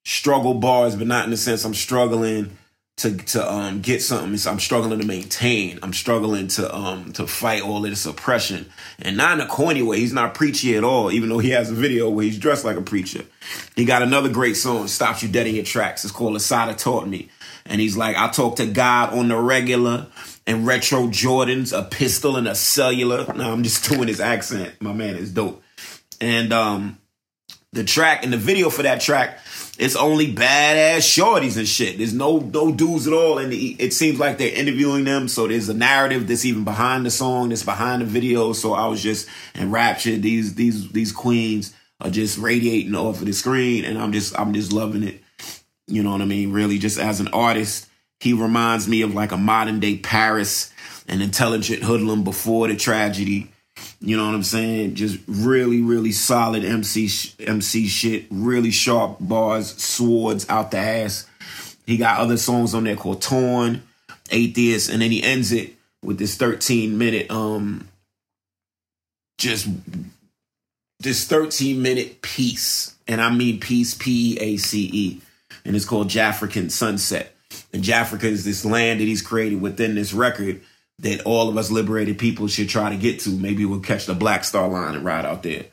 struggle 0.04 0.54
bars, 0.54 0.96
but 0.96 1.06
not 1.06 1.24
in 1.24 1.30
the 1.30 1.36
sense 1.36 1.64
I'm 1.64 1.74
struggling 1.74 2.56
to 2.98 3.16
to 3.16 3.52
um 3.52 3.80
get 3.80 4.02
something. 4.02 4.38
I'm 4.50 4.60
struggling 4.60 5.00
to 5.00 5.06
maintain. 5.06 5.78
I'm 5.82 5.92
struggling 5.92 6.48
to 6.48 6.74
um 6.74 7.12
to 7.14 7.26
fight 7.26 7.62
all 7.62 7.84
of 7.84 7.90
this 7.90 8.04
oppression. 8.04 8.70
And 9.00 9.16
not 9.16 9.38
in 9.38 9.44
a 9.44 9.48
corny 9.48 9.82
way. 9.82 10.00
He's 10.00 10.12
not 10.12 10.34
preachy 10.34 10.76
at 10.76 10.84
all, 10.84 11.10
even 11.10 11.28
though 11.28 11.38
he 11.38 11.50
has 11.50 11.70
a 11.70 11.74
video 11.74 12.10
where 12.10 12.24
he's 12.24 12.38
dressed 12.38 12.64
like 12.64 12.76
a 12.76 12.82
preacher. 12.82 13.24
He 13.76 13.84
got 13.84 14.02
another 14.02 14.28
great 14.28 14.56
song, 14.56 14.88
Stops 14.88 15.22
You 15.22 15.28
Dead 15.28 15.46
in 15.46 15.54
Your 15.54 15.64
Tracks. 15.64 16.04
It's 16.04 16.12
called 16.12 16.36
Assata 16.36 16.74
Taught 16.74 17.08
Me. 17.08 17.28
And 17.64 17.80
he's 17.80 17.96
like, 17.96 18.16
I 18.16 18.28
talk 18.28 18.56
to 18.56 18.66
God 18.66 19.14
on 19.14 19.28
the 19.28 19.36
regular 19.36 20.08
and 20.46 20.66
retro 20.66 21.06
Jordans, 21.06 21.76
a 21.76 21.84
pistol 21.84 22.36
and 22.36 22.48
a 22.48 22.56
cellular. 22.56 23.32
No, 23.34 23.52
I'm 23.52 23.62
just 23.62 23.88
doing 23.88 24.08
his 24.08 24.20
accent. 24.20 24.74
My 24.80 24.92
man 24.92 25.16
is 25.16 25.30
dope. 25.30 25.62
And 26.22 26.52
um, 26.52 26.98
the 27.72 27.82
track 27.82 28.22
and 28.22 28.32
the 28.32 28.36
video 28.36 28.70
for 28.70 28.84
that 28.84 29.00
track, 29.00 29.40
it's 29.76 29.96
only 29.96 30.32
badass 30.32 30.98
shorties 30.98 31.56
and 31.56 31.66
shit. 31.66 31.98
There's 31.98 32.14
no 32.14 32.38
no 32.38 32.70
dudes 32.70 33.08
at 33.08 33.12
all, 33.12 33.38
and 33.38 33.52
it 33.52 33.92
seems 33.92 34.20
like 34.20 34.38
they're 34.38 34.54
interviewing 34.54 35.02
them. 35.02 35.26
So 35.26 35.48
there's 35.48 35.68
a 35.68 35.74
narrative 35.74 36.28
that's 36.28 36.44
even 36.44 36.62
behind 36.62 37.04
the 37.04 37.10
song, 37.10 37.48
that's 37.48 37.64
behind 37.64 38.02
the 38.02 38.06
video. 38.06 38.52
So 38.52 38.72
I 38.72 38.86
was 38.86 39.02
just 39.02 39.28
enraptured. 39.56 40.22
These 40.22 40.54
these 40.54 40.92
these 40.92 41.10
queens 41.10 41.74
are 42.00 42.10
just 42.10 42.38
radiating 42.38 42.94
off 42.94 43.18
of 43.18 43.26
the 43.26 43.32
screen, 43.32 43.84
and 43.84 43.98
I'm 43.98 44.12
just 44.12 44.38
I'm 44.38 44.54
just 44.54 44.72
loving 44.72 45.02
it. 45.02 45.20
You 45.88 46.04
know 46.04 46.12
what 46.12 46.22
I 46.22 46.26
mean? 46.26 46.52
Really, 46.52 46.78
just 46.78 47.00
as 47.00 47.18
an 47.18 47.28
artist, 47.32 47.88
he 48.20 48.32
reminds 48.32 48.86
me 48.86 49.02
of 49.02 49.12
like 49.12 49.32
a 49.32 49.36
modern 49.36 49.80
day 49.80 49.96
Paris, 49.96 50.72
an 51.08 51.20
intelligent 51.20 51.82
hoodlum 51.82 52.22
before 52.22 52.68
the 52.68 52.76
tragedy 52.76 53.51
you 54.00 54.16
know 54.16 54.26
what 54.26 54.34
I'm 54.34 54.42
saying? 54.42 54.94
Just 54.94 55.20
really, 55.26 55.80
really 55.80 56.12
solid 56.12 56.64
MC 56.64 57.08
MC 57.38 57.86
shit. 57.86 58.26
Really 58.30 58.70
sharp 58.70 59.18
bars, 59.20 59.80
swords 59.82 60.48
out 60.48 60.70
the 60.70 60.78
ass. 60.78 61.26
He 61.86 61.96
got 61.96 62.20
other 62.20 62.36
songs 62.36 62.74
on 62.74 62.84
there 62.84 62.96
called 62.96 63.22
Torn, 63.22 63.82
Atheist, 64.30 64.90
and 64.90 65.02
then 65.02 65.10
he 65.10 65.22
ends 65.22 65.52
it 65.52 65.74
with 66.02 66.18
this 66.18 66.36
13 66.36 66.98
minute 66.98 67.30
um 67.30 67.88
just 69.38 69.68
this 71.00 71.26
13 71.26 71.82
minute 71.82 72.22
piece. 72.22 72.96
And 73.06 73.20
I 73.20 73.30
mean 73.30 73.60
piece 73.60 73.94
P 73.94 74.38
A 74.40 74.56
C 74.56 74.90
E. 74.92 75.20
And 75.64 75.76
it's 75.76 75.84
called 75.84 76.08
Jafrican 76.08 76.70
Sunset. 76.70 77.34
And 77.72 77.84
Jafrica 77.84 78.24
is 78.24 78.44
this 78.44 78.64
land 78.64 79.00
that 79.00 79.04
he's 79.04 79.22
created 79.22 79.60
within 79.60 79.94
this 79.94 80.12
record 80.12 80.60
that 81.02 81.22
all 81.24 81.48
of 81.48 81.56
us 81.56 81.70
liberated 81.70 82.18
people 82.18 82.48
should 82.48 82.68
try 82.68 82.90
to 82.90 82.96
get 82.96 83.20
to. 83.20 83.30
Maybe 83.30 83.64
we'll 83.64 83.80
catch 83.80 84.06
the 84.06 84.14
Black 84.14 84.44
Star 84.44 84.68
Line 84.68 84.94
and 84.94 85.04
ride 85.04 85.26
out 85.26 85.42
there. 85.42 85.66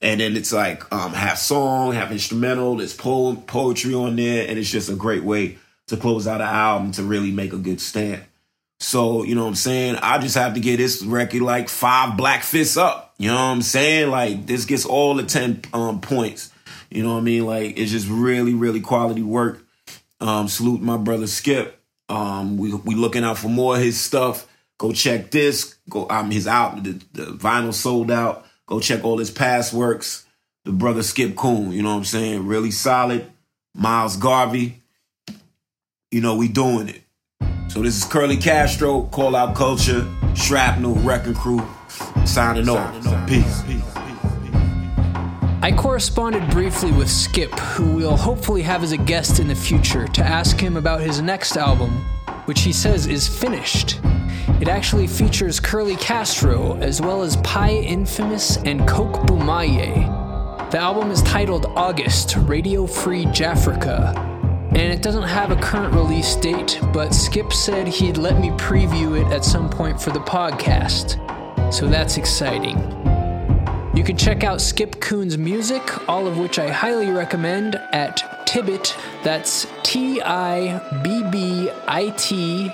And 0.00 0.20
then 0.20 0.36
it's 0.36 0.52
like 0.52 0.90
um, 0.92 1.12
half 1.12 1.38
song, 1.38 1.92
half 1.92 2.12
instrumental. 2.12 2.76
There's 2.76 2.94
poem, 2.94 3.38
poetry 3.42 3.94
on 3.94 4.16
there, 4.16 4.46
and 4.46 4.58
it's 4.58 4.70
just 4.70 4.90
a 4.90 4.94
great 4.94 5.24
way 5.24 5.58
to 5.88 5.96
close 5.96 6.26
out 6.26 6.40
an 6.40 6.48
album 6.48 6.92
to 6.92 7.02
really 7.02 7.30
make 7.30 7.52
a 7.52 7.58
good 7.58 7.80
stand. 7.80 8.22
So, 8.78 9.24
you 9.24 9.34
know 9.34 9.42
what 9.42 9.48
I'm 9.48 9.54
saying? 9.54 9.96
I 9.96 10.18
just 10.18 10.34
have 10.34 10.54
to 10.54 10.60
get 10.60 10.76
this 10.76 11.02
record 11.02 11.40
like 11.40 11.70
five 11.70 12.16
black 12.16 12.42
fists 12.42 12.76
up. 12.76 13.14
You 13.18 13.28
know 13.28 13.34
what 13.34 13.40
I'm 13.40 13.62
saying? 13.62 14.10
Like 14.10 14.46
this 14.46 14.66
gets 14.66 14.84
all 14.84 15.14
the 15.14 15.22
10 15.22 15.62
um, 15.72 16.02
points. 16.02 16.52
You 16.90 17.02
know 17.02 17.14
what 17.14 17.20
I 17.20 17.22
mean? 17.22 17.46
Like 17.46 17.78
it's 17.78 17.90
just 17.90 18.08
really, 18.08 18.54
really 18.54 18.80
quality 18.80 19.22
work. 19.22 19.64
Um, 20.20 20.48
salute 20.48 20.82
my 20.82 20.98
brother 20.98 21.24
Skipp. 21.24 21.72
Um, 22.08 22.58
we 22.58 22.72
we 22.72 22.94
looking 22.94 23.24
out 23.24 23.38
for 23.38 23.48
more 23.48 23.76
of 23.76 23.82
his 23.82 24.00
stuff. 24.00 24.46
Go 24.78 24.92
check 24.92 25.30
this. 25.30 25.76
Go 25.88 26.08
um 26.10 26.30
his 26.30 26.46
out 26.46 26.82
the, 26.82 27.00
the 27.12 27.24
vinyl 27.26 27.72
sold 27.72 28.10
out. 28.10 28.44
Go 28.66 28.80
check 28.80 29.04
all 29.04 29.18
his 29.18 29.30
past 29.30 29.72
works. 29.72 30.26
The 30.64 30.72
brother 30.72 31.00
Skipp 31.00 31.36
Coon, 31.36 31.70
you 31.70 31.82
know 31.82 31.90
what 31.90 31.98
I'm 31.98 32.04
saying? 32.04 32.46
Really 32.46 32.72
solid. 32.72 33.30
Miles 33.74 34.16
Garvey. 34.16 34.82
You 36.10 36.20
know, 36.20 36.36
we 36.36 36.48
doing 36.48 36.88
it. 36.88 37.02
So 37.68 37.82
this 37.82 37.96
is 37.96 38.04
Curly 38.04 38.36
Castro, 38.36 39.02
Call 39.02 39.36
Out 39.36 39.54
Culture, 39.54 40.06
ShrapKnel, 40.32 41.04
Wrecking 41.04 41.34
Crew, 41.34 41.60
signing 42.24 42.68
off. 42.68 43.28
Peace. 43.28 43.62
I 45.62 45.72
corresponded 45.76 46.48
briefly 46.50 46.92
with 46.92 47.08
Skipp, 47.08 47.58
who 47.58 47.96
we'll 47.96 48.16
hopefully 48.16 48.62
have 48.62 48.82
as 48.82 48.92
a 48.92 48.96
guest 48.96 49.40
in 49.40 49.48
the 49.48 49.54
future, 49.54 50.06
to 50.08 50.22
ask 50.24 50.58
him 50.58 50.76
about 50.76 51.00
his 51.00 51.20
next 51.20 51.56
album, 51.56 51.90
which 52.46 52.60
he 52.60 52.72
says 52.72 53.06
is 53.06 53.26
finished. 53.26 54.00
It 54.60 54.68
actually 54.68 55.06
features 55.06 55.60
Curly 55.60 55.96
Castro, 55.96 56.76
as 56.78 57.00
well 57.00 57.22
as 57.22 57.36
Pi 57.38 57.70
Infamous 57.70 58.56
and 58.58 58.86
Coke 58.88 59.26
Bumaye. 59.26 60.70
The 60.70 60.78
album 60.78 61.10
is 61.10 61.22
titled 61.22 61.66
August 61.76 62.36
Radio 62.36 62.86
Free 62.86 63.24
Jafrica, 63.26 64.16
and 64.70 64.78
it 64.78 65.02
doesn't 65.02 65.24
have 65.24 65.50
a 65.50 65.56
current 65.56 65.94
release 65.94 66.36
date, 66.36 66.78
but 66.92 67.10
Skipp 67.10 67.52
said 67.52 67.86
he'd 67.86 68.16
let 68.16 68.40
me 68.40 68.50
preview 68.50 69.20
it 69.20 69.30
at 69.32 69.44
some 69.44 69.68
point 69.68 70.00
for 70.00 70.10
the 70.10 70.20
podcast. 70.20 71.22
So 71.72 71.86
that's 71.88 72.16
exciting. 72.16 72.78
You 73.94 74.04
can 74.04 74.16
check 74.16 74.44
out 74.44 74.58
Skipp 74.58 75.00
Coon's 75.00 75.36
music, 75.36 76.08
all 76.08 76.26
of 76.26 76.38
which 76.38 76.58
I 76.58 76.68
highly 76.70 77.10
recommend, 77.10 77.76
at 77.92 78.46
Tibbit. 78.46 78.96
That's 79.22 79.66
T 79.82 80.20
I 80.22 80.78
B 81.02 81.22
B 81.30 81.70
I 81.86 82.10
T 82.10 82.70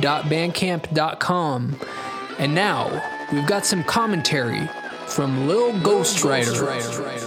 dot 0.00 0.24
bandcamp.com. 0.24 1.78
And 2.38 2.54
now 2.54 3.26
we've 3.32 3.46
got 3.46 3.64
some 3.64 3.84
commentary 3.84 4.68
from 5.06 5.46
Lil 5.46 5.72
Ghostwriter. 5.74 7.24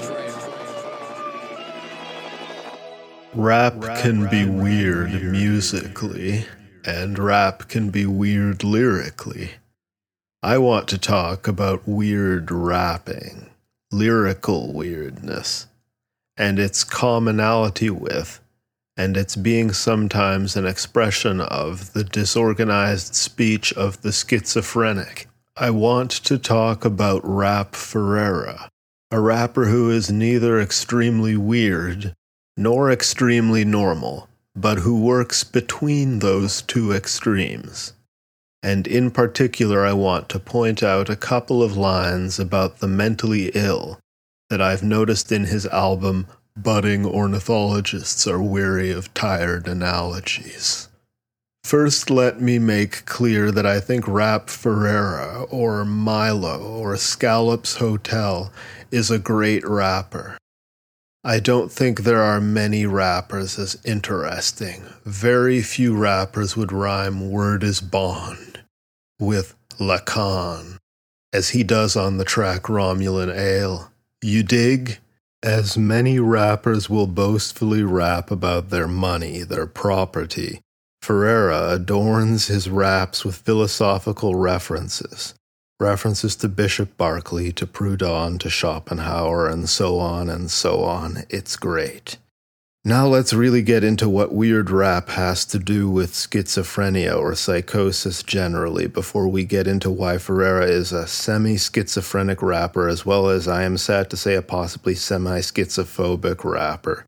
Rap 3.34 3.82
can 4.02 4.28
be 4.30 4.46
weird 4.46 5.22
musically, 5.22 6.46
and 6.86 7.20
rap 7.20 7.68
can 7.68 7.90
be 7.92 8.06
weird 8.06 8.64
lyrically. 8.64 9.52
I 10.42 10.58
want 10.58 10.88
to 10.90 10.98
talk 10.98 11.48
about 11.48 11.88
weird 11.88 12.52
rapping, 12.52 13.50
lyrical 13.92 14.74
weirdness, 14.74 15.68
and 16.36 16.58
its 16.58 16.84
commonality 16.84 17.90
with, 17.90 18.40
and 18.98 19.16
its 19.16 19.36
being 19.36 19.72
sometimes 19.72 20.56
an 20.56 20.66
expression 20.66 21.40
of, 21.40 21.94
the 21.94 22.04
disorganized 22.04 23.14
speech 23.14 23.72
of 23.74 24.02
the 24.02 24.12
schizophrenic. 24.12 25.28
I 25.56 25.70
want 25.70 26.12
to 26.12 26.38
talk 26.38 26.84
about 26.84 27.24
R.A.P. 27.24 27.70
Ferreira, 27.78 28.70
a 29.12 29.20
rapper 29.20 29.66
who 29.66 29.90
is 29.92 30.12
neither 30.12 30.60
extremely 30.60 31.38
weird 31.38 32.14
nor 32.58 32.92
extremely 32.92 33.64
normal, 33.64 34.28
but 34.56 34.80
who 34.80 35.00
works 35.00 35.44
between 35.44 36.20
those 36.20 36.64
two 36.64 36.92
extremes. 36.92 37.94
And 38.64 38.88
in 38.88 39.12
particular, 39.12 39.86
I 39.86 39.94
want 39.94 40.28
to 40.30 40.40
point 40.40 40.82
out 40.82 41.10
a 41.10 41.16
couple 41.16 41.62
of 41.62 41.78
lines 41.78 42.40
about 42.40 42.80
the 42.80 42.88
mentally 42.88 43.52
ill 43.54 44.00
that 44.50 44.62
I've 44.62 44.84
noticed 44.84 45.32
in 45.32 45.46
his 45.46 45.68
album 45.68 46.28
Budding 46.58 47.06
Ornithologists 47.06 48.26
Are 48.26 48.42
Weary 48.42 48.92
of 48.92 49.14
Tired 49.14 49.68
Analogies. 49.68 50.90
First, 51.64 52.10
let 52.10 52.42
me 52.42 52.58
make 52.58 53.06
clear 53.06 53.52
that 53.52 53.66
I 53.66 53.80
think 53.80 54.08
R.A.P. 54.08 54.48
Ferreira 54.48 55.44
or 55.52 55.86
Milo 55.86 56.60
or 56.60 56.98
Scallops 56.98 57.76
Hotel 57.76 58.52
is 58.90 59.12
a 59.12 59.20
great 59.20 59.68
rapper. 59.68 60.40
I 61.24 61.40
don't 61.40 61.72
think 61.72 62.02
there 62.02 62.24
are 62.24 62.42
many 62.42 62.88
rappers 62.88 63.60
as 63.60 63.78
interesting. 63.86 64.84
Very 65.06 65.62
few 65.62 65.96
rappers 65.96 66.58
would 66.58 66.72
rhyme 66.72 67.30
word 67.30 67.64
is 67.64 67.82
bond 67.82 68.64
with 69.20 69.54
Lacan, 69.78 70.78
as 71.32 71.50
he 71.50 71.64
does 71.64 71.96
on 71.96 72.18
the 72.18 72.26
track 72.26 72.64
Romulan 72.64 73.36
Ale. 73.36 73.92
You 74.24 74.42
dig? 74.42 74.98
As 75.44 75.78
many 75.78 76.20
rappers 76.20 76.90
will 76.90 77.08
boastfully 77.08 77.84
rap 77.84 78.32
about 78.32 78.70
their 78.70 78.88
money, 78.88 79.44
their 79.44 79.68
property, 79.68 80.62
Ferreira 81.02 81.70
adorns 81.70 82.48
his 82.48 82.70
raps 82.70 83.24
with 83.24 83.38
philosophical 83.38 84.36
references 84.36 85.34
references 85.80 86.36
to 86.38 86.50
Bishop 86.50 86.98
Berkeley, 86.98 87.52
to 87.54 87.68
Proudhon, 87.68 88.40
to 88.40 88.50
Schopenhauer, 88.50 89.48
and 89.48 89.70
so 89.70 90.00
on 90.00 90.30
and 90.30 90.50
so 90.50 90.84
on. 90.84 91.24
It's 91.30 91.56
great. 91.56 92.18
Now 92.88 93.06
let's 93.06 93.34
really 93.34 93.64
get 93.64 93.84
into 93.84 94.08
what 94.08 94.32
weird 94.32 94.70
rap 94.70 95.10
has 95.10 95.44
to 95.48 95.60
do 95.60 95.90
with 95.90 96.14
schizophrenia 96.14 97.20
or 97.20 97.36
psychosis 97.36 98.24
generally 98.24 98.88
before 98.88 99.28
we 99.28 99.44
get 99.44 99.68
into 99.68 99.90
why 99.90 100.18
Ferreira 100.18 100.68
is 100.68 100.94
a 100.94 101.06
semi 101.06 101.58
schizophrenic 101.58 102.42
rapper, 102.42 102.88
as 102.88 103.06
well 103.06 103.28
as, 103.28 103.46
I 103.46 103.64
am 103.64 103.76
sad 103.76 104.10
to 104.12 104.16
say, 104.16 104.36
a 104.36 104.42
possibly 104.42 104.96
semi 104.96 105.40
schizophobic 105.40 106.46
rapper, 106.46 107.06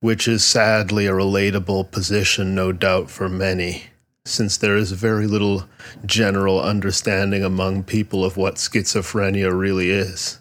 which 0.00 0.26
is 0.26 0.44
sadly 0.44 1.04
a 1.04 1.12
relatable 1.12 1.90
position, 1.90 2.54
no 2.54 2.72
doubt, 2.72 3.10
for 3.10 3.28
many 3.28 3.82
since 4.24 4.56
there 4.56 4.78
is 4.78 4.92
very 4.92 5.26
little 5.26 5.68
general 6.06 6.58
understanding 6.58 7.44
among 7.44 7.82
people 7.82 8.24
of 8.24 8.38
what 8.38 8.54
schizophrenia 8.54 9.52
really 9.52 9.90
is. 9.90 10.38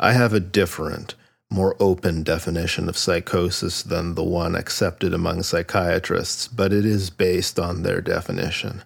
I 0.00 0.14
have 0.14 0.32
a 0.32 0.40
different, 0.40 1.14
more 1.50 1.76
open 1.80 2.22
definition 2.22 2.88
of 2.88 2.98
psychosis 2.98 3.82
than 3.82 4.14
the 4.14 4.24
one 4.24 4.54
accepted 4.54 5.14
among 5.14 5.42
psychiatrists, 5.42 6.48
but 6.48 6.72
it 6.72 6.84
is 6.84 7.10
based 7.10 7.58
on 7.58 7.82
their 7.82 8.00
definition. 8.00 8.82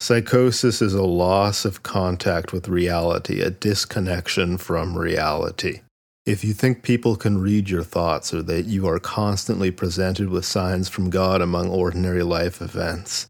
Psychosis 0.00 0.82
is 0.82 0.94
a 0.94 1.04
loss 1.04 1.64
of 1.64 1.84
contact 1.84 2.52
with 2.52 2.68
reality, 2.68 3.40
a 3.40 3.50
disconnection 3.50 4.58
from 4.58 4.98
reality. 4.98 5.80
If 6.26 6.42
you 6.44 6.54
think 6.54 6.82
people 6.82 7.16
can 7.16 7.38
read 7.40 7.70
your 7.70 7.84
thoughts 7.84 8.34
or 8.34 8.42
that 8.42 8.66
you 8.66 8.86
are 8.88 8.98
constantly 8.98 9.70
presented 9.70 10.28
with 10.28 10.44
signs 10.44 10.88
from 10.88 11.10
God 11.10 11.40
among 11.40 11.70
ordinary 11.70 12.22
life 12.22 12.60
events, 12.60 13.28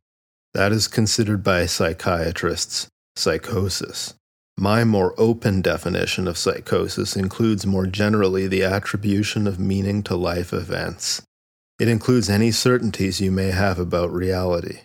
that 0.54 0.72
is 0.72 0.88
considered 0.88 1.42
by 1.42 1.66
psychiatrists 1.66 2.88
psychosis. 3.16 4.14
My 4.62 4.84
more 4.84 5.12
open 5.18 5.60
definition 5.60 6.28
of 6.28 6.38
psychosis 6.38 7.16
includes 7.16 7.66
more 7.66 7.88
generally 7.88 8.46
the 8.46 8.62
attribution 8.62 9.48
of 9.48 9.58
meaning 9.58 10.04
to 10.04 10.14
life 10.14 10.52
events. 10.52 11.20
It 11.80 11.88
includes 11.88 12.30
any 12.30 12.52
certainties 12.52 13.20
you 13.20 13.32
may 13.32 13.50
have 13.50 13.80
about 13.80 14.12
reality. 14.12 14.82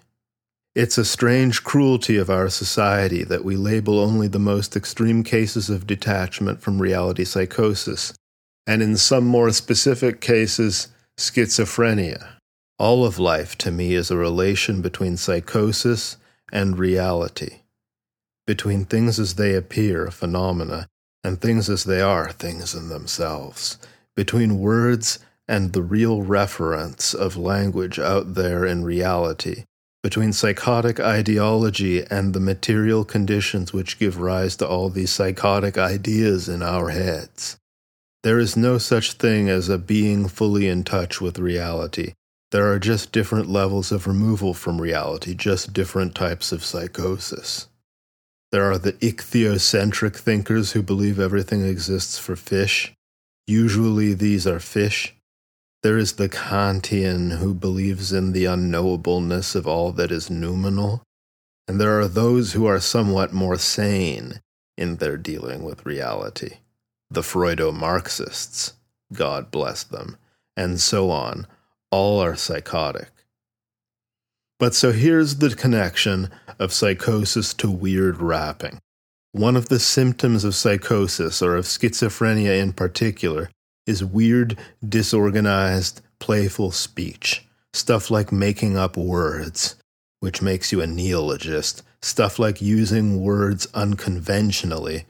It's 0.74 0.98
a 0.98 1.06
strange 1.06 1.64
cruelty 1.64 2.18
of 2.18 2.28
our 2.28 2.50
society 2.50 3.24
that 3.26 3.46
we 3.46 3.56
label 3.56 4.00
only 4.00 4.28
the 4.28 4.40
most 4.40 4.76
extreme 4.76 5.24
cases 5.24 5.70
of 5.70 5.86
detachment 5.86 6.60
from 6.60 6.82
reality 6.82 7.24
psychosis, 7.24 8.16
and 8.66 8.82
in 8.82 8.98
some 8.98 9.28
more 9.28 9.52
specific 9.52 10.22
cases, 10.22 10.88
schizophrenia. 11.20 12.30
All 12.80 13.06
of 13.06 13.20
life 13.20 13.56
to 13.60 13.70
me 13.70 13.94
is 13.94 14.10
a 14.10 14.18
relation 14.18 14.82
between 14.82 15.18
psychosis 15.18 16.18
and 16.52 16.80
reality, 16.80 17.60
between 18.48 18.86
things 18.86 19.20
as 19.20 19.36
they 19.36 19.54
appear, 19.54 20.10
phenomena, 20.10 20.88
and 21.24 21.40
things 21.40 21.70
as 21.70 21.84
they 21.84 22.02
are, 22.02 22.32
things 22.32 22.74
in 22.74 22.90
themselves, 22.90 23.78
between 24.16 24.58
words 24.58 25.20
and 25.48 25.74
the 25.74 25.84
real 25.84 26.24
reference 26.24 27.14
of 27.14 27.38
language 27.38 28.00
out 28.00 28.34
there 28.34 28.66
in 28.66 28.84
reality, 28.84 29.66
between 30.02 30.34
psychotic 30.34 31.00
ideology 31.00 32.04
and 32.10 32.34
the 32.34 32.40
material 32.40 33.06
conditions 33.06 33.72
which 33.72 34.00
give 34.00 34.20
rise 34.20 34.56
to 34.56 34.68
all 34.68 34.90
these 34.90 35.12
psychotic 35.12 35.78
ideas 35.78 36.50
in 36.50 36.64
our 36.64 36.90
heads. 36.90 37.58
There 38.24 38.40
is 38.40 38.58
no 38.58 38.80
such 38.80 39.14
thing 39.14 39.48
as 39.48 39.70
a 39.70 39.78
being 39.78 40.28
fully 40.28 40.68
in 40.68 40.84
touch 40.84 41.22
with 41.22 41.38
reality 41.38 42.14
there 42.52 42.72
are 42.72 42.80
just 42.80 43.12
different 43.12 43.50
levels 43.50 43.92
of 43.92 44.08
removal 44.08 44.54
from 44.54 44.82
reality, 44.82 45.36
just 45.36 45.74
different 45.74 46.16
types 46.16 46.54
of 46.54 46.64
psychosis. 46.64 47.68
There 48.52 48.72
are 48.72 48.78
the 48.78 48.94
ichthyocentric 48.94 50.16
thinkers 50.16 50.72
who 50.72 50.82
believe 50.82 51.20
everything 51.20 51.66
exists 51.66 52.18
for 52.18 52.36
fish. 52.36 52.94
Usually 53.46 54.14
these 54.14 54.48
are 54.48 54.60
fish. 54.60 55.16
There 55.84 55.98
is 55.98 56.14
the 56.14 56.30
Kantian 56.30 57.38
who 57.38 57.54
believes 57.54 58.12
in 58.12 58.32
the 58.32 58.46
unknowableness 58.46 59.56
of 59.56 59.68
all 59.68 59.92
that 59.94 60.12
is 60.12 60.30
noumenal. 60.30 61.04
And 61.68 61.80
there 61.80 62.00
are 62.00 62.08
those 62.08 62.54
who 62.54 62.66
are 62.66 62.80
somewhat 62.80 63.34
more 63.34 63.58
sane 63.58 64.42
in 64.78 64.98
their 64.98 65.18
dealing 65.18 65.64
with 65.64 65.86
reality. 65.86 66.58
The 67.10 67.24
Freudo 67.24 67.72
Marxists, 67.74 68.74
God 69.14 69.52
bless 69.52 69.84
them, 69.84 70.18
and 70.56 70.80
so 70.80 71.10
on 71.10 71.48
all 71.92 72.20
are 72.20 72.36
psychotic. 72.36 73.10
But 74.60 74.74
so 74.74 74.92
here's 74.92 75.36
the 75.36 75.56
connection 75.56 76.30
of 76.58 76.74
psychosis 76.74 77.54
to 77.56 77.70
weird 77.70 78.22
rapping. 78.22 78.80
One 79.32 79.56
of 79.56 79.70
the 79.70 79.80
symptoms 79.80 80.44
of 80.44 80.56
psychosis, 80.56 81.42
or 81.42 81.56
of 81.56 81.66
schizophrenia 81.66 82.60
in 82.60 82.74
particular, 82.74 83.52
is 83.86 84.04
weird, 84.04 84.58
disorganized, 84.88 86.02
playful 86.20 86.72
speech. 86.72 87.46
Stuff 87.74 88.10
like 88.10 88.32
making 88.32 88.76
up 88.76 88.98
words, 88.98 89.76
which 90.22 90.42
makes 90.42 90.72
you 90.72 90.82
a 90.82 90.88
neologist. 90.88 91.84
Stuff 92.02 92.40
like 92.40 92.62
using 92.62 93.22
words 93.22 93.68
unconventionally, 93.74 95.06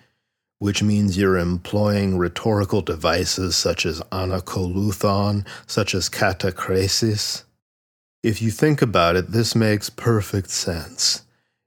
which 0.60 0.84
means 0.84 1.18
you're 1.18 1.38
employing 1.38 2.18
rhetorical 2.18 2.82
devices 2.82 3.56
such 3.56 3.86
as 3.86 4.02
anacoluthon, 4.12 5.46
such 5.66 5.96
as 5.96 6.10
catachresis. 6.10 7.44
If 8.28 8.42
you 8.42 8.52
think 8.52 8.82
about 8.82 9.16
it, 9.16 9.32
this 9.32 9.56
makes 9.56 9.90
perfect 9.90 10.50
sense. 10.50 11.24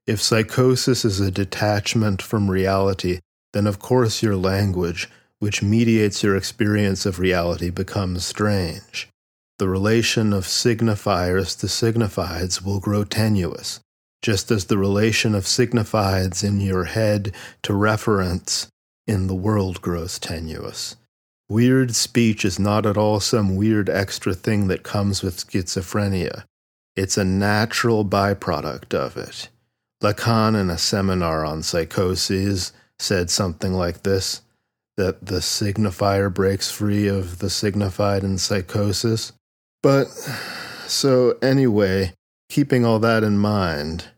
If 0.06 0.20
psychosis 0.20 1.06
is 1.06 1.18
a 1.18 1.30
detachment 1.30 2.20
from 2.20 2.50
reality, 2.50 3.20
then 3.54 3.66
of 3.66 3.78
course 3.78 4.22
your 4.22 4.36
language, 4.36 5.08
which 5.38 5.62
mediates 5.62 6.22
your 6.22 6.36
experience 6.36 7.06
of 7.06 7.18
reality, 7.18 7.70
becomes 7.70 8.26
strange. 8.26 9.08
the 9.58 9.68
relation 9.70 10.34
of 10.34 10.44
signifiers 10.44 11.58
to 11.60 11.66
signifieds 11.66 12.62
will 12.62 12.80
grow 12.80 13.04
tenuous, 13.04 13.80
just 14.20 14.50
as 14.50 14.66
the 14.66 14.78
relation 14.78 15.34
of 15.34 15.44
signifieds 15.44 16.42
in 16.42 16.60
your 16.60 16.84
head 16.84 17.32
to 17.62 17.72
reference 17.74 18.68
in 19.06 19.28
the 19.28 19.34
world 19.34 19.80
grows 19.80 20.18
tenuous. 20.18 20.96
Weird 21.48 21.94
speech 21.94 22.44
is 22.44 22.58
not 22.58 22.86
at 22.86 22.96
all 22.96 23.18
some 23.20 23.56
weird 23.56 23.90
extra 23.90 24.34
thing 24.34 24.68
that 24.68 24.82
comes 24.82 25.22
with 25.22 25.36
schizophrenia. 25.38 26.44
It's 27.00 27.16
a 27.16 27.24
natural 27.24 28.04
byproduct 28.04 28.92
of 28.92 29.16
it. 29.16 29.48
Lacan, 30.02 30.54
in 30.54 30.68
a 30.68 30.76
seminar 30.76 31.46
on 31.46 31.62
psychoses, 31.62 32.74
said 32.98 33.30
something 33.30 33.72
like 33.72 34.02
this 34.02 34.42
that 34.98 35.24
the 35.24 35.36
signifier 35.40 36.32
breaks 36.32 36.70
free 36.70 37.08
of 37.08 37.38
the 37.38 37.48
signified 37.48 38.22
in 38.22 38.36
psychosis. 38.36 39.32
But, 39.82 40.08
so 40.86 41.38
anyway, 41.40 42.12
keeping 42.50 42.84
all 42.84 42.98
that 42.98 43.24
in 43.24 43.38
mind, 43.38 44.08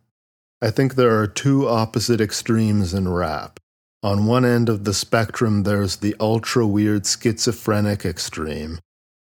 I 0.61 0.71
think 0.71 0.97
there 0.97 1.17
are 1.21 1.29
two 1.29 1.69
opposite 1.69 2.21
extremes 2.21 2.93
in 2.93 3.09
rap. 3.09 3.61
On 4.03 4.27
one 4.27 4.45
end 4.45 4.69
of 4.69 4.83
the 4.83 4.95
spectrum, 4.95 5.63
there's 5.63 5.99
the 5.99 6.17
ultra 6.19 6.67
weird 6.67 7.07
schizophrenic 7.07 8.05
extreme. 8.05 8.81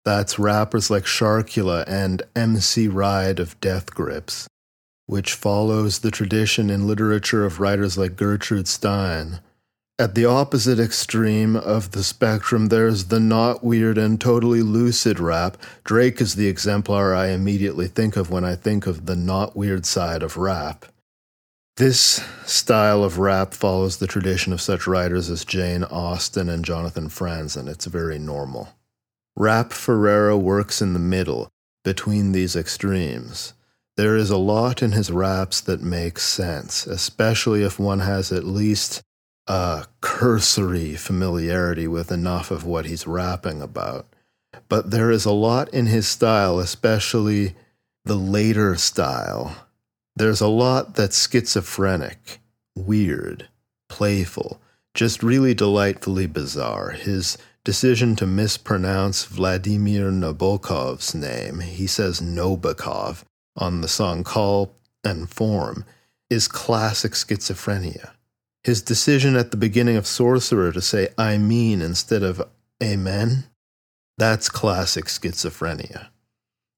That's 0.09 0.39
rappers 0.39 0.89
like 0.89 1.03
Sharkula 1.03 1.83
and 1.87 2.23
MC 2.35 2.87
Ride 2.87 3.39
of 3.39 3.61
Death 3.61 3.93
Grips, 3.93 4.47
which 5.05 5.35
follows 5.35 5.99
the 5.99 6.09
tradition 6.09 6.71
in 6.71 6.87
literature 6.87 7.45
of 7.45 7.59
writers 7.59 7.95
like 7.95 8.15
Gertrude 8.15 8.67
Stein. 8.67 9.39
At 9.99 10.15
the 10.15 10.25
opposite 10.25 10.79
extreme 10.79 11.55
of 11.55 11.91
the 11.91 12.03
spectrum, 12.03 12.69
there's 12.69 13.05
the 13.05 13.19
not 13.19 13.63
weird 13.63 13.99
and 13.99 14.19
totally 14.19 14.63
lucid 14.63 15.19
rap. 15.19 15.57
Drake 15.83 16.19
is 16.19 16.33
the 16.33 16.47
exemplar 16.47 17.13
I 17.13 17.27
immediately 17.27 17.87
think 17.87 18.17
of 18.17 18.31
when 18.31 18.43
I 18.43 18.55
think 18.55 18.87
of 18.87 19.05
the 19.05 19.15
not 19.15 19.55
weird 19.55 19.85
side 19.85 20.23
of 20.23 20.37
rap. 20.37 20.87
This 21.77 22.25
style 22.47 23.03
of 23.03 23.19
rap 23.19 23.53
follows 23.53 23.97
the 23.97 24.07
tradition 24.07 24.53
of 24.53 24.59
such 24.59 24.87
writers 24.87 25.29
as 25.29 25.45
Jane 25.45 25.83
Austen 25.83 26.49
and 26.49 26.65
Jonathan 26.65 27.09
Franzen. 27.09 27.67
It's 27.67 27.85
very 27.85 28.17
normal. 28.17 28.69
R.A.P. 29.39 29.73
Ferreira 29.73 30.37
works 30.37 30.81
in 30.81 30.93
the 30.93 30.99
middle, 30.99 31.49
between 31.83 32.31
these 32.31 32.55
extremes. 32.55 33.53
There 33.95 34.15
is 34.15 34.29
a 34.29 34.37
lot 34.37 34.83
in 34.83 34.91
his 34.91 35.11
raps 35.11 35.61
that 35.61 35.81
makes 35.81 36.23
sense, 36.23 36.85
especially 36.85 37.63
if 37.63 37.79
one 37.79 37.99
has 37.99 38.31
at 38.31 38.43
least 38.43 39.01
a 39.47 39.85
cursory 40.01 40.95
familiarity 40.95 41.87
with 41.87 42.11
enough 42.11 42.51
of 42.51 42.65
what 42.65 42.85
he's 42.85 43.07
rapping 43.07 43.61
about. 43.61 44.05
But 44.67 44.91
there 44.91 45.11
is 45.11 45.25
a 45.25 45.31
lot 45.31 45.73
in 45.73 45.87
his 45.87 46.07
style, 46.07 46.59
especially 46.59 47.55
the 48.05 48.15
later 48.15 48.75
style 48.75 49.55
there's 50.19 50.41
a 50.41 50.49
lot 50.49 50.95
that's 50.95 51.29
schizophrenic, 51.29 52.41
weird, 52.75 53.47
playful, 53.87 54.59
just 54.93 55.23
really 55.23 55.53
delightfully 55.53 56.27
bizarre. 56.27 56.89
His 56.89 57.37
decision 57.69 58.15
to 58.15 58.25
mispronounce 58.25 59.25
Vladimir 59.25 60.09
Nabokov's 60.09 61.13
name, 61.13 61.59
he 61.59 61.85
says 61.85 62.19
Nobokov 62.19 63.23
on 63.55 63.81
the 63.81 63.87
song 63.87 64.23
Call 64.23 64.73
and 65.03 65.29
Form, 65.29 65.85
is 66.31 66.47
classic 66.47 67.11
schizophrenia. 67.11 68.09
His 68.63 68.81
decision 68.81 69.35
at 69.35 69.51
the 69.51 69.57
beginning 69.57 69.97
of 69.97 70.07
Sorcerer 70.07 70.71
to 70.71 70.81
say 70.81 71.09
I 71.15 71.37
mean 71.37 71.79
instead 71.83 72.23
of 72.23 72.41
Amen, 72.81 73.43
that's 74.17 74.49
classic 74.49 75.05
schizophrenia. 75.05 76.07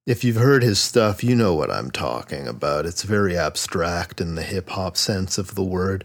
If 0.05 0.25
you've 0.25 0.35
heard 0.35 0.61
his 0.61 0.79
stuff, 0.79 1.23
you 1.23 1.37
know 1.37 1.53
what 1.53 1.71
I'm 1.71 1.91
talking 1.91 2.49
about. 2.49 2.85
It's 2.85 3.03
very 3.03 3.37
abstract 3.37 4.19
in 4.19 4.35
the 4.35 4.43
hip 4.43 4.71
hop 4.71 4.97
sense 4.97 5.37
of 5.37 5.55
the 5.55 5.63
word. 5.63 6.03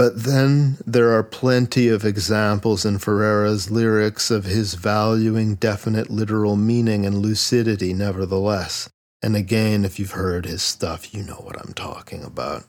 But 0.00 0.22
then 0.22 0.78
there 0.86 1.12
are 1.12 1.22
plenty 1.22 1.88
of 1.88 2.06
examples 2.06 2.86
in 2.86 3.00
Ferreira's 3.00 3.70
lyrics 3.70 4.30
of 4.30 4.46
his 4.46 4.72
valuing 4.72 5.56
definite 5.56 6.08
literal 6.08 6.56
meaning 6.56 7.04
and 7.04 7.18
lucidity, 7.18 7.92
nevertheless. 7.92 8.88
And 9.20 9.36
again, 9.36 9.84
if 9.84 9.98
you've 9.98 10.12
heard 10.12 10.46
his 10.46 10.62
stuff, 10.62 11.12
you 11.12 11.22
know 11.22 11.34
what 11.34 11.60
I'm 11.60 11.74
talking 11.74 12.24
about. 12.24 12.64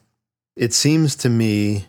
It 0.57 0.73
seems 0.73 1.15
to 1.15 1.29
me 1.29 1.85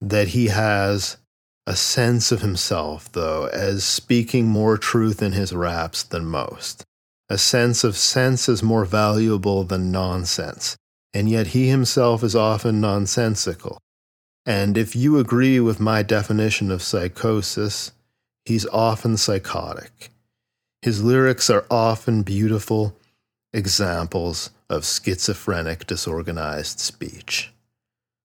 that 0.00 0.28
he 0.28 0.46
has 0.46 1.18
a 1.66 1.76
sense 1.76 2.32
of 2.32 2.40
himself, 2.40 3.12
though, 3.12 3.50
as 3.52 3.84
speaking 3.84 4.46
more 4.46 4.78
truth 4.78 5.20
in 5.20 5.32
his 5.32 5.52
raps 5.52 6.02
than 6.02 6.24
most. 6.24 6.86
A 7.28 7.36
sense 7.36 7.84
of 7.84 7.98
sense 7.98 8.48
is 8.48 8.62
more 8.62 8.86
valuable 8.86 9.64
than 9.64 9.92
nonsense, 9.92 10.74
and 11.12 11.28
yet 11.28 11.48
he 11.48 11.68
himself 11.68 12.24
is 12.24 12.34
often 12.34 12.80
nonsensical. 12.80 13.76
And 14.46 14.76
if 14.76 14.94
you 14.94 15.18
agree 15.18 15.58
with 15.60 15.80
my 15.80 16.02
definition 16.02 16.70
of 16.70 16.82
psychosis, 16.82 17.92
he's 18.44 18.66
often 18.66 19.16
psychotic. 19.16 20.10
His 20.82 21.02
lyrics 21.02 21.48
are 21.48 21.64
often 21.70 22.22
beautiful 22.22 22.94
examples 23.54 24.50
of 24.68 24.84
schizophrenic, 24.84 25.86
disorganized 25.86 26.78
speech. 26.78 27.52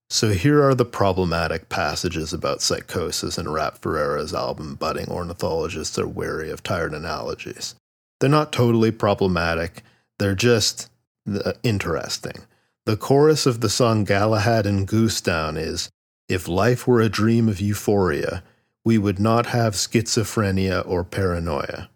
So 0.09 0.29
here 0.29 0.63
are 0.63 0.73
the 0.73 0.85
problematic 0.85 1.69
passages 1.69 2.33
about 2.33 2.61
psychosis 2.61 3.37
in 3.37 3.47
R.A.P. 3.47 3.77
Ferreira's 3.79 4.33
album 4.33 4.75
Budding 4.75 5.07
Ornithologists 5.07 5.99
Are 5.99 6.07
Wary 6.07 6.49
of 6.49 6.63
Tired 6.63 6.93
Analogies. 6.93 7.75
They're 8.19 8.29
not 8.29 8.51
totally 8.51 8.91
problematic, 8.91 9.83
they're 10.17 10.35
just 10.35 10.89
uh, 11.31 11.53
interesting. 11.63 12.41
The 12.85 12.97
chorus 12.97 13.45
of 13.45 13.61
the 13.61 13.69
song 13.69 14.03
Galahad 14.03 14.65
and 14.65 14.87
Goosedown 14.87 15.57
is 15.57 15.89
If 16.29 16.47
life 16.47 16.87
were 16.87 17.01
a 17.01 17.09
dream 17.09 17.49
of 17.49 17.59
euphoria, 17.59 18.43
we 18.85 18.99
would 18.99 19.19
not 19.19 19.47
have 19.47 19.73
schizophrenia 19.73 20.87
or 20.87 21.03
paranoia. 21.03 21.89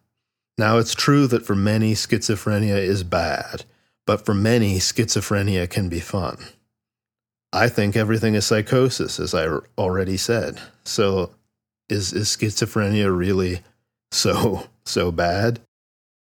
Now, 0.57 0.79
it's 0.79 0.95
true 0.95 1.27
that 1.27 1.45
for 1.45 1.55
many, 1.55 1.93
schizophrenia 1.93 2.77
is 2.77 3.03
bad, 3.03 3.63
but 4.05 4.25
for 4.25 4.33
many, 4.33 4.79
schizophrenia 4.79 5.69
can 5.69 5.87
be 5.87 5.99
fun. 5.99 6.37
I 7.51 7.69
think 7.69 7.95
everything 7.95 8.33
is 8.33 8.47
psychosis, 8.47 9.19
as 9.19 9.35
I 9.35 9.47
already 9.77 10.17
said. 10.17 10.59
So, 10.83 11.31
is, 11.87 12.11
is 12.11 12.29
schizophrenia 12.29 13.15
really 13.15 13.61
so, 14.11 14.67
so 14.85 15.11
bad? 15.11 15.59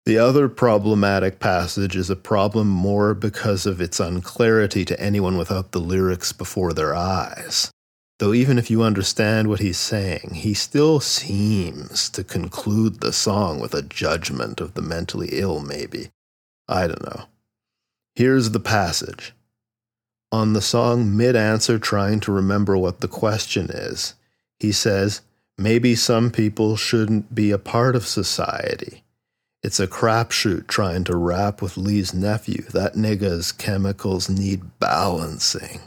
The 0.04 0.18
other 0.18 0.48
problematic 0.48 1.40
passage 1.40 1.96
is 1.96 2.10
a 2.10 2.16
problem 2.16 2.68
more 2.68 3.12
because 3.14 3.66
of 3.66 3.80
its 3.80 3.98
unclarity 3.98 4.84
to 4.84 5.00
anyone 5.00 5.36
without 5.36 5.72
the 5.72 5.80
lyrics 5.80 6.32
before 6.32 6.72
their 6.72 6.94
eyes. 6.94 7.72
Though 8.18 8.32
even 8.32 8.58
if 8.58 8.70
you 8.70 8.82
understand 8.82 9.48
what 9.48 9.60
he's 9.60 9.78
saying, 9.78 10.34
he 10.34 10.54
still 10.54 11.00
seems 11.00 12.08
to 12.10 12.24
conclude 12.24 13.00
the 13.00 13.12
song 13.12 13.60
with 13.60 13.74
a 13.74 13.82
judgment 13.82 14.60
of 14.60 14.74
the 14.74 14.82
mentally 14.82 15.28
ill, 15.32 15.60
maybe. 15.60 16.10
I 16.66 16.86
don't 16.86 17.04
know. 17.04 17.24
Here's 18.14 18.50
the 18.50 18.60
passage. 18.60 19.34
On 20.32 20.54
the 20.54 20.62
song 20.62 21.16
mid 21.16 21.36
answer, 21.36 21.78
trying 21.78 22.20
to 22.20 22.32
remember 22.32 22.76
what 22.76 23.00
the 23.00 23.08
question 23.08 23.68
is, 23.70 24.14
he 24.58 24.72
says, 24.72 25.20
Maybe 25.58 25.94
some 25.94 26.30
people 26.30 26.76
shouldn't 26.76 27.34
be 27.34 27.50
a 27.50 27.58
part 27.58 27.96
of 27.96 28.06
society. 28.06 29.04
It's 29.62 29.80
a 29.80 29.86
crapshoot 29.86 30.66
trying 30.66 31.04
to 31.04 31.16
rap 31.16 31.62
with 31.62 31.76
Lee's 31.78 32.12
nephew. 32.12 32.62
That 32.72 32.94
nigga's 32.94 33.52
chemicals 33.52 34.28
need 34.28 34.78
balancing. 34.78 35.80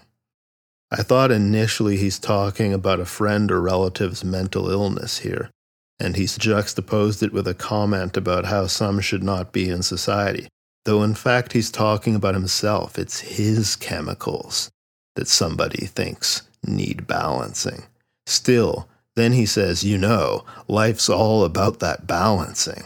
I 0.91 1.03
thought 1.03 1.31
initially 1.31 1.97
he's 1.97 2.19
talking 2.19 2.73
about 2.73 2.99
a 2.99 3.05
friend 3.05 3.51
or 3.51 3.61
relative's 3.61 4.23
mental 4.23 4.69
illness 4.69 5.19
here, 5.19 5.51
and 5.99 6.15
he's 6.15 6.37
juxtaposed 6.37 7.21
it 7.21 7.31
with 7.31 7.47
a 7.47 7.53
comment 7.53 8.17
about 8.17 8.45
how 8.45 8.67
some 8.67 8.99
should 8.99 9.23
not 9.23 9.51
be 9.51 9.69
in 9.69 9.83
society, 9.83 10.47
though 10.85 11.03
in 11.03 11.13
fact 11.13 11.53
he's 11.53 11.69
talking 11.69 12.15
about 12.15 12.33
himself. 12.33 12.97
It's 12.97 13.19
his 13.19 13.75
chemicals 13.75 14.71
that 15.15 15.27
somebody 15.27 15.85
thinks 15.85 16.43
need 16.65 17.05
balancing. 17.05 17.83
Still, 18.25 18.89
then 19.15 19.33
he 19.33 19.45
says, 19.45 19.83
you 19.83 19.97
know, 19.97 20.43
life's 20.67 21.09
all 21.09 21.43
about 21.43 21.79
that 21.79 22.07
balancing 22.07 22.83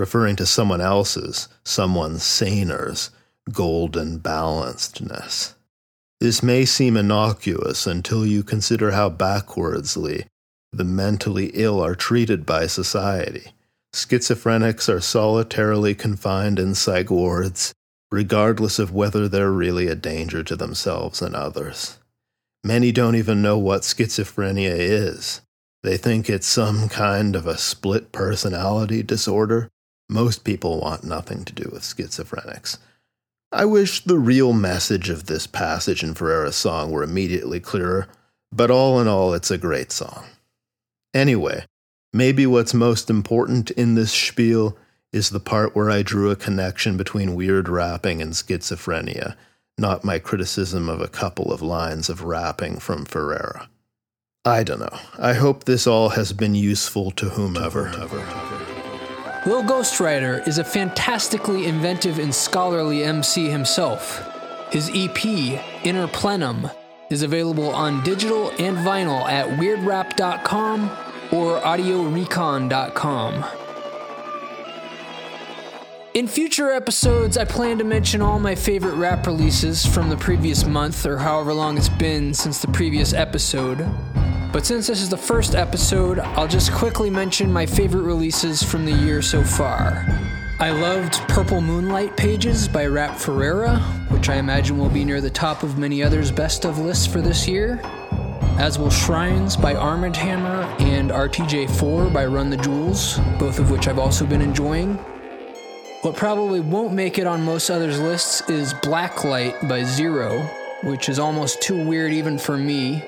referring 0.00 0.34
to 0.34 0.46
someone 0.46 0.80
else's, 0.80 1.46
someone 1.62 2.18
saner's, 2.18 3.10
golden 3.52 4.18
balancedness. 4.18 5.52
This 6.20 6.42
may 6.42 6.66
seem 6.66 6.98
innocuous 6.98 7.86
until 7.86 8.26
you 8.26 8.42
consider 8.42 8.90
how 8.90 9.08
backwardsly 9.08 10.26
the 10.70 10.84
mentally 10.84 11.46
ill 11.54 11.82
are 11.82 11.94
treated 11.94 12.44
by 12.44 12.66
society. 12.66 13.52
Schizophrenics 13.94 14.88
are 14.88 15.00
solitarily 15.00 15.94
confined 15.94 16.58
in 16.58 16.74
psych 16.74 17.10
wards, 17.10 17.72
regardless 18.12 18.78
of 18.78 18.92
whether 18.92 19.28
they're 19.28 19.50
really 19.50 19.88
a 19.88 19.94
danger 19.94 20.42
to 20.44 20.56
themselves 20.56 21.22
and 21.22 21.34
others. 21.34 21.98
Many 22.62 22.92
don't 22.92 23.16
even 23.16 23.40
know 23.40 23.56
what 23.56 23.82
schizophrenia 23.82 24.74
is. 24.76 25.40
They 25.82 25.96
think 25.96 26.28
it's 26.28 26.46
some 26.46 26.90
kind 26.90 27.34
of 27.34 27.46
a 27.46 27.56
split 27.56 28.12
personality 28.12 29.02
disorder, 29.02 29.70
Most 30.10 30.42
people 30.42 30.80
want 30.80 31.04
nothing 31.04 31.44
to 31.44 31.52
do 31.52 31.70
with 31.72 31.84
schizophrenics. 31.84 32.78
I 33.52 33.64
wish 33.64 34.04
the 34.04 34.18
real 34.18 34.52
message 34.52 35.10
of 35.10 35.26
this 35.26 35.48
passage 35.48 36.04
in 36.04 36.14
Ferreira's 36.14 36.54
song 36.54 36.92
were 36.92 37.02
immediately 37.02 37.58
clearer, 37.58 38.06
but 38.52 38.70
all 38.70 39.00
in 39.00 39.08
all, 39.08 39.34
it's 39.34 39.50
a 39.50 39.58
great 39.58 39.90
song. 39.90 40.26
Anyway, 41.12 41.64
maybe 42.12 42.46
what's 42.46 42.72
most 42.72 43.10
important 43.10 43.72
in 43.72 43.96
this 43.96 44.12
spiel 44.12 44.78
is 45.12 45.30
the 45.30 45.40
part 45.40 45.74
where 45.74 45.90
I 45.90 46.02
drew 46.02 46.30
a 46.30 46.36
connection 46.36 46.96
between 46.96 47.34
weird 47.34 47.68
rapping 47.68 48.22
and 48.22 48.34
schizophrenia, 48.34 49.34
not 49.76 50.04
my 50.04 50.20
criticism 50.20 50.88
of 50.88 51.00
a 51.00 51.08
couple 51.08 51.52
of 51.52 51.60
lines 51.60 52.08
of 52.08 52.22
rapping 52.22 52.78
from 52.78 53.04
Ferreira. 53.04 53.68
I 54.44 54.62
don't 54.62 54.78
know. 54.78 54.98
I 55.18 55.32
hope 55.32 55.64
this 55.64 55.88
all 55.88 56.10
has 56.10 56.32
been 56.32 56.54
useful 56.54 57.10
to 57.12 57.30
whomever. 57.30 57.88
Lil 59.46 59.62
Ghostwriter 59.62 60.46
is 60.46 60.58
a 60.58 60.64
fantastically 60.64 61.64
inventive 61.64 62.18
and 62.18 62.34
scholarly 62.34 63.02
MC 63.02 63.48
himself. 63.48 64.22
His 64.70 64.90
EP, 64.94 65.24
Inner 65.82 66.06
Plenum, 66.08 66.70
is 67.08 67.22
available 67.22 67.70
on 67.70 68.02
digital 68.04 68.50
and 68.58 68.76
vinyl 68.76 69.24
at 69.24 69.58
weirdrap.com 69.58 70.90
or 71.32 71.58
audiorecon.com. 71.60 73.44
In 76.12 76.26
future 76.28 76.70
episodes, 76.72 77.38
I 77.38 77.46
plan 77.46 77.78
to 77.78 77.84
mention 77.84 78.20
all 78.20 78.38
my 78.38 78.54
favorite 78.54 78.96
rap 78.96 79.26
releases 79.26 79.86
from 79.86 80.10
the 80.10 80.16
previous 80.18 80.66
month 80.66 81.06
or 81.06 81.16
however 81.16 81.54
long 81.54 81.78
it's 81.78 81.88
been 81.88 82.34
since 82.34 82.60
the 82.60 82.68
previous 82.68 83.14
episode. 83.14 83.88
But 84.52 84.66
since 84.66 84.88
this 84.88 85.00
is 85.00 85.08
the 85.08 85.16
first 85.16 85.54
episode, 85.54 86.18
I'll 86.18 86.48
just 86.48 86.72
quickly 86.72 87.08
mention 87.08 87.52
my 87.52 87.66
favorite 87.66 88.02
releases 88.02 88.64
from 88.64 88.84
the 88.84 88.92
year 88.92 89.22
so 89.22 89.44
far. 89.44 90.04
I 90.58 90.70
loved 90.70 91.14
Purple 91.28 91.60
Moonlight 91.60 92.16
Pages 92.16 92.66
by 92.66 92.86
R.A.P. 92.86 93.14
Ferreira, 93.18 93.76
which 94.08 94.28
I 94.28 94.36
imagine 94.36 94.76
will 94.76 94.88
be 94.88 95.04
near 95.04 95.20
the 95.20 95.30
top 95.30 95.62
of 95.62 95.78
many 95.78 96.02
others' 96.02 96.32
best 96.32 96.64
of 96.64 96.78
lists 96.78 97.06
for 97.06 97.20
this 97.20 97.46
year. 97.46 97.80
As 98.58 98.76
will 98.76 98.90
Shrines 98.90 99.56
by 99.56 99.76
Armand 99.76 100.16
Hammer 100.16 100.64
and 100.80 101.12
RTJ4 101.12 102.12
by 102.12 102.26
Run 102.26 102.50
the 102.50 102.56
Jewels, 102.56 103.18
both 103.38 103.60
of 103.60 103.70
which 103.70 103.86
I've 103.86 104.00
also 104.00 104.26
been 104.26 104.42
enjoying. 104.42 104.96
What 106.02 106.16
probably 106.16 106.58
won't 106.58 106.92
make 106.92 107.18
it 107.18 107.26
on 107.26 107.44
most 107.44 107.70
others' 107.70 108.00
lists 108.00 108.42
is 108.50 108.74
Blacklight 108.74 109.68
by 109.68 109.84
Zero, 109.84 110.40
which 110.82 111.08
is 111.08 111.20
almost 111.20 111.62
too 111.62 111.86
weird 111.86 112.12
even 112.12 112.36
for 112.36 112.58
me. 112.58 113.04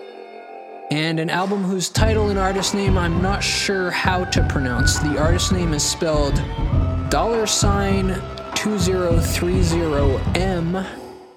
And 0.92 1.18
an 1.18 1.30
album 1.30 1.64
whose 1.64 1.88
title 1.88 2.28
and 2.28 2.38
artist 2.38 2.74
name 2.74 2.98
I'm 2.98 3.22
not 3.22 3.42
sure 3.42 3.90
how 3.90 4.26
to 4.26 4.46
pronounce. 4.46 4.98
The 4.98 5.18
artist 5.18 5.50
name 5.50 5.72
is 5.72 5.82
spelled 5.82 6.34
dollar 7.08 7.46
sign 7.46 8.10
2030M, 8.56 10.86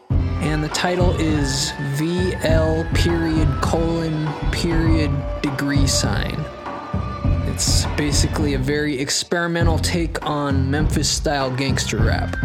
and 0.10 0.62
the 0.62 0.68
title 0.68 1.12
is 1.22 1.72
VL 1.96 2.94
period 2.96 3.48
colon 3.62 4.28
period 4.52 5.10
degree 5.42 5.88
sign. 5.88 6.36
It's 7.48 7.86
basically 7.96 8.56
a 8.56 8.60
very 8.60 9.00
experimental 9.00 9.80
take 9.80 10.22
on 10.26 10.70
Memphis 10.70 11.10
style 11.10 11.50
gangster 11.50 12.00
rap. 12.00 12.36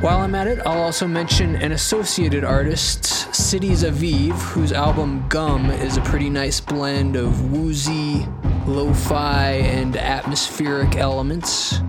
While 0.00 0.20
I'm 0.20 0.34
at 0.34 0.46
it, 0.46 0.60
I'll 0.66 0.82
also 0.82 1.06
mention 1.06 1.56
an 1.56 1.72
associated 1.72 2.42
artist, 2.42 3.04
Cities 3.34 3.84
Aviv, 3.84 4.32
whose 4.32 4.72
album 4.72 5.26
Gum 5.28 5.70
is 5.70 5.98
a 5.98 6.00
pretty 6.00 6.30
nice 6.30 6.60
blend 6.60 7.16
of 7.16 7.52
woozy, 7.52 8.26
lo 8.66 8.94
fi, 8.94 9.50
and 9.52 9.96
atmospheric 9.96 10.96
elements. 10.96 11.80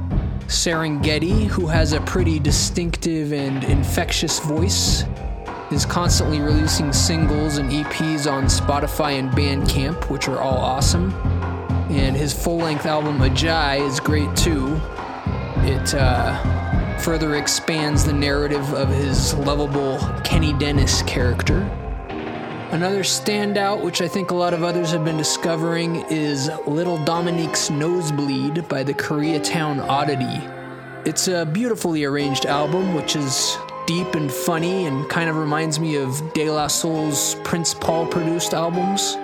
Serengeti, 0.47 1.45
who 1.47 1.67
has 1.67 1.93
a 1.93 2.01
pretty 2.01 2.37
distinctive 2.37 3.31
and 3.31 3.63
infectious 3.63 4.39
voice, 4.39 5.05
is 5.71 5.85
constantly 5.85 6.41
releasing 6.41 6.91
singles 6.91 7.57
and 7.57 7.71
EPs 7.71 8.29
on 8.29 8.45
Spotify 8.45 9.19
and 9.19 9.31
Bandcamp, 9.31 10.09
which 10.09 10.27
are 10.27 10.39
all 10.39 10.57
awesome 10.57 11.11
and 11.91 12.15
his 12.15 12.31
full 12.31 12.57
length 12.57 12.85
album 12.85 13.19
Ajai 13.19 13.85
is 13.85 13.99
great 13.99 14.33
too. 14.35 14.79
It 15.67 15.93
uh, 15.93 16.70
further 17.01 17.35
expands 17.35 18.05
the 18.05 18.13
narrative 18.13 18.73
of 18.73 18.87
his 18.87 19.33
lovable 19.33 19.97
Kenny 20.23 20.53
Dennis 20.53 21.01
character. 21.01 21.59
Another 22.71 23.01
standout, 23.01 23.83
which 23.83 24.01
I 24.01 24.07
think 24.07 24.29
a 24.29 24.35
lot 24.35 24.53
of 24.53 24.63
others 24.63 24.91
have 24.91 25.03
been 25.03 25.17
discovering, 25.17 26.05
is 26.11 26.51
Little 26.67 27.03
Dominique's 27.03 27.71
Nosebleed 27.71 28.67
by 28.69 28.83
the 28.83 28.93
Koreatown 28.93 29.81
Oddity. 29.89 30.47
It's 31.03 31.27
a 31.27 31.43
beautifully 31.43 32.03
arranged 32.03 32.45
album, 32.45 32.93
which 32.93 33.15
is 33.15 33.57
deep 33.87 34.13
and 34.13 34.31
funny 34.31 34.85
and 34.85 35.09
kind 35.09 35.27
of 35.27 35.37
reminds 35.37 35.79
me 35.79 35.95
of 35.95 36.21
De 36.33 36.51
La 36.51 36.67
Soul's 36.67 37.35
Prince 37.43 37.73
Paul 37.73 38.05
produced 38.05 38.53
albums. 38.53 39.17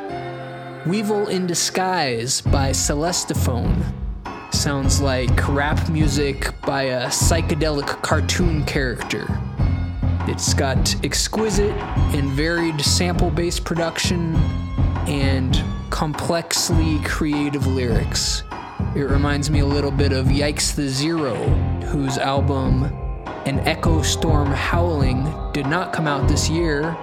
Weevil 0.87 1.27
in 1.27 1.45
Disguise 1.45 2.41
by 2.41 2.71
Celestiphone. 2.71 3.96
Sounds 4.57 4.99
like 4.99 5.47
rap 5.47 5.88
music 5.88 6.51
by 6.63 6.81
a 6.84 7.07
psychedelic 7.07 7.85
cartoon 8.01 8.65
character. 8.65 9.27
It's 10.21 10.55
got 10.55 10.95
exquisite 11.05 11.75
and 12.15 12.27
varied 12.31 12.81
sample 12.81 13.29
based 13.29 13.63
production 13.63 14.35
and 15.05 15.63
complexly 15.91 16.99
creative 17.03 17.67
lyrics. 17.67 18.43
It 18.95 19.03
reminds 19.03 19.51
me 19.51 19.59
a 19.59 19.65
little 19.65 19.91
bit 19.91 20.11
of 20.11 20.25
Yikes 20.25 20.73
the 20.73 20.88
Zero, 20.89 21.35
whose 21.91 22.17
album 22.17 22.85
An 23.45 23.59
Echo 23.59 24.01
Storm 24.01 24.47
Howling 24.47 25.51
did 25.53 25.67
not 25.67 25.93
come 25.93 26.07
out 26.07 26.27
this 26.27 26.49
year, 26.49 26.97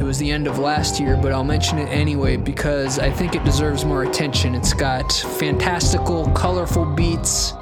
it 0.00 0.02
was 0.02 0.18
the 0.18 0.30
end 0.30 0.46
of 0.46 0.58
last 0.58 0.98
year, 0.98 1.16
but 1.16 1.32
I'll 1.32 1.44
mention 1.44 1.78
it 1.78 1.86
anyway 1.86 2.36
because 2.36 2.98
I 2.98 3.10
think 3.10 3.34
it 3.34 3.44
deserves 3.44 3.84
more 3.84 4.02
attention. 4.02 4.54
It's 4.54 4.72
got 4.72 5.12
fantastical, 5.12 6.28
colorful 6.32 6.84
beats, 6.84 7.52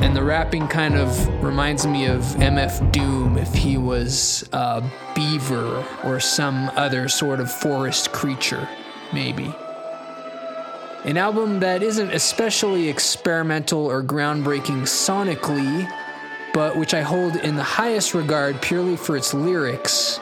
and 0.00 0.14
the 0.14 0.22
rapping 0.22 0.68
kind 0.68 0.94
of 0.94 1.28
reminds 1.42 1.86
me 1.86 2.06
of 2.06 2.22
MF 2.22 2.92
Doom 2.92 3.38
if 3.38 3.52
he 3.54 3.76
was 3.76 4.48
a 4.52 4.82
beaver 5.14 5.84
or 6.04 6.20
some 6.20 6.70
other 6.76 7.08
sort 7.08 7.40
of 7.40 7.50
forest 7.50 8.12
creature, 8.12 8.68
maybe. 9.12 9.54
An 11.04 11.16
album 11.16 11.60
that 11.60 11.82
isn't 11.82 12.10
especially 12.12 12.88
experimental 12.88 13.86
or 13.86 14.02
groundbreaking 14.02 14.82
sonically, 14.82 15.90
but 16.54 16.76
which 16.76 16.94
I 16.94 17.02
hold 17.02 17.36
in 17.36 17.56
the 17.56 17.62
highest 17.62 18.14
regard 18.14 18.62
purely 18.62 18.96
for 18.96 19.16
its 19.16 19.34
lyrics 19.34 20.20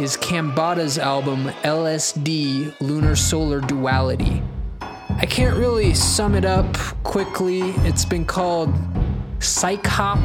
is 0.00 0.16
Cambada's 0.16 0.96
album 0.96 1.44
LSD 1.62 2.74
Lunar 2.80 3.14
Solar 3.14 3.60
Duality. 3.60 4.42
I 4.80 5.26
can't 5.26 5.54
really 5.58 5.92
sum 5.92 6.34
it 6.34 6.46
up 6.46 6.74
quickly. 7.02 7.60
It's 7.84 8.06
been 8.06 8.24
called 8.24 8.72
Psych 9.40 9.86
Hop 9.86 10.18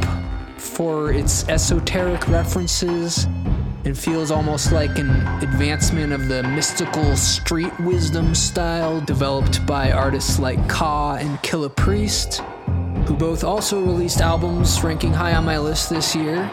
for 0.57 1.11
its 1.11 1.49
esoteric 1.49 2.26
references 2.30 3.26
and 3.84 3.97
feels 3.97 4.31
almost 4.31 4.72
like 4.72 4.97
an 4.97 5.10
advancement 5.43 6.14
of 6.14 6.30
the 6.30 6.43
mystical 6.43 7.18
street 7.18 7.77
wisdom 7.81 8.34
style 8.34 9.02
developed 9.02 9.65
by 9.65 9.91
artists 9.91 10.39
like 10.39 10.69
Ka 10.69 11.15
and 11.15 11.38
Killah 11.39 11.76
Priest, 11.76 12.38
who 13.07 13.14
both 13.14 13.43
also 13.43 13.81
released 13.81 14.22
albums 14.22 14.81
ranking 14.85 15.11
high 15.11 15.34
on 15.35 15.43
my 15.43 15.57
list 15.57 15.89
this 15.89 16.15
year. 16.15 16.49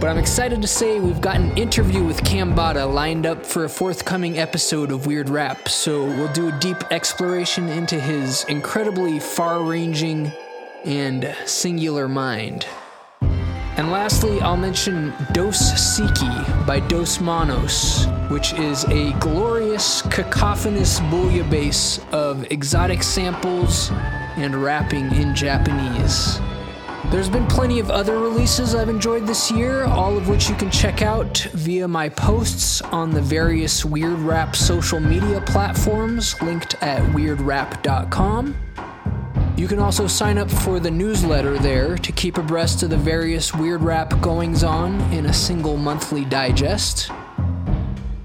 But 0.00 0.10
I'm 0.10 0.18
excited 0.18 0.62
to 0.62 0.68
say 0.68 1.00
we've 1.00 1.20
got 1.20 1.36
an 1.36 1.58
interview 1.58 2.04
with 2.04 2.22
Cambada 2.22 2.86
lined 2.92 3.26
up 3.26 3.44
for 3.44 3.64
a 3.64 3.68
forthcoming 3.68 4.38
episode 4.38 4.92
of 4.92 5.06
Weird 5.06 5.28
Rap, 5.28 5.68
so 5.68 6.04
we'll 6.04 6.32
do 6.32 6.50
a 6.50 6.58
deep 6.60 6.76
exploration 6.92 7.68
into 7.68 7.98
his 7.98 8.44
incredibly 8.44 9.18
far 9.18 9.60
ranging 9.64 10.30
and 10.84 11.34
singular 11.46 12.08
mind. 12.08 12.64
And 13.20 13.90
lastly, 13.90 14.40
I'll 14.40 14.56
mention 14.56 15.12
Dos 15.32 15.58
Siki 15.72 16.64
by 16.64 16.78
Dos 16.78 17.20
Monos, 17.20 18.06
which 18.30 18.52
is 18.52 18.84
a 18.84 19.12
glorious 19.14 20.02
cacophonous 20.02 21.00
bouillabaisse 21.10 22.08
of 22.12 22.48
exotic 22.52 23.02
samples 23.02 23.90
and 24.36 24.62
rapping 24.62 25.12
in 25.16 25.34
Japanese. 25.34 26.38
There's 27.10 27.30
been 27.30 27.46
plenty 27.46 27.78
of 27.78 27.90
other 27.90 28.18
releases 28.18 28.74
I've 28.74 28.90
enjoyed 28.90 29.26
this 29.26 29.50
year, 29.50 29.84
all 29.84 30.18
of 30.18 30.28
which 30.28 30.50
you 30.50 30.54
can 30.54 30.70
check 30.70 31.00
out 31.00 31.38
via 31.54 31.88
my 31.88 32.10
posts 32.10 32.82
on 32.82 33.12
the 33.12 33.22
various 33.22 33.82
Weird 33.82 34.18
Rap 34.18 34.54
social 34.54 35.00
media 35.00 35.40
platforms 35.40 36.38
linked 36.42 36.74
at 36.82 37.00
weirdrap.com. 37.14 38.54
You 39.56 39.66
can 39.66 39.78
also 39.78 40.06
sign 40.06 40.36
up 40.36 40.50
for 40.50 40.78
the 40.80 40.90
newsletter 40.90 41.58
there 41.58 41.96
to 41.96 42.12
keep 42.12 42.36
abreast 42.36 42.82
of 42.82 42.90
the 42.90 42.98
various 42.98 43.54
Weird 43.54 43.80
Rap 43.80 44.20
goings 44.20 44.62
on 44.62 45.00
in 45.10 45.24
a 45.26 45.32
single 45.32 45.78
monthly 45.78 46.26
digest. 46.26 47.10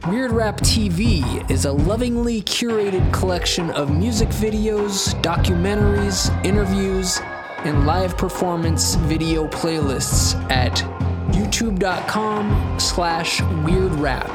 Weird 0.10 0.31
Rap 0.31 0.57
TV 0.57 1.49
is 1.49 1.64
a 1.64 1.72
lovingly 1.72 2.41
curated 2.41 3.14
collection 3.14 3.72
of 3.72 3.97
music 3.97 4.27
videos, 4.27 5.15
documentaries, 5.22 6.30
interviews, 6.43 7.22
and 7.65 7.85
live 7.85 8.18
performance 8.18 8.95
video 8.95 9.48
playlists 9.48 10.35
at 10.52 10.73
youtube.com 11.34 12.80
slash 12.80 13.40
weirdrap. 13.40 14.30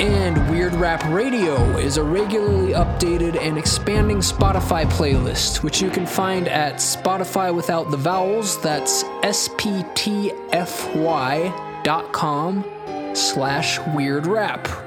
And 0.00 0.50
Weird 0.50 0.74
Rap 0.74 1.02
Radio 1.08 1.56
is 1.78 1.96
a 1.96 2.02
regularly 2.02 2.74
updated 2.74 3.40
and 3.40 3.56
expanding 3.56 4.18
Spotify 4.18 4.84
playlist, 4.84 5.62
which 5.62 5.80
you 5.80 5.88
can 5.88 6.04
find 6.04 6.48
at 6.48 6.74
Spotify 6.74 7.54
without 7.54 7.90
the 7.90 7.96
vowels. 7.96 8.60
That's 8.60 9.04
S-P-T-F-Y 9.22 10.50
dot 11.82 12.12
com 12.12 12.62
slash 13.14 13.78
weird 13.94 14.26
rap. 14.26 14.85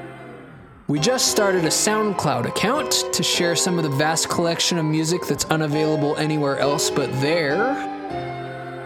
We 0.90 1.00
just 1.00 1.28
started 1.28 1.66
a 1.66 1.68
SoundCloud 1.68 2.48
account 2.48 3.14
to 3.14 3.22
share 3.22 3.56
some 3.56 3.78
of 3.78 3.84
the 3.84 3.92
vast 3.92 4.28
collection 4.28 4.80
of 4.80 4.86
music 4.86 5.22
that's 5.28 5.46
unavailable 5.46 6.16
anywhere 6.16 6.58
else 6.58 6.90
but 6.90 7.12
there. 7.22 7.62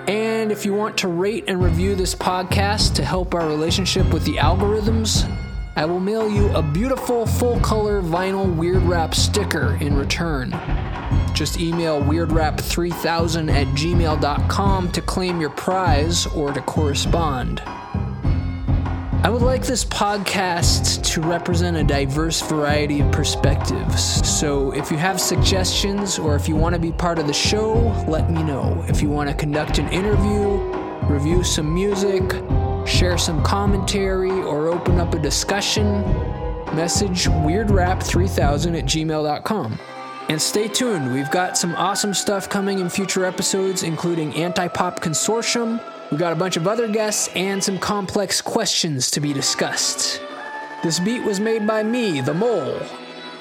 And 0.09 0.51
if 0.51 0.65
you 0.65 0.73
want 0.73 0.97
to 0.97 1.07
rate 1.07 1.45
and 1.47 1.63
review 1.63 1.95
this 1.95 2.13
podcast 2.13 2.95
to 2.95 3.05
help 3.05 3.33
our 3.33 3.47
relationship 3.47 4.11
with 4.11 4.25
the 4.25 4.35
algorithms, 4.35 5.33
I 5.77 5.85
will 5.85 6.01
mail 6.01 6.29
you 6.29 6.53
a 6.53 6.61
beautiful 6.61 7.25
full 7.25 7.57
color 7.61 8.01
vinyl 8.01 8.53
Weird 8.53 8.83
Rap 8.83 9.15
sticker 9.15 9.77
in 9.79 9.95
return. 9.95 10.51
Just 11.33 11.57
email 11.57 12.01
weirdrap3000 12.01 13.49
at 13.49 13.67
gmail.com 13.67 14.91
to 14.91 15.01
claim 15.01 15.39
your 15.39 15.51
prize 15.51 16.27
or 16.27 16.51
to 16.51 16.59
correspond. 16.63 17.61
I 19.23 19.29
would 19.29 19.41
like 19.41 19.63
this 19.63 19.85
podcast 19.85 21.01
to 21.13 21.21
represent 21.21 21.77
a 21.77 21.83
diverse 21.85 22.41
variety 22.41 22.99
of 22.99 23.09
perspectives. 23.13 24.03
So 24.27 24.71
if 24.73 24.91
you 24.91 24.97
have 24.97 25.17
suggestions 25.21 26.19
or 26.19 26.35
if 26.35 26.49
you 26.49 26.57
want 26.57 26.75
to 26.75 26.81
be 26.81 26.91
part 26.91 27.19
of 27.19 27.27
the 27.27 27.33
show, 27.33 27.73
let 28.05 28.29
me 28.29 28.43
know. 28.43 28.83
If 28.89 29.01
you 29.01 29.09
want 29.09 29.29
to 29.29 29.35
conduct 29.35 29.77
an 29.77 29.87
interview, 29.93 30.57
review 31.05 31.41
some 31.41 31.73
music, 31.73 32.21
share 32.85 33.17
some 33.17 33.41
commentary, 33.43 34.29
or 34.29 34.67
open 34.67 34.99
up 34.99 35.13
a 35.13 35.19
discussion, 35.19 36.01
message 36.75 37.23
weirdrap3000 37.23 38.77
at 38.77 38.83
gmail.com. 38.83 39.79
And 40.27 40.41
stay 40.41 40.67
tuned, 40.67 41.13
we've 41.13 41.31
got 41.31 41.57
some 41.57 41.73
awesome 41.75 42.13
stuff 42.13 42.49
coming 42.49 42.79
in 42.79 42.89
future 42.89 43.23
episodes, 43.23 43.83
including 43.83 44.33
Anti 44.35 44.67
Pop 44.67 44.99
Consortium. 44.99 45.81
We've 46.13 46.19
got 46.19 46.31
a 46.31 46.35
bunch 46.35 46.57
of 46.57 46.67
other 46.67 46.87
guests 46.87 47.27
and 47.33 47.63
some 47.63 47.79
complex 47.79 48.39
questions 48.39 49.09
to 49.09 49.19
be 49.19 49.33
discussed. 49.33 50.21
This 50.83 50.99
beat 50.99 51.23
was 51.23 51.39
made 51.39 51.65
by 51.65 51.81
me, 51.81 52.21
the 52.21 52.35
mole, 52.35 52.79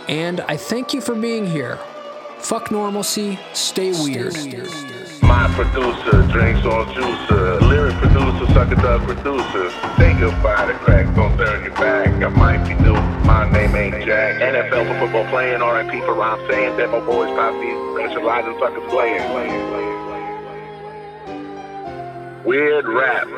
and 0.09 0.41
I 0.41 0.57
thank 0.57 0.95
you 0.95 1.03
for 1.03 1.15
being 1.15 1.47
here. 1.47 1.79
Fuck 2.39 2.71
normalcy, 2.71 3.39
stay 3.53 3.93
weird. 3.93 4.33
My 5.21 5.49
producer 5.49 6.23
drinks 6.33 6.65
on 6.65 6.87
juicer. 6.95 7.61
Lyric 7.61 7.95
producer, 7.97 8.51
sucker 8.55 8.77
dub 8.77 9.03
producer. 9.03 9.71
Say 9.99 10.19
goodbye 10.19 10.65
to 10.65 10.73
crack, 10.79 11.15
don't 11.15 11.37
turn 11.37 11.65
your 11.65 11.75
back. 11.75 12.09
I 12.25 12.29
might 12.29 12.67
be 12.67 12.73
new, 12.83 12.95
my 13.27 13.53
name 13.53 13.77
ain't 13.77 14.03
Jack. 14.07 14.41
NFL 14.41 14.89
for 14.89 14.99
football 14.99 15.29
playing, 15.29 15.61
RIP 15.61 16.03
for 16.07 16.15
rhyme 16.15 16.41
saying. 16.49 16.79
Demo 16.79 17.05
boys, 17.05 17.29
pop 17.37 17.53
these, 17.61 18.09
specializing 18.09 18.59
suckers 18.59 18.91
playing. 18.91 19.92
Weird 22.45 22.89
rap. 22.89 23.29